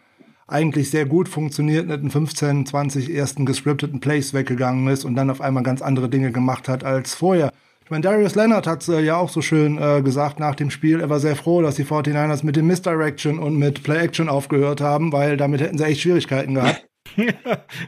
eigentlich 0.46 0.90
sehr 0.90 1.06
gut 1.06 1.28
funktionierenden 1.28 2.10
15, 2.10 2.66
20 2.66 3.14
ersten 3.14 3.46
gescripteten 3.46 4.00
Plays 4.00 4.32
weggegangen 4.32 4.88
ist 4.88 5.04
und 5.04 5.14
dann 5.14 5.30
auf 5.30 5.40
einmal 5.40 5.62
ganz 5.62 5.82
andere 5.82 6.08
Dinge 6.08 6.32
gemacht 6.32 6.68
hat 6.68 6.84
als 6.84 7.14
vorher. 7.14 7.52
Ich 7.88 7.90
meine, 7.90 8.02
Darius 8.02 8.34
Leonard 8.34 8.66
hat 8.66 8.86
äh, 8.90 9.00
ja 9.00 9.16
auch 9.16 9.30
so 9.30 9.40
schön 9.40 9.78
äh, 9.78 10.02
gesagt 10.02 10.38
nach 10.38 10.54
dem 10.54 10.68
Spiel, 10.68 11.00
er 11.00 11.08
war 11.08 11.20
sehr 11.20 11.36
froh, 11.36 11.62
dass 11.62 11.76
die 11.76 11.86
49ers 11.86 12.44
mit 12.44 12.54
dem 12.54 12.66
Misdirection 12.66 13.38
und 13.38 13.56
mit 13.56 13.82
Play-Action 13.82 14.28
aufgehört 14.28 14.82
haben, 14.82 15.10
weil 15.10 15.38
damit 15.38 15.62
hätten 15.62 15.78
sie 15.78 15.84
echt 15.84 16.02
Schwierigkeiten 16.02 16.56
gehabt. 16.56 16.86
ja, 17.16 17.32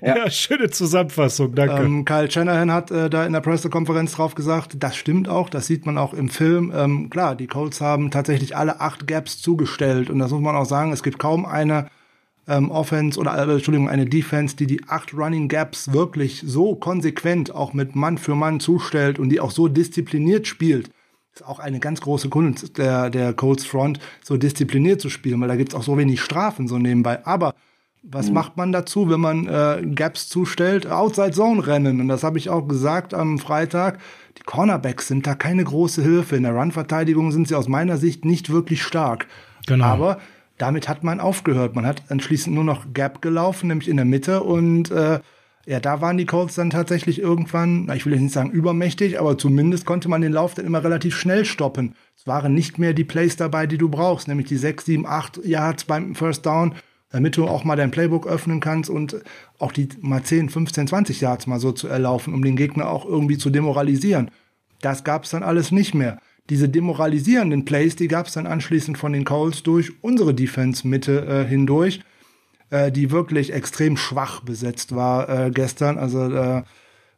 ja, 0.01 0.31
schöne 0.31 0.71
Zusammenfassung, 0.71 1.55
danke. 1.55 1.83
Ähm, 1.83 2.07
Kyle 2.07 2.31
Shanahan 2.31 2.73
hat 2.73 2.91
äh, 2.91 3.11
da 3.11 3.27
in 3.27 3.35
der 3.35 3.41
Pressekonferenz 3.41 4.13
drauf 4.13 4.35
gesagt, 4.35 4.77
das 4.79 4.97
stimmt 4.97 5.29
auch, 5.29 5.51
das 5.51 5.67
sieht 5.67 5.85
man 5.85 5.99
auch 5.99 6.15
im 6.15 6.31
Film. 6.31 6.73
Ähm, 6.75 7.11
klar, 7.11 7.37
die 7.37 7.47
Colts 7.47 7.83
haben 7.83 8.11
tatsächlich 8.11 8.57
alle 8.57 8.81
acht 8.81 9.07
Gaps 9.07 9.43
zugestellt 9.43 10.09
und 10.09 10.19
das 10.19 10.31
muss 10.31 10.41
man 10.41 10.57
auch 10.57 10.65
sagen, 10.65 10.95
es 10.95 11.03
gibt 11.03 11.19
kaum 11.19 11.45
eine 11.45 11.91
ähm, 12.51 12.71
Offense 12.71 13.19
oder 13.19 13.39
äh, 13.39 13.53
Entschuldigung, 13.53 13.89
eine 13.89 14.07
Defense, 14.07 14.57
die 14.57 14.67
die 14.67 14.83
acht 14.89 15.15
Running 15.15 15.49
Gaps 15.49 15.93
wirklich 15.93 16.43
so 16.45 16.75
konsequent 16.75 17.55
auch 17.55 17.73
mit 17.73 17.95
Mann 17.95 18.19
für 18.19 18.35
Mann 18.35 18.61
zustellt 18.61 19.19
und 19.19 19.31
die 19.31 19.41
auch 19.41 19.53
so 19.53 19.69
diszipliniert 19.69 20.47
spielt. 20.47 20.91
Ist 21.33 21.47
auch 21.47 21.61
eine 21.61 21.79
ganz 21.79 22.01
große 22.01 22.29
Kunst 22.29 22.77
der, 22.77 23.09
der 23.09 23.33
Colts 23.33 23.65
Front, 23.65 24.01
so 24.23 24.37
diszipliniert 24.37 25.01
zu 25.01 25.09
spielen, 25.09 25.41
weil 25.41 25.49
da 25.49 25.57
gibt's 25.57 25.77
auch 25.77 25.85
so 25.85 25.97
wenig 25.97 26.21
Strafen 26.21 26.67
so 26.67 26.77
nebenbei. 26.77 27.25
Aber 27.25 27.55
was 28.03 28.29
mhm. 28.29 28.35
macht 28.35 28.57
man 28.57 28.73
dazu, 28.73 29.09
wenn 29.09 29.21
man 29.21 29.47
äh, 29.47 29.83
Gaps 29.95 30.29
zustellt? 30.29 30.87
Outside 30.89 31.33
Zone 31.33 31.67
rennen. 31.67 32.01
Und 32.01 32.09
das 32.09 32.25
habe 32.25 32.39
ich 32.39 32.51
auch 32.51 32.67
gesagt 32.67 33.15
am 33.15 33.39
Freitag. 33.39 34.01
Die 34.39 34.43
Cornerbacks 34.43 35.07
sind 35.07 35.27
da 35.27 35.35
keine 35.35 35.63
große 35.63 36.03
Hilfe. 36.03 36.37
In 36.37 36.43
der 36.43 36.55
Run-Verteidigung 36.55 37.31
sind 37.31 37.47
sie 37.47 37.55
aus 37.55 37.69
meiner 37.69 37.97
Sicht 37.99 38.25
nicht 38.25 38.51
wirklich 38.51 38.83
stark. 38.83 39.27
Genau. 39.67 39.85
Aber 39.85 40.19
damit 40.61 40.89
hat 40.89 41.03
man 41.03 41.21
aufgehört. 41.21 41.75
Man 41.75 41.87
hat 41.87 42.03
anschließend 42.11 42.55
nur 42.55 42.65
noch 42.65 42.93
Gap 42.93 43.23
gelaufen, 43.23 43.69
nämlich 43.69 43.89
in 43.89 43.97
der 43.97 44.05
Mitte. 44.05 44.43
Und 44.43 44.91
äh, 44.91 45.21
ja, 45.67 45.81
da 45.81 46.03
waren 46.03 46.19
die 46.19 46.27
Colts 46.27 46.55
dann 46.55 46.69
tatsächlich 46.69 47.19
irgendwann, 47.19 47.91
ich 47.95 48.05
will 48.05 48.13
jetzt 48.13 48.23
nicht 48.23 48.35
sagen 48.35 48.51
übermächtig, 48.51 49.19
aber 49.19 49.39
zumindest 49.39 49.87
konnte 49.87 50.09
man 50.09 50.21
den 50.21 50.33
Lauf 50.33 50.55
dann 50.55 50.67
immer 50.67 50.85
relativ 50.85 51.17
schnell 51.17 51.47
stoppen. 51.47 51.95
Es 52.15 52.27
waren 52.27 52.53
nicht 52.53 52.79
mehr 52.79 52.93
die 52.93 53.05
Plays 53.05 53.37
dabei, 53.37 53.67
die 53.67 53.79
du 53.79 53.89
brauchst, 53.89 54.29
nämlich 54.29 54.49
die 54.49 54.59
6, 54.59 54.85
7, 54.85 55.07
8 55.07 55.45
Yards 55.45 55.85
beim 55.85 56.15
First 56.15 56.45
Down, 56.45 56.75
damit 57.09 57.39
du 57.39 57.47
auch 57.47 57.65
mal 57.65 57.77
dein 57.77 57.91
Playbook 57.91 58.27
öffnen 58.27 58.61
kannst 58.61 58.91
und 58.91 59.17
auch 59.59 59.73
die 59.73 59.89
mal 60.01 60.23
10, 60.23 60.51
15, 60.51 60.89
20 60.89 61.21
Yards 61.23 61.47
mal 61.47 61.59
so 61.59 61.73
zu 61.73 61.89
erlaufen, 61.89 62.35
um 62.35 62.45
den 62.45 62.57
Gegner 62.57 62.91
auch 62.91 63.07
irgendwie 63.07 63.39
zu 63.39 63.49
demoralisieren. 63.49 64.31
Das 64.83 65.05
gab 65.05 65.25
es 65.25 65.31
dann 65.31 65.43
alles 65.43 65.73
nicht 65.73 65.95
mehr 65.95 66.19
diese 66.51 66.69
demoralisierenden 66.69 67.65
Plays, 67.65 67.97
die 67.97 68.09
gab 68.09 68.27
es 68.27 68.35
dann 68.35 68.47
anschließend 68.47 68.99
von 68.99 69.13
den 69.13 69.25
Coles 69.25 69.63
durch 69.63 69.93
unsere 70.03 70.35
Defense-Mitte 70.35 71.27
äh, 71.27 71.49
hindurch, 71.49 72.01
äh, 72.71 72.91
die 72.91 73.11
wirklich 73.11 73.53
extrem 73.53 73.97
schwach 73.97 74.41
besetzt 74.41 74.95
war 74.95 75.29
äh, 75.29 75.51
gestern. 75.51 75.97
Also 75.97 76.25
äh, 76.25 76.63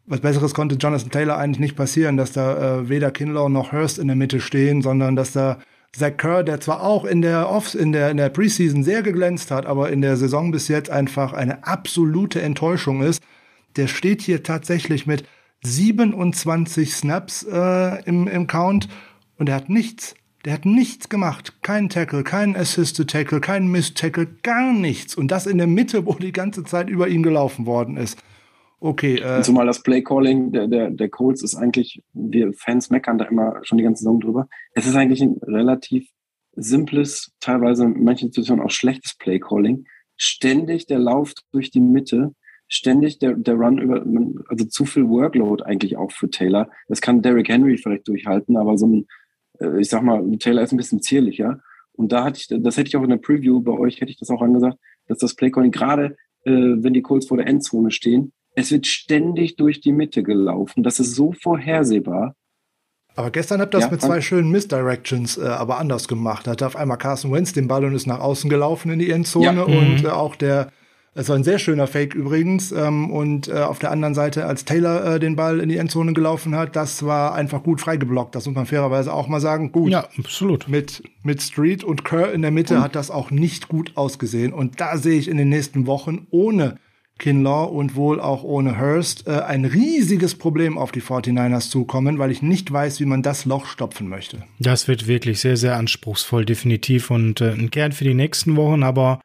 was 0.07 0.21
Besseres 0.21 0.53
konnte 0.53 0.75
Jonathan 0.77 1.11
Taylor 1.11 1.39
eigentlich 1.39 1.61
nicht 1.61 1.77
passieren, 1.77 2.17
dass 2.17 2.33
da 2.33 2.81
äh, 2.81 2.89
weder 2.89 3.11
Kinlaw 3.11 3.49
noch 3.49 3.73
Hurst 3.73 3.99
in 3.99 4.07
der 4.07 4.17
Mitte 4.17 4.41
stehen, 4.41 4.83
sondern 4.83 5.17
dass 5.17 5.33
da 5.33 5.59
Zach 5.95 6.17
Kerr, 6.17 6.43
der 6.43 6.61
zwar 6.61 6.83
auch 6.83 7.05
in 7.05 7.23
der 7.23 7.51
Off 7.51 7.75
in 7.75 7.93
der 7.93 8.11
in 8.11 8.17
der 8.17 8.31
Preseason 8.31 8.83
sehr 8.83 9.03
geglänzt 9.03 9.51
hat, 9.51 9.67
aber 9.67 9.91
in 9.91 10.01
der 10.01 10.17
Saison 10.17 10.51
bis 10.51 10.69
jetzt 10.69 10.91
einfach 10.91 11.33
eine 11.33 11.67
absolute 11.67 12.41
Enttäuschung 12.41 13.03
ist. 13.03 13.23
Der 13.77 13.87
steht 13.87 14.23
hier 14.23 14.43
tatsächlich 14.43 15.07
mit 15.07 15.25
27 15.63 16.95
Snaps 16.95 17.45
äh, 17.45 18.03
im, 18.05 18.27
im 18.27 18.47
Count 18.47 18.89
und 19.43 19.48
er 19.48 19.56
hat 19.56 19.69
nichts, 19.69 20.14
der 20.44 20.52
hat 20.52 20.64
nichts 20.64 21.09
gemacht. 21.09 21.60
Kein 21.62 21.89
Tackle, 21.89 22.23
kein 22.23 22.55
Assisted 22.55 23.10
Tackle, 23.10 23.40
kein 23.40 23.66
Miss 23.66 23.93
Tackle, 23.93 24.28
gar 24.44 24.73
nichts. 24.73 25.16
Und 25.16 25.32
das 25.32 25.48
in 25.48 25.59
der 25.59 25.66
Mitte, 25.66 26.06
wo 26.06 26.12
die 26.12 26.31
ganze 26.31 26.62
Zeit 26.62 26.89
über 26.89 27.09
ihn 27.09 27.24
gelaufen 27.24 27.66
worden 27.66 27.97
ist. 27.97 28.23
Okay. 28.78 29.16
Äh, 29.16 29.43
Zumal 29.43 29.66
das 29.66 29.82
Playcalling 29.82 30.52
der, 30.52 30.69
der, 30.69 30.90
der 30.90 31.09
Colts 31.09 31.43
ist 31.43 31.56
eigentlich, 31.56 32.05
wir 32.12 32.52
Fans 32.52 32.89
meckern 32.90 33.19
da 33.19 33.24
immer 33.24 33.59
schon 33.64 33.78
die 33.78 33.82
ganze 33.82 34.05
Saison 34.05 34.20
drüber. 34.20 34.47
Es 34.74 34.86
ist 34.86 34.94
eigentlich 34.94 35.23
ein 35.23 35.40
relativ 35.43 36.09
simples, 36.52 37.32
teilweise 37.40 37.86
in 37.86 38.05
manchen 38.05 38.28
Situationen 38.28 38.64
auch 38.64 38.70
schlechtes 38.70 39.16
Playcalling. 39.16 39.86
Ständig 40.16 40.86
der 40.86 41.01
Lauf 41.01 41.32
durch 41.51 41.73
die 41.73 41.81
Mitte, 41.81 42.32
ständig 42.69 43.19
der, 43.19 43.35
der 43.35 43.55
Run 43.56 43.78
über, 43.78 44.05
also 44.48 44.66
zu 44.66 44.85
viel 44.85 45.09
Workload 45.09 45.64
eigentlich 45.64 45.97
auch 45.97 46.12
für 46.12 46.31
Taylor. 46.31 46.70
Das 46.86 47.01
kann 47.01 47.23
Derrick 47.23 47.48
Henry 47.48 47.77
vielleicht 47.77 48.06
durchhalten, 48.06 48.56
aber 48.56 48.78
so 48.78 48.86
ein, 48.86 49.06
ich 49.78 49.89
sag 49.89 50.02
mal, 50.02 50.24
Taylor 50.39 50.62
ist 50.62 50.72
ein 50.72 50.76
bisschen 50.76 51.02
zierlicher. 51.02 51.60
Und 51.93 52.12
da 52.12 52.24
hatte 52.24 52.39
ich, 52.40 52.62
das 52.62 52.76
hätte 52.76 52.89
ich 52.89 52.97
auch 52.97 53.02
in 53.02 53.10
der 53.10 53.18
Preview 53.18 53.60
bei 53.60 53.72
euch, 53.72 54.01
hätte 54.01 54.10
ich 54.10 54.18
das 54.18 54.30
auch 54.30 54.43
angesagt, 54.43 54.78
dass 55.09 55.18
das 55.18 55.34
Playcalling 55.34 55.70
gerade, 55.70 56.16
äh, 56.44 56.51
wenn 56.51 56.94
die 56.94 57.02
Colts 57.02 57.26
vor 57.26 57.36
der 57.36 57.47
Endzone 57.47 57.90
stehen, 57.90 58.32
es 58.55 58.70
wird 58.70 58.86
ständig 58.86 59.56
durch 59.56 59.80
die 59.80 59.93
Mitte 59.93 60.22
gelaufen. 60.22 60.82
Das 60.82 61.01
ist 61.01 61.14
so 61.14 61.32
vorhersehbar. 61.32 62.34
Aber 63.14 63.30
gestern 63.30 63.60
habt 63.60 63.74
ihr 63.74 63.78
das 63.78 63.86
ja, 63.86 63.90
mit 63.90 64.01
zwei 64.01 64.20
schönen 64.20 64.51
Misdirections 64.51 65.36
äh, 65.36 65.43
aber 65.43 65.78
anders 65.78 66.09
gemacht. 66.09 66.47
Da 66.47 66.52
hatte 66.52 66.66
auf 66.66 66.76
einmal 66.76 66.97
Carson 66.97 67.32
Wentz 67.32 67.52
den 67.52 67.68
Ball 67.68 67.84
und 67.84 67.94
ist 67.94 68.06
nach 68.06 68.20
außen 68.20 68.48
gelaufen 68.48 68.90
in 68.90 68.98
die 68.98 69.10
Endzone 69.10 69.44
ja. 69.44 69.62
und 69.62 70.01
mhm. 70.01 70.06
äh, 70.06 70.09
auch 70.09 70.34
der 70.36 70.72
es 71.14 71.28
war 71.28 71.36
ein 71.36 71.44
sehr 71.44 71.59
schöner 71.59 71.86
Fake 71.86 72.14
übrigens. 72.14 72.72
Ähm, 72.72 73.10
und 73.10 73.48
äh, 73.48 73.52
auf 73.52 73.78
der 73.78 73.90
anderen 73.90 74.14
Seite, 74.14 74.47
als 74.47 74.64
Taylor 74.64 75.14
äh, 75.14 75.20
den 75.20 75.36
Ball 75.36 75.60
in 75.60 75.68
die 75.68 75.76
Endzone 75.76 76.14
gelaufen 76.14 76.56
hat, 76.56 76.74
das 76.74 77.05
war 77.05 77.34
einfach 77.34 77.62
gut 77.62 77.80
freigeblockt. 77.80 78.34
Das 78.34 78.47
muss 78.47 78.55
man 78.55 78.66
fairerweise 78.66 79.12
auch 79.12 79.28
mal 79.28 79.40
sagen. 79.40 79.72
Gut. 79.72 79.90
Ja, 79.90 80.09
absolut. 80.18 80.68
Mit, 80.68 81.02
mit 81.22 81.43
Street 81.43 81.84
und 81.84 82.05
Kerr 82.05 82.32
in 82.32 82.43
der 82.43 82.51
Mitte 82.51 82.76
und? 82.76 82.82
hat 82.82 82.94
das 82.94 83.10
auch 83.10 83.30
nicht 83.30 83.68
gut 83.68 83.93
ausgesehen. 83.94 84.52
Und 84.52 84.80
da 84.80 84.97
sehe 84.97 85.18
ich 85.18 85.28
in 85.28 85.36
den 85.36 85.51
nächsten 85.51 85.86
Wochen 85.86 86.26
ohne 86.30 86.78
Kinlaw 87.18 87.66
und 87.66 87.94
wohl 87.94 88.18
auch 88.18 88.43
ohne 88.43 88.80
Hurst 88.80 89.28
äh, 89.28 89.32
ein 89.32 89.66
riesiges 89.66 90.34
Problem 90.34 90.78
auf 90.78 90.93
die 90.93 91.02
49ers 91.02 91.68
zukommen, 91.68 92.18
weil 92.18 92.30
ich 92.30 92.40
nicht 92.40 92.72
weiß, 92.72 93.01
wie 93.01 93.05
man 93.05 93.22
das 93.22 93.44
Loch 93.44 93.66
stopfen 93.66 94.09
möchte. 94.09 94.44
Das 94.59 94.89
wird 94.89 95.06
wirklich 95.06 95.40
sehr, 95.40 95.59
sehr 95.59 95.76
anspruchsvoll, 95.76 96.47
definitiv. 96.47 97.10
Und 97.10 97.43
äh, 97.43 97.52
ein 97.52 97.70
Kern 97.70 97.93
für 97.93 98.05
die 98.05 98.14
nächsten 98.14 98.56
Wochen, 98.56 98.82
aber 98.82 99.20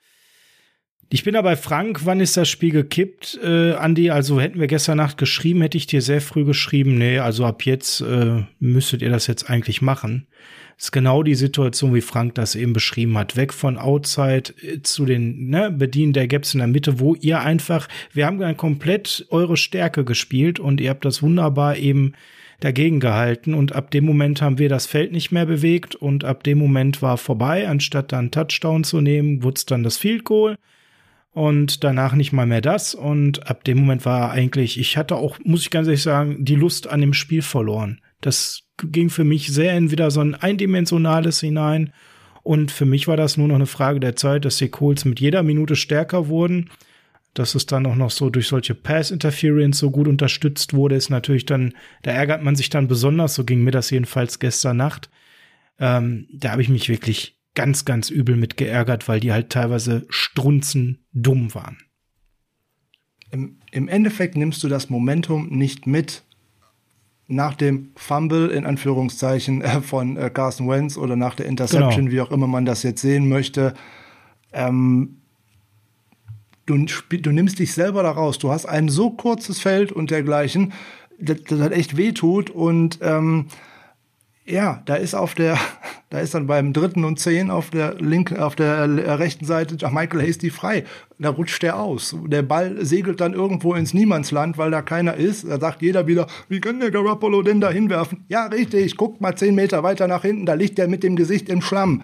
ich 1.10 1.24
bin 1.24 1.34
da 1.34 1.42
bei 1.42 1.56
Frank, 1.56 2.06
wann 2.06 2.20
ist 2.20 2.38
das 2.38 2.50
Spiel 2.50 2.72
gekippt, 2.72 3.40
äh, 3.44 3.74
Andi? 3.74 4.10
Also 4.10 4.42
hätten 4.42 4.60
wir 4.60 4.68
gestern 4.68 4.98
Nacht 4.98 5.18
geschrieben, 5.18 5.62
hätte 5.62 5.78
ich 5.78 5.88
dir 5.88 6.02
sehr 6.02 6.22
früh 6.22 6.44
geschrieben, 6.44 6.98
nee, 6.98 7.20
also 7.20 7.46
ab 7.46 7.66
jetzt 7.66 8.02
äh, 8.02 8.44
müsstet 8.60 9.02
ihr 9.02 9.10
das 9.10 9.28
jetzt 9.28 9.50
eigentlich 9.50 9.82
machen 9.82 10.28
ist 10.78 10.92
genau 10.92 11.24
die 11.24 11.36
Situation, 11.36 11.96
wie 11.96 12.02
Frank 12.02 12.36
das 12.36 12.56
eben 12.56 12.74
beschrieben 12.74 13.18
hat. 13.18 13.36
Weg 13.36 13.54
von 13.54 13.78
Outside 13.78 14.54
äh, 14.62 14.82
zu 14.84 15.06
den 15.06 15.50
ne, 15.50 15.72
Bedienen 15.72 16.14
der 16.14 16.28
Gaps 16.28 16.54
in 16.54 16.60
der 16.60 16.68
Mitte, 16.68 17.00
wo 17.00 17.16
ihr 17.16 17.40
einfach, 17.40 17.88
wir 18.14 18.26
haben 18.26 18.40
dann 18.40 18.58
komplett 18.58 19.26
eure 19.30 19.58
Stärke 19.58 20.06
gespielt 20.06 20.60
und 20.60 20.80
ihr 20.80 20.92
habt 20.92 21.04
das 21.04 21.24
wunderbar 21.24 21.78
eben 21.78 22.14
dagegen 22.60 23.00
gehalten 23.00 23.54
und 23.54 23.74
ab 23.74 23.92
dem 23.92 24.06
Moment 24.06 24.42
haben 24.42 24.58
wir 24.58 24.70
das 24.70 24.88
Feld 24.88 25.12
nicht 25.12 25.32
mehr 25.32 25.46
bewegt 25.46 25.96
und 25.96 26.24
ab 26.24 26.44
dem 26.44 26.58
Moment 26.58 27.02
war 27.02 27.18
vorbei. 27.18 27.68
Anstatt 27.68 28.12
dann 28.12 28.32
Touchdown 28.32 28.84
zu 28.84 29.02
nehmen, 29.02 29.44
wurde 29.44 29.62
dann 29.68 29.84
das 29.84 29.98
Field 29.98 30.24
Goal 30.26 30.58
und 31.38 31.84
danach 31.84 32.16
nicht 32.16 32.34
mal 32.34 32.48
mehr 32.48 32.62
das 32.62 32.96
und 32.96 33.48
ab 33.48 33.64
dem 33.64 33.78
Moment 33.78 34.06
war 34.06 34.32
eigentlich, 34.32 34.80
ich 34.80 34.98
hatte 34.98 35.18
auch, 35.18 35.38
muss 35.44 35.62
ich 35.62 35.70
ganz 35.70 35.86
ehrlich 35.86 36.02
sagen, 36.02 36.44
die 36.44 36.56
Lust 36.56 36.88
an 36.88 37.00
dem 37.00 37.14
Spiel 37.14 37.44
verloren. 37.44 38.02
Das 38.22 38.64
ging 38.78 39.12
für 39.12 39.24
mich 39.24 39.54
sehr 39.54 39.78
in 39.78 39.92
wieder 39.92 40.10
so 40.10 40.20
ein 40.20 40.34
eindimensionales 40.34 41.40
hinein. 41.40 41.94
Und 42.42 42.72
für 42.72 42.86
mich 42.86 43.08
war 43.08 43.18
das 43.18 43.38
nur 43.38 43.48
noch 43.50 43.54
eine 43.54 43.68
Frage 43.68 44.00
der 44.00 44.16
Zeit, 44.16 44.46
dass 44.46 44.58
die 44.58 44.70
Colts 44.70 45.06
mit 45.06 45.20
jeder 45.20 45.44
Minute 45.44 45.76
stärker 45.76 46.28
wurden. 46.28 46.72
Dass 47.36 47.54
es 47.54 47.68
dann 47.68 47.86
auch 47.86 47.96
noch 47.96 48.10
so 48.10 48.32
durch 48.32 48.48
solche 48.48 48.74
Pass-Interference 48.74 49.78
so 49.78 49.92
gut 49.92 50.08
unterstützt 50.08 50.74
wurde, 50.74 50.96
ist 50.96 51.12
natürlich 51.12 51.46
dann, 51.46 51.76
da 52.02 52.10
ärgert 52.14 52.42
man 52.42 52.56
sich 52.56 52.72
dann 52.72 52.88
besonders. 52.88 53.36
So 53.36 53.44
ging 53.44 53.64
mir 53.64 53.70
das 53.70 53.92
jedenfalls 53.92 54.40
gestern 54.40 54.78
Nacht. 54.78 55.12
Ähm, 55.78 56.26
da 56.34 56.50
habe 56.54 56.64
ich 56.64 56.70
mich 56.70 56.90
wirklich 56.90 57.37
ganz, 57.58 57.86
ganz 57.86 58.12
übel 58.12 58.38
mit 58.38 58.56
geärgert, 58.56 59.08
weil 59.08 59.20
die 59.20 59.32
halt 59.32 59.50
teilweise 59.50 60.06
strunzen 60.10 61.00
dumm 61.12 61.56
waren. 61.56 61.80
Im, 63.32 63.58
Im 63.72 63.88
Endeffekt 63.88 64.38
nimmst 64.38 64.64
du 64.64 64.68
das 64.68 64.92
Momentum 64.92 65.48
nicht 65.50 65.88
mit, 65.88 66.24
nach 67.26 67.56
dem 67.56 67.94
Fumble 67.96 68.50
in 68.50 68.64
Anführungszeichen 68.64 69.62
äh, 69.64 69.82
von 69.82 70.18
äh, 70.18 70.30
Carson 70.30 70.70
Wentz 70.70 70.98
oder 70.98 71.16
nach 71.16 71.34
der 71.34 71.48
Interception, 71.48 72.06
genau. 72.06 72.12
wie 72.12 72.22
auch 72.22 72.32
immer 72.32 72.46
man 72.46 72.66
das 72.66 72.84
jetzt 72.84 73.02
sehen 73.02 73.28
möchte, 73.28 73.74
ähm, 74.54 75.18
du, 76.68 76.78
du 76.78 77.32
nimmst 77.32 77.58
dich 77.58 77.74
selber 77.74 78.04
da 78.04 78.12
raus. 78.12 78.38
Du 78.38 78.52
hast 78.52 78.68
ein 78.68 78.88
so 78.88 79.10
kurzes 79.10 79.60
Feld 79.60 79.92
und 79.92 80.12
dergleichen, 80.12 80.74
das, 81.20 81.42
das 81.44 81.60
hat 81.60 81.72
echt 81.72 81.98
wehtut 81.98 82.52
und 82.52 83.00
ähm, 83.02 83.48
ja, 84.48 84.82
da 84.86 84.96
ist 84.96 85.14
auf 85.14 85.36
der, 85.36 85.58
da 86.10 86.20
ist 86.20 86.34
dann 86.34 86.48
beim 86.48 86.74
dritten 86.74 87.04
und 87.04 87.20
zehn 87.20 87.50
auf 87.50 87.70
der 87.70 87.96
linken, 87.96 88.38
auf 88.38 88.56
der 88.56 88.68
äh, 88.68 89.12
rechten 89.12 89.46
Seite 89.46 89.76
Michael 89.92 90.26
Hasty 90.26 90.50
frei. 90.50 90.86
Da 91.20 91.30
rutscht 91.30 91.62
der 91.64 91.80
aus. 91.80 92.16
Der 92.28 92.44
Ball 92.44 92.86
segelt 92.86 93.22
dann 93.22 93.34
irgendwo 93.34 93.74
ins 93.74 93.94
Niemandsland, 93.94 94.58
weil 94.58 94.72
da 94.72 94.82
keiner 94.82 95.16
ist. 95.16 95.48
Da 95.48 95.60
sagt 95.60 95.82
jeder 95.82 96.08
wieder, 96.08 96.28
wie 96.48 96.62
kann 96.62 96.80
der 96.80 96.92
Garoppolo 96.92 97.42
denn 97.42 97.62
da 97.62 97.70
hinwerfen? 97.70 98.26
Ja, 98.30 98.46
richtig, 98.46 98.98
guckt 98.98 99.22
mal 99.22 99.36
zehn 99.36 99.56
Meter 99.56 99.84
weiter 99.84 100.08
nach 100.08 100.22
hinten, 100.22 100.46
da 100.46 100.54
liegt 100.54 100.78
der 100.78 100.88
mit 100.88 101.04
dem 101.04 101.16
Gesicht 101.16 101.50
im 101.50 101.62
Schlamm. 101.62 102.04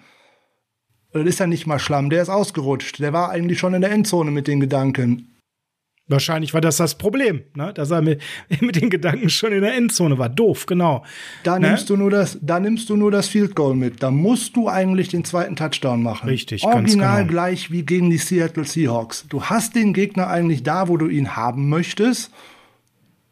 Das 1.12 1.24
ist 1.26 1.38
ja 1.38 1.46
nicht 1.46 1.66
mal 1.66 1.78
Schlamm, 1.78 2.10
der 2.10 2.22
ist 2.22 2.28
ausgerutscht. 2.28 2.98
Der 2.98 3.12
war 3.12 3.30
eigentlich 3.30 3.58
schon 3.60 3.72
in 3.72 3.82
der 3.82 3.92
Endzone 3.92 4.32
mit 4.32 4.48
den 4.48 4.58
Gedanken. 4.58 5.33
Wahrscheinlich 6.06 6.52
war 6.52 6.60
das 6.60 6.76
das 6.76 6.96
Problem, 6.96 7.44
ne? 7.54 7.72
dass 7.72 7.90
er 7.90 8.02
mit, 8.02 8.20
mit 8.60 8.76
den 8.76 8.90
Gedanken 8.90 9.30
schon 9.30 9.52
in 9.52 9.62
der 9.62 9.74
Endzone 9.74 10.18
war. 10.18 10.28
Doof, 10.28 10.66
genau. 10.66 11.02
Da 11.44 11.58
ne? 11.58 11.68
nimmst 11.68 11.88
du 11.88 11.96
nur 11.96 12.10
das, 12.10 12.38
da 12.42 12.60
nimmst 12.60 12.90
du 12.90 12.96
nur 12.96 13.10
das 13.10 13.28
Field 13.28 13.56
Goal 13.56 13.74
mit. 13.74 14.02
Da 14.02 14.10
musst 14.10 14.54
du 14.54 14.68
eigentlich 14.68 15.08
den 15.08 15.24
zweiten 15.24 15.56
Touchdown 15.56 16.02
machen. 16.02 16.28
Richtig, 16.28 16.62
Original 16.62 17.22
genau. 17.22 17.30
gleich 17.30 17.70
wie 17.70 17.84
gegen 17.84 18.10
die 18.10 18.18
Seattle 18.18 18.64
Seahawks. 18.64 19.24
Du 19.30 19.44
hast 19.44 19.74
den 19.74 19.94
Gegner 19.94 20.28
eigentlich 20.28 20.62
da, 20.62 20.88
wo 20.88 20.98
du 20.98 21.08
ihn 21.08 21.36
haben 21.36 21.70
möchtest. 21.70 22.30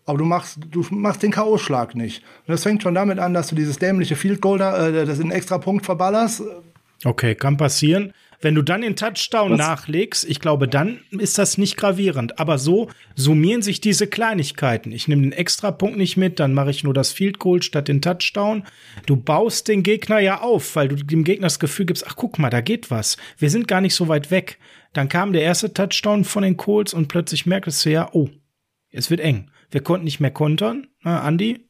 Aber 0.07 0.19
du 0.19 0.25
machst, 0.25 0.59
du 0.71 0.85
machst 0.91 1.23
den 1.23 1.31
K.O.-Schlag 1.31 1.95
nicht. 1.95 2.25
Und 2.47 2.53
das 2.53 2.63
fängt 2.63 2.83
schon 2.83 2.95
damit 2.95 3.19
an, 3.19 3.35
dass 3.35 3.49
du 3.49 3.55
dieses 3.55 3.79
dämliche 3.79 4.17
Field 4.17 4.41
Goal 4.41 4.59
da, 4.59 4.89
äh, 4.89 5.05
das 5.05 5.19
in 5.19 5.31
extra 5.31 5.59
Punkt 5.59 5.85
verballerst. 5.85 6.43
Okay, 7.05 7.35
kann 7.35 7.59
passieren. 7.59 8.15
Wenn 8.43 8.57
du 8.57 8.63
dann 8.63 8.81
den 8.81 8.97
Touchdown 8.97 9.53
Was? 9.53 9.59
nachlegst, 9.59 10.29
ich 10.29 10.41
glaube, 10.41 10.67
dann 10.67 10.99
ist 11.11 11.39
das 11.39 11.59
nicht 11.59 11.77
gravierend. 11.77 12.41
Aber 12.41 12.59
so 12.59 12.91
summieren 13.15 13.63
sich 13.63 13.81
diese 13.81 14.09
Kleinigkeiten. 14.09 14.91
Ich 14.91 15.07
nehme 15.07 15.23
den 15.23 15.33
Extrapunkt 15.33 15.97
nicht 15.97 16.17
mit, 16.17 16.41
dann 16.41 16.53
mache 16.53 16.71
ich 16.71 16.83
nur 16.83 16.93
das 16.93 17.13
Field 17.13 17.39
Goal 17.39 17.63
statt 17.63 17.87
den 17.87 18.03
Touchdown. 18.03 18.65
Du 19.07 19.15
baust 19.15 19.69
den 19.69 19.85
Gegner 19.85 20.19
ja 20.19 20.41
auf, 20.41 20.75
weil 20.75 20.89
du 20.89 20.97
dem 20.97 21.23
Gegner 21.23 21.47
das 21.47 21.61
Gefühl 21.61 21.87
gibst, 21.87 22.05
ach 22.05 22.17
guck 22.17 22.41
mal, 22.41 22.51
da 22.51 22.61
geht 22.61 22.91
was. 22.91 23.17
Wir 23.39 23.49
sind 23.49 23.69
gar 23.69 23.81
nicht 23.81 23.95
so 23.95 24.09
weit 24.09 24.33
weg. 24.33 24.59
Dann 24.93 25.09
kam 25.09 25.33
der 25.33 25.43
erste 25.43 25.73
Touchdown 25.73 26.25
von 26.25 26.43
den 26.43 26.57
Colts 26.57 26.93
und 26.93 27.07
plötzlich 27.07 27.47
merkst 27.47 27.87
du 27.87 27.91
ja, 27.91 28.11
oh, 28.13 28.29
es 28.91 29.09
wird 29.09 29.21
eng. 29.21 29.53
Wir 29.71 29.83
konnten 29.83 30.05
nicht 30.05 30.19
mehr 30.19 30.33
kontern. 30.33 30.89
Na, 31.03 31.23
Andi? 31.23 31.69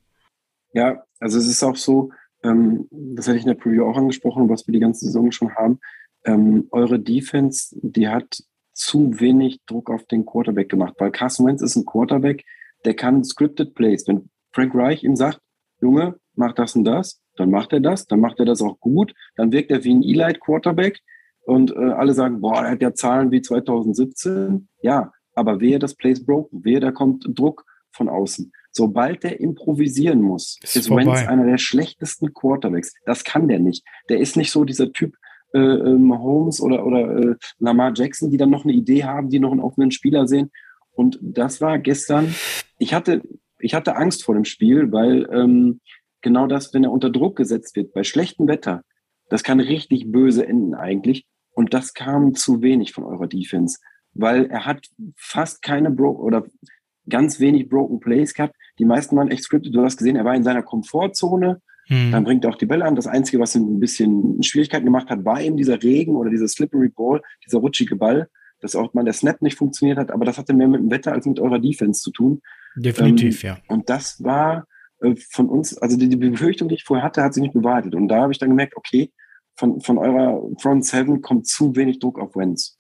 Ja, 0.73 1.05
also 1.21 1.39
es 1.39 1.47
ist 1.47 1.63
auch 1.63 1.77
so, 1.77 2.11
ähm, 2.43 2.89
das 2.91 3.29
hatte 3.29 3.37
ich 3.37 3.45
in 3.45 3.51
der 3.51 3.57
Preview 3.57 3.85
auch 3.85 3.99
angesprochen, 3.99 4.49
was 4.49 4.67
wir 4.67 4.73
die 4.73 4.81
ganze 4.81 5.05
Saison 5.05 5.31
schon 5.31 5.55
haben 5.55 5.79
ähm, 6.25 6.69
eure 6.71 6.99
Defense, 7.01 7.77
die 7.83 8.09
hat 8.09 8.43
zu 8.73 9.21
wenig 9.21 9.61
Druck 9.67 9.91
auf 9.91 10.05
den 10.05 10.25
Quarterback 10.25 10.69
gemacht, 10.69 10.95
weil 10.99 11.11
Carson 11.11 11.47
Wentz 11.47 11.63
ist 11.63 11.77
ein 11.77 11.85
Quarterback, 11.85 12.45
der 12.85 12.95
kann 12.95 13.25
scripted 13.25 13.75
Plays. 13.75 14.07
Wenn 14.09 14.31
Frank 14.53 14.75
Reich 14.75 15.03
ihm 15.05 15.17
sagt, 15.17 15.41
Junge, 15.81 16.17
mach 16.35 16.53
das 16.53 16.75
und 16.75 16.85
das, 16.85 17.21
dann 17.37 17.51
macht 17.51 17.73
er 17.73 17.81
das, 17.81 18.07
dann 18.07 18.21
macht 18.21 18.39
er 18.39 18.47
das 18.47 18.63
auch 18.63 18.79
gut, 18.81 19.15
dann 19.37 19.53
wirkt 19.53 19.71
er 19.71 19.85
wie 19.85 19.95
ein 19.95 20.03
Elite 20.03 20.41
Quarterback 20.41 21.01
und 21.45 21.73
äh, 21.73 21.93
alle 21.93 22.15
sagen, 22.15 22.41
boah, 22.41 22.65
er 22.65 22.73
hat 22.73 22.83
ja 22.83 22.95
Zahlen 22.95 23.31
wie 23.31 23.43
2017. 23.43 24.69
Ja, 24.83 25.13
aber 25.35 25.61
wer 25.61 25.79
das 25.79 25.95
Plays 25.95 26.25
broken, 26.25 26.61
wer 26.65 26.81
da 26.81 26.93
kommt 26.93 27.27
Druck 27.29 27.65
von 27.91 28.09
außen. 28.09 28.53
Sobald 28.71 29.23
der 29.23 29.41
improvisieren 29.41 30.23
muss, 30.23 30.59
ist, 30.63 30.77
ist 30.77 30.91
Wentz 30.91 31.27
einer 31.27 31.45
der 31.45 31.59
schlechtesten 31.59 32.33
Quarterbacks. 32.33 32.95
Das 33.05 33.25
kann 33.25 33.49
der 33.49 33.59
nicht. 33.59 33.85
Der 34.09 34.19
ist 34.19 34.37
nicht 34.37 34.51
so 34.51 34.65
dieser 34.65 34.93
Typ, 34.93 35.15
äh, 35.53 35.95
Mahomes 35.95 36.61
oder, 36.61 36.87
oder 36.87 37.17
äh, 37.17 37.35
Lamar 37.59 37.93
Jackson, 37.95 38.31
die 38.31 38.37
dann 38.37 38.51
noch 38.51 38.65
eine 38.65 38.73
Idee 38.73 39.05
haben, 39.05 39.29
die 39.29 39.39
noch 39.39 39.53
einen 39.53 39.61
offenen 39.61 39.91
Spieler 39.91 40.27
sehen. 40.27 40.51
Und 40.93 41.19
das 41.23 41.61
war 41.61 41.79
gestern, 41.79 42.35
ich 42.79 42.95
hatte, 42.95 43.23
ich 43.59 43.75
hatte 43.75 43.97
Angst 43.97 44.25
vor 44.25 44.35
dem 44.35 44.45
Spiel, 44.45 44.93
weil 44.93 45.29
ähm, 45.33 45.81
genau 46.21 46.47
das, 46.47 46.75
wenn 46.75 46.85
er 46.85 46.93
unter 46.93 47.11
Druck 47.11 47.37
gesetzt 47.37 47.77
wird, 47.77 47.93
bei 47.93 48.05
schlechtem 48.05 48.47
Wetter, 48.49 48.83
das 49.29 49.43
kann 49.43 49.61
richtig 49.61 50.11
böse 50.11 50.47
enden 50.47 50.75
eigentlich. 50.75 51.27
Und 51.55 51.75
das 51.75 51.95
kam 51.95 52.35
zu 52.35 52.63
wenig 52.63 52.93
von 52.93 53.05
eurer 53.05 53.27
Defense, 53.27 53.79
weil 54.15 54.47
er 54.47 54.67
hat 54.67 54.89
fast 55.17 55.63
keine 55.63 55.91
Bro 55.91 56.13
oder 56.13 56.45
ganz 57.09 57.41
wenig 57.41 57.69
Broken 57.69 58.01
Plays 58.01 58.35
gehabt. 58.35 58.55
Die 58.79 58.85
meisten 58.85 59.17
waren 59.17 59.31
echt 59.31 59.45
scripted. 59.45 59.75
Du 59.75 59.83
hast 59.83 59.97
gesehen, 59.97 60.17
er 60.17 60.25
war 60.25 60.35
in 60.35 60.45
seiner 60.45 60.63
Komfortzone 60.63 61.61
Mhm. 61.89 62.13
Dann 62.13 62.25
bringt 62.25 62.45
er 62.45 62.51
auch 62.51 62.57
die 62.57 62.67
Bälle 62.67 62.85
an. 62.85 62.95
Das 62.95 63.07
Einzige, 63.07 63.41
was 63.41 63.55
ihm 63.55 63.77
ein 63.77 63.81
bisschen 63.81 64.43
Schwierigkeiten 64.43 64.85
gemacht 64.85 65.11
hat, 65.11 65.25
war 65.25 65.41
eben 65.41 65.57
dieser 65.57 65.83
Regen 65.83 66.17
oder 66.17 66.31
dieser 66.31 66.49
Slippery 66.49 66.89
Ball, 66.89 67.21
dieser 67.45 67.59
rutschige 67.59 67.97
Ball. 67.97 68.29
dass 68.61 68.77
auch 68.77 68.95
mal 68.95 69.03
der 69.05 69.13
Snap 69.13 69.43
nicht 69.43 69.59
funktioniert 69.59 69.99
hat, 69.99 70.13
aber 70.13 70.25
das 70.25 70.39
hatte 70.39 70.55
mehr 70.55 70.69
mit 70.69 70.81
dem 70.81 70.91
Wetter 70.91 71.13
als 71.13 71.27
mit 71.27 71.41
eurer 71.41 71.59
Defense 71.59 72.01
zu 72.01 72.13
tun. 72.13 72.41
Definitiv, 72.77 73.43
ähm, 73.43 73.51
ja. 73.51 73.59
Und 73.67 73.91
das 73.91 74.23
war 74.23 74.69
äh, 75.01 75.17
von 75.31 75.49
uns, 75.49 75.77
also 75.79 75.97
die, 75.97 76.09
die, 76.09 76.17
Befürchtung, 76.17 76.69
die 76.69 76.77
ich 76.77 76.85
vorher 76.85 77.05
hatte, 77.05 77.23
hat 77.23 77.35
sich 77.35 77.43
nicht 77.43 77.55
bewahrheitet. 77.55 77.97
Und 77.97 78.07
da 78.07 78.23
habe 78.23 78.33
ich 78.33 78.39
dann 78.39 78.51
gemerkt, 78.51 78.77
okay, 78.77 79.11
von, 79.57 79.81
von 79.81 79.99
eurer 79.99 80.41
Front 80.61 80.87
Seven 80.87 81.23
kommt 81.23 81.47
zu 81.47 81.75
wenig 81.77 81.99
Druck 81.99 82.19
auf 82.19 82.37
Wenz. 82.37 82.79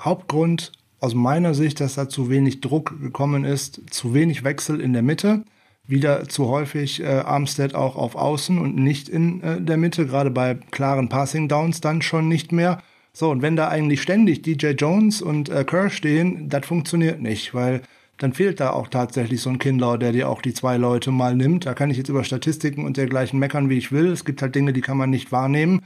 Hauptgrund 0.00 0.72
aus 1.00 1.14
meiner 1.14 1.54
Sicht, 1.54 1.80
dass 1.80 1.94
da 1.94 2.08
zu 2.08 2.30
wenig 2.30 2.60
Druck 2.60 2.98
gekommen 3.00 3.44
ist, 3.44 3.82
zu 3.90 4.14
wenig 4.14 4.42
Wechsel 4.42 4.80
in 4.80 4.92
der 4.92 5.02
Mitte, 5.02 5.44
wieder 5.86 6.28
zu 6.28 6.48
häufig 6.48 7.02
äh, 7.02 7.06
Armstead 7.06 7.74
auch 7.74 7.96
auf 7.96 8.16
Außen 8.16 8.58
und 8.58 8.76
nicht 8.76 9.08
in 9.08 9.42
äh, 9.42 9.60
der 9.60 9.76
Mitte, 9.76 10.06
gerade 10.06 10.30
bei 10.30 10.54
klaren 10.70 11.08
Passing 11.08 11.48
Downs 11.48 11.80
dann 11.80 12.02
schon 12.02 12.28
nicht 12.28 12.52
mehr. 12.52 12.80
So, 13.12 13.30
und 13.30 13.42
wenn 13.42 13.54
da 13.54 13.68
eigentlich 13.68 14.02
ständig 14.02 14.42
DJ 14.42 14.68
Jones 14.70 15.22
und 15.22 15.48
äh, 15.48 15.64
Kerr 15.64 15.90
stehen, 15.90 16.48
das 16.48 16.66
funktioniert 16.66 17.20
nicht, 17.20 17.54
weil 17.54 17.82
dann 18.18 18.32
fehlt 18.32 18.60
da 18.60 18.70
auch 18.70 18.88
tatsächlich 18.88 19.40
so 19.40 19.50
ein 19.50 19.58
Kindler, 19.58 19.98
der 19.98 20.12
dir 20.12 20.28
auch 20.28 20.40
die 20.40 20.54
zwei 20.54 20.76
Leute 20.76 21.10
mal 21.10 21.34
nimmt. 21.34 21.66
Da 21.66 21.74
kann 21.74 21.90
ich 21.90 21.96
jetzt 21.96 22.08
über 22.08 22.24
Statistiken 22.24 22.84
und 22.84 22.96
dergleichen 22.96 23.38
meckern, 23.38 23.68
wie 23.68 23.78
ich 23.78 23.92
will. 23.92 24.06
Es 24.06 24.24
gibt 24.24 24.40
halt 24.40 24.54
Dinge, 24.54 24.72
die 24.72 24.80
kann 24.80 24.96
man 24.96 25.10
nicht 25.10 25.32
wahrnehmen. 25.32 25.82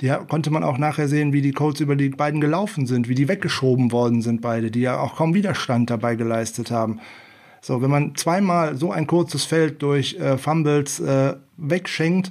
Die 0.00 0.12
konnte 0.28 0.50
man 0.50 0.64
auch 0.64 0.78
nachher 0.78 1.08
sehen, 1.08 1.32
wie 1.32 1.40
die 1.40 1.52
Colts 1.52 1.80
über 1.80 1.96
die 1.96 2.10
beiden 2.10 2.40
gelaufen 2.40 2.86
sind, 2.86 3.08
wie 3.08 3.14
die 3.14 3.28
weggeschoben 3.28 3.92
worden 3.92 4.22
sind, 4.22 4.40
beide, 4.40 4.70
die 4.70 4.80
ja 4.80 4.98
auch 4.98 5.16
kaum 5.16 5.34
Widerstand 5.34 5.88
dabei 5.88 6.16
geleistet 6.16 6.70
haben. 6.70 7.00
So, 7.64 7.80
wenn 7.80 7.90
man 7.90 8.14
zweimal 8.14 8.76
so 8.76 8.92
ein 8.92 9.06
kurzes 9.06 9.46
Feld 9.46 9.80
durch 9.80 10.16
äh, 10.16 10.36
Fumbles 10.36 11.00
äh, 11.00 11.34
wegschenkt, 11.56 12.30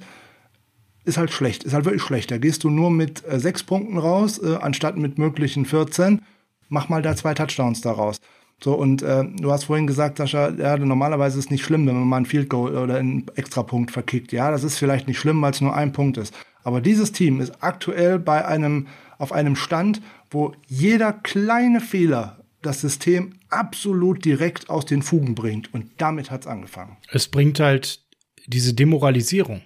ist 1.06 1.18
halt 1.18 1.32
schlecht, 1.32 1.64
ist 1.64 1.74
halt 1.74 1.86
wirklich 1.86 2.04
schlecht. 2.04 2.30
Da 2.30 2.38
gehst 2.38 2.64
du 2.64 2.70
nur 2.70 2.92
mit 2.92 3.28
äh, 3.28 3.40
sechs 3.40 3.64
Punkten 3.64 3.98
raus, 3.98 4.38
äh, 4.38 4.58
anstatt 4.62 4.96
mit 4.96 5.18
möglichen 5.18 5.66
14. 5.66 6.22
Mach 6.70 6.88
mal 6.88 7.02
da 7.02 7.16
zwei 7.16 7.34
Touchdowns 7.34 7.82
daraus. 7.82 8.22
So, 8.64 8.76
und 8.76 9.02
äh, 9.02 9.24
du 9.26 9.52
hast 9.52 9.64
vorhin 9.64 9.88
gesagt, 9.88 10.20
Sascha, 10.20 10.50
ja, 10.50 10.78
normalerweise 10.78 11.40
ist 11.40 11.46
es 11.46 11.52
nicht 11.52 11.66
schlimm, 11.66 11.88
wenn 11.88 11.96
man 11.96 12.08
mal 12.08 12.18
ein 12.18 12.26
Field 12.28 12.48
Goal 12.48 12.78
oder 12.78 12.98
einen 12.98 13.26
Extrapunkt 13.34 13.90
verkickt. 13.90 14.34
Ja, 14.34 14.52
das 14.52 14.64
ist 14.64 14.78
vielleicht 14.78 15.08
nicht 15.08 15.18
schlimm, 15.18 15.42
weil 15.42 15.52
es 15.52 15.62
nur 15.62 15.76
ein 15.76 15.94
Punkt 15.94 16.18
ist. 16.18 16.32
Aber 16.64 16.80
dieses 16.80 17.12
Team 17.12 17.42
ist 17.42 17.64
aktuell 17.64 18.20
bei 18.20 18.46
einem, 18.46 18.86
auf 19.18 19.32
einem 19.32 19.56
Stand, 19.56 20.00
wo 20.30 20.54
jeder 20.68 21.12
kleine 21.12 21.82
Fehler 21.82 22.38
das 22.62 22.82
System 22.82 23.34
absolut 23.54 24.26
direkt 24.26 24.70
aus 24.70 24.86
den 24.86 25.02
Fugen 25.02 25.36
bringt. 25.36 25.74
Und 25.74 25.92
damit 25.98 26.32
hat 26.32 26.42
es 26.42 26.48
angefangen. 26.48 26.98
Es 27.12 27.28
bringt 27.28 27.60
halt 27.60 28.02
diese 28.46 28.74
Demoralisierung, 28.74 29.62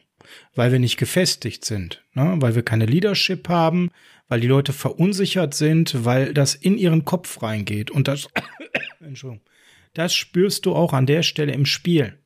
weil 0.55 0.72
wir 0.72 0.80
nicht 0.80 0.97
gefestigt 0.97 1.65
sind, 1.65 2.03
ne? 2.14 2.35
weil 2.39 2.55
wir 2.55 2.64
keine 2.64 2.85
Leadership 2.85 3.49
haben, 3.49 3.89
weil 4.27 4.41
die 4.41 4.47
Leute 4.47 4.73
verunsichert 4.73 5.53
sind, 5.53 6.05
weil 6.05 6.34
das 6.34 6.55
in 6.55 6.77
ihren 6.77 7.05
Kopf 7.05 7.41
reingeht. 7.41 7.91
Und 7.91 8.07
das, 8.07 8.27
Entschuldigung, 8.99 9.45
das 9.93 10.14
spürst 10.14 10.65
du 10.65 10.76
auch 10.76 10.93
an 10.93 11.05
der 11.05 11.23
Stelle 11.23 11.53
im 11.53 11.65
Spiel. 11.65 12.19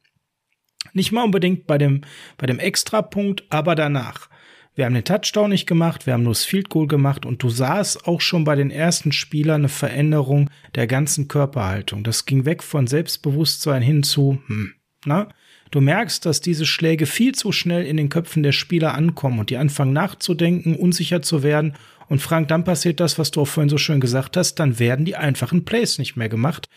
Nicht 0.93 1.11
mal 1.11 1.23
unbedingt 1.23 1.67
bei 1.67 1.77
dem, 1.77 2.01
bei 2.37 2.47
dem 2.47 2.59
Extrapunkt, 2.59 3.45
aber 3.49 3.75
danach. 3.75 4.30
Wir 4.73 4.85
haben 4.85 4.93
den 4.93 5.03
Touchdown 5.03 5.49
nicht 5.49 5.67
gemacht, 5.67 6.05
wir 6.05 6.13
haben 6.13 6.23
nur 6.23 6.31
das 6.31 6.45
Field 6.45 6.69
Goal 6.69 6.87
gemacht 6.87 7.25
und 7.25 7.43
du 7.43 7.49
sahst 7.49 8.07
auch 8.07 8.21
schon 8.21 8.45
bei 8.45 8.55
den 8.55 8.71
ersten 8.71 9.11
Spielern 9.11 9.61
eine 9.61 9.69
Veränderung 9.69 10.49
der 10.75 10.87
ganzen 10.87 11.27
Körperhaltung. 11.27 12.03
Das 12.05 12.25
ging 12.25 12.45
weg 12.45 12.63
von 12.63 12.87
Selbstbewusstsein 12.87 13.81
hin 13.81 14.03
zu, 14.03 14.41
hm, 14.47 14.73
na? 15.05 15.27
Du 15.71 15.79
merkst, 15.79 16.25
dass 16.25 16.41
diese 16.41 16.65
Schläge 16.65 17.05
viel 17.05 17.33
zu 17.33 17.53
schnell 17.53 17.85
in 17.85 17.95
den 17.95 18.09
Köpfen 18.09 18.43
der 18.43 18.51
Spieler 18.51 18.93
ankommen 18.93 19.39
und 19.39 19.49
die 19.49 19.55
anfangen 19.55 19.93
nachzudenken, 19.93 20.75
unsicher 20.75 21.21
zu 21.21 21.43
werden. 21.43 21.75
Und 22.09 22.21
Frank, 22.21 22.49
dann 22.49 22.65
passiert 22.65 22.99
das, 22.99 23.17
was 23.17 23.31
du 23.31 23.41
auch 23.41 23.47
vorhin 23.47 23.69
so 23.69 23.77
schön 23.77 24.01
gesagt 24.01 24.35
hast, 24.35 24.55
dann 24.55 24.79
werden 24.79 25.05
die 25.05 25.15
einfachen 25.15 25.63
Plays 25.63 25.97
nicht 25.97 26.17
mehr 26.17 26.27
gemacht. 26.27 26.67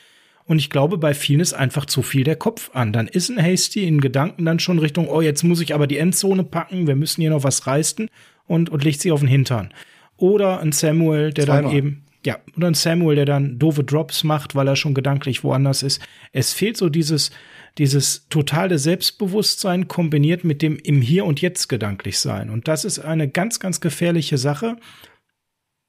Und 0.46 0.58
ich 0.58 0.68
glaube, 0.68 0.98
bei 0.98 1.14
vielen 1.14 1.40
ist 1.40 1.54
einfach 1.54 1.86
zu 1.86 2.02
viel 2.02 2.24
der 2.24 2.36
Kopf 2.36 2.70
an. 2.74 2.92
Dann 2.92 3.08
ist 3.08 3.30
ein 3.30 3.42
Hasty 3.42 3.86
in 3.86 4.00
Gedanken 4.00 4.44
dann 4.44 4.58
schon 4.58 4.78
Richtung, 4.78 5.08
oh, 5.08 5.20
jetzt 5.22 5.42
muss 5.42 5.60
ich 5.60 5.74
aber 5.74 5.86
die 5.86 5.98
Endzone 5.98 6.44
packen, 6.44 6.86
wir 6.86 6.96
müssen 6.96 7.22
hier 7.22 7.30
noch 7.30 7.44
was 7.44 7.66
reißen 7.66 8.10
und, 8.46 8.68
und 8.70 8.84
legt 8.84 9.00
sie 9.00 9.10
auf 9.10 9.20
den 9.20 9.28
Hintern. 9.28 9.72
Oder 10.16 10.60
ein 10.60 10.72
Samuel, 10.72 11.32
der 11.32 11.46
Zweimal. 11.46 11.62
dann 11.62 11.72
eben, 11.72 12.04
ja, 12.26 12.38
oder 12.56 12.68
ein 12.68 12.74
Samuel, 12.74 13.16
der 13.16 13.24
dann 13.24 13.58
doofe 13.58 13.84
Drops 13.84 14.22
macht, 14.22 14.54
weil 14.54 14.68
er 14.68 14.76
schon 14.76 14.94
gedanklich 14.94 15.44
woanders 15.44 15.82
ist. 15.82 16.02
Es 16.32 16.52
fehlt 16.52 16.76
so 16.76 16.90
dieses, 16.90 17.30
dieses 17.78 18.28
totale 18.28 18.78
Selbstbewusstsein 18.78 19.88
kombiniert 19.88 20.44
mit 20.44 20.60
dem 20.60 20.76
im 20.76 21.00
Hier 21.00 21.24
und 21.24 21.40
Jetzt 21.40 21.68
gedanklich 21.68 22.18
sein. 22.18 22.50
Und 22.50 22.68
das 22.68 22.84
ist 22.84 22.98
eine 22.98 23.28
ganz, 23.28 23.60
ganz 23.60 23.80
gefährliche 23.80 24.38
Sache, 24.38 24.76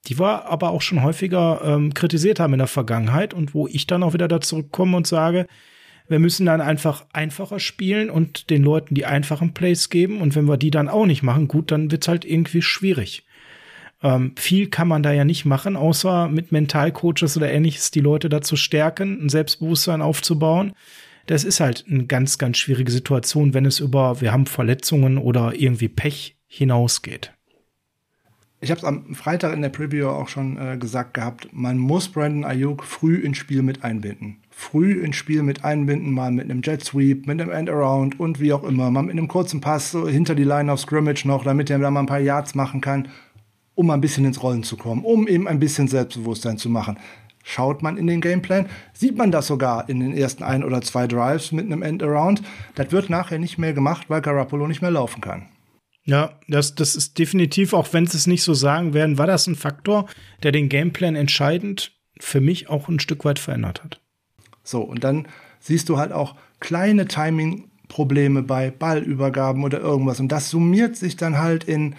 die 0.06 0.18
wir 0.18 0.46
aber 0.46 0.70
auch 0.70 0.82
schon 0.82 1.02
häufiger 1.02 1.60
ähm, 1.64 1.94
kritisiert 1.94 2.40
haben 2.40 2.54
in 2.54 2.58
der 2.58 2.66
Vergangenheit 2.66 3.34
und 3.34 3.54
wo 3.54 3.66
ich 3.66 3.86
dann 3.86 4.02
auch 4.02 4.14
wieder 4.14 4.28
da 4.28 4.40
zurückkomme 4.40 4.96
und 4.96 5.06
sage, 5.06 5.46
wir 6.08 6.18
müssen 6.18 6.46
dann 6.46 6.60
einfach 6.60 7.04
einfacher 7.12 7.58
spielen 7.58 8.10
und 8.10 8.50
den 8.50 8.62
Leuten 8.62 8.94
die 8.94 9.06
einfachen 9.06 9.54
Plays 9.54 9.90
geben. 9.90 10.20
Und 10.20 10.36
wenn 10.36 10.46
wir 10.46 10.56
die 10.56 10.70
dann 10.70 10.88
auch 10.88 11.06
nicht 11.06 11.24
machen, 11.24 11.48
gut, 11.48 11.72
dann 11.72 11.90
wird's 11.90 12.06
halt 12.06 12.24
irgendwie 12.24 12.62
schwierig. 12.62 13.26
Ähm, 14.02 14.32
viel 14.36 14.68
kann 14.68 14.86
man 14.86 15.02
da 15.02 15.10
ja 15.12 15.24
nicht 15.24 15.44
machen, 15.44 15.74
außer 15.74 16.28
mit 16.28 16.52
Mentalcoaches 16.52 17.36
oder 17.36 17.50
ähnliches 17.50 17.90
die 17.90 18.00
Leute 18.00 18.28
dazu 18.28 18.54
stärken, 18.54 19.24
ein 19.24 19.28
Selbstbewusstsein 19.28 20.00
aufzubauen 20.00 20.74
das 21.26 21.44
ist 21.44 21.60
halt 21.60 21.84
eine 21.88 22.06
ganz, 22.06 22.38
ganz 22.38 22.56
schwierige 22.58 22.90
Situation, 22.90 23.52
wenn 23.52 23.66
es 23.66 23.80
über, 23.80 24.20
wir 24.20 24.32
haben 24.32 24.46
Verletzungen 24.46 25.18
oder 25.18 25.54
irgendwie 25.54 25.88
Pech 25.88 26.36
hinausgeht. 26.46 27.32
Ich 28.58 28.70
habe 28.70 28.78
es 28.78 28.84
am 28.84 29.14
Freitag 29.14 29.52
in 29.52 29.60
der 29.60 29.68
Preview 29.68 30.08
auch 30.08 30.28
schon 30.28 30.56
äh, 30.56 30.78
gesagt 30.78 31.12
gehabt, 31.12 31.48
man 31.52 31.76
muss 31.76 32.08
Brandon 32.08 32.44
Ayuk 32.44 32.84
früh 32.84 33.16
ins 33.16 33.36
Spiel 33.36 33.60
mit 33.60 33.84
einbinden. 33.84 34.38
Früh 34.50 35.04
ins 35.04 35.16
Spiel 35.16 35.42
mit 35.42 35.62
einbinden, 35.62 36.12
mal 36.12 36.30
mit 36.30 36.46
einem 36.46 36.62
Jet 36.62 36.82
Sweep, 36.82 37.26
mit 37.26 37.38
einem 37.38 37.50
End-Around 37.50 38.18
und 38.18 38.40
wie 38.40 38.54
auch 38.54 38.64
immer, 38.64 38.90
mal 38.90 39.02
mit 39.02 39.12
einem 39.12 39.28
kurzen 39.28 39.60
Pass 39.60 39.90
so 39.90 40.08
hinter 40.08 40.34
die 40.34 40.44
Line 40.44 40.72
of 40.72 40.80
Scrimmage 40.80 41.26
noch, 41.26 41.44
damit 41.44 41.68
er 41.68 41.78
da 41.78 41.90
mal 41.90 42.00
ein 42.00 42.06
paar 42.06 42.18
Yards 42.18 42.54
machen 42.54 42.80
kann, 42.80 43.08
um 43.74 43.90
ein 43.90 44.00
bisschen 44.00 44.24
ins 44.24 44.42
Rollen 44.42 44.62
zu 44.62 44.78
kommen, 44.78 45.04
um 45.04 45.28
eben 45.28 45.46
ein 45.46 45.60
bisschen 45.60 45.86
Selbstbewusstsein 45.86 46.56
zu 46.56 46.70
machen. 46.70 46.96
Schaut 47.44 47.82
man 47.82 47.98
in 47.98 48.06
den 48.06 48.22
Gameplan, 48.22 48.66
sieht 48.94 49.18
man 49.18 49.30
das 49.30 49.48
sogar 49.48 49.86
in 49.90 50.00
den 50.00 50.16
ersten 50.16 50.42
ein 50.42 50.64
oder 50.64 50.80
zwei 50.80 51.06
Drives 51.06 51.52
mit 51.52 51.66
einem 51.66 51.82
End-Around. 51.82 52.42
Das 52.74 52.90
wird 52.90 53.10
nachher 53.10 53.38
nicht 53.38 53.58
mehr 53.58 53.74
gemacht, 53.74 54.08
weil 54.08 54.22
Garoppolo 54.22 54.66
nicht 54.66 54.80
mehr 54.80 54.90
laufen 54.90 55.20
kann. 55.20 55.46
Ja, 56.06 56.38
das, 56.48 56.76
das 56.76 56.94
ist 56.94 57.18
definitiv, 57.18 57.72
auch 57.72 57.92
wenn 57.92 58.06
sie 58.06 58.16
es 58.16 58.28
nicht 58.28 58.44
so 58.44 58.54
sagen 58.54 58.94
werden, 58.94 59.18
war 59.18 59.26
das 59.26 59.48
ein 59.48 59.56
Faktor, 59.56 60.06
der 60.44 60.52
den 60.52 60.68
Gameplan 60.68 61.16
entscheidend 61.16 61.92
für 62.18 62.40
mich 62.40 62.70
auch 62.70 62.88
ein 62.88 63.00
Stück 63.00 63.24
weit 63.24 63.40
verändert 63.40 63.82
hat. 63.82 64.00
So, 64.62 64.80
und 64.82 65.02
dann 65.04 65.26
siehst 65.58 65.88
du 65.88 65.98
halt 65.98 66.12
auch 66.12 66.36
kleine 66.60 67.06
Timing-Probleme 67.06 68.42
bei 68.42 68.70
Ballübergaben 68.70 69.64
oder 69.64 69.80
irgendwas. 69.80 70.20
Und 70.20 70.28
das 70.28 70.48
summiert 70.48 70.96
sich 70.96 71.16
dann 71.16 71.38
halt 71.38 71.64
in, 71.64 71.96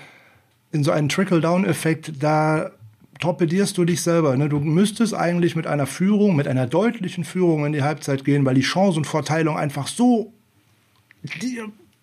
in 0.72 0.86
so 0.86 0.92
einen 0.92 1.10
Trickle-Down-Effekt. 1.10 2.14
Da 2.24 2.72
torpedierst 3.20 3.78
du 3.78 3.84
dich 3.84 4.02
selber. 4.02 4.38
Ne? 4.38 4.48
Du 4.48 4.60
müsstest 4.60 5.14
eigentlich 5.14 5.58
mit 5.58 5.68
einer 5.68 5.86
Führung, 5.86 6.36
mit 6.36 6.48
einer 6.48 6.66
deutlichen 6.66 7.26
Führung 7.26 7.66
in 7.66 7.74
die 7.74 7.84
Halbzeit 7.84 8.24
gehen, 8.24 8.46
weil 8.46 8.56
die 8.56 8.64
Chancenverteilung 8.64 9.58
einfach 9.58 9.88
so, 9.88 10.34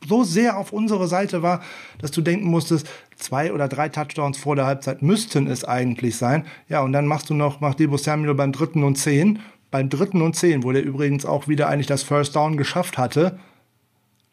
so 0.06 0.24
sehr 0.24 0.58
auf 0.58 0.72
unsere 0.72 1.08
Seite 1.08 1.42
war, 1.42 1.60
dass 1.98 2.10
du 2.10 2.20
denken 2.20 2.46
musstest, 2.46 2.88
zwei 3.16 3.52
oder 3.52 3.68
drei 3.68 3.88
Touchdowns 3.88 4.38
vor 4.38 4.56
der 4.56 4.66
Halbzeit 4.66 5.02
müssten 5.02 5.46
es 5.46 5.64
eigentlich 5.64 6.16
sein. 6.16 6.44
Ja, 6.68 6.80
und 6.80 6.92
dann 6.92 7.06
machst 7.06 7.30
du 7.30 7.34
noch, 7.34 7.60
macht 7.60 7.78
Debo 7.80 7.96
Samuel 7.96 8.34
beim 8.34 8.52
dritten 8.52 8.84
und 8.84 8.96
zehn. 8.96 9.40
Beim 9.70 9.88
dritten 9.88 10.22
und 10.22 10.36
zehn, 10.36 10.62
wo 10.62 10.72
der 10.72 10.84
übrigens 10.84 11.26
auch 11.26 11.48
wieder 11.48 11.68
eigentlich 11.68 11.88
das 11.88 12.04
First 12.04 12.36
Down 12.36 12.56
geschafft 12.56 12.96
hatte, 12.96 13.38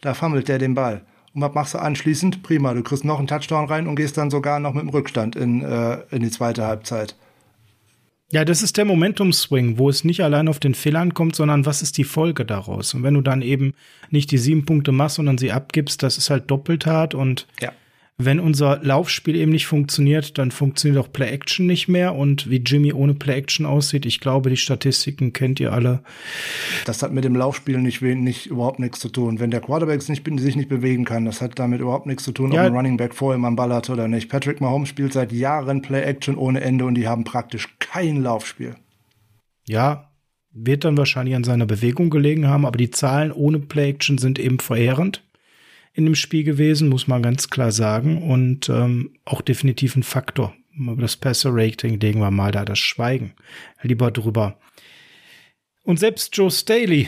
da 0.02 0.14
fummelt 0.14 0.48
der 0.48 0.60
den 0.60 0.76
Ball. 0.76 1.02
Und 1.34 1.41
was 1.41 1.53
machst 1.53 1.73
du 1.73 1.77
anschließend? 1.80 2.43
Prima, 2.43 2.73
du 2.73 2.84
kriegst 2.84 3.06
noch 3.06 3.18
einen 3.18 3.27
Touchdown 3.27 3.65
rein 3.65 3.88
und 3.88 3.95
gehst 3.95 4.18
dann 4.18 4.30
sogar 4.30 4.60
noch 4.60 4.73
mit 4.73 4.84
dem 4.84 4.89
Rückstand 4.89 5.35
in, 5.35 5.64
äh, 5.64 5.99
in 6.11 6.22
die 6.22 6.31
zweite 6.31 6.65
Halbzeit. 6.65 7.15
Ja, 8.31 8.45
das 8.45 8.61
ist 8.61 8.77
der 8.77 8.85
Momentum-Swing, 8.85 9.77
wo 9.77 9.89
es 9.89 10.03
nicht 10.03 10.23
allein 10.23 10.47
auf 10.47 10.59
den 10.59 10.73
Fehler 10.73 11.01
ankommt, 11.01 11.35
sondern 11.35 11.65
was 11.65 11.81
ist 11.81 11.97
die 11.97 12.05
Folge 12.05 12.45
daraus? 12.45 12.93
Und 12.93 13.03
wenn 13.03 13.13
du 13.13 13.21
dann 13.21 13.41
eben 13.41 13.73
nicht 14.09 14.31
die 14.31 14.37
sieben 14.37 14.65
Punkte 14.65 14.93
machst, 14.93 15.17
sondern 15.17 15.37
sie 15.37 15.51
abgibst, 15.51 16.01
das 16.01 16.17
ist 16.17 16.29
halt 16.29 16.49
doppelt 16.49 16.85
hart 16.85 17.13
und 17.13 17.47
ja 17.59 17.73
wenn 18.26 18.39
unser 18.39 18.80
Laufspiel 18.84 19.35
eben 19.35 19.52
nicht 19.52 19.68
funktioniert, 19.68 20.38
dann 20.38 20.52
funktioniert 20.52 21.03
auch 21.03 21.11
Play-Action 21.11 21.65
nicht 21.65 21.88
mehr. 21.88 22.15
Und 22.15 22.49
wie 22.49 22.57
Jimmy 22.57 22.93
ohne 22.93 23.14
Play-Action 23.14 23.65
aussieht, 23.65 24.06
ich 24.06 24.19
glaube, 24.19 24.49
die 24.49 24.57
Statistiken 24.57 25.34
kennt 25.34 25.60
ihr 25.60 25.73
alle. 25.73 26.03
Das 26.85 27.03
hat 27.03 27.14
mit 27.14 27.23
dem 27.23 27.35
Laufspiel 27.35 27.80
nicht, 27.80 28.02
nicht 28.02 28.48
überhaupt 28.48 28.80
nichts 28.80 28.99
zu 28.99 29.10
tun. 29.10 29.39
Wenn 29.39 29.52
der 29.52 29.61
Quarterback 29.61 30.02
sich 30.02 30.22
nicht 30.56 30.69
bewegen 30.69 31.06
kann, 31.06 31.26
das 31.26 31.41
hat 31.41 31.60
damit 31.60 31.81
überhaupt 31.81 32.06
nichts 32.06 32.23
zu 32.23 32.31
tun, 32.31 32.52
ja. 32.52 32.61
ob 32.61 32.68
ein 32.68 32.76
Running 32.76 32.98
Back 32.98 33.14
vor 33.14 33.34
ihm 33.34 33.45
am 33.45 33.56
Ball 33.56 33.73
hat 33.73 33.89
oder 33.89 34.07
nicht. 34.07 34.30
Patrick 34.30 34.61
Mahomes 34.61 34.89
spielt 34.89 35.14
seit 35.14 35.31
Jahren 35.31 35.81
Play-Action 35.81 36.35
ohne 36.35 36.61
Ende 36.61 36.85
und 36.85 36.95
die 36.95 37.07
haben 37.07 37.23
praktisch 37.23 37.76
kein 37.80 38.22
Laufspiel. 38.22 38.76
Ja, 39.68 40.11
wird 40.53 40.84
dann 40.84 40.98
wahrscheinlich 40.98 41.35
an 41.35 41.43
seiner 41.43 41.65
Bewegung 41.65 42.10
gelegen 42.10 42.48
haben, 42.48 42.65
aber 42.65 42.77
die 42.77 42.91
Zahlen 42.91 43.31
ohne 43.31 43.60
Play-Action 43.60 44.18
sind 44.18 44.38
eben 44.39 44.60
verheerend 44.60 45.23
in 45.93 46.05
dem 46.05 46.15
Spiel 46.15 46.43
gewesen, 46.43 46.89
muss 46.89 47.07
man 47.07 47.22
ganz 47.22 47.49
klar 47.49 47.72
sagen. 47.72 48.22
Und 48.23 48.69
ähm, 48.69 49.11
auch 49.26 49.41
definitiv 49.41 49.95
ein 49.95 50.03
Faktor 50.03 50.53
das 50.97 51.15
Passer-Rating 51.15 51.99
legen 51.99 52.19
wir 52.19 52.31
mal 52.31 52.51
da 52.51 52.65
das 52.65 52.80
Schweigen 52.80 53.34
lieber 53.81 54.11
drüber. 54.11 54.57
Und 55.84 55.99
selbst 55.99 56.35
Joe 56.35 56.51
Staley 56.51 57.07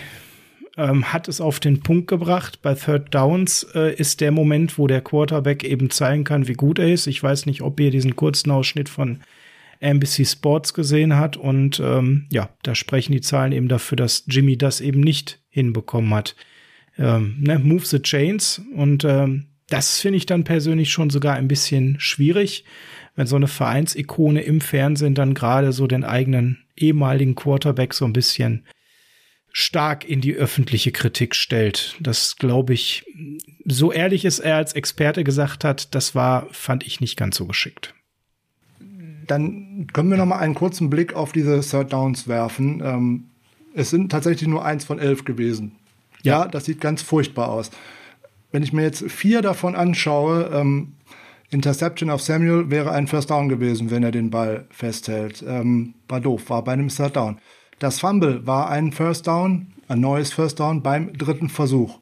ähm, 0.77 1.14
hat 1.14 1.27
es 1.27 1.39
auf 1.39 1.60
den 1.60 1.81
Punkt 1.81 2.07
gebracht. 2.07 2.61
Bei 2.61 2.73
Third 2.73 3.14
Downs 3.14 3.64
äh, 3.76 3.93
ist 3.93 4.22
der 4.22 4.31
Moment, 4.31 4.77
wo 4.77 4.88
der 4.88 5.01
Quarterback 5.01 5.64
eben 5.64 5.89
zeigen 5.91 6.23
kann, 6.23 6.47
wie 6.47 6.53
gut 6.53 6.80
er 6.80 6.91
ist. 6.91 7.07
Ich 7.07 7.22
weiß 7.22 7.45
nicht, 7.45 7.61
ob 7.61 7.80
ihr 7.80 7.91
diesen 7.91 8.15
kurzen 8.15 8.51
Ausschnitt 8.51 8.89
von 8.89 9.19
NBC 9.80 10.26
Sports 10.26 10.73
gesehen 10.73 11.15
hat. 11.15 11.38
Und 11.38 11.80
ähm, 11.80 12.26
ja, 12.31 12.49
da 12.64 12.73
sprechen 12.73 13.11
die 13.11 13.22
Zahlen 13.22 13.51
eben 13.51 13.68
dafür, 13.68 13.95
dass 13.95 14.23
Jimmy 14.27 14.57
das 14.57 14.81
eben 14.81 15.01
nicht 15.01 15.39
hinbekommen 15.49 16.14
hat. 16.14 16.35
Ähm, 16.97 17.37
ne, 17.39 17.59
move 17.59 17.85
the 17.85 18.01
chains. 18.01 18.61
Und 18.75 19.03
ähm, 19.03 19.47
das 19.69 19.99
finde 19.99 20.17
ich 20.17 20.25
dann 20.25 20.43
persönlich 20.43 20.91
schon 20.91 21.09
sogar 21.09 21.35
ein 21.35 21.47
bisschen 21.47 21.99
schwierig, 21.99 22.65
wenn 23.15 23.27
so 23.27 23.35
eine 23.35 23.47
Vereinsikone 23.47 24.41
im 24.41 24.61
Fernsehen 24.61 25.15
dann 25.15 25.33
gerade 25.33 25.71
so 25.71 25.87
den 25.87 26.03
eigenen 26.03 26.59
ehemaligen 26.75 27.35
Quarterback 27.35 27.93
so 27.93 28.05
ein 28.05 28.13
bisschen 28.13 28.65
stark 29.51 30.09
in 30.09 30.19
die 30.19 30.33
öffentliche 30.33 30.91
Kritik 30.91 31.35
stellt. 31.35 31.95
Das 31.99 32.37
glaube 32.37 32.73
ich, 32.73 33.05
so 33.65 33.91
ehrlich 33.91 34.25
es 34.25 34.39
er 34.39 34.55
als 34.55 34.73
Experte 34.73 35.23
gesagt 35.23 35.63
hat, 35.63 35.93
das 35.93 36.15
war, 36.15 36.47
fand 36.51 36.85
ich 36.85 36.99
nicht 36.99 37.17
ganz 37.17 37.37
so 37.37 37.45
geschickt. 37.45 37.93
Dann 39.27 39.87
können 39.93 40.09
wir 40.09 40.17
noch 40.17 40.25
mal 40.25 40.39
einen 40.39 40.55
kurzen 40.55 40.89
Blick 40.89 41.13
auf 41.13 41.31
diese 41.31 41.61
Third 41.61 41.93
Downs 41.93 42.27
werfen. 42.27 42.81
Ähm, 42.83 43.29
es 43.75 43.91
sind 43.91 44.11
tatsächlich 44.11 44.49
nur 44.49 44.65
eins 44.65 44.85
von 44.85 44.99
elf 44.99 45.23
gewesen. 45.23 45.73
Ja, 46.23 46.47
das 46.47 46.65
sieht 46.65 46.81
ganz 46.81 47.01
furchtbar 47.01 47.49
aus. 47.49 47.69
Wenn 48.51 48.63
ich 48.63 48.73
mir 48.73 48.83
jetzt 48.83 49.03
vier 49.11 49.41
davon 49.41 49.75
anschaue, 49.75 50.49
ähm, 50.53 50.93
Interception 51.49 52.09
auf 52.09 52.21
Samuel 52.21 52.71
wäre 52.71 52.91
ein 52.91 53.07
First 53.07 53.29
Down 53.29 53.49
gewesen, 53.49 53.91
wenn 53.91 54.03
er 54.03 54.11
den 54.11 54.29
Ball 54.31 54.65
festhält. 54.71 55.43
Ähm, 55.47 55.93
war 56.07 56.19
doof, 56.19 56.49
war 56.49 56.63
bei 56.63 56.73
einem 56.73 56.87
Third 56.87 57.15
Down. 57.15 57.39
Das 57.79 57.99
Fumble 57.99 58.47
war 58.47 58.69
ein 58.69 58.91
First 58.91 59.27
Down, 59.27 59.67
ein 59.87 59.99
neues 59.99 60.31
First 60.31 60.59
Down 60.59 60.81
beim 60.81 61.13
dritten 61.13 61.49
Versuch. 61.49 61.99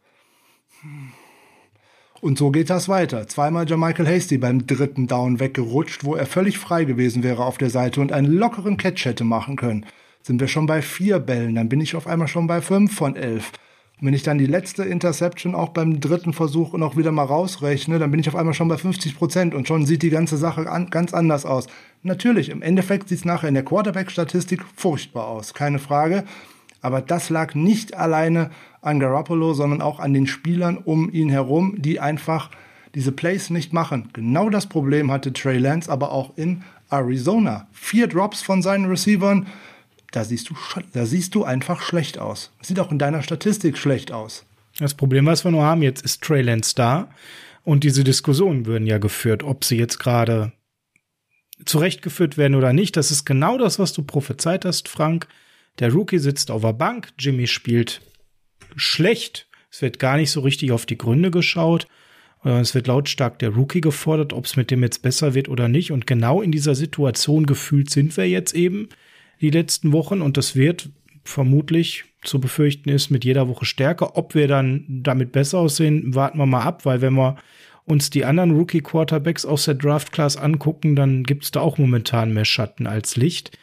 Und 2.22 2.38
so 2.38 2.52
geht 2.52 2.69
das 2.69 2.88
weiter. 2.88 3.27
Zweimal 3.27 3.68
Jermichael 3.68 4.07
Hasty 4.07 4.38
beim 4.38 4.68
dritten 4.68 5.07
Down 5.07 5.39
weggerutscht, 5.39 6.03
wo 6.03 6.15
er 6.15 6.27
völlig 6.27 6.60
frei 6.60 6.84
gewesen 6.84 7.23
wäre 7.23 7.43
auf 7.43 7.57
der 7.57 7.72
Seite 7.72 7.99
und 7.99 8.11
einen 8.11 8.31
lockeren 8.31 8.77
Catch 8.77 9.06
hätte 9.06 9.23
machen 9.23 9.56
können. 9.56 9.88
Sind 10.22 10.39
wir 10.39 10.48
schon 10.48 10.68
bei 10.68 10.84
vier 10.84 11.18
Bällen, 11.18 11.56
dann 11.56 11.69
bin 11.69 11.81
ich 11.81 11.95
auf 11.95 12.06
einmal 12.06 12.27
schon 12.27 12.45
bei 12.45 12.61
fünf 12.61 12.95
von 12.95 13.15
elf. 13.15 13.52
Wenn 14.03 14.15
ich 14.15 14.23
dann 14.23 14.40
die 14.40 14.48
letzte 14.48 14.84
Interception 14.84 15.53
auch 15.53 15.69
beim 15.69 15.99
dritten 15.99 16.34
Versuch 16.34 16.73
noch 16.73 16.98
wieder 16.98 17.11
mal 17.11 17.23
rausrechne, 17.23 17.99
dann 17.99 18.10
bin 18.10 18.19
ich 18.19 18.28
auf 18.28 18.36
einmal 18.36 18.56
schon 18.56 18.68
bei 18.68 18.78
50 18.78 19.15
Prozent 19.15 19.53
und 19.53 19.68
schon 19.68 19.86
sieht 19.86 20.02
die 20.02 20.10
ganze 20.10 20.38
Sache 20.38 20.68
an, 20.68 20.90
ganz 20.90 21.14
anders 21.14 21.45
aus. 21.45 21.68
Natürlich, 22.02 22.49
im 22.49 22.64
Endeffekt 22.64 23.10
sieht 23.10 23.19
es 23.19 23.26
nachher 23.26 23.48
in 23.48 23.53
der 23.53 23.64
Quarterback-Statistik 23.64 24.64
furchtbar 24.76 25.28
aus, 25.28 25.53
keine 25.53 25.78
Frage. 25.78 26.23
Aber 26.82 26.99
das 26.99 27.30
lag 27.30 27.53
nicht 27.53 27.95
alleine 27.95 28.49
an 28.82 28.99
Garoppolo, 28.99 29.53
sondern 29.53 29.84
auch 29.84 29.99
an 29.99 30.15
den 30.15 30.26
Spielern 30.26 30.80
um 30.80 31.11
ihn 31.11 31.30
herum, 31.30 31.76
die 31.78 31.99
einfach 31.99 32.49
diese 32.95 33.11
Plays 33.11 33.52
nicht 33.52 33.72
machen. 33.72 34.10
Genau 34.14 34.49
das 34.49 34.65
Problem 34.65 35.11
hatte 35.11 35.32
Trey 35.32 35.60
Lance 35.60 35.91
aber 35.91 36.11
auch 36.11 36.36
in 36.38 36.64
Arizona. 36.90 37.68
Vier 37.72 38.07
Drops 38.07 38.41
von 38.41 38.64
seinen 38.64 38.86
Receivern, 38.86 39.45
da 40.12 40.24
siehst 40.24 40.50
du, 40.50 40.56
da 40.94 41.06
siehst 41.06 41.36
du 41.36 41.44
einfach 41.44 41.82
schlecht 41.82 42.20
aus. 42.20 42.52
Sieht 42.62 42.80
auch 42.80 42.92
in 42.92 43.00
deiner 43.00 43.24
Statistik 43.24 43.78
schlecht 43.78 44.12
aus. 44.12 44.46
Das 44.78 44.94
Problem, 44.94 45.26
was 45.26 45.44
wir 45.44 45.52
nur 45.52 45.64
haben, 45.64 45.82
jetzt 45.82 46.04
ist 46.04 46.22
Trey 46.22 46.42
Lance 46.42 46.76
da 46.76 47.10
und 47.64 47.84
diese 47.84 48.04
Diskussionen 48.04 48.66
würden 48.66 48.88
ja 48.88 48.98
geführt, 48.98 49.44
ob 49.44 49.64
sie 49.64 49.78
jetzt 49.78 50.00
gerade 50.00 50.54
zurechtgeführt 51.66 52.38
werden 52.38 52.56
oder 52.56 52.74
nicht. 52.74 52.98
Das 52.98 53.12
ist 53.12 53.26
genau 53.26 53.58
das, 53.58 53.80
was 53.80 53.94
du 53.94 54.04
prophezeit 54.04 54.66
hast, 54.66 54.88
Frank. 54.88 55.28
Der 55.80 55.92
Rookie 55.94 56.20
sitzt 56.20 56.52
auf 56.52 56.62
der 56.62 56.74
Bank, 56.74 57.10
Jimmy 57.18 57.48
spielt 57.48 58.02
schlecht. 58.76 59.48
Es 59.70 59.82
wird 59.82 60.00
gar 60.00 60.18
nicht 60.18 60.32
so 60.32 60.42
richtig 60.42 60.72
auf 60.72 60.86
die 60.86 60.98
Gründe 60.98 61.32
geschaut. 61.32 61.88
Es 62.44 62.74
wird 62.74 62.88
lautstark 62.88 63.38
der 63.40 63.50
Rookie 63.50 63.82
gefordert, 63.82 64.34
ob 64.34 64.46
es 64.46 64.56
mit 64.56 64.72
dem 64.72 64.82
jetzt 64.82 65.04
besser 65.04 65.36
wird 65.36 65.48
oder 65.48 65.68
nicht. 65.68 65.92
Und 65.92 66.08
genau 66.08 66.42
in 66.42 66.52
dieser 66.52 66.74
Situation 66.76 67.46
gefühlt 67.46 67.90
sind 67.90 68.18
wir 68.18 68.28
jetzt 68.28 68.56
eben 68.56 68.90
die 69.41 69.49
letzten 69.49 69.91
Wochen 69.91 70.22
und 70.22 70.38
das 70.38 70.55
wird 70.55 70.89
vermutlich 71.23 72.05
zu 72.23 72.39
befürchten 72.39 72.89
ist 72.89 73.09
mit 73.09 73.26
jeder 73.26 73.47
Woche 73.47 73.65
stärker. 73.65 74.15
Ob 74.15 74.35
wir 74.35 74.47
dann 74.47 74.85
damit 74.88 75.31
besser 75.31 75.57
aussehen, 75.59 76.13
warten 76.13 76.38
wir 76.38 76.45
mal 76.45 76.61
ab, 76.61 76.85
weil 76.85 77.01
wenn 77.01 77.15
wir 77.15 77.38
uns 77.85 78.11
die 78.11 78.26
anderen 78.26 78.51
Rookie 78.51 78.81
Quarterbacks 78.81 79.45
aus 79.45 79.65
der 79.65 79.73
Draft 79.73 80.11
Class 80.11 80.38
angucken, 80.38 80.95
dann 80.95 81.23
gibt 81.23 81.43
es 81.43 81.51
da 81.51 81.61
auch 81.61 81.77
momentan 81.77 82.34
mehr 82.34 82.45
Schatten 82.45 82.85
als 82.85 83.15
Licht. 83.15 83.57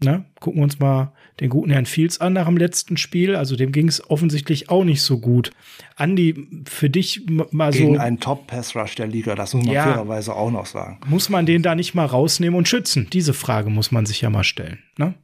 Na, 0.00 0.24
gucken 0.40 0.60
wir 0.60 0.64
uns 0.64 0.78
mal 0.78 1.12
den 1.40 1.48
guten 1.48 1.70
Herrn 1.70 1.86
Fields 1.86 2.20
an 2.20 2.34
nach 2.34 2.46
dem 2.46 2.56
letzten 2.56 2.96
Spiel. 2.96 3.36
Also 3.36 3.56
dem 3.56 3.72
ging 3.72 3.88
es 3.88 4.08
offensichtlich 4.10 4.70
auch 4.70 4.84
nicht 4.84 5.02
so 5.02 5.18
gut. 5.18 5.50
Andy, 5.98 6.64
für 6.68 6.90
dich 6.90 7.26
mal 7.26 7.70
Gegen 7.70 7.84
so. 7.84 7.90
Gegen 7.92 7.98
einen 7.98 8.20
Top-Pass-Rush 8.20 8.94
der 8.96 9.06
Liga, 9.06 9.34
das 9.34 9.54
muss 9.54 9.64
man 9.64 9.74
ja, 9.74 9.84
fairerweise 9.84 10.34
auch 10.34 10.50
noch 10.50 10.66
sagen. 10.66 11.00
Muss 11.06 11.28
man 11.28 11.46
den 11.46 11.62
da 11.62 11.74
nicht 11.74 11.94
mal 11.94 12.06
rausnehmen 12.06 12.56
und 12.56 12.68
schützen? 12.68 13.08
Diese 13.12 13.34
Frage 13.34 13.70
muss 13.70 13.92
man 13.92 14.06
sich 14.06 14.20
ja 14.20 14.30
mal 14.30 14.44
stellen. 14.44 14.78
Ne? 14.98 15.14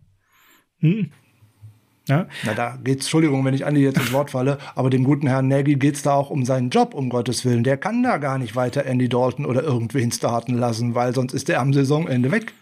Hm. 0.80 1.10
Ja? 2.08 2.26
Na, 2.44 2.54
da 2.54 2.78
geht's, 2.82 3.04
Entschuldigung, 3.04 3.44
wenn 3.44 3.52
ich 3.52 3.66
Andi 3.66 3.82
jetzt 3.82 3.98
ins 3.98 4.12
Wort 4.12 4.30
falle, 4.30 4.58
aber 4.74 4.88
dem 4.88 5.04
guten 5.04 5.26
Herrn 5.26 5.46
Nagy 5.46 5.74
geht's 5.74 6.02
da 6.02 6.14
auch 6.14 6.30
um 6.30 6.44
seinen 6.44 6.70
Job, 6.70 6.94
um 6.94 7.10
Gottes 7.10 7.44
Willen. 7.44 7.64
Der 7.64 7.76
kann 7.76 8.02
da 8.02 8.16
gar 8.16 8.38
nicht 8.38 8.56
weiter 8.56 8.86
Andy 8.86 9.08
Dalton 9.08 9.44
oder 9.44 9.62
irgendwen 9.62 10.10
starten 10.10 10.54
lassen, 10.54 10.94
weil 10.94 11.14
sonst 11.14 11.34
ist 11.34 11.50
er 11.50 11.60
am 11.60 11.74
Saisonende 11.74 12.32
weg. 12.32 12.54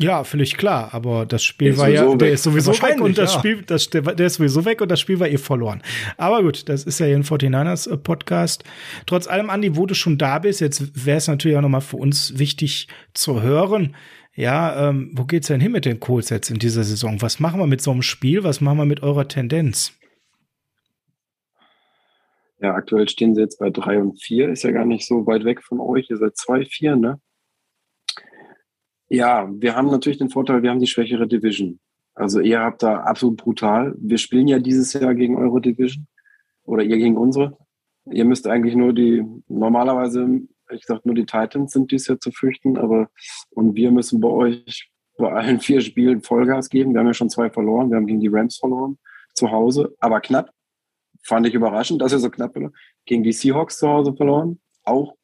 Ja, 0.00 0.24
völlig 0.24 0.56
klar, 0.56 0.94
aber 0.94 1.26
das 1.26 1.44
Spiel 1.44 1.76
war 1.76 1.90
ja, 1.90 2.14
der 2.14 2.32
ist 2.32 2.44
sowieso 2.44 2.72
weg 2.72 3.02
und 3.02 3.18
das 3.18 3.34
ja. 3.34 3.38
Spiel, 3.38 3.60
das, 3.60 3.90
der, 3.90 4.00
der 4.00 4.28
ist 4.28 4.36
sowieso 4.36 4.64
weg 4.64 4.80
und 4.80 4.90
das 4.90 4.98
Spiel 4.98 5.20
war 5.20 5.28
eh 5.28 5.36
verloren. 5.36 5.82
Aber 6.16 6.42
gut, 6.42 6.70
das 6.70 6.84
ist 6.84 7.00
ja 7.00 7.06
hier 7.06 7.16
ein 7.16 7.22
49ers 7.22 7.92
äh, 7.92 7.98
Podcast. 7.98 8.64
Trotz 9.04 9.26
allem, 9.26 9.50
Andi, 9.50 9.76
wo 9.76 9.84
du 9.84 9.94
schon 9.94 10.16
da 10.16 10.38
bist, 10.38 10.62
jetzt 10.62 11.04
wäre 11.04 11.18
es 11.18 11.28
natürlich 11.28 11.58
auch 11.58 11.62
nochmal 11.62 11.82
für 11.82 11.98
uns 11.98 12.38
wichtig 12.38 12.88
zu 13.12 13.42
hören. 13.42 13.94
Ja, 14.34 14.88
ähm, 14.88 15.10
wo 15.12 15.26
geht's 15.26 15.48
denn 15.48 15.60
hin 15.60 15.72
mit 15.72 15.84
den 15.84 16.00
Colts 16.00 16.30
jetzt 16.30 16.48
in 16.48 16.58
dieser 16.58 16.82
Saison? 16.82 17.20
Was 17.20 17.38
machen 17.38 17.60
wir 17.60 17.66
mit 17.66 17.82
so 17.82 17.90
einem 17.90 18.00
Spiel? 18.00 18.42
Was 18.42 18.62
machen 18.62 18.78
wir 18.78 18.86
mit 18.86 19.02
eurer 19.02 19.28
Tendenz? 19.28 19.92
Ja, 22.58 22.72
aktuell 22.72 23.06
stehen 23.06 23.34
sie 23.34 23.42
jetzt 23.42 23.58
bei 23.58 23.68
drei 23.68 23.98
und 23.98 24.18
vier, 24.22 24.48
ist 24.48 24.62
ja 24.62 24.70
gar 24.70 24.86
nicht 24.86 25.06
so 25.06 25.26
weit 25.26 25.44
weg 25.44 25.62
von 25.62 25.78
euch. 25.78 26.08
Ihr 26.08 26.16
seid 26.16 26.38
zwei, 26.38 26.64
vier, 26.64 26.96
ne? 26.96 27.20
Ja, 29.10 29.48
wir 29.52 29.74
haben 29.74 29.90
natürlich 29.90 30.18
den 30.18 30.30
Vorteil, 30.30 30.62
wir 30.62 30.70
haben 30.70 30.78
die 30.78 30.86
schwächere 30.86 31.26
Division. 31.26 31.80
Also 32.14 32.38
ihr 32.38 32.60
habt 32.60 32.84
da 32.84 33.00
absolut 33.00 33.38
brutal. 33.38 33.94
Wir 33.98 34.18
spielen 34.18 34.46
ja 34.46 34.60
dieses 34.60 34.92
Jahr 34.92 35.14
gegen 35.14 35.36
eure 35.36 35.60
Division 35.60 36.06
oder 36.62 36.84
ihr 36.84 36.96
gegen 36.96 37.16
unsere. 37.16 37.58
Ihr 38.06 38.24
müsst 38.24 38.46
eigentlich 38.46 38.76
nur 38.76 38.92
die, 38.92 39.24
normalerweise, 39.48 40.42
ich 40.70 40.84
sag 40.86 41.04
nur 41.04 41.16
die 41.16 41.26
Titans 41.26 41.72
sind 41.72 41.90
dies 41.90 42.06
Jahr 42.06 42.20
zu 42.20 42.30
fürchten, 42.30 42.78
aber 42.78 43.10
und 43.50 43.74
wir 43.74 43.90
müssen 43.90 44.20
bei 44.20 44.28
euch 44.28 44.90
bei 45.18 45.32
allen 45.32 45.58
vier 45.58 45.80
Spielen 45.80 46.22
Vollgas 46.22 46.70
geben. 46.70 46.92
Wir 46.92 47.00
haben 47.00 47.08
ja 47.08 47.14
schon 47.14 47.30
zwei 47.30 47.50
verloren. 47.50 47.90
Wir 47.90 47.96
haben 47.96 48.06
gegen 48.06 48.20
die 48.20 48.28
Rams 48.28 48.58
verloren 48.58 48.96
zu 49.34 49.50
Hause, 49.50 49.92
aber 49.98 50.20
knapp. 50.20 50.52
Fand 51.22 51.46
ich 51.48 51.54
überraschend, 51.54 52.00
dass 52.00 52.12
ihr 52.12 52.20
so 52.20 52.30
knapp 52.30 52.54
war. 52.54 52.70
Gegen 53.06 53.24
die 53.24 53.32
Seahawks 53.32 53.78
zu 53.78 53.88
Hause 53.88 54.14
verloren, 54.14 54.60
auch 54.84 55.16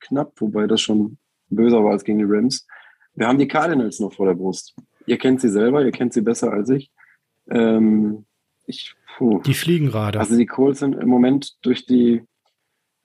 knapp, 0.00 0.32
wobei 0.40 0.66
das 0.66 0.80
schon 0.80 1.18
böser 1.48 1.84
war 1.84 1.92
als 1.92 2.04
gegen 2.04 2.18
die 2.18 2.26
Rams. 2.26 2.66
Wir 3.14 3.28
haben 3.28 3.38
die 3.38 3.48
Cardinals 3.48 4.00
noch 4.00 4.12
vor 4.12 4.26
der 4.26 4.34
Brust. 4.34 4.74
Ihr 5.06 5.18
kennt 5.18 5.40
sie 5.40 5.48
selber, 5.48 5.84
ihr 5.84 5.92
kennt 5.92 6.12
sie 6.12 6.22
besser 6.22 6.52
als 6.52 6.68
ich. 6.70 6.90
Ähm, 7.48 8.24
ich 8.66 8.94
puh. 9.16 9.40
Die 9.42 9.54
fliegen 9.54 9.86
gerade. 9.86 10.18
Also 10.18 10.36
die 10.36 10.46
Colts 10.46 10.80
sind 10.80 10.94
im 10.94 11.08
Moment 11.08 11.56
durch 11.62 11.86
die, 11.86 12.22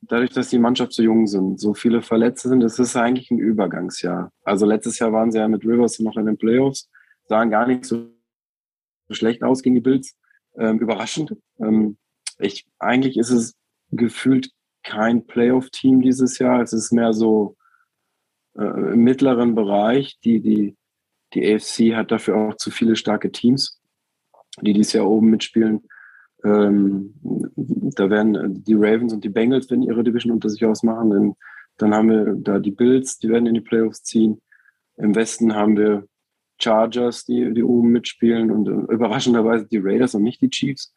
dadurch, 0.02 0.32
dass 0.32 0.50
die 0.50 0.60
Mannschaft 0.60 0.94
so 0.94 1.04
jung 1.04 1.28
sind, 1.28 1.60
so 1.60 1.74
viele 1.74 2.02
Verletzte 2.02 2.50
sind, 2.50 2.62
das 2.62 2.80
ist 2.80 2.96
eigentlich 2.96 3.30
ein 3.32 3.40
Übergangsjahr. 3.40 4.32
Also 4.44 4.66
letztes 4.66 5.00
Jahr 5.00 5.12
waren 5.12 5.32
sie 5.32 5.40
ja 5.40 5.48
mit 5.48 5.66
Rivers 5.66 6.00
noch 6.00 6.18
in 6.18 6.26
den 6.26 6.38
Playoffs, 6.38 6.90
sahen 7.26 7.50
gar 7.50 7.68
nicht 7.68 7.86
so 7.86 8.08
schlecht 9.12 9.44
aus 9.44 9.62
gegen 9.62 9.76
die 9.76 9.82
Bills. 9.82 10.16
Ähm, 10.58 10.80
überraschend. 10.80 11.36
Ähm, 11.60 11.98
ich, 12.40 12.66
eigentlich 12.80 13.18
ist 13.18 13.30
es 13.30 13.56
gefühlt 13.92 14.52
kein 14.84 15.28
Playoff-Team 15.28 16.02
dieses 16.02 16.40
Jahr. 16.40 16.62
Es 16.62 16.74
ist 16.74 16.92
mehr 16.92 17.14
so 17.14 17.56
äh, 18.60 18.94
im 18.94 19.04
mittleren 19.04 19.56
Bereich. 19.56 20.20
Die, 20.24 20.42
die, 20.42 20.76
die 21.34 21.54
AFC 21.54 21.96
hat 21.96 22.12
dafür 22.12 22.36
auch 22.36 22.56
zu 22.56 22.72
viele 22.72 22.96
starke 22.96 23.32
Teams, 23.32 23.82
die 24.62 24.74
dies 24.74 24.94
Jahr 24.94 25.08
oben 25.08 25.30
mitspielen. 25.30 25.88
Ähm, 26.44 27.16
da 27.56 28.10
werden 28.10 28.64
die 28.64 28.74
Ravens 28.74 29.14
und 29.14 29.24
die 29.24 29.30
Bengals 29.30 29.70
werden 29.70 29.84
ihre 29.84 30.04
Division 30.04 30.34
unter 30.34 30.50
sich 30.50 30.66
ausmachen. 30.66 31.10
Dann, 31.10 31.34
dann 31.78 31.94
haben 31.94 32.10
wir 32.10 32.36
da 32.36 32.60
die 32.60 32.72
Bills, 32.72 33.20
die 33.20 33.30
werden 33.30 33.46
in 33.46 33.54
die 33.54 33.62
Playoffs 33.62 34.04
ziehen. 34.04 34.42
Im 34.98 35.16
Westen 35.16 35.56
haben 35.56 35.78
wir 35.78 36.06
Chargers, 36.62 37.24
die, 37.26 37.54
die 37.54 37.64
oben 37.64 37.92
mitspielen 37.92 38.52
und 38.52 38.68
äh, 38.68 38.94
überraschenderweise 38.94 39.66
die 39.68 39.80
Raiders 39.82 40.16
und 40.16 40.24
nicht 40.24 40.42
die 40.42 40.50
Chiefs. 40.50 40.94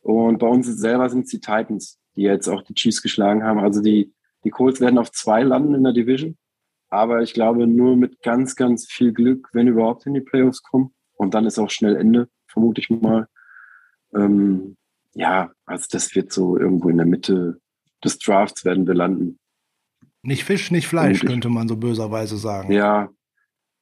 Und 0.00 0.38
bei 0.38 0.46
uns 0.46 0.66
selber 0.66 1.08
sind 1.08 1.24
es 1.24 1.30
die 1.30 1.40
Titans, 1.40 1.98
die 2.14 2.22
jetzt 2.22 2.48
auch 2.48 2.62
die 2.62 2.74
Chiefs 2.74 3.02
geschlagen 3.02 3.42
haben. 3.42 3.58
Also 3.58 3.80
die, 3.80 4.12
die 4.44 4.50
Colts 4.50 4.80
werden 4.80 4.98
auf 4.98 5.10
zwei 5.10 5.42
landen 5.42 5.74
in 5.74 5.82
der 5.82 5.92
Division 5.92 6.36
Aber 6.90 7.22
ich 7.22 7.34
glaube, 7.34 7.66
nur 7.66 7.96
mit 7.96 8.22
ganz, 8.22 8.56
ganz 8.56 8.86
viel 8.86 9.12
Glück, 9.12 9.48
wenn 9.52 9.68
überhaupt 9.68 10.06
in 10.06 10.14
die 10.14 10.20
Playoffs 10.20 10.62
kommen. 10.62 10.94
Und 11.14 11.34
dann 11.34 11.46
ist 11.46 11.58
auch 11.58 11.70
schnell 11.70 11.96
Ende, 11.96 12.28
vermute 12.46 12.80
ich 12.80 12.90
mal. 12.90 13.28
Ähm, 14.14 14.76
ja, 15.14 15.52
also 15.66 15.86
das 15.90 16.14
wird 16.14 16.32
so 16.32 16.58
irgendwo 16.58 16.88
in 16.88 16.96
der 16.96 17.06
Mitte 17.06 17.60
des 18.04 18.18
Drafts 18.18 18.64
werden 18.64 18.86
wir 18.86 18.94
landen. 18.94 19.38
Nicht 20.22 20.44
Fisch, 20.44 20.70
nicht 20.70 20.86
Fleisch, 20.86 21.20
könnte 21.20 21.48
man 21.48 21.68
so 21.68 21.76
böserweise 21.76 22.36
sagen. 22.36 22.72
Ja, 22.72 23.10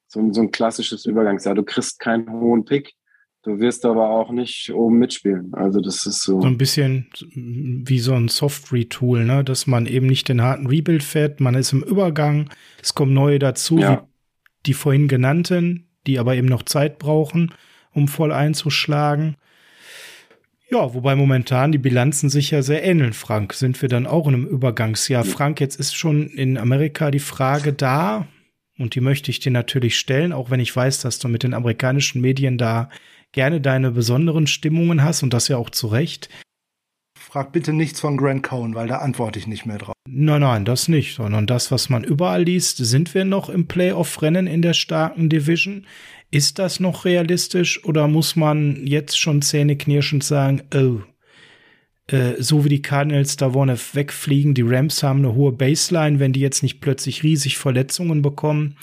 so, 0.08 0.32
so 0.32 0.40
ein 0.40 0.50
klassisches 0.50 1.06
Übergangsjahr. 1.06 1.54
Du 1.54 1.62
kriegst 1.62 1.98
keinen 2.00 2.30
hohen 2.30 2.64
Pick, 2.64 2.94
du 3.42 3.58
wirst 3.58 3.84
aber 3.84 4.10
auch 4.10 4.30
nicht 4.30 4.72
oben 4.72 4.98
mitspielen. 4.98 5.52
Also 5.54 5.80
das 5.80 6.06
ist 6.06 6.22
so. 6.22 6.40
So 6.40 6.46
ein 6.46 6.58
bisschen 6.58 7.08
wie 7.34 7.98
so 7.98 8.14
ein 8.14 8.28
Soft-Retool, 8.28 9.24
ne? 9.24 9.44
dass 9.44 9.66
man 9.66 9.86
eben 9.86 10.06
nicht 10.06 10.28
den 10.28 10.42
harten 10.42 10.66
Rebuild 10.66 11.02
fährt, 11.02 11.40
man 11.40 11.54
ist 11.54 11.72
im 11.72 11.82
Übergang, 11.82 12.50
es 12.80 12.94
kommen 12.94 13.14
neue 13.14 13.38
dazu, 13.38 13.78
ja. 13.78 13.92
wie 13.92 14.06
die 14.66 14.74
vorhin 14.74 15.08
genannten, 15.08 15.88
die 16.06 16.18
aber 16.18 16.34
eben 16.36 16.48
noch 16.48 16.62
Zeit 16.62 16.98
brauchen, 16.98 17.52
um 17.92 18.08
voll 18.08 18.32
einzuschlagen. 18.32 19.36
Ja, 20.70 20.94
wobei 20.94 21.16
momentan 21.16 21.70
die 21.70 21.78
Bilanzen 21.78 22.30
sich 22.30 22.50
ja 22.50 22.62
sehr 22.62 22.82
ähneln, 22.82 23.12
Frank. 23.12 23.52
Sind 23.52 23.82
wir 23.82 23.90
dann 23.90 24.06
auch 24.06 24.26
in 24.26 24.34
einem 24.34 24.46
Übergangsjahr? 24.46 25.24
Frank, 25.24 25.60
jetzt 25.60 25.78
ist 25.78 25.94
schon 25.94 26.28
in 26.28 26.56
Amerika 26.56 27.10
die 27.10 27.18
Frage 27.18 27.74
da, 27.74 28.26
und 28.78 28.94
die 28.94 29.00
möchte 29.00 29.30
ich 29.30 29.38
dir 29.38 29.52
natürlich 29.52 29.98
stellen, 29.98 30.32
auch 30.32 30.50
wenn 30.50 30.60
ich 30.60 30.74
weiß, 30.74 31.00
dass 31.00 31.18
du 31.18 31.28
mit 31.28 31.42
den 31.42 31.54
amerikanischen 31.54 32.20
Medien 32.20 32.56
da 32.56 32.88
gerne 33.32 33.60
deine 33.60 33.90
besonderen 33.90 34.46
Stimmungen 34.46 35.02
hast 35.02 35.22
und 35.22 35.32
das 35.32 35.48
ja 35.48 35.56
auch 35.56 35.70
zu 35.70 35.88
Recht. 35.88 36.28
Frag 37.18 37.52
bitte 37.52 37.72
nichts 37.72 38.00
von 38.00 38.18
Grant 38.18 38.42
Cohn, 38.42 38.74
weil 38.74 38.88
da 38.88 38.98
antworte 38.98 39.38
ich 39.38 39.46
nicht 39.46 39.64
mehr 39.64 39.78
drauf. 39.78 39.94
Nein, 40.06 40.42
nein, 40.42 40.64
das 40.64 40.88
nicht, 40.88 41.14
sondern 41.14 41.46
das, 41.46 41.70
was 41.70 41.88
man 41.88 42.04
überall 42.04 42.42
liest. 42.42 42.76
Sind 42.76 43.14
wir 43.14 43.24
noch 43.24 43.48
im 43.48 43.68
Playoff-Rennen 43.68 44.46
in 44.46 44.60
der 44.60 44.74
starken 44.74 45.30
Division? 45.30 45.86
Ist 46.30 46.58
das 46.58 46.80
noch 46.80 47.04
realistisch 47.04 47.84
oder 47.84 48.08
muss 48.08 48.36
man 48.36 48.86
jetzt 48.86 49.18
schon 49.18 49.40
zähneknirschend 49.40 50.24
sagen, 50.24 50.62
oh, 50.74 51.00
äh, 52.08 52.34
so 52.38 52.64
wie 52.64 52.68
die 52.68 52.82
Cardinals 52.82 53.36
da 53.36 53.50
vorne 53.52 53.78
wegfliegen, 53.78 54.54
die 54.54 54.62
Rams 54.62 55.02
haben 55.02 55.20
eine 55.20 55.34
hohe 55.34 55.52
Baseline, 55.52 56.18
wenn 56.18 56.32
die 56.32 56.40
jetzt 56.40 56.62
nicht 56.62 56.80
plötzlich 56.80 57.22
riesig 57.22 57.58
Verletzungen 57.58 58.22
bekommen, 58.22 58.76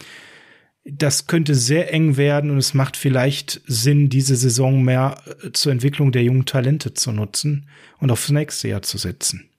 das 0.91 1.28
könnte 1.28 1.56
sehr 1.56 1.94
eng 1.94 2.18
werden 2.18 2.52
und 2.52 2.57
es 2.57 2.74
macht 2.74 2.98
vielleicht 2.98 3.61
Sinn, 3.66 4.10
diese 4.10 4.36
Saison 4.36 4.84
mehr 4.84 5.22
äh, 5.44 5.52
zur 5.52 5.72
Entwicklung 5.72 6.11
der 6.11 6.24
jungen 6.24 6.45
Talente 6.45 6.94
zu 6.94 7.11
nutzen 7.11 7.68
und 7.99 8.11
aufs 8.11 8.30
nächste 8.30 8.68
Jahr 8.70 8.82
zu 8.82 8.98
setzen. 8.98 9.49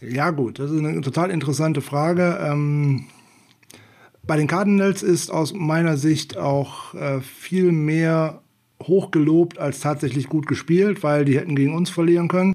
Ja 0.00 0.30
gut, 0.30 0.58
das 0.58 0.70
ist 0.70 0.78
eine 0.78 1.00
total 1.00 1.30
interessante 1.30 1.80
Frage. 1.80 2.38
Ähm 2.42 3.06
bei 4.28 4.36
den 4.36 4.46
Cardinals 4.46 5.02
ist 5.02 5.30
aus 5.30 5.54
meiner 5.54 5.96
Sicht 5.96 6.36
auch 6.36 6.94
äh, 6.94 7.22
viel 7.22 7.72
mehr 7.72 8.42
hochgelobt 8.82 9.58
als 9.58 9.80
tatsächlich 9.80 10.28
gut 10.28 10.46
gespielt, 10.46 11.02
weil 11.02 11.24
die 11.24 11.38
hätten 11.38 11.56
gegen 11.56 11.74
uns 11.74 11.88
verlieren 11.88 12.28
können. 12.28 12.54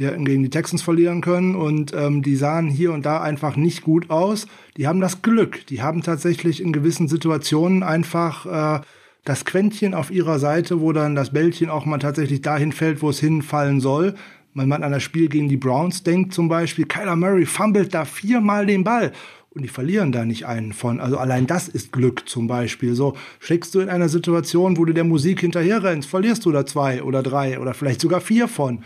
Die 0.00 0.06
hätten 0.06 0.24
gegen 0.24 0.42
die 0.42 0.48
Texans 0.48 0.80
verlieren 0.80 1.20
können 1.20 1.54
und 1.54 1.92
ähm, 1.94 2.22
die 2.22 2.34
sahen 2.34 2.68
hier 2.68 2.94
und 2.94 3.04
da 3.04 3.20
einfach 3.20 3.56
nicht 3.56 3.82
gut 3.82 4.08
aus. 4.08 4.46
Die 4.78 4.86
haben 4.86 5.02
das 5.02 5.20
Glück. 5.20 5.66
Die 5.66 5.82
haben 5.82 6.02
tatsächlich 6.02 6.62
in 6.62 6.72
gewissen 6.72 7.06
Situationen 7.06 7.82
einfach 7.82 8.46
äh, 8.46 8.80
das 9.24 9.44
Quäntchen 9.44 9.92
auf 9.92 10.10
ihrer 10.10 10.38
Seite, 10.38 10.80
wo 10.80 10.92
dann 10.92 11.14
das 11.14 11.34
Bällchen 11.34 11.68
auch 11.68 11.84
mal 11.84 11.98
tatsächlich 11.98 12.40
dahin 12.40 12.72
fällt, 12.72 13.02
wo 13.02 13.10
es 13.10 13.20
hinfallen 13.20 13.80
soll. 13.80 14.14
Wenn 14.54 14.68
man 14.70 14.82
an 14.84 14.92
das 14.92 15.02
Spiel 15.02 15.28
gegen 15.28 15.50
die 15.50 15.58
Browns 15.58 16.02
denkt 16.02 16.32
zum 16.32 16.48
Beispiel, 16.48 16.86
Kyler 16.86 17.14
Murray 17.14 17.44
fummelt 17.44 17.92
da 17.92 18.06
viermal 18.06 18.64
den 18.64 18.84
Ball 18.84 19.12
und 19.50 19.60
die 19.60 19.68
verlieren 19.68 20.12
da 20.12 20.24
nicht 20.24 20.46
einen 20.46 20.72
von. 20.72 20.98
Also 20.98 21.18
allein 21.18 21.46
das 21.46 21.68
ist 21.68 21.92
Glück 21.92 22.26
zum 22.26 22.46
Beispiel. 22.46 22.94
So 22.94 23.18
steckst 23.38 23.74
du 23.74 23.80
in 23.80 23.90
einer 23.90 24.08
Situation, 24.08 24.78
wo 24.78 24.86
du 24.86 24.94
der 24.94 25.04
Musik 25.04 25.40
hinterher 25.40 25.82
rennst, 25.82 26.08
verlierst 26.08 26.46
du 26.46 26.52
da 26.52 26.64
zwei 26.64 27.02
oder 27.02 27.22
drei 27.22 27.60
oder 27.60 27.74
vielleicht 27.74 28.00
sogar 28.00 28.22
vier 28.22 28.48
von. 28.48 28.82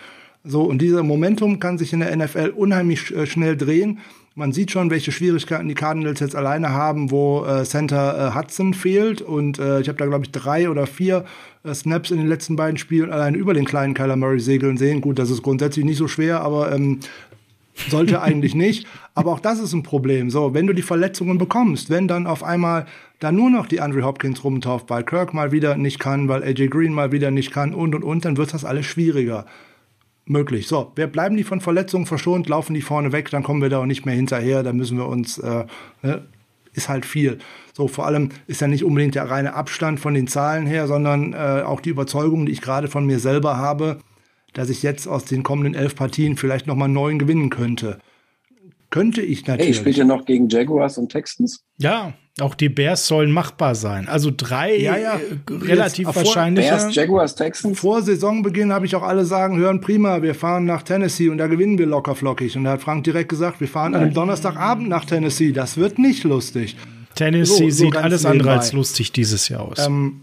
So, 0.47 0.63
und 0.63 0.83
dieser 0.83 1.03
Momentum 1.03 1.59
kann 1.59 1.79
sich 1.79 1.95
in 1.95 2.01
der 2.01 2.15
NFL 2.15 2.53
unheimlich 2.55 3.15
äh, 3.17 3.27
schnell 3.27 3.57
drehen. 3.57 4.01
Man 4.35 4.53
sieht 4.53 4.71
schon, 4.71 4.91
welche 4.91 5.11
Schwierigkeiten 5.11 5.69
die 5.69 5.75
Cardinals 5.75 6.21
jetzt 6.21 6.37
alleine 6.37 6.71
haben, 6.71 7.11
wo 7.11 7.47
äh, 7.47 7.65
Center 7.65 8.29
äh, 8.29 8.39
Hudson 8.39 8.75
fehlt. 8.75 9.23
Und 9.23 9.59
äh, 9.59 9.81
ich 9.81 9.89
habe 9.89 9.97
da, 9.97 10.05
glaube 10.05 10.25
ich, 10.25 10.33
drei 10.33 10.69
oder 10.69 10.87
vier 10.87 11.25
äh, 11.65 11.73
Snaps 11.73 12.11
in 12.11 12.19
den 12.19 12.27
letzten 12.27 12.57
beiden 12.57 12.77
Spielen 12.77 13.11
allein 13.11 13.35
über 13.35 13.55
den 13.55 13.65
kleinen 13.65 13.95
Kyler 13.95 14.17
Murray 14.17 14.41
segeln 14.41 14.77
sehen. 14.77 15.01
Gut, 15.01 15.19
das 15.19 15.31
ist 15.31 15.43
grundsätzlich 15.43 15.87
nicht 15.87 15.97
so 15.97 16.09
schwer, 16.09 16.43
aber 16.43 16.73
ähm, 16.73 17.01
sollte 17.89 18.21
eigentlich 18.23 18.55
nicht. 18.55 18.87
Aber 19.15 19.33
auch 19.33 19.41
das 19.41 19.61
ist 19.61 19.73
ein 19.73 19.83
Problem. 19.83 20.29
So, 20.29 20.53
wenn 20.53 20.67
du 20.67 20.75
die 20.75 20.83
Verletzungen 20.83 21.39
bekommst, 21.39 21.89
wenn 21.89 22.07
dann 22.07 22.27
auf 22.27 22.45
einmal 22.45 22.85
da 23.19 23.33
nur 23.33 23.49
noch 23.49 23.65
die 23.65 23.81
Andre 23.81 24.03
Hopkins 24.03 24.45
rumtauft, 24.45 24.91
weil 24.91 25.05
Kirk 25.05 25.33
mal 25.33 25.53
wieder 25.53 25.79
nicht 25.79 26.01
kann, 26.01 26.29
weil 26.29 26.43
AJ 26.43 26.67
Green 26.67 26.93
mal 26.93 27.13
wieder 27.13 27.31
nicht 27.31 27.51
kann 27.51 27.73
und 27.73 27.95
und 27.95 28.05
und, 28.05 28.27
dann 28.27 28.37
wird 28.37 28.53
das 28.53 28.67
alles 28.67 28.85
schwieriger 28.85 29.47
möglich. 30.27 30.67
So, 30.67 30.93
wir 30.97 31.07
bleiben 31.07 31.37
die 31.37 31.45
von 31.45 31.61
Verletzungen 31.61 32.07
verschont, 32.07 32.49
laufen 32.49 32.75
die 32.75 32.83
vorne 32.83 33.13
weg, 33.13 33.31
dann 33.31 33.43
kommen 33.43 33.63
wir 33.63 33.69
da 33.69 33.81
auch 33.81 33.87
nicht 33.87 34.07
mehr 34.07 34.15
hinterher, 34.15 34.63
dann 34.63 34.77
müssen 34.77 34.99
wir 34.99 35.07
uns, 35.07 35.39
äh, 35.39 35.65
ne, 36.03 36.25
ist 36.73 36.89
halt 36.89 37.07
viel. 37.07 37.39
So, 37.73 37.89
vor 37.89 38.07
allem 38.07 38.31
ist 38.47 38.61
ja 38.61 38.67
nicht 38.67 38.85
unbedingt 38.85 39.15
der 39.15 39.31
reine 39.31 39.55
Abstand 39.55 40.01
von 40.01 40.15
den 40.15 40.27
Zahlen 40.27 40.67
her, 40.67 40.87
sondern 40.87 41.33
äh, 41.33 41.63
auch 41.65 41.81
die 41.81 41.91
Überzeugung, 41.91 42.47
die 42.47 42.53
ich 42.53 42.61
gerade 42.61 42.89
von 42.89 43.07
mir 43.07 43.19
selber 43.19 43.57
habe, 43.57 43.99
dass 44.53 44.71
ich 44.71 44.83
jetzt 44.83 45.07
aus 45.07 45.25
den 45.25 45.43
kommenden 45.43 45.75
elf 45.75 45.95
Partien 45.95 46.37
vielleicht 46.37 46.67
nochmal 46.67 46.89
neun 46.89 47.19
gewinnen 47.19 47.51
könnte. 47.51 47.99
Könnte 48.91 49.23
ich 49.23 49.47
natürlich. 49.47 49.77
Hey, 49.77 49.81
spielt 49.81 49.97
ja 49.97 50.05
noch 50.05 50.25
gegen 50.25 50.49
Jaguars 50.49 50.99
und 50.99 51.11
Texans? 51.11 51.65
Ja, 51.79 52.15
auch 52.41 52.57
die 52.57 52.69
Bears 52.69 53.07
sollen 53.07 53.31
machbar 53.31 53.77
sein. 53.77 54.09
Also 54.09 54.33
drei 54.37 54.77
ja, 54.77 54.97
ja. 54.97 55.15
Äh, 55.15 55.53
relativ 55.53 56.09
Jetzt, 56.09 56.17
wahrscheinlich. 56.17 56.67
Bears, 56.67 56.95
Jaguars, 56.95 57.35
Texans. 57.37 57.79
Vor 57.79 58.03
Saisonbeginn 58.03 58.73
habe 58.73 58.87
ich 58.87 58.97
auch 58.97 59.05
alle 59.05 59.25
sagen 59.25 59.57
hören, 59.57 59.81
prima, 59.81 60.21
wir 60.23 60.35
fahren 60.35 60.65
nach 60.65 60.83
Tennessee 60.83 61.29
und 61.29 61.39
da 61.39 61.47
gewinnen 61.47 61.79
wir 61.79 61.87
locker 61.87 62.17
flockig. 62.17 62.57
Und 62.57 62.65
da 62.65 62.73
hat 62.73 62.83
Frank 62.83 63.05
direkt 63.05 63.29
gesagt, 63.29 63.61
wir 63.61 63.69
fahren 63.69 63.93
Nein. 63.93 64.01
an 64.01 64.07
einem 64.07 64.15
Donnerstagabend 64.15 64.89
nach 64.89 65.05
Tennessee. 65.05 65.53
Das 65.53 65.77
wird 65.77 65.99
nicht 65.99 66.25
lustig. 66.25 66.77
Tennessee 67.15 67.71
so, 67.71 67.71
so 67.71 67.85
sieht 67.85 67.97
alles 67.97 68.27
andere 68.27 68.51
als 68.51 68.73
lustig 68.73 69.13
dieses 69.13 69.49
Jahr 69.49 69.63
aus. 69.63 69.87
Ähm, 69.87 70.23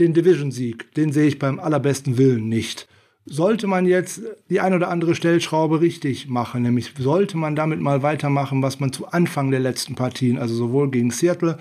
den 0.00 0.14
Division-Sieg, 0.14 0.94
den 0.94 1.12
sehe 1.12 1.26
ich 1.26 1.38
beim 1.38 1.60
allerbesten 1.60 2.16
Willen 2.16 2.48
nicht 2.48 2.88
sollte 3.24 3.66
man 3.66 3.86
jetzt 3.86 4.22
die 4.50 4.60
ein 4.60 4.74
oder 4.74 4.88
andere 4.88 5.14
Stellschraube 5.14 5.80
richtig 5.80 6.28
machen, 6.28 6.62
nämlich 6.62 6.92
sollte 6.98 7.36
man 7.36 7.54
damit 7.54 7.80
mal 7.80 8.02
weitermachen, 8.02 8.62
was 8.62 8.80
man 8.80 8.92
zu 8.92 9.06
Anfang 9.06 9.50
der 9.50 9.60
letzten 9.60 9.94
Partien, 9.94 10.38
also 10.38 10.54
sowohl 10.54 10.90
gegen 10.90 11.10
Seattle 11.10 11.58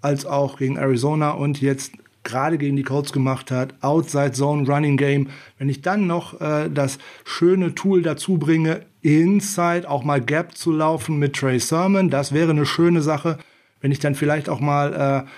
als 0.00 0.26
auch 0.26 0.58
gegen 0.58 0.76
Arizona 0.76 1.30
und 1.30 1.60
jetzt 1.60 1.92
gerade 2.24 2.58
gegen 2.58 2.76
die 2.76 2.82
Colts 2.82 3.12
gemacht 3.12 3.50
hat, 3.50 3.74
Outside 3.82 4.32
Zone 4.32 4.66
Running 4.66 4.96
Game. 4.96 5.28
Wenn 5.58 5.68
ich 5.68 5.82
dann 5.82 6.06
noch 6.06 6.40
äh, 6.40 6.68
das 6.68 6.98
schöne 7.24 7.74
Tool 7.74 8.02
dazu 8.02 8.38
bringe, 8.38 8.80
Inside 9.02 9.88
auch 9.88 10.02
mal 10.04 10.20
Gap 10.20 10.56
zu 10.56 10.72
laufen 10.72 11.18
mit 11.18 11.36
Trey 11.36 11.60
Sermon, 11.60 12.10
das 12.10 12.32
wäre 12.32 12.50
eine 12.50 12.66
schöne 12.66 13.02
Sache. 13.02 13.38
Wenn 13.80 13.92
ich 13.92 13.98
dann 13.98 14.14
vielleicht 14.14 14.48
auch 14.48 14.60
mal 14.60 15.26
äh, 15.26 15.30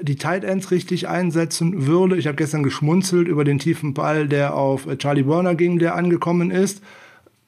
die 0.00 0.16
Tight 0.16 0.44
Ends 0.44 0.70
richtig 0.70 1.08
einsetzen 1.08 1.86
würde. 1.86 2.16
Ich 2.16 2.26
habe 2.26 2.36
gestern 2.36 2.62
geschmunzelt 2.62 3.28
über 3.28 3.44
den 3.44 3.58
tiefen 3.58 3.94
Ball, 3.94 4.28
der 4.28 4.54
auf 4.54 4.86
Charlie 4.98 5.26
Warner 5.26 5.54
ging, 5.54 5.78
der 5.78 5.94
angekommen 5.94 6.50
ist. 6.50 6.82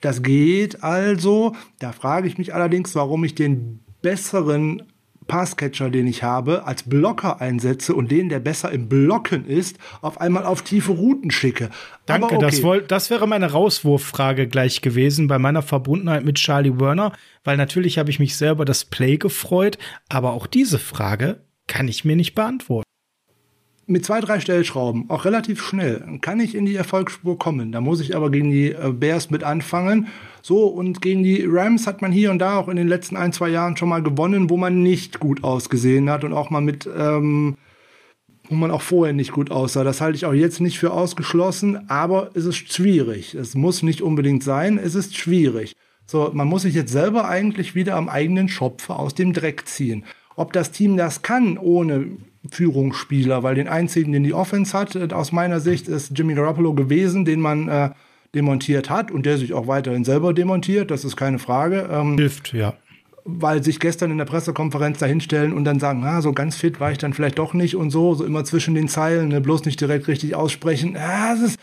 Das 0.01 0.23
geht 0.23 0.83
also. 0.83 1.55
Da 1.79 1.93
frage 1.93 2.27
ich 2.27 2.39
mich 2.39 2.55
allerdings, 2.55 2.95
warum 2.95 3.25
ich 3.25 3.35
den 3.35 3.81
besseren 4.03 4.83
Passcatcher, 5.31 5.91
den 5.91 6.09
ich 6.09 6.25
habe, 6.25 6.67
als 6.67 6.83
Blocker 6.83 7.41
einsetze 7.41 7.95
und 7.95 8.11
den, 8.11 8.29
der 8.29 8.41
besser 8.41 8.73
im 8.73 8.89
Blocken 8.89 9.47
ist, 9.47 9.79
auf 10.01 10.21
einmal 10.21 10.45
auf 10.45 10.62
tiefe 10.62 10.91
Routen 10.91 11.31
schicke. 11.31 11.71
Danke, 12.05 12.35
okay. 12.35 12.39
das, 12.41 12.62
woll, 12.65 12.83
das 12.83 13.11
wäre 13.11 13.29
meine 13.29 13.53
Rauswurffrage 13.53 14.49
gleich 14.49 14.81
gewesen 14.81 15.29
bei 15.29 15.39
meiner 15.39 15.62
Verbundenheit 15.62 16.25
mit 16.25 16.35
Charlie 16.37 16.81
Werner, 16.81 17.12
weil 17.45 17.57
natürlich 17.57 17.97
habe 17.97 18.11
ich 18.11 18.19
mich 18.19 18.37
selber 18.37 18.65
das 18.65 18.85
Play 18.85 19.19
gefreut, 19.19 19.79
aber 20.09 20.33
auch 20.33 20.49
diese 20.49 20.81
Frage 20.81 21.43
kann 21.70 21.88
ich 21.88 22.05
mir 22.05 22.16
nicht 22.16 22.34
beantworten. 22.34 22.84
Mit 23.86 24.05
zwei, 24.05 24.20
drei 24.20 24.38
Stellschrauben, 24.40 25.09
auch 25.09 25.24
relativ 25.24 25.62
schnell, 25.62 26.18
kann 26.20 26.38
ich 26.38 26.55
in 26.55 26.66
die 26.66 26.76
Erfolgsspur 26.76 27.38
kommen. 27.38 27.72
Da 27.72 27.80
muss 27.80 28.01
ich 28.01 28.14
aber 28.14 28.30
gegen 28.30 28.51
die 28.51 28.72
äh, 28.72 28.92
Bears 28.92 29.30
mit 29.30 29.42
anfangen. 29.42 30.09
So, 30.42 30.66
und 30.66 31.01
gegen 31.01 31.22
die 31.22 31.44
Rams 31.47 31.86
hat 31.86 32.02
man 32.02 32.12
hier 32.12 32.30
und 32.30 32.38
da 32.40 32.59
auch 32.59 32.68
in 32.68 32.76
den 32.76 32.88
letzten 32.88 33.16
ein, 33.16 33.32
zwei 33.32 33.48
Jahren 33.48 33.76
schon 33.76 33.88
mal 33.88 34.02
gewonnen, 34.02 34.51
wo 34.51 34.56
man 34.56 34.82
nicht 34.82 35.20
gut 35.20 35.42
ausgesehen 35.42 36.10
hat 36.10 36.24
und 36.24 36.32
auch 36.32 36.51
mal 36.51 36.60
mit, 36.60 36.88
ähm, 36.97 37.56
wo 38.48 38.55
man 38.56 38.70
auch 38.70 38.82
vorher 38.82 39.14
nicht 39.14 39.32
gut 39.32 39.51
aussah. 39.51 39.84
Das 39.84 40.01
halte 40.01 40.16
ich 40.16 40.26
auch 40.26 40.34
jetzt 40.34 40.60
nicht 40.60 40.78
für 40.78 40.92
ausgeschlossen, 40.92 41.88
aber 41.88 42.30
es 42.34 42.44
ist 42.44 42.72
schwierig. 42.72 43.34
Es 43.34 43.55
muss 43.55 43.82
nicht 43.82 44.02
unbedingt 44.02 44.44
sein, 44.44 44.78
es 44.78 44.94
ist 44.94 45.16
schwierig. 45.16 45.74
So, 46.06 46.30
man 46.32 46.48
muss 46.48 46.62
sich 46.62 46.74
jetzt 46.74 46.92
selber 46.92 47.28
eigentlich 47.28 47.76
wieder 47.76 47.94
am 47.94 48.09
eigenen 48.09 48.48
Schopfe 48.48 48.97
aus 48.97 49.14
dem 49.14 49.32
Dreck 49.32 49.66
ziehen. 49.66 50.05
Ob 50.41 50.55
das 50.55 50.71
Team 50.71 50.97
das 50.97 51.21
kann 51.21 51.59
ohne 51.59 52.07
Führungsspieler, 52.51 53.43
weil 53.43 53.57
den 53.57 53.69
einzigen, 53.69 54.12
den 54.12 54.25
die 54.25 54.33
Offense 54.33 54.77
hat, 54.77 54.97
äh, 54.97 55.09
aus 55.12 55.33
meiner 55.33 55.61
Sicht, 55.61 55.87
ist 55.87 56.17
Jimmy 56.17 56.33
Garoppolo 56.33 56.73
gewesen, 56.73 57.27
den 57.27 57.41
man 57.41 57.69
äh, 57.69 57.91
demontiert 58.35 58.89
hat 58.89 59.11
und 59.11 59.27
der 59.27 59.37
sich 59.37 59.53
auch 59.53 59.67
weiterhin 59.67 60.03
selber 60.03 60.33
demontiert, 60.33 60.91
das 60.91 61.05
ist 61.05 61.15
keine 61.15 61.39
Frage. 61.39 61.91
Ähm, 61.93 62.17
Hilft, 62.17 62.55
ja. 62.55 62.73
weil 63.27 63.62
sich 63.62 63.81
gestern 63.81 64.11
in 64.12 64.17
der 64.17 64.25
Pressekonferenz 64.25 64.99
dahinstellen 64.99 65.53
und 65.53 65.65
dann 65.65 65.79
sagen, 65.79 66.01
na, 66.03 66.23
so 66.23 66.33
ganz 66.33 66.57
fit 66.57 66.81
war 66.81 66.91
ich 66.91 66.97
dann 66.97 67.12
vielleicht 67.12 67.39
doch 67.39 67.53
nicht 67.53 67.77
und 67.77 67.91
so, 67.91 68.15
so 68.15 68.25
immer 68.25 68.43
zwischen 68.45 68.75
den 68.75 68.89
Zeilen, 68.89 69.29
ne, 69.29 69.43
bloß 69.43 69.67
nicht 69.67 69.79
direkt 69.79 70.09
richtig 70.09 70.35
aussprechen. 70.35 70.95
Ja, 70.95 71.35
das 71.35 71.43
ist, 71.43 71.61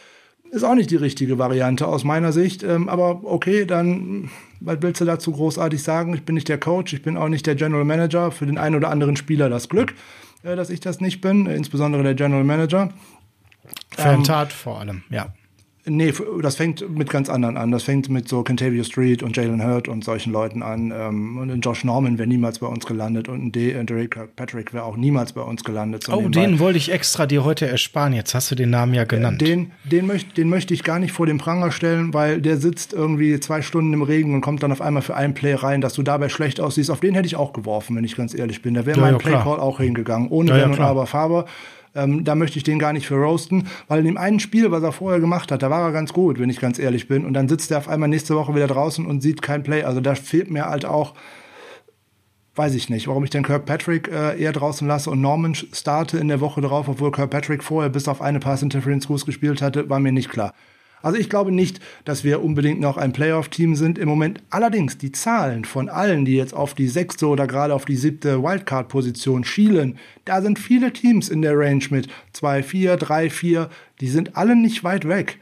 ist 0.52 0.64
auch 0.64 0.76
nicht 0.76 0.92
die 0.92 0.98
richtige 0.98 1.40
Variante 1.40 1.88
aus 1.88 2.04
meiner 2.04 2.32
Sicht. 2.32 2.62
Ähm, 2.62 2.90
aber 2.90 3.22
okay, 3.24 3.66
dann, 3.66 4.30
was 4.60 4.78
willst 4.82 5.02
du 5.02 5.06
dazu 5.06 5.32
großartig 5.32 5.82
sagen? 5.82 6.14
Ich 6.14 6.24
bin 6.24 6.36
nicht 6.36 6.50
der 6.50 6.60
Coach, 6.60 6.94
ich 6.94 7.02
bin 7.02 7.18
auch 7.18 7.30
nicht 7.30 7.46
der 7.46 7.56
General 7.56 7.86
Manager. 7.86 8.32
Für 8.32 8.46
den 8.46 8.58
einen 8.58 8.76
oder 8.76 8.90
anderen 8.90 9.16
Spieler 9.16 9.50
das 9.50 9.70
Glück, 9.70 9.94
äh, 10.44 10.56
dass 10.56 10.70
ich 10.70 10.80
das 10.80 11.02
nicht 11.02 11.22
bin, 11.22 11.46
insbesondere 11.46 12.04
der 12.04 12.16
General 12.16 12.44
Manager. 12.44 12.94
Fantat 13.92 14.50
ähm, 14.50 14.56
vor 14.56 14.80
allem, 14.80 15.04
ja. 15.10 15.34
Nee, 15.90 16.14
das 16.42 16.56
fängt 16.56 16.90
mit 16.90 17.10
ganz 17.10 17.30
anderen 17.30 17.58
an. 17.58 17.72
Das 17.72 17.84
fängt 17.84 18.10
mit 18.10 18.28
so 18.28 18.44
Kentavio 18.44 18.84
Street 18.84 19.24
und 19.24 19.36
Jalen 19.36 19.64
Hurt 19.64 19.88
und 19.88 20.04
solchen 20.04 20.32
Leuten 20.34 20.62
an. 20.62 20.94
Ähm, 20.96 21.38
und 21.38 21.62
Josh 21.62 21.84
Norman 21.84 22.18
wäre 22.18 22.28
niemals 22.28 22.60
bei 22.60 22.68
uns 22.68 22.86
gelandet 22.86 23.30
und 23.30 23.56
äh, 23.56 23.84
Derek 23.84 24.36
Patrick 24.36 24.74
wäre 24.74 24.84
auch 24.84 24.98
niemals 24.98 25.34
bei 25.34 25.42
uns 25.42 25.64
gelandet. 25.64 26.04
So 26.04 26.14
oh, 26.14 26.16
nebenbei. 26.18 26.46
den 26.46 26.60
wollte 26.60 26.78
ich 26.78 26.92
extra 26.92 27.26
dir 27.26 27.44
heute 27.44 27.68
ersparen. 27.68 28.14
Jetzt 28.14 28.36
hast 28.36 28.52
du 28.52 28.56
den 28.56 28.70
Namen 28.70 28.94
ja 28.94 29.06
genannt. 29.06 29.42
Den, 29.42 29.72
den, 29.84 30.08
möcht, 30.08 30.38
den 30.38 30.50
möchte 30.50 30.74
ich 30.74 30.84
gar 30.84 31.00
nicht 31.00 31.12
vor 31.12 31.26
den 31.26 31.38
Pranger 31.38 31.72
stellen, 31.72 32.14
weil 32.14 32.42
der 32.42 32.58
sitzt 32.58 32.94
irgendwie 32.94 33.40
zwei 33.40 33.62
Stunden 33.62 33.94
im 33.94 34.02
Regen 34.02 34.34
und 34.34 34.42
kommt 34.42 34.64
dann 34.64 34.72
auf 34.72 34.82
einmal 34.82 35.02
für 35.02 35.16
ein 35.16 35.34
Play 35.34 35.54
rein, 35.54 35.82
dass 35.82 35.94
du 35.94 36.04
dabei 36.04 36.30
schlecht 36.30 36.60
aussiehst. 36.60 36.92
Auf 36.92 37.00
den 37.00 37.16
hätte 37.16 37.28
ich 37.28 37.36
auch 37.36 37.54
geworfen, 37.54 37.96
wenn 37.96 38.04
ich 38.04 38.16
ganz 38.16 38.34
ehrlich 38.34 38.62
bin. 38.62 38.74
Da 38.74 38.86
wäre 38.86 38.98
ja, 38.98 39.04
mein 39.04 39.14
ja, 39.14 39.20
Playcall 39.20 39.60
auch 39.60 39.80
hingegangen. 39.80 40.30
Ohne 40.30 40.52
ja, 40.52 40.58
Wenn 40.58 40.72
und 40.72 40.80
Aber 40.80 41.08
Faber. 41.08 41.46
Ähm, 41.98 42.24
da 42.24 42.36
möchte 42.36 42.58
ich 42.58 42.64
den 42.64 42.80
gar 42.80 42.94
nicht 42.94 43.08
für 43.08 43.16
roasten, 43.16 43.68
weil 43.88 44.00
in 44.00 44.06
dem 44.06 44.18
einen 44.18 44.40
Spiel, 44.40 44.72
was 44.72 44.84
er 44.84 44.92
vorher 44.92 45.20
gemacht 45.20 45.52
hat, 45.52 45.64
da 45.64 45.70
war 45.70 45.82
er 45.82 45.92
ganz 45.92 46.14
gut, 46.14 46.40
wenn 46.40 46.50
ich 46.50 46.60
ganz 46.60 46.78
ehrlich 46.78 47.08
bin. 47.08 47.26
Und 47.26 47.34
dann 47.34 47.50
sitzt 47.50 47.72
er 47.72 47.80
auf 47.80 47.90
einmal 47.90 48.08
nächste 48.08 48.36
Woche 48.36 48.56
wieder 48.56 48.68
draußen 48.68 49.06
und 49.06 49.22
sieht 49.22 49.42
kein 49.42 49.64
Play. 49.64 49.84
Also 49.84 50.00
da 50.00 50.14
fehlt 50.16 50.52
mir 50.52 50.66
halt 50.66 50.86
auch, 50.86 51.16
weiß 52.56 52.76
ich 52.76 52.90
nicht, 52.90 53.08
warum 53.08 53.24
ich 53.24 53.32
den 53.32 53.44
Kirkpatrick 53.44 54.08
äh, 54.08 54.40
eher 54.40 54.54
draußen 54.54 54.88
lasse 54.88 55.10
und 55.10 55.22
Norman 55.22 55.56
starte 55.56 56.18
in 56.20 56.28
der 56.28 56.40
Woche 56.40 56.62
drauf, 56.62 56.88
obwohl 56.88 57.12
Kirkpatrick 57.12 57.64
vorher 57.64 57.90
bis 57.90 58.08
auf 58.08 58.22
eine 58.22 58.40
Pass 58.40 58.62
Interference 58.62 59.08
Goose 59.08 59.26
gespielt 59.26 59.62
hatte, 59.62 59.90
war 59.90 60.00
mir 60.00 60.12
nicht 60.12 60.30
klar. 60.30 60.54
Also 61.02 61.18
ich 61.20 61.30
glaube 61.30 61.52
nicht, 61.52 61.80
dass 62.06 62.24
wir 62.24 62.44
unbedingt 62.44 62.80
noch 62.80 62.98
ein 62.98 63.14
Playoff-Team 63.14 63.76
sind 63.76 63.98
im 63.98 64.10
Moment. 64.10 64.42
Allerdings 64.50 64.98
die 64.98 65.12
Zahlen 65.12 65.66
von 65.66 65.90
allen, 65.90 66.26
die 66.26 66.36
jetzt 66.36 66.54
auf 66.54 66.74
die 66.74 66.88
sechste 66.88 67.28
oder 67.28 67.48
gerade 67.48 67.74
auf 67.74 67.86
die 67.86 67.96
siebte 67.96 68.42
Wildcard-Position 68.42 69.44
schielen, 69.44 69.98
da 70.26 70.42
sind 70.42 70.60
viele 70.60 70.92
Teams 70.94 71.30
in 71.30 71.42
der 71.42 71.58
Range 71.58 71.84
mit 71.90 72.08
2-4, 72.36 72.96
3-4, 72.96 73.70
die 74.02 74.08
sind 74.08 74.36
alle 74.36 74.56
nicht 74.56 74.84
weit 74.84 75.08
weg. 75.08 75.40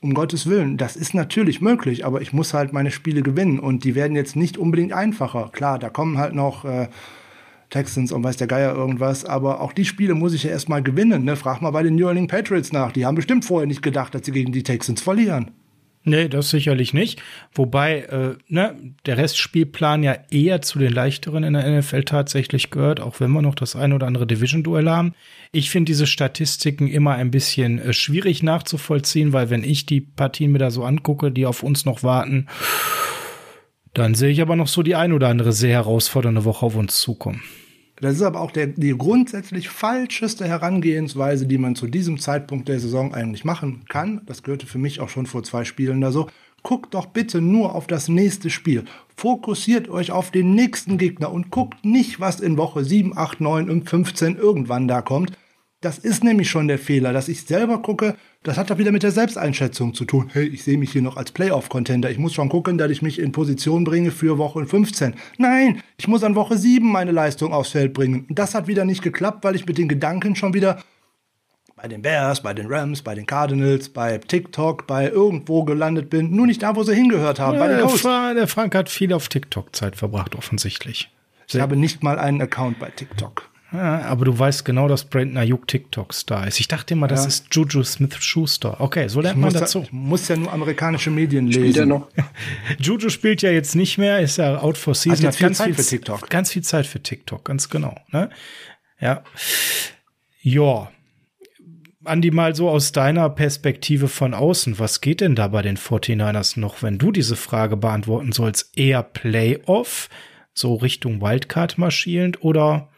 Um 0.00 0.14
Gottes 0.14 0.46
Willen, 0.46 0.76
das 0.76 0.94
ist 0.94 1.12
natürlich 1.12 1.60
möglich, 1.60 2.04
aber 2.04 2.20
ich 2.20 2.32
muss 2.32 2.54
halt 2.54 2.72
meine 2.72 2.92
Spiele 2.92 3.22
gewinnen 3.22 3.58
und 3.58 3.82
die 3.82 3.96
werden 3.96 4.14
jetzt 4.14 4.36
nicht 4.36 4.56
unbedingt 4.56 4.92
einfacher. 4.92 5.50
Klar, 5.52 5.80
da 5.80 5.90
kommen 5.90 6.18
halt 6.18 6.34
noch 6.34 6.64
äh, 6.64 6.88
Texans 7.70 8.12
und 8.12 8.24
weiß 8.24 8.36
der 8.36 8.46
Geier 8.46 8.74
irgendwas. 8.74 9.24
Aber 9.24 9.60
auch 9.60 9.72
die 9.72 9.84
Spiele 9.84 10.14
muss 10.14 10.34
ich 10.34 10.44
ja 10.44 10.50
erstmal 10.50 10.82
gewinnen. 10.82 11.24
Ne? 11.24 11.36
Frag 11.36 11.60
mal 11.60 11.70
bei 11.70 11.82
den 11.82 11.94
New 11.96 12.06
Orleans 12.06 12.30
Patriots 12.30 12.72
nach. 12.72 12.92
Die 12.92 13.06
haben 13.06 13.14
bestimmt 13.14 13.44
vorher 13.44 13.66
nicht 13.66 13.82
gedacht, 13.82 14.14
dass 14.14 14.24
sie 14.24 14.32
gegen 14.32 14.52
die 14.52 14.62
Texans 14.62 15.02
verlieren. 15.02 15.50
Nee, 16.04 16.28
das 16.28 16.48
sicherlich 16.50 16.94
nicht. 16.94 17.20
Wobei 17.52 18.00
äh, 18.00 18.36
ne, 18.48 18.76
der 19.04 19.18
Restspielplan 19.18 20.02
ja 20.02 20.16
eher 20.30 20.62
zu 20.62 20.78
den 20.78 20.92
leichteren 20.92 21.44
in 21.44 21.52
der 21.52 21.78
NFL 21.78 22.04
tatsächlich 22.04 22.70
gehört, 22.70 23.00
auch 23.00 23.20
wenn 23.20 23.30
wir 23.32 23.42
noch 23.42 23.54
das 23.54 23.76
ein 23.76 23.92
oder 23.92 24.06
andere 24.06 24.26
Division-Duell 24.26 24.88
haben. 24.88 25.12
Ich 25.52 25.70
finde 25.70 25.90
diese 25.90 26.06
Statistiken 26.06 26.88
immer 26.88 27.14
ein 27.14 27.30
bisschen 27.30 27.78
äh, 27.78 27.92
schwierig 27.92 28.42
nachzuvollziehen, 28.42 29.32
weil 29.32 29.50
wenn 29.50 29.64
ich 29.64 29.84
die 29.84 30.00
Partien 30.00 30.52
mir 30.52 30.58
da 30.58 30.70
so 30.70 30.84
angucke, 30.84 31.30
die 31.30 31.46
auf 31.46 31.62
uns 31.62 31.84
noch 31.84 32.02
warten, 32.02 32.46
dann 33.98 34.14
sehe 34.14 34.30
ich 34.30 34.40
aber 34.40 34.56
noch 34.56 34.68
so 34.68 34.82
die 34.82 34.94
ein 34.94 35.12
oder 35.12 35.28
andere 35.28 35.52
sehr 35.52 35.72
herausfordernde 35.72 36.44
Woche 36.44 36.64
auf 36.64 36.76
uns 36.76 36.98
zukommen. 36.98 37.42
Das 38.00 38.14
ist 38.14 38.22
aber 38.22 38.40
auch 38.40 38.52
der, 38.52 38.68
die 38.68 38.96
grundsätzlich 38.96 39.68
falscheste 39.68 40.46
Herangehensweise, 40.46 41.46
die 41.46 41.58
man 41.58 41.74
zu 41.74 41.88
diesem 41.88 42.18
Zeitpunkt 42.18 42.68
der 42.68 42.78
Saison 42.78 43.12
eigentlich 43.12 43.44
machen 43.44 43.82
kann. 43.88 44.20
Das 44.26 44.44
gehörte 44.44 44.66
für 44.66 44.78
mich 44.78 45.00
auch 45.00 45.08
schon 45.08 45.26
vor 45.26 45.42
zwei 45.42 45.64
Spielen 45.64 46.00
da 46.00 46.12
so. 46.12 46.28
Guckt 46.62 46.94
doch 46.94 47.06
bitte 47.06 47.40
nur 47.40 47.74
auf 47.74 47.86
das 47.86 48.08
nächste 48.08 48.50
Spiel. 48.50 48.84
Fokussiert 49.16 49.88
euch 49.88 50.12
auf 50.12 50.30
den 50.30 50.54
nächsten 50.54 50.96
Gegner 50.96 51.32
und 51.32 51.50
guckt 51.50 51.84
nicht, 51.84 52.20
was 52.20 52.40
in 52.40 52.56
Woche 52.56 52.84
7, 52.84 53.16
8, 53.16 53.40
9 53.40 53.70
und 53.70 53.88
15 53.88 54.36
irgendwann 54.36 54.86
da 54.86 55.02
kommt, 55.02 55.32
das 55.80 55.98
ist 55.98 56.24
nämlich 56.24 56.50
schon 56.50 56.66
der 56.66 56.78
Fehler, 56.78 57.12
dass 57.12 57.28
ich 57.28 57.42
selber 57.42 57.80
gucke, 57.82 58.16
das 58.42 58.56
hat 58.56 58.70
doch 58.70 58.78
wieder 58.78 58.92
mit 58.92 59.02
der 59.02 59.12
Selbsteinschätzung 59.12 59.94
zu 59.94 60.04
tun. 60.04 60.30
Hey, 60.32 60.46
ich 60.46 60.64
sehe 60.64 60.78
mich 60.78 60.92
hier 60.92 61.02
noch 61.02 61.16
als 61.16 61.32
Playoff-Contender. 61.32 62.10
Ich 62.10 62.18
muss 62.18 62.34
schon 62.34 62.48
gucken, 62.48 62.78
dass 62.78 62.90
ich 62.90 63.02
mich 63.02 63.18
in 63.18 63.32
Position 63.32 63.84
bringe 63.84 64.10
für 64.10 64.38
Woche 64.38 64.66
15. 64.66 65.14
Nein, 65.38 65.82
ich 65.96 66.08
muss 66.08 66.24
an 66.24 66.34
Woche 66.34 66.56
7 66.56 66.90
meine 66.90 67.12
Leistung 67.12 67.52
aufs 67.52 67.70
Feld 67.70 67.94
bringen. 67.94 68.26
Und 68.28 68.38
das 68.38 68.54
hat 68.54 68.66
wieder 68.66 68.84
nicht 68.84 69.02
geklappt, 69.02 69.44
weil 69.44 69.54
ich 69.54 69.66
mit 69.66 69.78
den 69.78 69.88
Gedanken 69.88 70.34
schon 70.34 70.54
wieder 70.54 70.82
bei 71.76 71.86
den 71.86 72.02
Bears, 72.02 72.42
bei 72.42 72.54
den 72.54 72.66
Rams, 72.66 73.02
bei 73.02 73.14
den 73.14 73.24
Cardinals, 73.24 73.88
bei 73.88 74.18
TikTok, 74.18 74.88
bei 74.88 75.08
irgendwo 75.08 75.62
gelandet 75.62 76.10
bin. 76.10 76.34
Nur 76.34 76.48
nicht 76.48 76.62
da, 76.62 76.74
wo 76.74 76.82
sie 76.82 76.94
hingehört 76.94 77.38
haben. 77.38 77.54
Ja, 77.54 77.60
bei 77.60 77.68
den 77.68 77.88
Fra 77.88 78.34
der 78.34 78.48
Frank 78.48 78.74
hat 78.74 78.88
viel 78.88 79.12
auf 79.12 79.28
TikTok 79.28 79.76
Zeit 79.76 79.94
verbracht, 79.94 80.34
offensichtlich. 80.34 81.08
Ich 81.46 81.60
habe 81.60 81.76
nicht 81.76 82.02
mal 82.02 82.18
einen 82.18 82.42
Account 82.42 82.80
bei 82.80 82.90
TikTok. 82.90 83.48
Ja, 83.70 84.00
aber 84.02 84.24
du 84.24 84.38
weißt 84.38 84.64
genau, 84.64 84.88
dass 84.88 85.04
Brandon 85.04 85.36
Ayuk 85.36 85.68
TikTok-Star 85.68 86.46
ist. 86.46 86.58
Ich 86.58 86.68
dachte 86.68 86.94
immer, 86.94 87.06
das 87.06 87.22
ja. 87.22 87.28
ist 87.28 87.54
Juju 87.54 87.84
Smith-Schuster. 87.84 88.80
Okay, 88.80 89.08
so 89.08 89.20
lernt 89.20 89.38
man 89.38 89.52
dazu. 89.52 89.82
ich 89.82 89.92
muss 89.92 90.26
ja 90.28 90.36
nur 90.36 90.50
amerikanische 90.50 91.10
Medien 91.10 91.46
lesen. 91.46 91.60
Spielt 91.60 91.76
er 91.76 91.86
noch? 91.86 92.08
Juju 92.78 93.10
spielt 93.10 93.42
ja 93.42 93.50
jetzt 93.50 93.74
nicht 93.76 93.98
mehr, 93.98 94.20
ist 94.20 94.38
ja 94.38 94.58
out 94.62 94.78
for 94.78 94.94
season. 94.94 95.26
Hat, 95.26 95.34
hat 95.34 95.40
ganz 95.40 95.62
viel 95.62 95.74
Zeit 95.74 95.76
für 95.76 95.90
TikTok. 95.90 96.30
Ganz 96.30 96.52
viel 96.52 96.62
Zeit 96.62 96.86
für 96.86 97.02
TikTok, 97.02 97.44
ganz 97.44 97.68
genau. 97.68 97.94
Ne? 98.10 98.30
Ja. 99.00 99.22
Ja. 100.40 100.90
Andi, 102.04 102.30
mal 102.30 102.54
so 102.54 102.70
aus 102.70 102.92
deiner 102.92 103.28
Perspektive 103.28 104.08
von 104.08 104.32
außen, 104.32 104.78
was 104.78 105.02
geht 105.02 105.20
denn 105.20 105.34
da 105.34 105.48
bei 105.48 105.60
den 105.60 105.76
49ers 105.76 106.58
noch, 106.58 106.82
wenn 106.82 106.96
du 106.96 107.12
diese 107.12 107.36
Frage 107.36 107.76
beantworten 107.76 108.32
sollst? 108.32 108.78
Eher 108.78 109.02
Playoff, 109.02 110.08
so 110.54 110.76
Richtung 110.76 111.20
Wildcard 111.20 111.76
marschierend 111.76 112.42
oder 112.42 112.88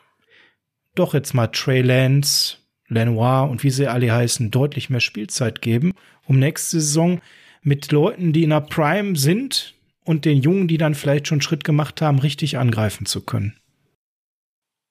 doch 0.95 1.15
jetzt 1.15 1.35
mal 1.35 1.49
Trey 1.49 1.83
Lance, 1.83 2.59
Lenoir 2.89 3.49
und 3.51 3.63
wie 3.63 3.71
sie 3.71 3.87
alle 3.87 4.13
heißen, 4.13 4.51
deutlich 4.51 4.91
mehr 4.91 5.01
Spielzeit 5.01 5.63
geben, 5.63 5.93
um 6.27 6.39
nächste 6.39 6.81
Saison 6.81 7.21
mit 7.63 7.93
Leuten, 7.93 8.33
die 8.33 8.43
in 8.43 8.51
der 8.51 8.61
Prime 8.61 9.17
sind 9.17 9.75
und 10.05 10.25
den 10.25 10.39
Jungen, 10.39 10.67
die 10.67 10.79
dann 10.79 10.95
vielleicht 10.95 11.29
schon 11.29 11.41
Schritt 11.41 11.65
gemacht 11.65 12.03
haben, 12.03 12.19
richtig 12.19 12.59
angreifen 12.59 13.07
zu 13.07 13.25
können. 13.25 13.57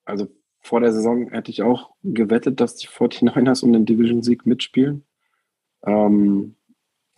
Also 0.06 0.28
vor 0.60 0.82
der 0.82 0.92
Saison 0.92 1.30
hätte 1.30 1.52
ich 1.52 1.62
auch 1.62 1.92
gewettet, 2.04 2.60
dass 2.60 2.76
die 2.76 2.88
49ers 2.88 3.64
um 3.64 3.74
den 3.74 3.86
Division-Sieg 3.86 4.46
mitspielen. 4.46 5.04
Ähm, 5.86 6.56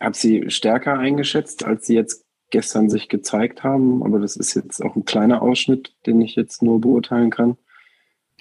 habe 0.00 0.16
sie 0.16 0.50
stärker 0.50 0.98
eingeschätzt, 0.98 1.64
als 1.64 1.86
sie 1.86 1.94
jetzt 1.94 2.24
gestern 2.50 2.90
sich 2.90 3.08
gezeigt 3.08 3.62
haben. 3.62 4.02
Aber 4.02 4.18
das 4.18 4.36
ist 4.36 4.54
jetzt 4.54 4.82
auch 4.82 4.96
ein 4.96 5.04
kleiner 5.04 5.42
Ausschnitt, 5.42 5.94
den 6.06 6.20
ich 6.20 6.34
jetzt 6.34 6.62
nur 6.62 6.80
beurteilen 6.80 7.30
kann. 7.30 7.56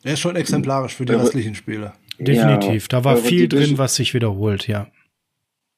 Er 0.04 0.14
ist 0.14 0.20
schon 0.20 0.36
exemplarisch 0.36 0.96
für 0.96 1.06
die 1.06 1.14
eure, 1.14 1.24
restlichen 1.24 1.56
Spiele. 1.56 1.94
Definitiv. 2.18 2.84
Ja, 2.84 2.88
da 2.90 3.04
war 3.04 3.18
viel 3.18 3.48
Division, 3.48 3.72
drin, 3.72 3.78
was 3.78 3.96
sich 3.96 4.14
wiederholt, 4.14 4.68
ja. 4.68 4.88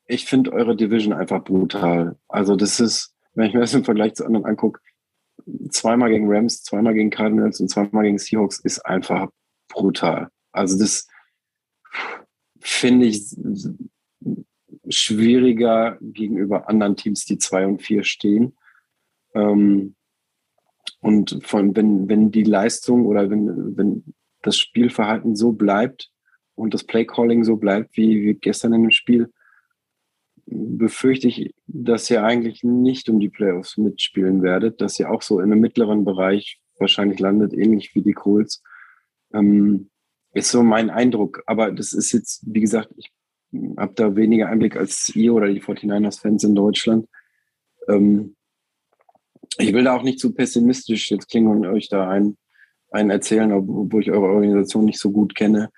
Ich 0.05 0.25
finde 0.25 0.53
eure 0.53 0.75
Division 0.75 1.13
einfach 1.13 1.43
brutal. 1.43 2.17
Also, 2.27 2.55
das 2.55 2.79
ist, 2.79 3.15
wenn 3.33 3.47
ich 3.47 3.53
mir 3.53 3.61
das 3.61 3.73
im 3.73 3.85
Vergleich 3.85 4.15
zu 4.15 4.25
anderen 4.25 4.45
angucke, 4.45 4.79
zweimal 5.69 6.09
gegen 6.09 6.31
Rams, 6.31 6.63
zweimal 6.63 6.93
gegen 6.93 7.09
Cardinals 7.09 7.59
und 7.59 7.69
zweimal 7.69 8.03
gegen 8.03 8.17
Seahawks 8.17 8.59
ist 8.59 8.79
einfach 8.85 9.29
brutal. 9.69 10.29
Also, 10.51 10.77
das 10.77 11.07
finde 12.59 13.07
ich 13.07 13.35
schwieriger 14.89 15.97
gegenüber 16.01 16.69
anderen 16.69 16.95
Teams, 16.95 17.25
die 17.25 17.37
zwei 17.37 17.65
und 17.65 17.81
vier 17.81 18.03
stehen. 18.03 18.55
Ähm, 19.33 19.95
und 21.03 21.41
von, 21.43 21.75
wenn, 21.75 22.07
wenn 22.07 22.31
die 22.31 22.43
Leistung 22.43 23.05
oder 23.05 23.29
wenn, 23.29 23.77
wenn 23.77 24.13
das 24.41 24.57
Spielverhalten 24.57 25.35
so 25.35 25.51
bleibt 25.51 26.09
und 26.55 26.73
das 26.73 26.85
Playcalling 26.85 27.43
so 27.43 27.57
bleibt 27.57 27.97
wie, 27.97 28.23
wie 28.23 28.33
gestern 28.35 28.71
in 28.71 28.83
dem 28.83 28.91
Spiel, 28.91 29.29
befürchte 30.45 31.27
ich, 31.27 31.53
dass 31.67 32.09
ihr 32.09 32.23
eigentlich 32.23 32.63
nicht 32.63 33.09
um 33.09 33.19
die 33.19 33.29
Playoffs 33.29 33.77
mitspielen 33.77 34.43
werdet, 34.43 34.79
dass 34.79 34.97
ihr 34.97 35.11
auch 35.11 35.21
so 35.21 35.39
in 35.39 35.51
einem 35.51 35.59
mittleren 35.59 36.05
Bereich 36.05 36.61
wahrscheinlich 36.79 37.19
landet, 37.19 37.53
ähnlich 37.53 37.93
wie 37.95 38.01
die 38.01 38.13
Colts. 38.13 38.63
Ähm, 39.33 39.89
ist 40.33 40.51
so 40.51 40.63
mein 40.63 40.89
Eindruck. 40.89 41.43
Aber 41.47 41.71
das 41.71 41.91
ist 41.91 42.13
jetzt, 42.13 42.43
wie 42.45 42.61
gesagt, 42.61 42.89
ich 42.95 43.11
habe 43.77 43.93
da 43.93 44.15
weniger 44.15 44.47
Einblick 44.47 44.77
als 44.77 45.13
ihr 45.13 45.33
oder 45.33 45.47
die 45.47 45.61
49ers-Fans 45.61 46.45
in 46.45 46.55
Deutschland. 46.55 47.07
Ähm, 47.89 48.35
ich 49.57 49.73
will 49.73 49.83
da 49.83 49.95
auch 49.95 50.03
nicht 50.03 50.19
zu 50.19 50.33
pessimistisch 50.33 51.11
jetzt 51.11 51.29
klingen 51.29 51.47
und 51.47 51.65
euch 51.65 51.89
da 51.89 52.09
ein, 52.09 52.37
ein 52.91 53.09
erzählen, 53.09 53.51
obwohl 53.51 54.01
ich 54.01 54.11
eure 54.11 54.27
Organisation 54.27 54.85
nicht 54.85 54.99
so 54.99 55.11
gut 55.11 55.35
kenne. 55.35 55.69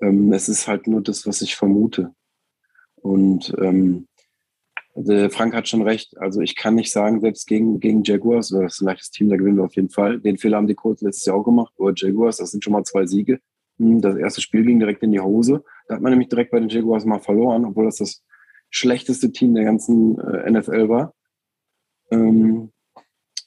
Ähm, 0.00 0.32
es 0.32 0.48
ist 0.48 0.68
halt 0.68 0.86
nur 0.86 1.02
das, 1.02 1.26
was 1.26 1.42
ich 1.42 1.56
vermute. 1.56 2.12
Und 2.96 3.54
ähm, 3.60 4.08
Frank 5.30 5.54
hat 5.54 5.68
schon 5.68 5.82
recht. 5.82 6.16
Also 6.18 6.40
ich 6.40 6.56
kann 6.56 6.74
nicht 6.74 6.90
sagen, 6.90 7.20
selbst 7.20 7.46
gegen, 7.46 7.80
gegen 7.80 8.02
Jaguars, 8.02 8.48
das 8.48 8.74
ist 8.74 8.80
ein 8.80 8.86
leichtes 8.86 9.10
Team, 9.10 9.28
da 9.28 9.36
gewinnen 9.36 9.56
wir 9.56 9.64
auf 9.64 9.76
jeden 9.76 9.90
Fall. 9.90 10.20
Den 10.20 10.38
Fehler 10.38 10.56
haben 10.56 10.66
die 10.66 10.74
Colts 10.74 11.02
letztes 11.02 11.26
Jahr 11.26 11.36
auch 11.36 11.44
gemacht. 11.44 11.72
Aber 11.78 11.92
Jaguars, 11.94 12.38
das 12.38 12.50
sind 12.50 12.64
schon 12.64 12.72
mal 12.72 12.84
zwei 12.84 13.06
Siege. 13.06 13.40
Hm, 13.78 14.00
das 14.00 14.16
erste 14.16 14.40
Spiel 14.40 14.64
ging 14.64 14.78
direkt 14.78 15.02
in 15.02 15.12
die 15.12 15.20
Hose. 15.20 15.62
Da 15.86 15.96
hat 15.96 16.02
man 16.02 16.12
nämlich 16.12 16.28
direkt 16.28 16.50
bei 16.50 16.60
den 16.60 16.70
Jaguars 16.70 17.04
mal 17.04 17.20
verloren, 17.20 17.64
obwohl 17.66 17.84
das 17.84 17.96
das 17.96 18.24
schlechteste 18.70 19.32
Team 19.32 19.54
der 19.54 19.64
ganzen 19.64 20.18
äh, 20.18 20.50
NFL 20.50 20.88
war. 20.88 21.14
Ähm, 22.10 22.72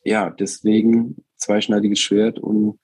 ja, 0.04 0.30
deswegen 0.30 1.24
zweischneidiges 1.38 2.00
Schwert. 2.00 2.40
Und 2.40 2.80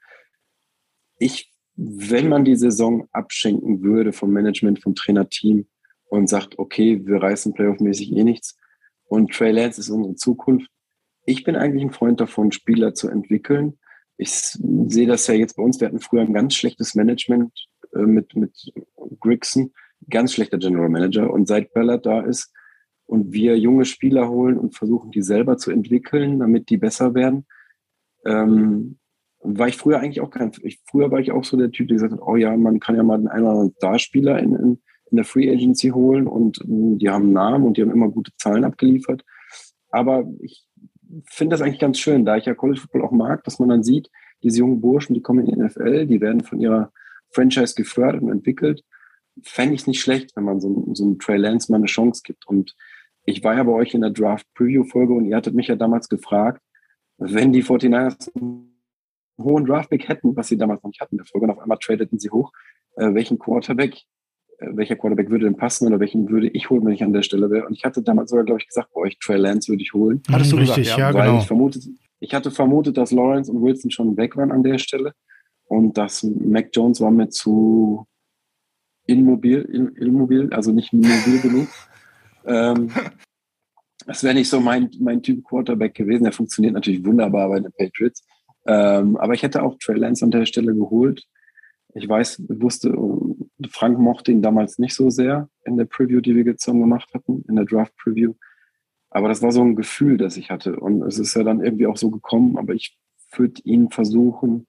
ich, 1.18 1.52
wenn 1.76 2.30
man 2.30 2.46
die 2.46 2.56
Saison 2.56 3.08
abschenken 3.12 3.82
würde 3.82 4.14
vom 4.14 4.32
Management, 4.32 4.82
vom 4.82 4.96
Trainerteam, 4.96 5.68
und 6.08 6.28
sagt, 6.28 6.60
okay, 6.60 7.02
wir 7.06 7.22
reißen 7.22 7.54
playoff-mäßig 7.54 8.12
eh 8.16 8.24
nichts 8.24 8.58
und 9.08 9.32
Trey 9.32 9.52
Lance 9.52 9.80
ist 9.80 9.90
unsere 9.90 10.16
Zukunft. 10.16 10.70
Ich 11.26 11.44
bin 11.44 11.56
eigentlich 11.56 11.84
ein 11.84 11.92
Freund 11.92 12.20
davon, 12.20 12.52
Spieler 12.52 12.94
zu 12.94 13.10
entwickeln. 13.10 13.80
Ich 14.18 14.32
sehe 14.32 15.08
das 15.08 15.28
ja 15.28 15.34
jetzt 15.34 15.58
bei 15.58 15.64
uns. 15.64 15.80
Wir 15.80 15.88
hatten 15.88 16.00
früher 16.00 16.22
ein 16.22 16.34
ganz 16.34 16.56
schlechtes 16.56 16.96
Management 16.96 17.52
äh, 17.94 18.00
mit, 18.00 18.36
mit 18.36 18.52
Grigson, 19.20 19.74
ganz 20.10 20.34
schlechter 20.34 20.58
General 20.58 20.90
Manager. 20.90 21.32
Und 21.32 21.48
seit 21.48 21.74
Ballard 21.74 22.06
da 22.06 22.22
ist 22.22 22.52
und 23.06 23.34
wir 23.34 23.58
junge 23.58 23.86
Spieler 23.86 24.30
holen 24.30 24.58
und 24.58 24.76
versuchen, 24.76 25.12
die 25.12 25.22
selber 25.22 25.58
zu 25.58 25.72
entwickeln, 25.72 26.40
damit 26.40 26.70
die 26.70 26.78
besser 26.78 27.14
werden, 27.14 27.46
ähm, 28.26 28.98
war 29.40 29.68
ich 29.68 29.78
früher 29.78 30.00
eigentlich 30.00 30.22
auch 30.22 30.32
kein, 30.32 30.52
ich, 30.64 30.80
früher 30.90 31.12
war 31.12 31.20
ich 31.20 31.32
auch 31.32 31.44
so 31.44 31.56
der 31.56 31.72
Typ, 31.72 31.88
der 31.88 31.96
gesagt 31.96 32.14
hat, 32.14 32.22
oh 32.22 32.36
ja, 32.36 32.56
man 32.58 32.80
kann 32.80 32.96
ja 32.96 33.04
mal 33.04 33.18
den 33.18 33.28
einen 33.28 33.44
oder 33.44 33.52
anderen 33.52 33.74
Starspieler 33.78 34.40
in, 34.40 34.56
in, 34.56 34.82
in 35.12 35.18
der 35.18 35.26
Free 35.26 35.52
Agency 35.52 35.90
holen 35.90 36.28
und 36.28 36.60
äh, 36.62 36.98
die 36.98 37.10
haben 37.10 37.32
Namen 37.32 37.66
und 37.66 37.78
die 37.78 37.82
haben 37.82 37.92
immer 37.92 38.10
gute 38.10 38.32
Zahlen 38.38 38.64
abgeliefert. 38.64 39.24
Aber 39.90 40.26
ich 40.40 40.66
finde 41.26 41.54
das 41.54 41.62
eigentlich 41.62 41.80
ganz 41.80 42.00
schön, 42.00 42.26
da 42.26 42.38
ich 42.38 42.46
ja 42.46 42.56
College 42.56 42.82
Football 42.82 43.04
auch 43.04 43.12
mag, 43.12 43.44
dass 43.44 43.60
man 43.60 43.70
dann 43.70 43.84
sieht, 43.84 44.10
diese 44.44 44.60
jungen 44.60 44.82
Burschen, 44.82 45.14
die 45.14 45.22
kommen 45.22 45.46
in 45.46 45.56
die 45.56 45.62
NFL, 45.62 46.08
die 46.08 46.22
werden 46.22 46.42
von 46.42 46.60
ihrer 46.60 46.92
Franchise 47.32 47.76
gefördert 47.76 48.22
und 48.22 48.32
entwickelt. 48.32 48.84
Fände 49.44 49.76
ich 49.76 49.82
es 49.82 49.88
nicht 49.88 50.02
schlecht, 50.02 50.36
wenn 50.36 50.44
man 50.44 50.60
so, 50.60 50.88
so 50.94 51.04
einem 51.04 51.20
Trey 51.20 51.38
Lance 51.38 51.72
mal 51.72 51.78
eine 51.78 51.88
Chance 51.88 52.22
gibt. 52.24 52.48
Und 52.48 52.76
ich 53.26 53.44
war 53.44 53.56
ja 53.56 53.64
bei 53.64 53.72
euch 53.72 53.94
in 53.94 54.02
der 54.02 54.12
Draft 54.12 54.46
Preview 54.54 54.84
Folge 54.84 55.14
und 55.14 55.26
ihr 55.26 55.36
hattet 55.36 55.56
mich 55.56 55.68
ja 55.68 55.76
damals 55.76 56.10
gefragt, 56.10 56.62
wenn 57.18 57.52
die 57.52 57.64
49ers 57.64 58.36
einen 58.36 58.76
hohen 59.38 59.66
Draftpick 59.66 60.08
hätten, 60.08 60.36
was 60.36 60.48
sie 60.48 60.58
damals 60.58 60.84
noch 60.84 60.90
nicht 60.90 61.02
hatten, 61.02 61.18
der 61.18 61.26
Folge, 61.26 61.46
und 61.46 61.52
auf 61.52 61.60
einmal 61.60 61.78
tradeten 61.80 62.20
sie 62.20 62.30
hoch, 62.30 62.52
äh, 62.96 63.14
welchen 63.14 63.40
Quarterback 63.40 64.06
äh, 64.60 64.68
welcher 64.72 64.96
Quarterback 64.96 65.30
würde 65.30 65.46
denn 65.46 65.58
passen 65.58 65.88
oder 65.88 66.00
welchen 66.00 66.30
würde 66.30 66.48
ich 66.48 66.70
holen, 66.70 66.86
wenn 66.86 66.94
ich 66.94 67.04
an 67.04 67.14
der 67.14 67.24
Stelle 67.24 67.50
wäre. 67.50 67.66
Und 67.66 67.74
ich 67.74 67.84
hatte 67.84 68.02
damals 68.02 68.30
sogar, 68.30 68.46
glaube 68.46 68.62
ich, 68.62 68.68
gesagt, 68.68 68.90
bei 68.94 69.02
euch 69.02 69.18
Trey 69.20 69.38
Lance 69.38 69.70
würde 69.70 69.84
ich 69.84 69.94
holen. 69.94 70.22
Hattest 70.30 70.52
du 70.52 70.58
Richtig, 70.58 70.84
gesagt, 70.84 71.00
ja, 71.00 71.12
ja 71.12 71.26
genau. 71.26 71.40
Ich, 71.40 71.48
vermutet, 71.48 71.84
ich 72.20 72.34
hatte 72.34 72.52
vermutet, 72.52 72.98
dass 72.98 73.12
Lawrence 73.12 73.52
und 73.52 73.62
Wilson 73.62 73.92
schon 73.92 74.16
weg 74.18 74.38
waren 74.38 74.52
an 74.52 74.64
der 74.64 74.78
Stelle 74.78 75.14
und 75.66 75.98
dass 75.98 76.24
Mac 76.24 76.70
Jones 76.74 77.02
war 77.02 77.12
mir 77.12 77.30
zu 77.30 78.06
immobil, 79.08 79.62
immobil 80.00 80.50
also 80.54 80.72
nicht 80.72 80.94
mobil 80.94 81.42
genug. 81.42 81.68
Ähm, 82.48 82.92
das 84.06 84.24
wäre 84.24 84.34
nicht 84.34 84.50
so 84.50 84.60
mein, 84.60 84.90
mein 85.00 85.22
Typ 85.22 85.44
Quarterback 85.44 85.94
gewesen. 85.94 86.24
Der 86.24 86.34
funktioniert 86.34 86.74
natürlich 86.74 87.04
wunderbar 87.06 87.50
bei 87.50 87.60
den 87.60 87.72
Patriots. 87.72 88.24
Ähm, 88.68 89.18
aber 89.18 89.34
ich 89.34 89.44
hätte 89.44 89.64
auch 89.64 89.78
Trey 89.80 89.98
Lance 89.98 90.24
an 90.24 90.32
der 90.32 90.46
Stelle 90.46 90.74
geholt. 90.74 91.24
Ich 91.94 92.08
weiß, 92.08 92.44
wusste, 92.50 92.94
Frank 93.70 94.00
mochte 94.00 94.32
ihn 94.32 94.42
damals 94.42 94.80
nicht 94.80 94.94
so 94.94 95.10
sehr 95.10 95.50
in 95.64 95.78
der 95.78 95.86
Preview, 95.86 96.20
die 96.20 96.36
wir 96.36 96.44
gezogen 96.44 96.82
gemacht 96.82 97.10
hatten, 97.14 97.44
in 97.48 97.56
der 97.56 97.66
Draft 97.66 97.96
Preview. 97.96 98.34
Aber 99.10 99.30
das 99.30 99.42
war 99.42 99.52
so 99.52 99.62
ein 99.62 99.78
Gefühl, 99.78 100.18
das 100.18 100.36
ich 100.36 100.50
hatte. 100.50 100.78
Und 100.78 101.04
es 101.04 101.20
ist 101.20 101.36
ja 101.36 101.44
dann 101.44 101.64
irgendwie 101.64 101.88
auch 101.88 101.96
so 101.96 102.12
gekommen, 102.12 102.58
aber 102.58 102.74
ich 102.74 102.98
würde 103.32 103.62
ihn 103.64 103.90
versuchen. 103.90 104.68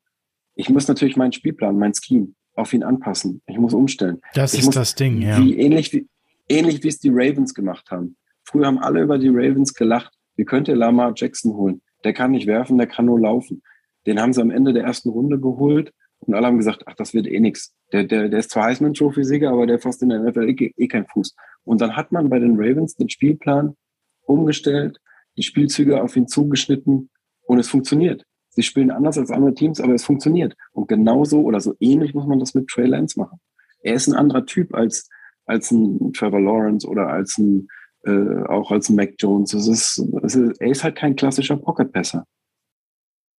Ich 0.55 0.70
muss 0.70 0.86
natürlich 0.86 1.16
meinen 1.16 1.32
Spielplan, 1.32 1.78
mein 1.78 1.94
Scheme 1.94 2.28
auf 2.55 2.73
ihn 2.73 2.85
anpassen. 2.85 3.43
Ich 3.47 3.59
muss 3.59 3.74
umstellen. 3.74 4.20
Das 4.35 4.55
ich 4.55 4.61
ist 4.61 4.77
das 4.77 4.94
Ding, 4.94 5.20
ja. 5.20 5.39
Wie, 5.39 5.59
ähnlich, 5.59 5.93
wie, 5.93 6.09
ähnlich 6.48 6.82
wie 6.82 6.89
es 6.89 6.98
die 6.98 7.10
Ravens 7.10 7.55
gemacht 7.55 7.90
haben. 7.90 8.16
Früher 8.44 8.66
haben 8.66 8.78
alle 8.78 9.02
über 9.02 9.18
die 9.18 9.28
Ravens 9.28 9.74
gelacht. 9.74 10.12
Wie 10.36 10.44
könnt 10.44 10.68
ihr 10.68 10.77
Lamar 10.77 11.12
Jackson 11.16 11.55
holen? 11.55 11.82
Der 12.05 12.12
kann 12.12 12.31
nicht 12.31 12.47
werfen, 12.47 12.78
der 12.78 12.86
kann 12.86 13.06
nur 13.06 13.20
laufen. 13.20 13.62
Den 14.06 14.20
haben 14.20 14.32
sie 14.32 14.40
am 14.40 14.51
Ende 14.51 14.73
der 14.73 14.85
ersten 14.85 15.09
Runde 15.09 15.40
geholt 15.40 15.93
und 16.20 16.35
alle 16.35 16.47
haben 16.47 16.59
gesagt, 16.59 16.85
ach, 16.86 16.94
das 16.94 17.14
wird 17.14 17.27
eh 17.27 17.40
nix. 17.40 17.74
Der, 17.93 18.05
der, 18.05 18.28
der 18.28 18.39
ist 18.39 18.51
zwar 18.51 18.64
Heisman 18.64 18.94
Trophy-Sieger, 18.94 19.51
aber 19.51 19.66
der 19.66 19.78
fasst 19.78 20.02
in 20.02 20.10
der 20.10 20.20
NFL 20.20 20.48
eh, 20.48 20.73
eh 20.77 20.89
keinen 20.89 21.06
Fuß. 21.06 21.35
Und 21.64 21.81
dann 21.81 21.97
hat 21.97 22.12
man 22.12 22.28
bei 22.28 22.39
den 22.39 22.56
Ravens 22.56 22.94
den 22.94 23.09
Spielplan 23.09 23.77
umgestellt, 24.23 24.98
die 25.36 25.43
Spielzüge 25.43 26.02
auf 26.02 26.16
ihn 26.16 26.28
zugeschnitten 26.28 27.10
und 27.43 27.59
es 27.59 27.68
funktioniert. 27.68 28.24
Sie 28.51 28.62
spielen 28.62 28.90
anders 28.90 29.18
als 29.18 29.31
andere 29.31 29.55
Teams, 29.55 29.81
aber 29.81 29.94
es 29.94 30.05
funktioniert. 30.05 30.55
Und 30.73 30.89
genauso 30.89 31.43
oder 31.43 31.60
so 31.60 31.74
ähnlich 31.78 32.14
muss 32.14 32.27
man 32.27 32.40
das 32.40 32.55
mit 32.55 32.68
Trey 32.68 32.86
Lance 32.86 33.18
machen. 33.18 33.39
Er 33.82 33.94
ist 33.94 34.06
ein 34.06 34.14
anderer 34.14 34.47
Typ 34.47 34.74
als, 34.74 35.09
als 35.47 35.70
ein 35.70 36.12
Trevor 36.12 36.40
Lawrence 36.40 36.86
oder 36.86 37.09
als 37.09 37.39
ein, 37.39 37.68
äh, 38.05 38.44
auch 38.48 38.70
als 38.70 38.89
ein 38.89 38.97
Mac 38.97 39.14
Jones. 39.18 39.55
Es 39.55 39.68
ist, 39.68 40.02
es 40.23 40.35
ist, 40.35 40.60
er 40.60 40.70
ist 40.70 40.85
halt 40.85 40.97
kein 40.97 41.16
klassischer 41.16 41.56
Pocket-Passer. 41.56 42.24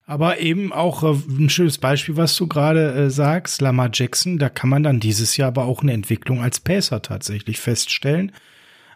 Aber 0.05 0.39
eben 0.39 0.71
auch 0.71 1.03
äh, 1.03 1.17
ein 1.29 1.49
schönes 1.49 1.77
Beispiel, 1.77 2.15
was 2.15 2.35
du 2.37 2.47
gerade 2.47 2.93
äh, 2.93 3.09
sagst, 3.09 3.61
Lamar 3.61 3.89
Jackson, 3.93 4.37
da 4.37 4.47
kann 4.49 4.69
man 4.69 4.83
dann 4.83 5.01
dieses 5.01 5.35
Jahr 5.35 5.49
aber 5.49 5.65
auch 5.65 5.83
eine 5.83 5.91
Entwicklung 5.91 6.41
als 6.41 6.61
Pacer 6.61 7.01
tatsächlich 7.01 7.59
feststellen. 7.59 8.31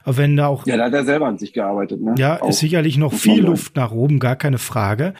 Aber 0.03 0.17
wenn 0.17 0.37
da 0.37 0.47
auch. 0.47 0.65
Ja, 0.65 0.77
da 0.77 0.85
hat 0.85 0.93
er 0.93 1.03
selber 1.03 1.27
an 1.27 1.37
sich 1.37 1.53
gearbeitet, 1.53 2.01
ne? 2.01 2.15
Ja, 2.17 2.41
auch. 2.41 2.49
ist 2.49 2.59
sicherlich 2.59 2.97
noch 2.97 3.13
viel 3.13 3.43
Luft 3.43 3.75
nach 3.75 3.91
oben, 3.91 4.19
gar 4.19 4.37
keine 4.37 4.57
Frage. 4.57 5.13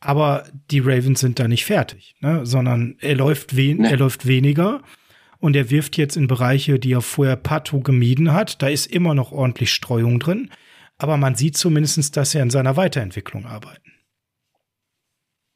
Aber 0.00 0.44
die 0.70 0.78
Ravens 0.78 1.20
sind 1.20 1.40
da 1.40 1.48
nicht 1.48 1.64
fertig, 1.64 2.14
ne? 2.20 2.46
sondern 2.46 2.96
er 3.00 3.16
läuft, 3.16 3.56
wen 3.56 3.78
nee. 3.78 3.90
er 3.90 3.96
läuft 3.96 4.26
weniger 4.26 4.82
und 5.40 5.54
er 5.54 5.70
wirft 5.70 5.96
jetzt 5.96 6.16
in 6.16 6.26
Bereiche, 6.26 6.78
die 6.78 6.92
er 6.92 7.00
vorher 7.00 7.36
partout 7.36 7.80
gemieden 7.80 8.32
hat. 8.32 8.60
Da 8.62 8.68
ist 8.68 8.86
immer 8.86 9.14
noch 9.14 9.32
ordentlich 9.32 9.72
Streuung 9.72 10.18
drin. 10.18 10.50
Aber 10.96 11.16
man 11.16 11.36
sieht 11.36 11.56
zumindestens, 11.56 12.10
dass 12.10 12.34
er 12.34 12.42
in 12.42 12.50
seiner 12.50 12.76
Weiterentwicklung 12.76 13.46
arbeitet. 13.46 13.84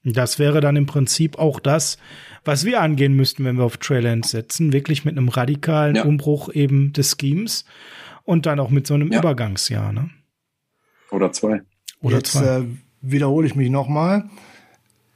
Das 0.04 0.38
wäre 0.38 0.60
dann 0.60 0.76
im 0.76 0.86
Prinzip 0.86 1.38
auch 1.38 1.60
das, 1.60 1.96
was 2.44 2.64
wir 2.64 2.80
angehen 2.80 3.14
müssten, 3.14 3.44
wenn 3.44 3.56
wir 3.56 3.64
auf 3.64 3.76
Trailhands 3.76 4.30
setzen. 4.30 4.72
Wirklich 4.72 5.04
mit 5.04 5.16
einem 5.16 5.28
radikalen 5.28 5.96
ja. 5.96 6.04
Umbruch 6.04 6.52
eben 6.52 6.92
des 6.92 7.16
Schemes 7.20 7.64
und 8.24 8.46
dann 8.46 8.60
auch 8.60 8.70
mit 8.70 8.86
so 8.86 8.94
einem 8.94 9.12
ja. 9.12 9.18
Übergangsjahr. 9.18 9.92
Ne? 9.92 10.10
Oder 11.10 11.32
zwei. 11.32 11.62
Oder 12.00 12.16
Jetzt 12.16 12.32
zwei. 12.32 12.58
Äh, 12.58 12.64
wiederhole 13.00 13.46
ich 13.46 13.54
mich 13.54 13.70
nochmal. 13.70 14.28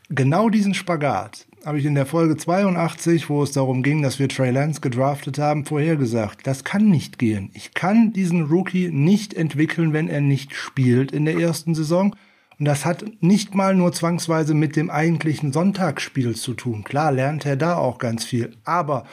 Genau 0.08 0.50
diesen 0.50 0.74
Spagat 0.74 1.45
habe 1.66 1.80
ich 1.80 1.84
in 1.84 1.96
der 1.96 2.06
Folge 2.06 2.36
82, 2.36 3.28
wo 3.28 3.42
es 3.42 3.50
darum 3.50 3.82
ging, 3.82 4.00
dass 4.00 4.20
wir 4.20 4.28
Trey 4.28 4.52
Lance 4.52 4.80
gedraftet 4.80 5.38
haben, 5.38 5.64
vorhergesagt. 5.64 6.46
Das 6.46 6.62
kann 6.62 6.88
nicht 6.88 7.18
gehen. 7.18 7.50
Ich 7.54 7.74
kann 7.74 8.12
diesen 8.12 8.44
Rookie 8.44 8.90
nicht 8.92 9.34
entwickeln, 9.34 9.92
wenn 9.92 10.08
er 10.08 10.20
nicht 10.20 10.54
spielt 10.54 11.10
in 11.10 11.24
der 11.24 11.36
ersten 11.36 11.74
Saison. 11.74 12.14
Und 12.60 12.66
das 12.66 12.84
hat 12.84 13.04
nicht 13.18 13.56
mal 13.56 13.74
nur 13.74 13.92
zwangsweise 13.92 14.54
mit 14.54 14.76
dem 14.76 14.90
eigentlichen 14.90 15.52
Sonntagsspiel 15.52 16.36
zu 16.36 16.54
tun. 16.54 16.84
Klar 16.84 17.10
lernt 17.10 17.44
er 17.44 17.56
da 17.56 17.76
auch 17.76 17.98
ganz 17.98 18.24
viel. 18.24 18.56
Aber 18.62 19.04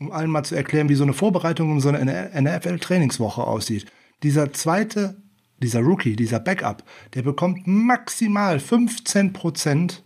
um 0.00 0.12
allen 0.12 0.30
mal 0.30 0.44
zu 0.44 0.54
erklären, 0.54 0.88
wie 0.88 0.94
so 0.94 1.04
eine 1.04 1.12
Vorbereitung 1.12 1.70
um 1.70 1.80
so 1.80 1.90
eine 1.90 2.30
NFL-Trainingswoche 2.40 3.44
aussieht. 3.44 3.84
Dieser 4.22 4.50
zweite, 4.54 5.16
dieser 5.62 5.80
Rookie, 5.80 6.16
dieser 6.16 6.40
Backup, 6.40 6.84
der 7.12 7.20
bekommt 7.20 7.66
maximal 7.66 8.60
15 8.60 9.34
Prozent 9.34 10.02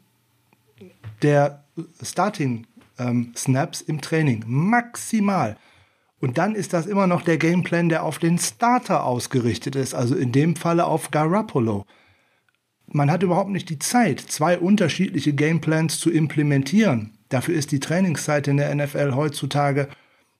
der 1.23 1.60
Starting 2.03 2.67
ähm, 2.99 3.33
Snaps 3.37 3.81
im 3.81 4.01
Training. 4.01 4.45
Maximal. 4.47 5.57
Und 6.21 6.39
dann 6.39 6.55
ist 6.55 6.73
das 6.73 6.87
immer 6.87 7.07
noch 7.07 7.23
der 7.23 7.39
Gameplan, 7.39 7.89
der 7.89 8.05
auf 8.05 8.19
den 8.19 8.39
Starter 8.39 9.05
ausgerichtet 9.05 9.75
ist. 9.77 9.95
Also 9.95 10.15
in 10.15 10.33
dem 10.33 10.57
Falle 10.57 10.85
auf 10.85 11.11
Garoppolo 11.11 11.87
man 12.93 13.11
hat 13.11 13.23
überhaupt 13.23 13.51
nicht 13.51 13.69
die 13.71 13.79
Zeit, 13.79 14.21
zwei 14.21 14.59
unterschiedliche 14.59 15.33
Gameplans 15.33 15.99
zu 15.99 16.11
implementieren. 16.11 17.13
Dafür 17.29 17.55
ist 17.55 17.73
die 17.73 17.81
Trainingszeit 17.81 18.49
in 18.49 18.57
der 18.57 18.75
NFL 18.75 19.13
heutzutage 19.15 19.89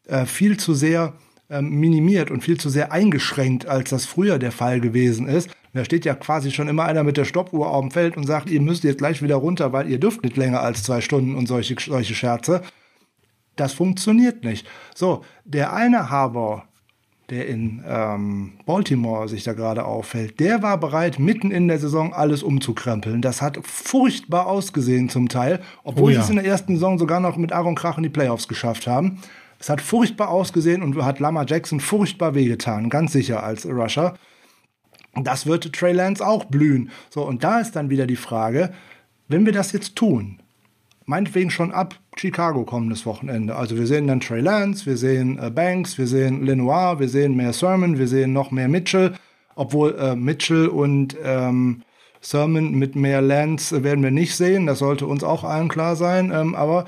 äh, 0.07 0.27
viel 0.27 0.57
zu 0.57 0.75
sehr 0.75 1.15
äh, 1.49 1.63
minimiert 1.63 2.31
und 2.31 2.43
viel 2.43 2.59
zu 2.59 2.69
sehr 2.69 2.93
eingeschränkt, 2.93 3.67
als 3.67 3.91
das 3.91 4.07
früher 4.07 4.39
der 4.39 4.53
Fall 4.53 4.81
gewesen 4.81 5.29
ist. 5.29 5.49
Da 5.73 5.85
steht 5.85 6.05
ja 6.05 6.15
quasi 6.15 6.51
schon 6.51 6.69
immer 6.69 6.85
einer 6.85 7.05
mit 7.05 7.17
der 7.17 7.25
Stoppuhr 7.25 7.71
auf 7.71 7.81
dem 7.81 7.91
Feld 7.91 8.17
und 8.17 8.27
sagt, 8.27 8.51
ihr 8.51 8.61
müsst 8.61 8.83
jetzt 8.83 8.99
gleich 8.99 9.23
wieder 9.23 9.37
runter, 9.37 9.73
weil 9.73 9.89
ihr 9.89 10.01
dürft 10.01 10.23
nicht 10.25 10.37
länger 10.37 10.61
als 10.63 10.83
zwei 10.83 11.01
Stunden 11.01 11.37
und 11.37 11.47
solche, 11.47 11.77
solche 11.79 12.15
Scherze. 12.15 12.63
Das 13.57 13.73
funktioniert 13.73 14.43
nicht. 14.43 14.67
So, 14.95 15.23
der 15.45 15.73
eine 15.73 16.11
Harbour, 16.11 16.65
der 17.29 17.47
in 17.47 17.85
ähm, 17.87 18.55
Baltimore 18.67 19.29
sich 19.29 19.45
da 19.45 19.53
gerade 19.53 19.85
auffällt, 19.85 20.41
der 20.41 20.63
war 20.63 20.79
bereit, 20.79 21.21
mitten 21.21 21.53
in 21.53 21.69
der 21.69 21.79
Saison 21.79 22.13
alles 22.13 22.43
umzukrempeln. 22.43 23.23
Das 23.23 23.41
hat 23.41 23.59
furchtbar 23.63 24.47
ausgesehen 24.47 25.09
zum 25.09 25.29
Teil, 25.29 25.61
obwohl 25.85 26.07
oh 26.07 26.15
ja. 26.15 26.17
sie 26.17 26.25
es 26.25 26.31
in 26.31 26.37
der 26.37 26.47
ersten 26.47 26.75
Saison 26.75 26.99
sogar 26.99 27.21
noch 27.21 27.37
mit 27.37 27.53
Aaron 27.53 27.77
Krach 27.77 27.97
in 27.97 28.03
die 28.03 28.09
Playoffs 28.09 28.49
geschafft 28.49 28.89
haben. 28.89 29.21
Es 29.61 29.69
hat 29.69 29.81
furchtbar 29.81 30.31
ausgesehen 30.31 30.83
und 30.83 31.01
hat 31.05 31.21
Lama 31.21 31.45
Jackson 31.47 31.81
furchtbar 31.81 32.35
wehgetan, 32.35 32.89
ganz 32.89 33.13
sicher 33.13 33.45
als 33.45 33.67
Rusher. 33.67 34.15
Das 35.15 35.47
wird 35.47 35.73
Trey 35.73 35.93
Lance 35.93 36.25
auch 36.25 36.45
blühen. 36.45 36.91
So, 37.11 37.23
und 37.27 37.43
da 37.43 37.61
ist 37.61 37.73
dann 37.73 37.91
wieder 37.91 38.07
die 38.07 38.17
Frage, 38.17 38.73
wenn 39.29 39.45
wir 39.45 39.53
das 39.53 39.73
jetzt 39.73 39.97
tun, 39.97 40.41
meinetwegen 41.07 41.51
schon 41.51 41.73
ab 41.73 41.99
Chicago 42.17 42.65
kommendes 42.65 43.05
Wochenende. 43.07 43.57
Also 43.57 43.77
wir 43.77 43.87
sehen 43.87 44.07
dann 44.07 44.21
Trey 44.21 44.41
Lance, 44.41 44.87
wir 44.87 44.97
sehen 44.97 45.39
äh, 45.39 45.51
Banks, 45.51 45.99
wir 45.99 46.07
sehen 46.07 46.45
Lenoir, 46.45 47.01
wir 47.01 47.09
sehen 47.09 47.37
mehr 47.37 47.53
Sermon, 47.53 47.99
wir 47.99 48.09
sehen 48.09 48.33
noch 48.33 48.51
mehr 48.51 48.69
Mitchell, 48.69 49.15
obwohl 49.57 49.97
äh, 49.99 50.15
Mitchell 50.15 50.69
und 50.69 51.17
ähm, 51.25 51.83
Sermon 52.21 52.73
mit 52.73 52.97
mehr 52.97 53.23
Lance 53.23 53.83
werden 53.83 54.05
wir 54.05 54.11
nicht 54.11 54.37
sehen, 54.37 54.67
das 54.67 54.79
sollte 54.79 55.07
uns 55.07 55.25
auch 55.25 55.43
allen 55.43 55.69
klar 55.69 55.97
sein, 55.97 56.31
ähm, 56.33 56.55
aber 56.55 56.85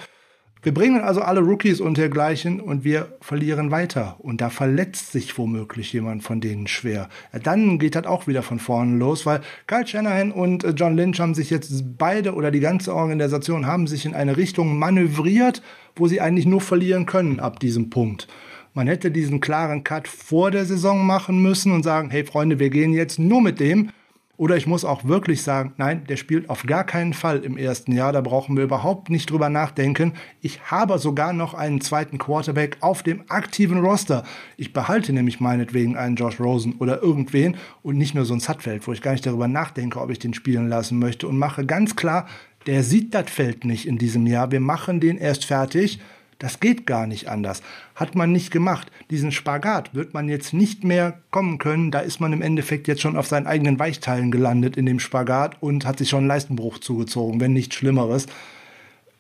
wir 0.64 0.72
bringen 0.72 1.00
also 1.00 1.22
alle 1.22 1.40
Rookies 1.40 1.80
und 1.80 1.98
dergleichen 1.98 2.60
und 2.60 2.84
wir 2.84 3.16
verlieren 3.20 3.72
weiter. 3.72 4.16
Und 4.20 4.40
da 4.40 4.48
verletzt 4.48 5.10
sich 5.10 5.36
womöglich 5.36 5.92
jemand 5.92 6.22
von 6.22 6.40
denen 6.40 6.68
schwer. 6.68 7.08
Dann 7.42 7.80
geht 7.80 7.96
das 7.96 8.06
auch 8.06 8.28
wieder 8.28 8.44
von 8.44 8.60
vorne 8.60 8.96
los, 8.96 9.26
weil 9.26 9.40
Kyle 9.66 9.86
Shanahan 9.86 10.30
und 10.30 10.62
äh, 10.62 10.70
John 10.70 10.96
Lynch 10.96 11.18
haben 11.18 11.34
sich 11.34 11.50
jetzt 11.50 11.98
beide 11.98 12.34
oder 12.34 12.52
die 12.52 12.60
ganze 12.60 12.94
Organisation 12.94 13.66
haben 13.66 13.88
sich 13.88 14.06
in 14.06 14.14
eine 14.14 14.36
Richtung 14.36 14.78
manövriert, 14.78 15.62
wo 15.96 16.06
sie 16.06 16.20
eigentlich 16.20 16.46
nur 16.46 16.60
verlieren 16.60 17.06
können 17.06 17.40
ab 17.40 17.58
diesem 17.58 17.90
Punkt. 17.90 18.28
Man 18.72 18.86
hätte 18.86 19.10
diesen 19.10 19.40
klaren 19.40 19.82
Cut 19.82 20.06
vor 20.06 20.52
der 20.52 20.64
Saison 20.64 21.04
machen 21.04 21.42
müssen 21.42 21.72
und 21.72 21.82
sagen, 21.82 22.08
hey 22.10 22.24
Freunde, 22.24 22.60
wir 22.60 22.70
gehen 22.70 22.92
jetzt 22.92 23.18
nur 23.18 23.42
mit 23.42 23.58
dem 23.58 23.90
oder 24.38 24.56
ich 24.56 24.66
muss 24.66 24.84
auch 24.84 25.04
wirklich 25.04 25.42
sagen, 25.42 25.74
nein, 25.76 26.04
der 26.08 26.16
spielt 26.16 26.48
auf 26.48 26.64
gar 26.64 26.84
keinen 26.84 27.12
Fall 27.12 27.40
im 27.44 27.58
ersten 27.58 27.92
Jahr. 27.92 28.12
Da 28.12 28.22
brauchen 28.22 28.56
wir 28.56 28.64
überhaupt 28.64 29.10
nicht 29.10 29.30
drüber 29.30 29.50
nachdenken. 29.50 30.14
Ich 30.40 30.70
habe 30.70 30.98
sogar 30.98 31.34
noch 31.34 31.52
einen 31.52 31.82
zweiten 31.82 32.16
Quarterback 32.16 32.78
auf 32.80 33.02
dem 33.02 33.24
aktiven 33.28 33.78
Roster. 33.78 34.24
Ich 34.56 34.72
behalte 34.72 35.12
nämlich 35.12 35.38
meinetwegen 35.38 35.96
einen 35.96 36.16
Josh 36.16 36.40
Rosen 36.40 36.76
oder 36.76 37.02
irgendwen 37.02 37.56
und 37.82 37.98
nicht 37.98 38.14
nur 38.14 38.24
so 38.24 38.32
ein 38.32 38.40
Sutfeld, 38.40 38.86
wo 38.88 38.92
ich 38.92 39.02
gar 39.02 39.12
nicht 39.12 39.26
darüber 39.26 39.48
nachdenke, 39.48 40.00
ob 40.00 40.10
ich 40.10 40.18
den 40.18 40.34
spielen 40.34 40.68
lassen 40.68 40.98
möchte 40.98 41.28
und 41.28 41.38
mache 41.38 41.66
ganz 41.66 41.94
klar, 41.94 42.26
der 42.66 42.82
sieht 42.82 43.14
das 43.14 43.30
Feld 43.30 43.64
nicht 43.64 43.86
in 43.86 43.98
diesem 43.98 44.26
Jahr. 44.26 44.50
Wir 44.50 44.60
machen 44.60 44.98
den 44.98 45.18
erst 45.18 45.44
fertig 45.44 46.00
das 46.42 46.58
geht 46.58 46.86
gar 46.86 47.06
nicht 47.06 47.28
anders. 47.28 47.62
Hat 47.94 48.16
man 48.16 48.32
nicht 48.32 48.50
gemacht. 48.50 48.90
Diesen 49.10 49.30
Spagat 49.30 49.94
wird 49.94 50.12
man 50.12 50.28
jetzt 50.28 50.52
nicht 50.52 50.82
mehr 50.82 51.20
kommen 51.30 51.58
können. 51.58 51.92
Da 51.92 52.00
ist 52.00 52.20
man 52.20 52.32
im 52.32 52.42
Endeffekt 52.42 52.88
jetzt 52.88 53.00
schon 53.00 53.16
auf 53.16 53.28
seinen 53.28 53.46
eigenen 53.46 53.78
Weichteilen 53.78 54.32
gelandet 54.32 54.76
in 54.76 54.84
dem 54.84 54.98
Spagat 54.98 55.62
und 55.62 55.86
hat 55.86 55.98
sich 55.98 56.08
schon 56.08 56.18
einen 56.18 56.28
Leistenbruch 56.28 56.78
zugezogen, 56.78 57.40
wenn 57.40 57.52
nichts 57.52 57.76
Schlimmeres. 57.76 58.26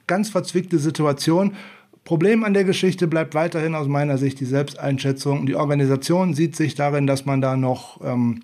Ganz 0.08 0.30
verzwickte 0.30 0.80
Situation. 0.80 1.54
Problem 2.02 2.42
an 2.42 2.54
der 2.54 2.64
Geschichte 2.64 3.06
bleibt 3.06 3.36
weiterhin 3.36 3.76
aus 3.76 3.86
meiner 3.86 4.18
Sicht 4.18 4.40
die 4.40 4.44
Selbsteinschätzung. 4.44 5.46
Die 5.46 5.54
Organisation 5.54 6.34
sieht 6.34 6.56
sich 6.56 6.74
darin, 6.74 7.06
dass 7.06 7.24
man 7.24 7.40
da 7.40 7.56
noch 7.56 8.00
ähm, 8.04 8.42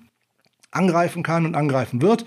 angreifen 0.70 1.24
kann 1.24 1.46
und 1.46 1.56
angreifen 1.56 2.00
wird. 2.00 2.24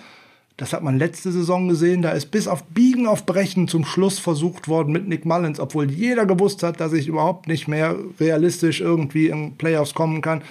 Das 0.61 0.73
hat 0.73 0.83
man 0.83 0.99
letzte 0.99 1.31
Saison 1.31 1.67
gesehen. 1.69 2.03
Da 2.03 2.11
ist 2.11 2.29
bis 2.29 2.47
auf 2.47 2.63
Biegen 2.65 3.07
auf 3.07 3.25
Brechen 3.25 3.67
zum 3.67 3.83
Schluss 3.83 4.19
versucht 4.19 4.67
worden 4.67 4.91
mit 4.91 5.07
Nick 5.07 5.25
Mullins, 5.25 5.59
obwohl 5.59 5.89
jeder 5.89 6.27
gewusst 6.27 6.61
hat, 6.61 6.79
dass 6.79 6.93
ich 6.93 7.07
überhaupt 7.07 7.47
nicht 7.47 7.67
mehr 7.67 7.95
realistisch 8.19 8.79
irgendwie 8.79 9.29
in 9.29 9.57
Playoffs 9.57 9.95
kommen 9.95 10.21
kann. 10.21 10.43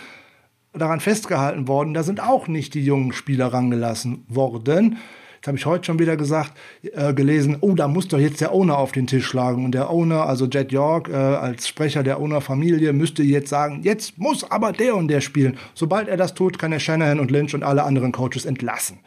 Daran 0.73 0.99
festgehalten 0.99 1.69
worden. 1.69 1.95
Da 1.95 2.03
sind 2.03 2.21
auch 2.21 2.49
nicht 2.49 2.75
die 2.75 2.85
jungen 2.85 3.13
Spieler 3.13 3.53
rangelassen 3.53 4.25
worden. 4.27 4.99
Jetzt 5.37 5.47
habe 5.47 5.59
ich 5.59 5.67
heute 5.67 5.85
schon 5.85 6.01
wieder 6.01 6.17
gesagt, 6.17 6.55
äh, 6.83 7.15
gelesen, 7.15 7.59
oh, 7.61 7.77
da 7.77 7.87
muss 7.87 8.09
doch 8.09 8.19
jetzt 8.19 8.41
der 8.41 8.53
Owner 8.53 8.79
auf 8.79 8.91
den 8.91 9.07
Tisch 9.07 9.27
schlagen. 9.27 9.65
Und 9.65 9.77
der 9.77 9.91
Owner, 9.91 10.27
also 10.27 10.47
Jet 10.47 10.73
York, 10.73 11.09
äh, 11.09 11.15
als 11.15 11.69
Sprecher 11.69 12.03
der 12.03 12.21
Owner-Familie, 12.21 12.93
müsste 12.93 13.23
jetzt 13.23 13.51
sagen, 13.51 13.83
jetzt 13.85 14.19
muss 14.19 14.43
aber 14.51 14.73
der 14.73 14.97
und 14.97 15.07
der 15.07 15.21
spielen. 15.21 15.57
Sobald 15.75 16.09
er 16.09 16.17
das 16.17 16.35
tut, 16.35 16.59
kann 16.59 16.73
er 16.73 16.81
Shanahan 16.81 17.21
und 17.21 17.31
Lynch 17.31 17.55
und 17.55 17.63
alle 17.63 17.85
anderen 17.85 18.11
Coaches 18.11 18.45
entlassen. 18.45 18.99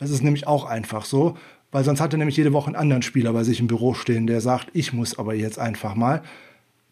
Das 0.00 0.10
ist 0.10 0.22
nämlich 0.22 0.46
auch 0.46 0.64
einfach 0.64 1.04
so, 1.04 1.36
weil 1.70 1.84
sonst 1.84 2.00
hat 2.00 2.12
er 2.12 2.18
nämlich 2.18 2.36
jede 2.36 2.52
Woche 2.52 2.66
einen 2.66 2.76
anderen 2.76 3.02
Spieler 3.02 3.32
bei 3.32 3.44
sich 3.44 3.60
im 3.60 3.66
Büro 3.66 3.94
stehen, 3.94 4.26
der 4.26 4.40
sagt, 4.40 4.68
ich 4.72 4.92
muss 4.92 5.18
aber 5.18 5.34
jetzt 5.34 5.58
einfach 5.58 5.94
mal. 5.94 6.22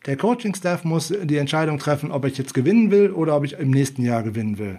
Der 0.07 0.17
Coaching-Staff 0.17 0.85
muss 0.85 1.09
die 1.09 1.39
Entscheidung 1.39 1.79
treffen, 1.79 2.13
ob 2.13 2.25
ich 2.25 2.39
jetzt 2.39 2.55
gewinnen 2.55 2.91
will 2.91 3.11
oder 3.11 3.37
ob 3.37 3.45
ich 3.45 3.55
im 3.55 3.71
nächsten 3.71 4.03
Jahr 4.03 4.23
gewinnen 4.23 4.59
will. 4.59 4.79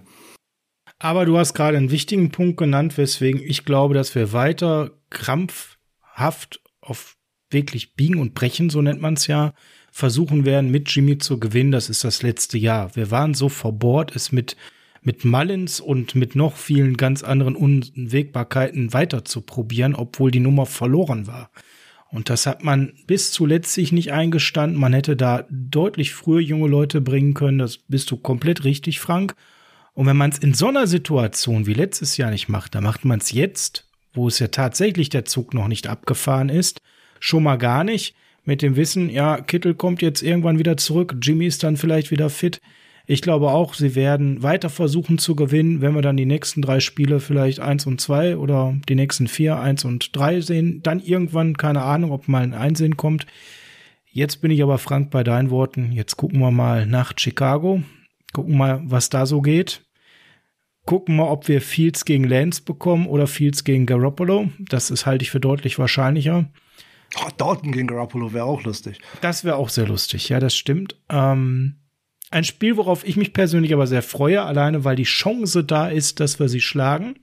Aber 1.00 1.26
du 1.26 1.38
hast 1.38 1.54
gerade 1.54 1.78
einen 1.78 1.92
wichtigen 1.92 2.30
Punkt 2.30 2.58
genannt, 2.58 2.98
weswegen 2.98 3.42
ich 3.42 3.66
glaube, 3.66 3.94
dass 3.94 4.16
wir 4.16 4.32
weiter 4.32 4.92
krampfhaft 5.10 6.62
auf 6.82 7.18
wirklich 7.50 7.96
Biegen 7.96 8.20
und 8.20 8.36
Brechen, 8.36 8.70
so 8.70 8.82
nennt 8.82 9.02
man 9.02 9.16
es 9.16 9.28
ja, 9.28 9.54
versuchen 9.92 10.46
werden, 10.46 10.70
mit 10.70 10.90
Jimmy 10.94 11.18
zu 11.18 11.40
gewinnen. 11.40 11.72
Das 11.72 11.90
ist 11.90 12.04
das 12.04 12.22
letzte 12.22 12.58
Jahr. 12.58 12.96
Wir 12.96 13.12
waren 13.12 13.34
so 13.34 13.50
verbohrt, 13.50 14.16
es 14.16 14.32
mit 14.32 14.56
mit 15.10 15.26
Mullins 15.26 15.80
und 15.80 16.14
mit 16.14 16.36
noch 16.36 16.56
vielen 16.56 16.96
ganz 16.96 17.24
anderen 17.24 17.56
Unwägbarkeiten 17.56 18.94
weiter 18.94 19.26
zu 19.26 19.42
probieren, 19.42 19.96
obwohl 19.96 20.30
die 20.30 20.40
Nummer 20.40 20.68
verloren 20.68 21.26
war. 21.26 21.50
Und 22.12 22.30
das 22.30 22.46
hat 22.46 22.64
man 22.64 22.94
bis 23.08 23.32
zuletzt 23.32 23.74
sich 23.74 23.92
nicht 23.92 24.12
eingestanden. 24.12 24.80
Man 24.80 24.94
hätte 24.94 25.16
da 25.16 25.48
deutlich 25.50 26.14
früher 26.14 26.42
junge 26.42 26.68
Leute 26.68 27.02
bringen 27.02 27.34
können. 27.34 27.58
Das 27.58 27.78
bist 27.78 28.12
du 28.12 28.18
komplett 28.18 28.66
richtig, 28.66 29.00
Frank. 29.00 29.34
Und 29.96 30.06
wenn 30.06 30.16
man 30.16 30.30
es 30.30 30.38
in 30.38 30.54
so 30.54 30.68
einer 30.68 30.86
Situation 30.86 31.66
wie 31.66 31.74
letztes 31.74 32.18
Jahr 32.18 32.30
nicht 32.30 32.48
macht, 32.48 32.76
dann 32.76 32.84
macht 32.84 33.04
man 33.04 33.18
es 33.18 33.32
jetzt, 33.32 33.90
wo 34.14 34.28
es 34.28 34.38
ja 34.38 34.50
tatsächlich 34.50 35.10
der 35.10 35.26
Zug 35.26 35.56
noch 35.56 35.68
nicht 35.68 35.88
abgefahren 35.88 36.50
ist, 36.50 36.82
schon 37.20 37.42
mal 37.42 37.58
gar 37.58 37.84
nicht. 37.84 38.14
Mit 38.46 38.62
dem 38.62 38.76
Wissen, 38.76 39.10
ja, 39.10 39.42
Kittel 39.42 39.74
kommt 39.74 40.04
jetzt 40.04 40.22
irgendwann 40.22 40.60
wieder 40.60 40.78
zurück, 40.78 41.16
Jimmy 41.20 41.48
ist 41.48 41.64
dann 41.64 41.78
vielleicht 41.78 42.12
wieder 42.12 42.30
fit. 42.30 42.62
Ich 43.12 43.24
glaube 43.24 43.50
auch, 43.50 43.74
sie 43.74 43.96
werden 43.96 44.44
weiter 44.44 44.70
versuchen 44.70 45.18
zu 45.18 45.36
gewinnen, 45.36 45.82
wenn 45.82 45.96
wir 45.96 46.04
dann 46.04 46.16
die 46.16 46.28
nächsten 46.28 46.62
drei 46.62 46.80
Spiele 46.80 47.20
vielleicht 47.20 47.60
eins 47.60 47.88
und 47.88 48.00
zwei 48.00 48.38
oder 48.38 48.76
die 48.88 48.94
nächsten 48.94 49.28
vier, 49.28 49.58
eins 49.58 49.84
und 49.84 50.16
drei 50.16 50.42
sehen. 50.42 50.84
Dann 50.84 51.00
irgendwann, 51.00 51.58
keine 51.58 51.82
Ahnung, 51.82 52.12
ob 52.12 52.28
mal 52.28 52.44
ein 52.44 52.54
Einsehen 52.54 52.98
kommt. 52.98 53.26
Jetzt 54.12 54.42
bin 54.42 54.52
ich 54.52 54.62
aber 54.62 54.78
frank 54.78 55.10
bei 55.10 55.24
deinen 55.24 55.50
Worten. 55.50 55.92
Jetzt 55.92 56.18
gucken 56.18 56.40
wir 56.40 56.52
mal 56.52 56.86
nach 56.86 57.14
Chicago. 57.18 57.82
Gucken 58.32 58.56
mal, 58.56 58.80
was 58.84 59.10
da 59.10 59.26
so 59.26 59.42
geht. 59.42 59.84
Gucken 60.86 61.16
mal, 61.16 61.30
ob 61.30 61.48
wir 61.48 61.62
Fields 61.62 62.06
gegen 62.06 62.26
Lance 62.26 62.62
bekommen 62.62 63.08
oder 63.08 63.26
Fields 63.26 63.64
gegen 63.64 63.88
Garoppolo. 63.88 64.52
Das 64.60 64.92
ist 64.92 65.08
halte 65.08 65.24
ich 65.24 65.32
für 65.32 65.40
deutlich 65.40 65.80
wahrscheinlicher. 65.80 66.48
Oh, 67.18 67.30
Dalton 67.36 67.72
gegen 67.72 67.88
Garoppolo 67.88 68.34
wäre 68.34 68.46
auch 68.46 68.62
lustig. 68.66 69.00
Das 69.22 69.44
wäre 69.44 69.56
auch 69.56 69.70
sehr 69.70 69.88
lustig, 69.88 70.30
ja, 70.30 70.40
das 70.40 70.56
stimmt. 70.56 70.96
Ähm, 71.10 71.78
ein 72.32 72.44
Spiel, 72.44 72.78
worauf 72.78 73.06
ich 73.08 73.18
mich 73.18 73.34
persönlich 73.34 73.74
aber 73.74 73.88
sehr 73.88 74.04
freue, 74.04 74.44
alleine 74.44 74.84
weil 74.84 74.96
die 74.96 75.04
Chance 75.04 75.64
da 75.64 75.88
ist, 75.88 76.20
dass 76.20 76.40
wir 76.40 76.50
sie 76.50 76.62
schlagen. 76.62 77.16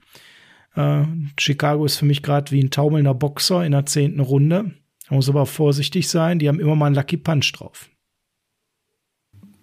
Äh, 0.75 1.03
Chicago 1.39 1.85
ist 1.85 1.97
für 1.97 2.05
mich 2.05 2.23
gerade 2.23 2.51
wie 2.51 2.61
ein 2.61 2.71
taumelnder 2.71 3.13
Boxer 3.13 3.65
in 3.65 3.71
der 3.71 3.85
zehnten 3.85 4.19
Runde. 4.19 4.63
Man 5.09 5.15
muss 5.15 5.29
aber 5.29 5.45
vorsichtig 5.45 6.09
sein, 6.09 6.39
die 6.39 6.47
haben 6.47 6.59
immer 6.59 6.75
mal 6.75 6.87
einen 6.87 6.95
Lucky 6.95 7.17
Punch 7.17 7.53
drauf. 7.53 7.89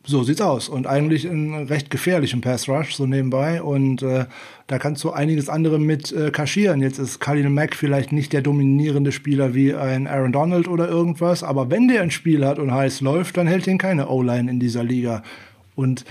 So 0.07 0.23
sieht's 0.23 0.43
aus. 0.43 0.69
Und 0.69 0.87
eigentlich 0.87 1.25
ein 1.25 1.67
recht 1.67 1.89
gefährlichen 1.89 2.43
Pass 2.43 2.69
Rush, 2.69 2.95
so 2.95 3.07
nebenbei. 3.07 3.63
Und 3.63 4.03
äh, 4.03 4.27
da 4.67 4.79
kannst 4.79 5.03
du 5.03 5.13
einiges 5.13 5.49
andere 5.49 5.79
mit 5.79 6.13
äh, 6.13 6.31
kaschieren. 6.31 6.83
Jetzt 6.83 6.99
ist 6.99 7.21
Khalil 7.21 7.49
Mack 7.49 7.75
vielleicht 7.75 8.13
nicht 8.13 8.35
der 8.35 8.43
dominierende 8.43 9.13
Spieler 9.13 9.55
wie 9.55 9.75
ein 9.75 10.07
Aaron 10.07 10.33
Donald 10.33 10.69
oder 10.69 10.89
irgendwas, 10.89 11.43
aber 11.43 11.71
wenn 11.71 11.89
der 11.89 12.03
ein 12.03 12.11
Spiel 12.11 12.45
hat 12.47 12.59
und 12.59 12.73
heiß 12.73 13.01
läuft, 13.01 13.39
dann 13.39 13.47
hält 13.47 13.67
ihn 13.67 13.79
keine 13.79 14.09
O-Line 14.09 14.51
in 14.51 14.61
dieser 14.61 14.85
Liga. 14.85 15.23
Und 15.75 16.05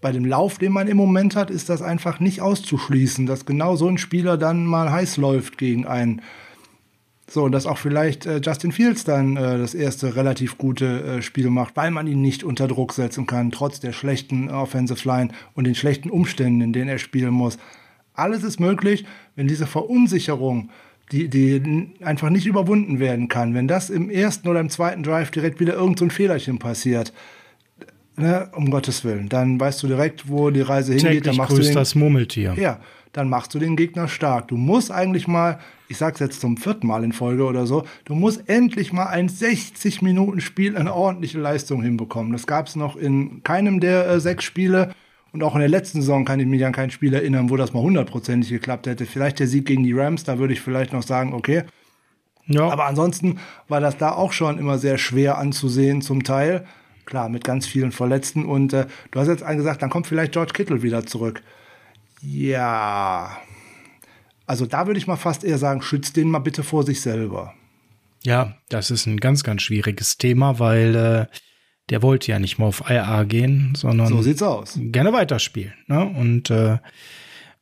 bei 0.00 0.12
dem 0.12 0.24
Lauf, 0.24 0.58
den 0.58 0.72
man 0.72 0.86
im 0.86 0.96
Moment 0.98 1.34
hat, 1.34 1.50
ist 1.50 1.68
das 1.68 1.82
einfach 1.82 2.20
nicht 2.20 2.42
auszuschließen, 2.42 3.26
dass 3.26 3.46
genau 3.46 3.74
so 3.74 3.88
ein 3.88 3.98
Spieler 3.98 4.36
dann 4.36 4.66
mal 4.66 4.92
heiß 4.92 5.16
läuft 5.16 5.58
gegen 5.58 5.86
einen 5.86 6.20
so, 7.30 7.44
und 7.44 7.52
dass 7.52 7.64
auch 7.64 7.78
vielleicht 7.78 8.26
äh, 8.26 8.40
Justin 8.44 8.72
Fields 8.72 9.04
dann 9.04 9.36
äh, 9.36 9.56
das 9.56 9.74
erste 9.74 10.16
relativ 10.16 10.58
gute 10.58 11.02
äh, 11.02 11.22
Spiel 11.22 11.48
macht, 11.48 11.76
weil 11.76 11.92
man 11.92 12.08
ihn 12.08 12.20
nicht 12.20 12.42
unter 12.42 12.66
Druck 12.66 12.92
setzen 12.92 13.24
kann, 13.24 13.52
trotz 13.52 13.78
der 13.78 13.92
schlechten 13.92 14.50
Offensive 14.50 15.06
Line 15.06 15.28
und 15.54 15.64
den 15.64 15.76
schlechten 15.76 16.10
Umständen, 16.10 16.60
in 16.60 16.72
denen 16.72 16.88
er 16.88 16.98
spielen 16.98 17.32
muss. 17.32 17.56
Alles 18.14 18.42
ist 18.42 18.58
möglich, 18.58 19.04
wenn 19.36 19.46
diese 19.46 19.68
Verunsicherung, 19.68 20.70
die, 21.12 21.28
die 21.28 21.92
einfach 22.04 22.30
nicht 22.30 22.46
überwunden 22.46 22.98
werden 22.98 23.28
kann, 23.28 23.54
wenn 23.54 23.68
das 23.68 23.90
im 23.90 24.10
ersten 24.10 24.48
oder 24.48 24.58
im 24.58 24.68
zweiten 24.68 25.04
Drive 25.04 25.30
direkt 25.30 25.60
wieder 25.60 25.74
irgendein 25.74 26.10
so 26.10 26.14
Fehlerchen 26.14 26.58
passiert, 26.58 27.12
ne, 28.16 28.48
um 28.56 28.70
Gottes 28.72 29.04
Willen, 29.04 29.28
dann 29.28 29.60
weißt 29.60 29.84
du 29.84 29.86
direkt, 29.86 30.28
wo 30.28 30.50
die 30.50 30.62
Reise 30.62 30.94
hingeht. 30.94 31.08
Täglich 31.08 31.22
dann 31.22 31.36
machst 31.36 31.56
du 31.56 31.62
den, 31.62 31.74
das 31.74 31.94
Murmeltier. 31.94 32.54
Ja, 32.58 32.80
dann 33.12 33.28
machst 33.28 33.54
du 33.54 33.58
den 33.58 33.76
Gegner 33.76 34.08
stark. 34.08 34.48
Du 34.48 34.56
musst 34.56 34.90
eigentlich 34.90 35.26
mal, 35.26 35.58
ich 35.88 35.96
sag's 35.96 36.20
jetzt 36.20 36.40
zum 36.40 36.56
vierten 36.56 36.86
Mal 36.86 37.02
in 37.02 37.12
Folge 37.12 37.44
oder 37.44 37.66
so, 37.66 37.84
du 38.04 38.14
musst 38.14 38.48
endlich 38.48 38.92
mal 38.92 39.06
ein 39.06 39.28
60 39.28 40.02
Minuten 40.02 40.40
Spiel 40.40 40.76
eine 40.76 40.94
ordentliche 40.94 41.38
Leistung 41.38 41.82
hinbekommen. 41.82 42.32
Das 42.32 42.46
gab's 42.46 42.76
noch 42.76 42.96
in 42.96 43.42
keinem 43.42 43.80
der 43.80 44.06
äh, 44.08 44.20
sechs 44.20 44.44
Spiele. 44.44 44.94
Und 45.32 45.44
auch 45.44 45.54
in 45.54 45.60
der 45.60 45.68
letzten 45.68 46.00
Saison 46.00 46.24
kann 46.24 46.40
ich 46.40 46.46
mich 46.46 46.64
an 46.64 46.72
kein 46.72 46.90
Spiel 46.90 47.14
erinnern, 47.14 47.50
wo 47.50 47.56
das 47.56 47.72
mal 47.72 47.82
hundertprozentig 47.82 48.50
geklappt 48.50 48.88
hätte. 48.88 49.06
Vielleicht 49.06 49.38
der 49.38 49.46
Sieg 49.46 49.64
gegen 49.64 49.84
die 49.84 49.92
Rams, 49.92 50.24
da 50.24 50.38
würde 50.38 50.52
ich 50.52 50.60
vielleicht 50.60 50.92
noch 50.92 51.04
sagen, 51.04 51.34
okay. 51.34 51.62
Ja. 52.46 52.68
Aber 52.68 52.86
ansonsten 52.86 53.38
war 53.68 53.80
das 53.80 53.96
da 53.96 54.10
auch 54.10 54.32
schon 54.32 54.58
immer 54.58 54.78
sehr 54.78 54.98
schwer 54.98 55.38
anzusehen 55.38 56.02
zum 56.02 56.24
Teil. 56.24 56.66
Klar, 57.04 57.28
mit 57.28 57.44
ganz 57.44 57.66
vielen 57.66 57.92
Verletzten. 57.92 58.44
Und 58.44 58.72
äh, 58.72 58.86
du 59.12 59.20
hast 59.20 59.28
jetzt 59.28 59.46
gesagt, 59.46 59.82
dann 59.82 59.90
kommt 59.90 60.08
vielleicht 60.08 60.32
George 60.32 60.52
Kittle 60.52 60.82
wieder 60.82 61.06
zurück 61.06 61.42
Ja. 62.22 63.38
Also 64.46 64.66
da 64.66 64.86
würde 64.86 64.98
ich 64.98 65.06
mal 65.06 65.16
fast 65.16 65.44
eher 65.44 65.58
sagen, 65.58 65.82
schützt 65.82 66.16
den 66.16 66.30
mal 66.30 66.40
bitte 66.40 66.62
vor 66.62 66.82
sich 66.82 67.00
selber. 67.00 67.54
Ja, 68.24 68.56
das 68.68 68.90
ist 68.90 69.06
ein 69.06 69.18
ganz, 69.18 69.44
ganz 69.44 69.62
schwieriges 69.62 70.18
Thema, 70.18 70.58
weil 70.58 70.94
äh, 70.94 71.26
der 71.88 72.02
wollte 72.02 72.30
ja 72.30 72.38
nicht 72.38 72.58
mal 72.58 72.66
auf 72.66 72.82
IA 72.88 73.24
gehen, 73.24 73.74
sondern 73.74 74.08
so 74.08 74.22
sieht's 74.22 74.42
aus. 74.42 74.78
gerne 74.78 75.12
weiterspielen. 75.12 75.74
Ne? 75.86 76.04
Und 76.04 76.50
äh, 76.50 76.78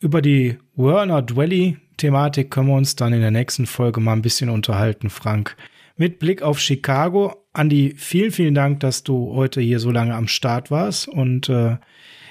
über 0.00 0.22
die 0.22 0.58
Werner 0.76 1.22
Dwelly-Thematik 1.22 2.50
können 2.50 2.68
wir 2.68 2.76
uns 2.76 2.96
dann 2.96 3.12
in 3.12 3.20
der 3.20 3.30
nächsten 3.30 3.66
Folge 3.66 4.00
mal 4.00 4.12
ein 4.12 4.22
bisschen 4.22 4.50
unterhalten, 4.50 5.10
Frank. 5.10 5.56
Mit 5.96 6.18
Blick 6.18 6.42
auf 6.42 6.60
Chicago. 6.60 7.46
Andi, 7.52 7.94
vielen, 7.96 8.30
vielen 8.30 8.54
Dank, 8.54 8.80
dass 8.80 9.02
du 9.02 9.34
heute 9.34 9.60
hier 9.60 9.80
so 9.80 9.90
lange 9.90 10.14
am 10.14 10.28
Start 10.28 10.70
warst 10.70 11.08
und 11.08 11.48
äh, 11.48 11.76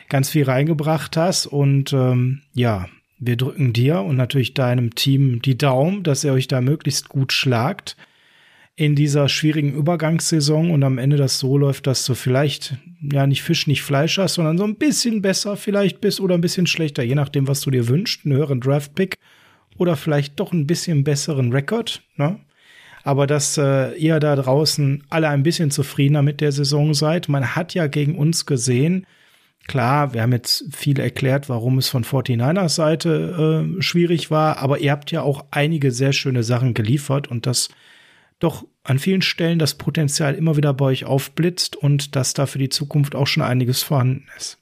ganz 0.09 0.29
viel 0.29 0.43
reingebracht 0.43 1.17
hast. 1.17 1.47
Und 1.47 1.93
ähm, 1.93 2.41
ja, 2.53 2.87
wir 3.19 3.35
drücken 3.35 3.73
dir 3.73 4.01
und 4.01 4.15
natürlich 4.15 4.53
deinem 4.53 4.95
Team 4.95 5.41
die 5.41 5.57
Daumen, 5.57 6.03
dass 6.03 6.23
ihr 6.23 6.33
euch 6.33 6.47
da 6.47 6.61
möglichst 6.61 7.09
gut 7.09 7.33
schlagt 7.33 7.97
in 8.75 8.95
dieser 8.95 9.27
schwierigen 9.27 9.73
Übergangssaison 9.73 10.69
und 10.69 10.83
am 10.83 10.99
Ende 10.99 11.17
das 11.17 11.39
so 11.39 11.57
läuft, 11.57 11.87
dass 11.87 12.05
du 12.05 12.13
vielleicht 12.13 12.77
ja 13.01 13.25
nicht 13.25 13.41
Fisch, 13.41 13.65
nicht 13.65 13.81
Fleisch 13.81 14.19
hast, 14.19 14.35
sondern 14.35 14.59
so 14.59 14.65
ein 14.65 14.75
bisschen 14.75 15.23
besser 15.23 15.57
vielleicht 15.57 15.99
bist 15.99 16.19
oder 16.19 16.35
ein 16.35 16.41
bisschen 16.41 16.67
schlechter, 16.67 17.01
je 17.01 17.15
nachdem, 17.15 17.47
was 17.47 17.61
du 17.61 17.71
dir 17.71 17.87
wünschst, 17.87 18.23
einen 18.23 18.35
höheren 18.35 18.61
Draftpick 18.61 19.17
oder 19.77 19.95
vielleicht 19.95 20.39
doch 20.39 20.53
ein 20.53 20.67
bisschen 20.67 21.03
besseren 21.03 21.51
Rekord, 21.51 22.03
ne? 22.17 22.39
Aber 23.03 23.25
dass 23.25 23.57
äh, 23.57 23.93
ihr 23.95 24.19
da 24.19 24.35
draußen 24.35 25.03
alle 25.09 25.29
ein 25.29 25.41
bisschen 25.41 25.71
zufriedener 25.71 26.21
mit 26.21 26.41
der 26.41 26.51
Saison 26.51 26.93
seid. 26.93 27.29
Man 27.29 27.55
hat 27.55 27.73
ja 27.73 27.87
gegen 27.87 28.17
uns 28.17 28.45
gesehen, 28.45 29.07
klar, 29.67 30.13
wir 30.13 30.21
haben 30.21 30.31
jetzt 30.31 30.65
viel 30.75 30.99
erklärt, 30.99 31.49
warum 31.49 31.77
es 31.77 31.89
von 31.89 32.03
49ers 32.03 32.69
Seite 32.69 33.73
äh, 33.77 33.81
schwierig 33.81 34.31
war, 34.31 34.57
aber 34.59 34.79
ihr 34.79 34.91
habt 34.91 35.11
ja 35.11 35.21
auch 35.21 35.45
einige 35.51 35.91
sehr 35.91 36.13
schöne 36.13 36.43
Sachen 36.43 36.73
geliefert 36.73 37.29
und 37.29 37.45
das 37.45 37.69
doch 38.39 38.65
an 38.83 38.99
vielen 38.99 39.21
Stellen 39.21 39.59
das 39.59 39.75
Potenzial 39.75 40.35
immer 40.35 40.57
wieder 40.57 40.73
bei 40.73 40.85
euch 40.85 41.05
aufblitzt 41.05 41.75
und 41.75 42.15
dass 42.15 42.33
da 42.33 42.45
für 42.45 42.59
die 42.59 42.69
Zukunft 42.69 43.15
auch 43.15 43.27
schon 43.27 43.43
einiges 43.43 43.83
vorhanden 43.83 44.25
ist. 44.37 44.59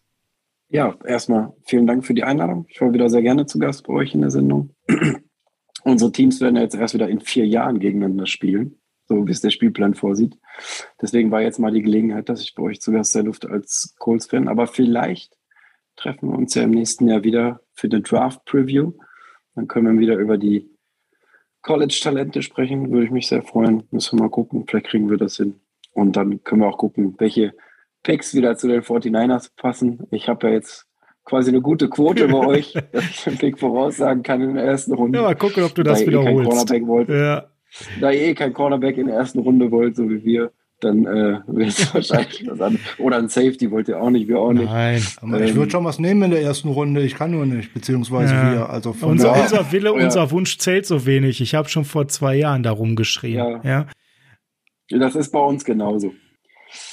Ja, 0.69 0.95
erstmal 1.06 1.53
vielen 1.65 1.86
Dank 1.86 2.06
für 2.06 2.14
die 2.14 2.23
Einladung. 2.23 2.65
Ich 2.69 2.82
war 2.82 2.91
wieder 2.91 3.10
sehr 3.10 3.22
gerne 3.22 3.45
zu 3.45 3.60
Gast 3.60 3.86
bei 3.86 3.94
euch 3.94 4.14
in 4.14 4.22
der 4.22 4.32
Sendung. 4.32 4.72
Unsere 5.84 6.11
Teams 6.11 6.41
werden 6.41 6.56
jetzt 6.56 6.76
erst 6.76 6.95
wieder 6.95 7.07
in 7.07 7.19
vier 7.19 7.45
Jahren 7.45 7.80
gegeneinander 7.80 8.26
spielen, 8.26 8.80
so 9.07 9.27
wie 9.27 9.32
es 9.32 9.41
der 9.41 9.52
Spielplan 9.52 9.94
vorsieht. 9.94 10.38
Deswegen 11.02 11.32
war 11.32 11.41
jetzt 11.41 11.60
mal 11.60 11.72
die 11.72 11.82
Gelegenheit, 11.82 12.30
dass 12.30 12.41
ich 12.41 12.56
bei 12.56 12.64
euch 12.64 12.82
zu 12.82 12.91
Gast 12.91 13.11
sein 13.11 13.26
durfte 13.26 13.49
als 13.49 13.95
Colts-Fan. 13.99 14.48
Aber 14.48 14.68
vielleicht 14.68 15.38
treffen 15.95 16.30
wir 16.30 16.38
uns 16.38 16.53
ja 16.56 16.64
im 16.64 16.72
nächsten 16.72 17.07
Jahr 17.07 17.23
wieder 17.23 17.61
für 17.73 17.90
den 17.90 18.03
Draft-Preview. 18.03 18.94
Dann 19.56 19.68
können 19.68 19.94
wir 19.94 19.99
wieder 19.99 20.18
über 20.18 20.38
die 20.38 20.69
College-Talente 21.61 22.41
sprechen, 22.41 22.91
würde 22.91 23.06
ich 23.06 23.11
mich 23.11 23.27
sehr 23.27 23.41
freuen. 23.41 23.88
Müssen 23.91 24.19
wir 24.19 24.23
mal 24.26 24.30
gucken, 24.30 24.65
vielleicht 24.68 24.88
kriegen 24.88 25.10
wir 25.10 25.18
das 25.18 25.38
hin. 25.38 25.60
Und 25.94 26.15
dann 26.15 26.44
können 26.44 26.61
wir 26.61 26.68
auch 26.68 26.77
gucken, 26.77 27.15
welche 27.18 27.53
Picks 28.03 28.36
wieder 28.36 28.56
zu 28.56 28.68
den 28.68 28.82
49ers 28.82 29.52
passen. 29.56 30.06
Ich 30.11 30.27
habe 30.27 30.48
ja 30.48 30.53
jetzt 30.53 30.86
quasi 31.23 31.49
eine 31.49 31.61
gute 31.61 31.90
Quote 31.90 32.27
bei 32.27 32.38
euch, 32.48 32.73
dass 32.91 33.10
ich 33.10 33.27
einen 33.27 33.38
Pick 33.38 33.60
voraussagen 33.60 34.22
kann 34.22 34.41
in 34.41 34.53
der 34.56 34.64
ersten 34.64 34.94
Runde. 34.94 35.18
Ja, 35.18 35.23
mal 35.23 35.36
gucken, 35.36 35.64
ob 35.64 35.73
du 35.73 35.84
das 35.84 36.02
da 36.02 36.07
wiederholst. 36.07 36.69
Ja. 37.10 37.49
Da 37.99 38.11
ihr 38.11 38.22
eh 38.22 38.34
kein 38.34 38.53
Cornerback 38.53 38.97
in 38.97 39.07
der 39.07 39.15
ersten 39.15 39.39
Runde 39.39 39.72
wollt, 39.72 39.95
so 39.95 40.10
wie 40.10 40.23
wir, 40.23 40.52
dann 40.81 41.06
äh, 41.06 41.39
wird 41.47 41.69
es 41.69 41.93
wahrscheinlich 41.93 42.45
was 42.47 42.61
anderes. 42.61 42.85
Oder 42.99 43.18
ein 43.18 43.30
Safety 43.30 43.72
wollt 43.72 43.88
ihr 43.88 44.02
auch 44.02 44.10
nicht, 44.10 44.27
wir 44.27 44.39
auch 44.39 44.53
nicht. 44.53 44.65
Nein, 44.65 45.02
aber 45.22 45.39
ähm, 45.39 45.43
ich 45.45 45.56
würde 45.56 45.72
schon 45.72 45.85
was 45.85 45.99
nehmen 45.99 46.23
in 46.23 46.31
der 46.31 46.41
ersten 46.41 46.69
Runde. 46.69 47.02
Ich 47.02 47.15
kann 47.15 47.31
nur 47.31 47.45
nicht, 47.45 47.73
beziehungsweise 47.73 48.34
ja. 48.34 48.52
wir. 48.52 48.69
Also 48.69 48.93
von 48.93 49.11
unser, 49.11 49.39
unser 49.39 49.72
Wille, 49.72 49.95
ja. 49.97 50.06
unser 50.06 50.31
Wunsch 50.31 50.57
zählt 50.57 50.85
so 50.85 51.06
wenig. 51.06 51.41
Ich 51.41 51.56
habe 51.56 51.69
schon 51.69 51.85
vor 51.85 52.07
zwei 52.07 52.35
Jahren 52.35 52.64
darum 52.64 52.95
geschrien. 52.95 53.38
Ja. 53.38 53.61
ja. 53.64 53.88
Das 54.89 55.15
ist 55.15 55.31
bei 55.31 55.39
uns 55.39 55.65
genauso. 55.65 56.14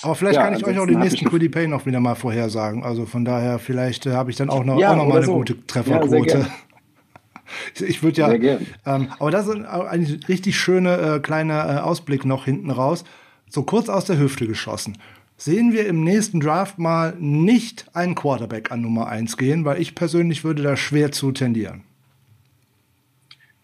Aber 0.03 0.15
vielleicht 0.15 0.37
ja, 0.37 0.45
kann 0.45 0.55
ich 0.55 0.65
euch 0.65 0.79
auch 0.79 0.87
den 0.87 1.01
nächsten 1.01 1.25
Quiddy 1.29 1.49
Pay 1.49 1.67
noch 1.67 1.87
wieder 1.87 2.01
mal 2.01 2.15
vorhersagen. 2.15 2.85
Also 2.85 3.05
von 3.07 3.25
daher, 3.25 3.59
vielleicht 3.59 4.07
äh, 4.07 4.13
habe 4.13 4.31
ich 4.31 4.37
dann 4.37 4.51
auch 4.51 4.65
noch, 4.65 4.75
auch 4.83 4.97
noch 4.97 5.07
mal 5.07 5.17
eine 5.17 5.27
so. 5.27 5.35
gute 5.35 5.67
Trefferquote. 5.67 6.47
Ich 7.81 8.03
würde 8.03 8.21
ja, 8.21 8.33
ähm, 8.87 9.09
aber 9.19 9.31
das 9.31 9.47
ist 9.47 9.65
eigentlich 9.65 10.29
richtig 10.29 10.59
schöne 10.59 10.97
äh, 10.97 11.21
kleiner 11.21 11.77
äh, 11.77 11.79
Ausblick 11.81 12.25
noch 12.25 12.45
hinten 12.45 12.71
raus 12.71 13.05
so 13.53 13.63
kurz 13.63 13.89
aus 13.89 14.07
der 14.07 14.19
Hüfte 14.19 14.47
geschossen. 14.47 14.97
Sehen 15.37 15.73
wir 15.73 15.87
im 15.87 16.05
nächsten 16.05 16.41
Draft 16.41 16.79
mal 16.79 17.15
nicht 17.19 17.87
einen 17.95 18.15
Quarterback 18.15 18.71
an 18.71 18.81
Nummer 18.81 19.09
1 19.09 19.37
gehen, 19.37 19.65
weil 19.65 19.81
ich 19.81 19.95
persönlich 19.95 20.45
würde 20.45 20.63
da 20.63 20.77
schwer 20.77 21.13
zu 21.13 21.33
tendieren. 21.33 21.83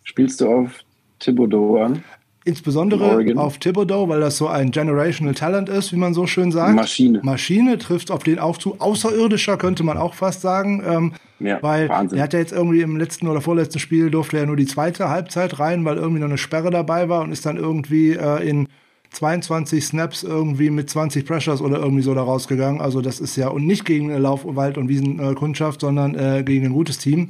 Spielst 0.03 0.41
du 0.41 0.49
auf 0.49 0.85
Thibodeau 1.21 1.79
an? 1.79 2.05
Insbesondere 2.49 3.35
auf 3.37 3.59
Thibodeau, 3.59 4.09
weil 4.09 4.21
das 4.21 4.39
so 4.39 4.49
ein 4.49 4.71
Generational 4.71 5.35
Talent 5.35 5.69
ist, 5.69 5.93
wie 5.93 5.97
man 5.97 6.15
so 6.15 6.27
schön 6.27 6.51
sagt. 6.51 6.75
Maschine. 6.75 7.21
Maschine 7.23 7.77
trifft 7.77 8.11
auf 8.11 8.23
den 8.23 8.39
auch 8.39 8.57
zu. 8.57 8.77
Außerirdischer 8.79 9.59
könnte 9.59 9.83
man 9.83 9.99
auch 9.99 10.15
fast 10.15 10.41
sagen. 10.41 10.83
Ähm, 10.87 11.13
ja, 11.41 11.63
weil 11.63 11.91
Wahnsinn. 11.91 12.19
er 12.19 12.25
hat 12.25 12.33
ja 12.33 12.39
jetzt 12.39 12.53
irgendwie 12.53 12.81
im 12.81 12.97
letzten 12.97 13.29
oder 13.29 13.43
vorletzten 13.43 13.79
Spiel 13.79 14.11
durfte 14.11 14.39
er 14.39 14.47
nur 14.47 14.57
die 14.57 14.65
zweite 14.65 15.11
Halbzeit 15.11 15.61
rein, 15.61 15.85
weil 15.85 15.99
irgendwie 15.99 16.21
noch 16.21 16.29
eine 16.29 16.39
Sperre 16.39 16.71
dabei 16.71 17.11
war 17.11 17.23
und 17.23 17.33
ist 17.33 17.45
dann 17.45 17.59
irgendwie 17.59 18.13
äh, 18.13 18.49
in 18.49 18.69
22 19.11 19.85
Snaps 19.85 20.23
irgendwie 20.23 20.71
mit 20.71 20.89
20 20.89 21.27
Pressures 21.27 21.61
oder 21.61 21.79
irgendwie 21.79 22.03
so 22.03 22.15
da 22.15 22.23
rausgegangen. 22.23 22.81
Also 22.81 23.03
das 23.03 23.21
ist 23.21 23.37
ja 23.37 23.49
und 23.49 23.67
nicht 23.67 23.85
gegen 23.85 24.11
Lauf, 24.17 24.41
Wald 24.45 24.79
und 24.79 24.89
Wiesenkundschaft, 24.89 25.83
sondern 25.83 26.15
äh, 26.15 26.43
gegen 26.45 26.65
ein 26.65 26.73
gutes 26.73 26.97
Team. 26.97 27.29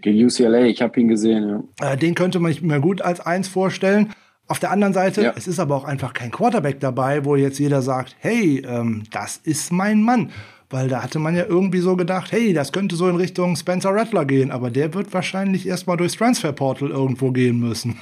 Gegen 0.00 0.24
UCLA, 0.24 0.64
ich 0.64 0.82
habe 0.82 1.00
ihn 1.00 1.08
gesehen. 1.08 1.64
Ja. 1.80 1.92
Äh, 1.92 1.96
den 1.96 2.14
könnte 2.14 2.40
man 2.40 2.52
sich 2.52 2.62
mir 2.62 2.80
gut 2.80 3.02
als 3.02 3.20
eins 3.20 3.48
vorstellen. 3.48 4.12
Auf 4.46 4.58
der 4.58 4.72
anderen 4.72 4.92
Seite, 4.92 5.22
ja. 5.22 5.32
es 5.36 5.46
ist 5.46 5.60
aber 5.60 5.76
auch 5.76 5.84
einfach 5.84 6.12
kein 6.12 6.32
Quarterback 6.32 6.80
dabei, 6.80 7.24
wo 7.24 7.36
jetzt 7.36 7.58
jeder 7.58 7.82
sagt, 7.82 8.16
hey, 8.18 8.62
ähm, 8.66 9.04
das 9.12 9.36
ist 9.36 9.72
mein 9.72 10.02
Mann. 10.02 10.30
Weil 10.68 10.88
da 10.88 11.02
hatte 11.02 11.18
man 11.18 11.36
ja 11.36 11.44
irgendwie 11.46 11.78
so 11.78 11.96
gedacht, 11.96 12.32
hey, 12.32 12.52
das 12.52 12.72
könnte 12.72 12.96
so 12.96 13.08
in 13.08 13.16
Richtung 13.16 13.56
Spencer 13.56 13.90
Rattler 13.90 14.24
gehen, 14.24 14.50
aber 14.50 14.70
der 14.70 14.94
wird 14.94 15.12
wahrscheinlich 15.12 15.66
erstmal 15.66 15.96
durchs 15.96 16.16
Transferportal 16.16 16.90
irgendwo 16.90 17.30
gehen 17.32 17.58
müssen. 17.58 18.00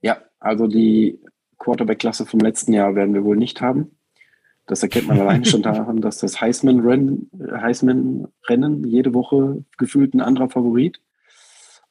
Ja, 0.00 0.18
also 0.40 0.66
die 0.66 1.20
Quarterback-Klasse 1.58 2.26
vom 2.26 2.40
letzten 2.40 2.72
Jahr 2.72 2.94
werden 2.94 3.14
wir 3.14 3.24
wohl 3.24 3.36
nicht 3.36 3.60
haben. 3.60 3.97
Das 4.68 4.82
erkennt 4.82 5.08
man 5.08 5.18
allein 5.18 5.44
schon 5.44 5.62
daran, 5.62 6.00
dass 6.00 6.18
das 6.18 6.40
Heisman-Rennen 6.40 7.30
Heisman 7.50 8.28
jede 8.84 9.14
Woche 9.14 9.64
gefühlt 9.78 10.14
ein 10.14 10.20
anderer 10.20 10.48
Favorit. 10.48 11.00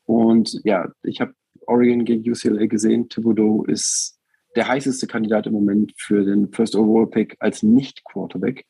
Und 0.06 0.62
ja, 0.64 0.90
ich 1.04 1.20
habe 1.20 1.34
Oregon 1.66 2.06
gegen 2.06 2.30
UCLA 2.30 2.68
gesehen. 2.68 3.10
Thibodeau 3.10 3.66
ist 3.66 4.18
der 4.56 4.68
heißeste 4.68 5.08
Kandidat 5.08 5.48
im 5.48 5.54
Moment 5.54 5.94
für 5.98 6.24
den 6.24 6.52
First 6.54 6.76
Overall 6.76 7.08
Pick 7.08 7.36
als 7.40 7.62
Nicht-Quarterback. 7.64 8.66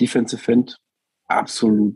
Defensive 0.00 0.52
End, 0.52 0.78
absolute 1.26 1.94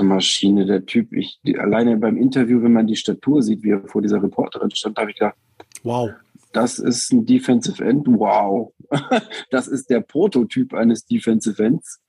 Maschine. 0.00 0.66
Der 0.66 0.84
Typ, 0.84 1.12
ich, 1.12 1.40
die, 1.44 1.58
alleine 1.58 1.96
beim 1.96 2.16
Interview, 2.16 2.62
wenn 2.62 2.72
man 2.72 2.86
die 2.86 2.96
Statur 2.96 3.42
sieht, 3.42 3.62
wie 3.62 3.70
er 3.70 3.88
vor 3.88 4.02
dieser 4.02 4.22
Reporterin 4.22 4.70
stand, 4.70 4.98
habe 4.98 5.10
ich 5.10 5.18
gedacht, 5.18 5.36
wow, 5.82 6.10
das 6.58 6.80
ist 6.80 7.12
ein 7.12 7.24
Defensive 7.24 7.84
End. 7.84 8.08
Wow. 8.08 8.72
das 9.50 9.68
ist 9.68 9.90
der 9.90 10.00
Prototyp 10.00 10.74
eines 10.74 11.06
Defensive 11.06 11.62
Ends. 11.62 12.00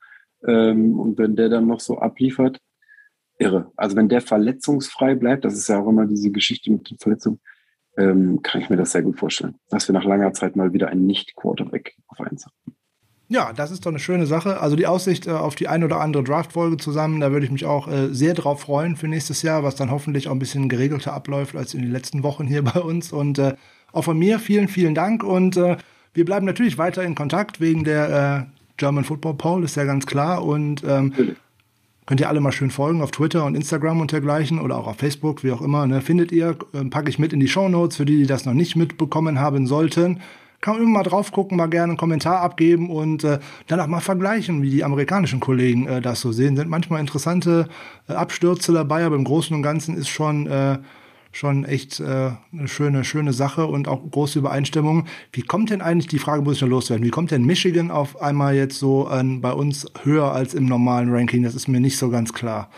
Ähm, 0.44 0.98
und 0.98 1.18
wenn 1.18 1.36
der 1.36 1.48
dann 1.48 1.68
noch 1.68 1.78
so 1.78 1.98
abliefert, 1.98 2.58
irre. 3.38 3.70
Also 3.76 3.94
wenn 3.94 4.08
der 4.08 4.20
verletzungsfrei 4.20 5.14
bleibt, 5.14 5.44
das 5.44 5.54
ist 5.54 5.68
ja 5.68 5.80
auch 5.80 5.88
immer 5.88 6.04
diese 6.06 6.32
Geschichte 6.32 6.72
mit 6.72 6.90
den 6.90 6.98
Verletzungen, 6.98 7.38
ähm, 7.96 8.40
kann 8.42 8.60
ich 8.60 8.70
mir 8.70 8.76
das 8.76 8.90
sehr 8.90 9.02
gut 9.02 9.20
vorstellen, 9.20 9.54
dass 9.68 9.86
wir 9.86 9.92
nach 9.92 10.04
langer 10.04 10.32
Zeit 10.32 10.56
mal 10.56 10.72
wieder 10.72 10.88
einen 10.88 11.06
Nicht-Quarterback 11.06 11.94
auf 12.08 12.20
eins 12.20 12.44
haben. 12.44 12.76
Ja, 13.28 13.52
das 13.52 13.70
ist 13.70 13.86
doch 13.86 13.92
eine 13.92 14.00
schöne 14.00 14.26
Sache. 14.26 14.60
Also 14.60 14.74
die 14.74 14.88
Aussicht 14.88 15.28
äh, 15.28 15.30
auf 15.30 15.54
die 15.54 15.68
ein 15.68 15.84
oder 15.84 16.00
andere 16.00 16.24
Draft-Folge 16.24 16.78
zusammen, 16.78 17.20
da 17.20 17.30
würde 17.30 17.46
ich 17.46 17.52
mich 17.52 17.66
auch 17.66 17.86
äh, 17.86 18.12
sehr 18.12 18.34
drauf 18.34 18.62
freuen 18.62 18.96
für 18.96 19.06
nächstes 19.06 19.42
Jahr, 19.42 19.62
was 19.62 19.76
dann 19.76 19.92
hoffentlich 19.92 20.26
auch 20.26 20.32
ein 20.32 20.40
bisschen 20.40 20.68
geregelter 20.68 21.12
abläuft 21.12 21.54
als 21.54 21.72
in 21.72 21.82
den 21.82 21.92
letzten 21.92 22.24
Wochen 22.24 22.48
hier 22.48 22.64
bei 22.74 22.80
uns. 22.80 23.12
Und 23.12 23.38
äh, 23.38 23.54
auch 23.92 24.04
von 24.04 24.18
mir 24.18 24.38
vielen, 24.38 24.68
vielen 24.68 24.94
Dank 24.94 25.22
und 25.24 25.56
äh, 25.56 25.76
wir 26.12 26.24
bleiben 26.24 26.46
natürlich 26.46 26.76
weiter 26.76 27.02
in 27.04 27.14
Kontakt 27.14 27.60
wegen 27.60 27.84
der 27.84 28.46
äh, 28.50 28.60
German 28.76 29.04
Football 29.04 29.34
Poll, 29.34 29.64
ist 29.64 29.76
ja 29.76 29.84
ganz 29.84 30.06
klar. 30.06 30.44
Und 30.44 30.82
ähm, 30.84 31.12
könnt 32.06 32.20
ihr 32.20 32.28
alle 32.28 32.40
mal 32.40 32.50
schön 32.50 32.70
folgen 32.70 33.02
auf 33.02 33.12
Twitter 33.12 33.44
und 33.44 33.54
Instagram 33.54 34.00
und 34.00 34.10
dergleichen 34.10 34.58
oder 34.58 34.76
auch 34.76 34.88
auf 34.88 34.96
Facebook, 34.96 35.44
wie 35.44 35.52
auch 35.52 35.62
immer. 35.62 35.86
Ne? 35.86 36.00
Findet 36.00 36.32
ihr, 36.32 36.56
äh, 36.72 36.84
packe 36.86 37.10
ich 37.10 37.18
mit 37.18 37.32
in 37.32 37.40
die 37.40 37.48
Show 37.48 37.68
Notes 37.68 37.96
für 37.96 38.04
die, 38.04 38.18
die 38.18 38.26
das 38.26 38.44
noch 38.44 38.54
nicht 38.54 38.74
mitbekommen 38.74 39.38
haben 39.38 39.66
sollten. 39.66 40.20
Kann 40.60 40.74
man 40.74 40.82
immer 40.82 40.98
mal 40.98 41.02
drauf 41.04 41.30
gucken, 41.30 41.56
mal 41.56 41.68
gerne 41.68 41.92
einen 41.92 41.96
Kommentar 41.96 42.40
abgeben 42.40 42.90
und 42.90 43.22
äh, 43.22 43.38
dann 43.66 43.80
auch 43.80 43.86
mal 43.86 44.00
vergleichen, 44.00 44.60
wie 44.62 44.70
die 44.70 44.84
amerikanischen 44.84 45.40
Kollegen 45.40 45.86
äh, 45.86 46.00
das 46.00 46.20
so 46.20 46.32
sehen. 46.32 46.56
Sind 46.56 46.68
manchmal 46.68 47.00
interessante 47.00 47.68
äh, 48.08 48.14
Abstürze 48.14 48.72
dabei, 48.72 49.04
aber 49.04 49.16
im 49.16 49.24
Großen 49.24 49.54
und 49.54 49.62
Ganzen 49.62 49.96
ist 49.96 50.08
schon 50.08 50.46
äh, 50.48 50.78
schon 51.32 51.64
echt 51.64 52.00
äh, 52.00 52.32
eine 52.52 52.68
schöne, 52.68 53.04
schöne 53.04 53.32
Sache 53.32 53.66
und 53.66 53.88
auch 53.88 54.08
große 54.10 54.38
Übereinstimmung. 54.38 55.06
Wie 55.32 55.42
kommt 55.42 55.70
denn 55.70 55.80
eigentlich, 55.80 56.08
die 56.08 56.18
Frage 56.18 56.42
muss 56.42 56.56
ich 56.56 56.62
noch 56.62 56.68
loswerden, 56.68 57.04
wie 57.04 57.10
kommt 57.10 57.30
denn 57.30 57.44
Michigan 57.44 57.90
auf 57.90 58.20
einmal 58.20 58.54
jetzt 58.54 58.78
so 58.78 59.06
an, 59.06 59.40
bei 59.40 59.52
uns 59.52 59.86
höher 60.02 60.32
als 60.32 60.54
im 60.54 60.66
normalen 60.66 61.10
Ranking? 61.10 61.42
Das 61.42 61.54
ist 61.54 61.68
mir 61.68 61.80
nicht 61.80 61.98
so 61.98 62.10
ganz 62.10 62.32
klar. 62.32 62.70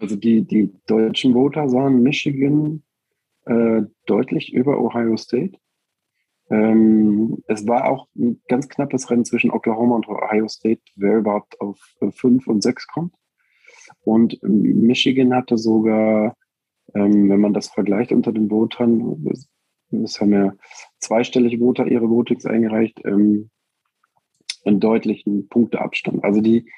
Also 0.00 0.16
die, 0.16 0.42
die 0.42 0.72
deutschen 0.86 1.32
Voter 1.34 1.68
sahen 1.68 2.02
Michigan 2.02 2.82
äh, 3.46 3.82
deutlich 4.06 4.52
über 4.52 4.80
Ohio 4.80 5.16
State. 5.16 5.58
Ähm, 6.50 7.42
es 7.46 7.66
war 7.66 7.88
auch 7.88 8.08
ein 8.16 8.40
ganz 8.48 8.68
knappes 8.68 9.10
Rennen 9.10 9.24
zwischen 9.24 9.50
Oklahoma 9.50 9.96
und 9.96 10.08
Ohio 10.08 10.48
State, 10.48 10.82
wer 10.96 11.18
überhaupt 11.18 11.60
auf 11.60 11.78
5 12.00 12.46
und 12.46 12.62
6 12.62 12.86
kommt. 12.88 13.14
Und 14.02 14.38
Michigan 14.42 15.34
hatte 15.34 15.56
sogar, 15.56 16.36
ähm, 16.94 17.28
wenn 17.28 17.40
man 17.40 17.52
das 17.52 17.68
vergleicht 17.68 18.12
unter 18.12 18.32
den 18.32 18.50
Votern, 18.50 19.24
es 19.90 20.20
haben 20.20 20.32
ja 20.32 20.52
zweistellige 20.98 21.58
Voter 21.58 21.86
ihre 21.86 22.08
Votings 22.08 22.46
eingereicht, 22.46 23.00
ähm, 23.04 23.50
einen 24.64 24.80
deutlichen 24.80 25.48
Punkteabstand. 25.48 26.24
Also 26.24 26.40
die, 26.40 26.70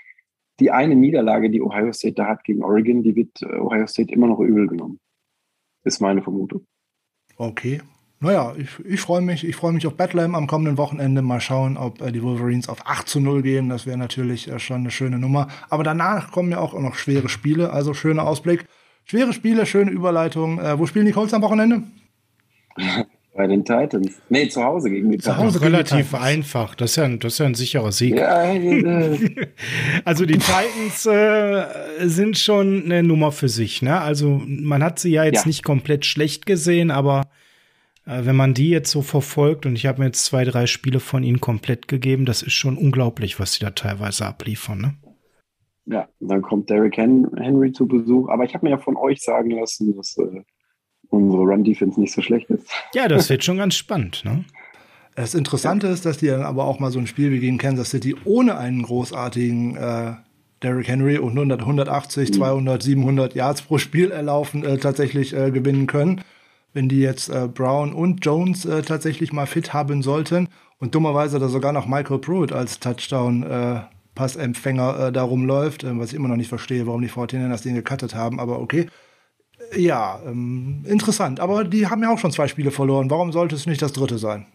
die 0.59 0.71
eine 0.71 0.97
Niederlage, 0.97 1.51
die 1.51 1.63
Ohio 1.63 1.93
State 1.93 2.15
da 2.15 2.27
hat 2.27 2.45
gegen 2.45 2.65
Oregon, 2.65 3.03
die 3.03 3.15
wird 3.15 3.43
äh, 3.43 3.59
Ohio 3.59 3.87
State 3.87 4.13
immer 4.13 4.27
noch 4.27 4.41
übel 4.41 4.67
genommen. 4.67 4.99
Ist 5.85 6.01
meine 6.01 6.23
Vermutung. 6.23 6.67
Okay. 7.37 7.81
Naja, 8.19 8.55
ich, 8.57 8.71
ich 8.85 9.01
freue 9.01 9.21
mich. 9.21 9.47
Ich 9.47 9.57
freue 9.57 9.73
mich 9.73 9.87
auf 9.87 9.95
Bethlehem 9.95 10.35
am 10.35 10.47
kommenden 10.47 10.79
Wochenende. 10.79 11.21
Mal 11.21 11.41
schauen, 11.41 11.77
ob 11.77 12.01
äh, 12.01 12.11
die 12.11 12.23
Wolverines 12.23 12.69
auf 12.69 12.87
8 12.87 13.09
zu 13.09 13.21
0 13.21 13.43
gehen. 13.43 13.69
Das 13.69 13.87
wäre 13.87 13.99
natürlich 13.99 14.51
äh, 14.51 14.59
schon 14.59 14.79
eine 14.79 14.91
schöne 14.91 15.19
Nummer. 15.19 15.49
Aber 15.69 15.85
danach 15.85 16.33
kommen 16.33 16.51
ja 16.51 16.59
auch 16.59 16.73
noch 16.75 16.95
schwere 16.95 17.29
Spiele. 17.29 17.73
Also 17.73 17.93
schöner 17.93 18.27
Ausblick. 18.27 18.67
Schwere 19.09 19.33
Spiele, 19.33 19.67
schöne 19.67 19.93
Überleitung. 19.93 20.59
Äh, 20.59 20.81
wo 20.81 20.87
spielen 20.87 21.07
die 21.07 21.13
Colts 21.13 21.33
am 21.33 21.41
Wochenende? 21.43 21.83
Bei 23.37 23.47
den 23.47 23.65
Titans. 23.65 24.15
Nee, 24.29 24.49
zu 24.49 24.65
Hause 24.65 24.91
gegen 24.91 25.13
die 25.13 25.19
Titans. 25.19 25.37
Zu 25.37 25.45
Hause 25.45 25.61
relativ 25.61 26.15
einfach. 26.15 26.75
Das 26.75 26.91
ist, 26.91 26.97
ja 26.97 27.05
ein, 27.05 27.21
das 27.21 27.35
ist 27.35 27.39
ja 27.39 27.47
ein 27.47 27.55
sicherer 27.55 27.93
Sieg. 27.93 28.17
Ja, 28.17 28.39
also 30.05 30.27
die 30.27 30.39
Titans 30.39 31.07
äh, 31.07 31.67
sind 32.09 32.37
schon 32.37 32.85
eine 32.85 33.05
Nummer 33.05 33.31
für 33.31 33.49
sich. 33.49 33.81
Ne? 33.81 34.01
Also 34.01 34.43
man 34.45 34.83
hat 34.83 34.99
sie 34.99 35.13
ja 35.13 35.23
jetzt 35.23 35.45
ja. 35.45 35.49
nicht 35.49 35.63
komplett 35.63 36.05
schlecht 36.05 36.45
gesehen, 36.45 36.91
aber 36.91 37.29
äh, 38.07 38.25
wenn 38.25 38.35
man 38.35 38.55
die 38.55 38.71
jetzt 38.71 38.91
so 38.91 39.03
verfolgt, 39.03 39.67
und 39.67 39.77
ich 39.77 39.87
habe 39.87 40.01
mir 40.01 40.07
jetzt 40.07 40.25
zwei, 40.25 40.45
drei 40.45 40.67
Spiele 40.67 40.99
von 40.99 41.23
ihnen 41.23 41.41
komplett 41.41 41.87
gegeben, 41.87 42.25
das 42.25 42.43
ist 42.43 42.55
schon 42.55 42.77
unglaublich, 42.77 43.39
was 43.39 43.53
sie 43.53 43.61
da 43.61 43.71
teilweise 43.71 44.27
abliefern. 44.27 44.81
Ne? 44.81 44.95
Ja, 45.87 46.09
dann 46.21 46.43
kommt 46.43 46.69
Derrick 46.69 46.97
Henry 46.97 47.73
zu 47.73 47.87
Besuch. 47.87 48.29
Aber 48.29 48.45
ich 48.45 48.55
habe 48.55 48.67
mir 48.67 48.71
ja 48.71 48.79
von 48.79 48.97
euch 48.97 49.23
sagen 49.23 49.51
lassen, 49.51 49.97
dass 49.97 50.17
äh, 50.19 50.43
unsere 51.11 51.43
Run-Defense 51.43 52.01
nicht 52.01 52.13
so 52.13 52.23
schlecht 52.23 52.51
ist. 52.51 52.69
Ja, 52.95 53.09
das 53.09 53.31
wird 53.31 53.45
schon 53.45 53.59
ganz 53.59 53.75
spannend. 53.77 54.23
Ne? 54.25 54.45
Das 55.15 55.35
Interessante 55.35 55.87
ist, 55.87 56.05
dass 56.05 56.19
die 56.19 56.27
dann 56.27 56.43
aber 56.43 56.65
auch 56.65 56.81
mal 56.81 56.91
so 56.91 56.99
ein 56.99 57.07
Spiel 57.07 57.31
wie 57.31 57.39
gegen 57.39 57.59
Kansas 57.59 57.91
City 57.91 58.17
ohne 58.25 58.59
einen 58.59 58.83
großartigen 58.83 59.77
äh, 59.77 60.15
Derrick 60.63 60.89
Henry 60.89 61.19
und 61.19 61.33
100, 61.33 61.61
180, 61.61 62.31
mhm. 62.31 62.35
200, 62.35 62.83
700 62.83 63.35
Yards 63.35 63.63
pro 63.63 63.79
Spiel 63.79 64.11
erlaufen, 64.11 64.65
äh, 64.65 64.79
tatsächlich 64.79 65.35
äh, 65.35 65.51
gewinnen 65.51 65.87
können. 65.87 66.23
Wenn 66.73 66.89
die 66.89 67.01
jetzt 67.01 67.29
äh, 67.29 67.49
Brown 67.49 67.95
und 67.95 68.25
Jones 68.25 68.65
äh, 68.65 68.83
tatsächlich 68.83 69.33
mal 69.33 69.47
fit 69.47 69.73
haben 69.73 70.03
sollten 70.03 70.49
und 70.79 70.95
dummerweise 70.95 71.39
da 71.39 71.49
sogar 71.49 71.73
noch 71.73 71.87
Michael 71.87 72.19
Pruitt 72.19 72.53
als 72.53 72.81
Touchdown 72.81 73.43
äh, 73.45 73.81
Passempfänger 74.17 74.99
äh, 74.99 75.13
da 75.13 75.23
rumläuft, 75.23 75.85
äh, 75.85 75.97
was 75.97 76.09
ich 76.09 76.15
immer 76.15 76.27
noch 76.27 76.37
nicht 76.37 76.49
verstehe, 76.49 76.89
warum 76.89 77.03
die 77.03 77.09
14 77.09 77.49
das 77.49 77.63
Ding 77.63 77.77
gecuttet 77.77 78.17
haben, 78.17 78.41
aber 78.41 78.59
okay. 78.59 78.89
Ja, 79.77 80.21
ähm, 80.27 80.85
interessant. 80.87 81.41
Aber 81.41 81.65
die 81.65 81.87
haben 81.87 82.03
ja 82.03 82.13
auch 82.13 82.19
schon 82.19 82.33
zwei 82.33 82.49
Spiele 82.49 82.71
verloren. 82.71 83.11
Warum 83.11 83.33
sollte 83.33 83.55
es 83.55 83.67
nicht 83.67 83.83
das 83.83 83.93
dritte 83.93 84.19
sein? 84.19 84.47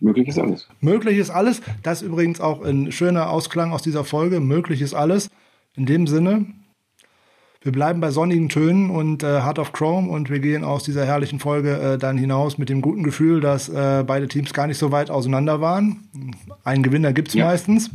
Möglich 0.00 0.28
ist 0.28 0.38
alles. 0.38 0.68
Möglich 0.80 1.18
ist 1.18 1.30
alles. 1.30 1.60
Das 1.82 2.00
ist 2.00 2.08
übrigens 2.08 2.40
auch 2.40 2.62
ein 2.62 2.90
schöner 2.90 3.30
Ausklang 3.30 3.72
aus 3.72 3.82
dieser 3.82 4.04
Folge. 4.04 4.40
Möglich 4.40 4.80
ist 4.80 4.94
alles. 4.94 5.28
In 5.76 5.86
dem 5.86 6.06
Sinne, 6.06 6.46
wir 7.62 7.72
bleiben 7.72 8.00
bei 8.00 8.10
sonnigen 8.10 8.48
Tönen 8.48 8.88
und 8.88 9.22
äh, 9.22 9.42
Heart 9.42 9.58
of 9.58 9.72
Chrome 9.72 10.08
und 10.08 10.30
wir 10.30 10.40
gehen 10.40 10.64
aus 10.64 10.82
dieser 10.82 11.04
herrlichen 11.04 11.38
Folge 11.38 11.76
äh, 11.76 11.98
dann 11.98 12.16
hinaus 12.16 12.56
mit 12.56 12.70
dem 12.70 12.80
guten 12.80 13.02
Gefühl, 13.02 13.40
dass 13.40 13.68
äh, 13.68 14.02
beide 14.06 14.28
Teams 14.28 14.54
gar 14.54 14.66
nicht 14.66 14.78
so 14.78 14.90
weit 14.90 15.10
auseinander 15.10 15.60
waren. 15.60 16.08
Einen 16.64 16.82
Gewinner 16.82 17.12
gibt 17.12 17.28
es 17.28 17.34
ja. 17.34 17.44
meistens. 17.44 17.90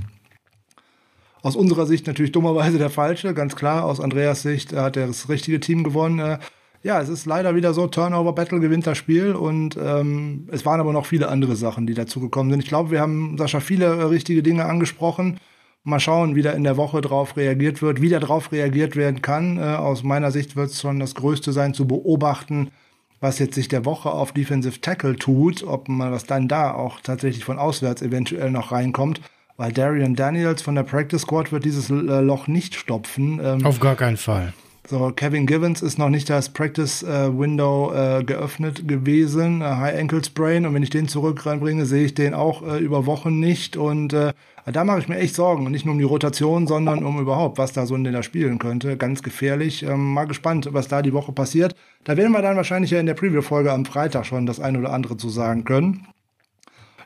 Aus 1.46 1.56
unserer 1.56 1.86
Sicht 1.86 2.08
natürlich 2.08 2.32
dummerweise 2.32 2.80
der 2.80 2.90
falsche, 2.90 3.36
ganz 3.36 3.56
klar. 3.56 3.86
Aus 3.86 4.00
Andreas 4.00 4.42
Sicht 4.42 4.74
hat 4.74 4.98
er 4.98 5.06
das 5.06 5.30
richtige 5.30 5.60
Team 5.60 5.84
gewonnen. 5.84 6.18
Äh, 6.18 6.40
ja, 6.82 7.00
es 7.00 7.08
ist 7.08 7.28
leider 7.28 7.54
wieder 7.54 7.76
so, 7.76 7.86
Turnover 7.86 8.34
Battle 8.34 8.60
gewinnt 8.60 8.88
das 8.88 8.98
Spiel 8.98 9.34
und 9.34 9.78
ähm, 9.80 10.50
es 10.52 10.66
waren 10.66 10.80
aber 10.80 10.92
noch 10.92 11.06
viele 11.06 11.28
andere 11.28 11.56
Sachen, 11.56 11.86
die 11.86 11.94
dazugekommen 11.94 12.52
sind. 12.52 12.64
Ich 12.64 12.68
glaube, 12.68 12.90
wir 12.90 13.00
haben, 13.00 13.38
Sascha, 13.38 13.60
viele 13.60 13.86
äh, 13.86 14.04
richtige 14.06 14.42
Dinge 14.42 14.66
angesprochen. 14.66 15.40
Mal 15.84 16.00
schauen, 16.00 16.34
wie 16.34 16.42
da 16.42 16.50
in 16.50 16.64
der 16.64 16.78
Woche 16.78 17.02
drauf 17.02 17.38
reagiert 17.38 17.84
wird, 17.84 18.02
wie 18.02 18.10
da 18.10 18.18
drauf 18.18 18.52
reagiert 18.52 18.96
werden 18.96 19.22
kann. 19.22 19.60
Äh, 19.60 19.76
aus 19.76 20.02
meiner 20.02 20.32
Sicht 20.32 20.56
wird 20.56 20.72
es 20.72 20.82
schon 20.82 21.00
das 21.00 21.14
Größte 21.14 21.54
sein, 21.54 21.76
zu 21.76 21.86
beobachten, 21.86 22.72
was 23.20 23.38
jetzt 23.38 23.54
sich 23.54 23.68
der 23.68 23.86
Woche 23.86 24.10
auf 24.10 24.32
Defensive 24.32 24.82
Tackle 24.82 25.16
tut, 25.16 25.62
ob 25.62 25.90
man 25.90 26.12
was 26.12 26.26
dann 26.26 26.48
da 26.48 26.74
auch 26.74 27.02
tatsächlich 27.02 27.46
von 27.46 27.60
auswärts 27.60 28.02
eventuell 28.02 28.50
noch 28.50 28.72
reinkommt 28.72 29.22
weil 29.58 29.72
Darian 29.72 30.16
Daniels 30.16 30.62
von 30.62 30.76
der 30.76 30.84
Practice 30.84 31.22
Squad 31.22 31.52
wird 31.52 31.66
dieses 31.66 31.90
äh, 31.90 31.94
Loch 31.94 32.48
nicht 32.48 32.76
stopfen. 32.76 33.40
Ähm, 33.44 33.66
Auf 33.66 33.80
gar 33.80 33.96
keinen 33.96 34.18
Fall. 34.18 34.54
So, 34.88 35.12
Kevin 35.16 35.48
Givens 35.48 35.82
ist 35.82 35.98
noch 35.98 36.10
nicht 36.10 36.30
das 36.30 36.50
Practice 36.50 37.02
äh, 37.02 37.36
Window 37.36 37.92
äh, 37.92 38.24
geöffnet 38.24 38.88
gewesen, 38.88 39.62
äh, 39.62 39.66
High 39.66 40.00
Ankle 40.00 40.24
Sprain. 40.24 40.68
Und 40.68 40.76
wenn 40.76 40.84
ich 40.84 40.92
den 40.92 41.08
zurück 41.08 41.44
reinbringe, 41.48 41.88
sehe 41.88 42.06
ich 42.06 42.14
den 42.14 42.36
auch 42.36 42.62
äh, 42.62 42.78
über 42.78 43.08
Wochen 43.08 43.40
nicht. 43.40 43.78
Und 43.78 44.14
äh, 44.14 44.34
da 44.72 44.84
mache 44.84 45.00
ich 45.00 45.08
mir 45.08 45.18
echt 45.18 45.34
Sorgen. 45.34 45.66
Und 45.66 45.72
nicht 45.72 45.86
nur 45.86 45.94
um 45.94 45.98
die 45.98 46.06
Rotation, 46.06 46.68
sondern 46.68 47.04
um 47.04 47.20
überhaupt, 47.20 47.58
was 47.58 47.74
da 47.74 47.88
so 47.88 47.96
in 47.96 48.04
der 48.04 48.22
spielen 48.22 48.60
könnte. 48.60 48.96
Ganz 48.96 49.24
gefährlich. 49.24 49.82
Ähm, 49.82 50.14
mal 50.14 50.26
gespannt, 50.26 50.70
was 50.72 50.88
da 50.88 51.02
die 51.02 51.14
Woche 51.14 51.32
passiert. 51.32 51.76
Da 52.04 52.16
werden 52.16 52.34
wir 52.34 52.44
dann 52.44 52.56
wahrscheinlich 52.56 52.92
ja 52.92 53.00
in 53.00 53.08
der 53.08 53.16
Preview-Folge 53.16 53.72
am 53.72 53.86
Freitag 53.86 54.28
schon 54.28 54.46
das 54.46 54.60
ein 54.60 54.78
oder 54.78 54.94
andere 54.94 55.18
zu 55.18 55.30
sagen 55.30 55.64
können. 55.64 56.06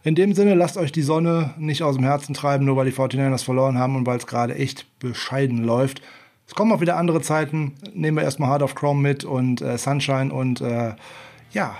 In 0.03 0.15
dem 0.15 0.34
Sinne, 0.34 0.55
lasst 0.55 0.77
euch 0.77 0.91
die 0.91 1.01
Sonne 1.01 1.53
nicht 1.57 1.84
aus 1.84 1.95
dem 1.95 2.05
Herzen 2.05 2.34
treiben, 2.34 2.65
nur 2.65 2.77
weil 2.77 2.85
die 2.85 2.95
49ers 2.95 3.43
verloren 3.43 3.77
haben 3.77 3.95
und 3.95 4.05
weil 4.05 4.17
es 4.17 4.27
gerade 4.27 4.55
echt 4.55 4.85
bescheiden 4.99 5.63
läuft. 5.63 6.01
Es 6.47 6.55
kommen 6.55 6.71
auch 6.71 6.81
wieder 6.81 6.97
andere 6.97 7.21
Zeiten. 7.21 7.73
Nehmen 7.93 8.17
wir 8.17 8.23
erstmal 8.23 8.49
Hard 8.49 8.63
of 8.63 8.76
Chrome 8.76 9.01
mit 9.01 9.23
und 9.23 9.61
äh, 9.61 9.77
Sunshine 9.77 10.34
und 10.34 10.61
äh, 10.61 10.93
ja, 11.51 11.76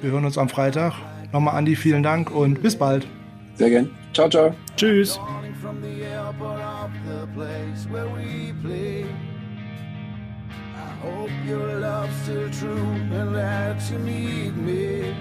wir 0.00 0.10
hören 0.10 0.24
uns 0.24 0.38
am 0.38 0.48
Freitag. 0.48 0.94
Nochmal 1.32 1.56
Andi, 1.56 1.76
vielen 1.76 2.02
Dank 2.02 2.30
und 2.30 2.62
bis 2.62 2.76
bald. 2.76 3.06
Sehr 3.54 3.70
gern. 3.70 3.90
Ciao, 4.12 4.28
ciao. 4.28 4.54
Tschüss. 4.76 5.18
hope 11.00 11.30
your 11.46 11.78
love's 11.78 12.14
still 12.22 12.50
true 12.50 12.86
and 13.12 13.34
that 13.34 13.90
you 13.90 13.98
need 13.98 14.56
me. 14.56 15.14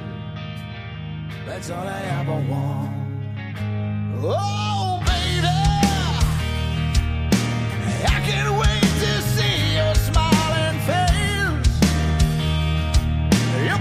That's 1.47 1.69
all 1.69 1.87
I 1.87 2.01
ever 2.19 2.39
want. 2.51 2.91
Oh, 4.21 5.01
baby, 5.05 5.47
I 8.05 8.19
can't 8.27 8.51
wait 8.59 8.83
to 9.03 9.21
see 9.33 9.75
your 9.75 9.95
smiling 9.95 10.77
face. 10.89 11.79
Your 13.65 13.79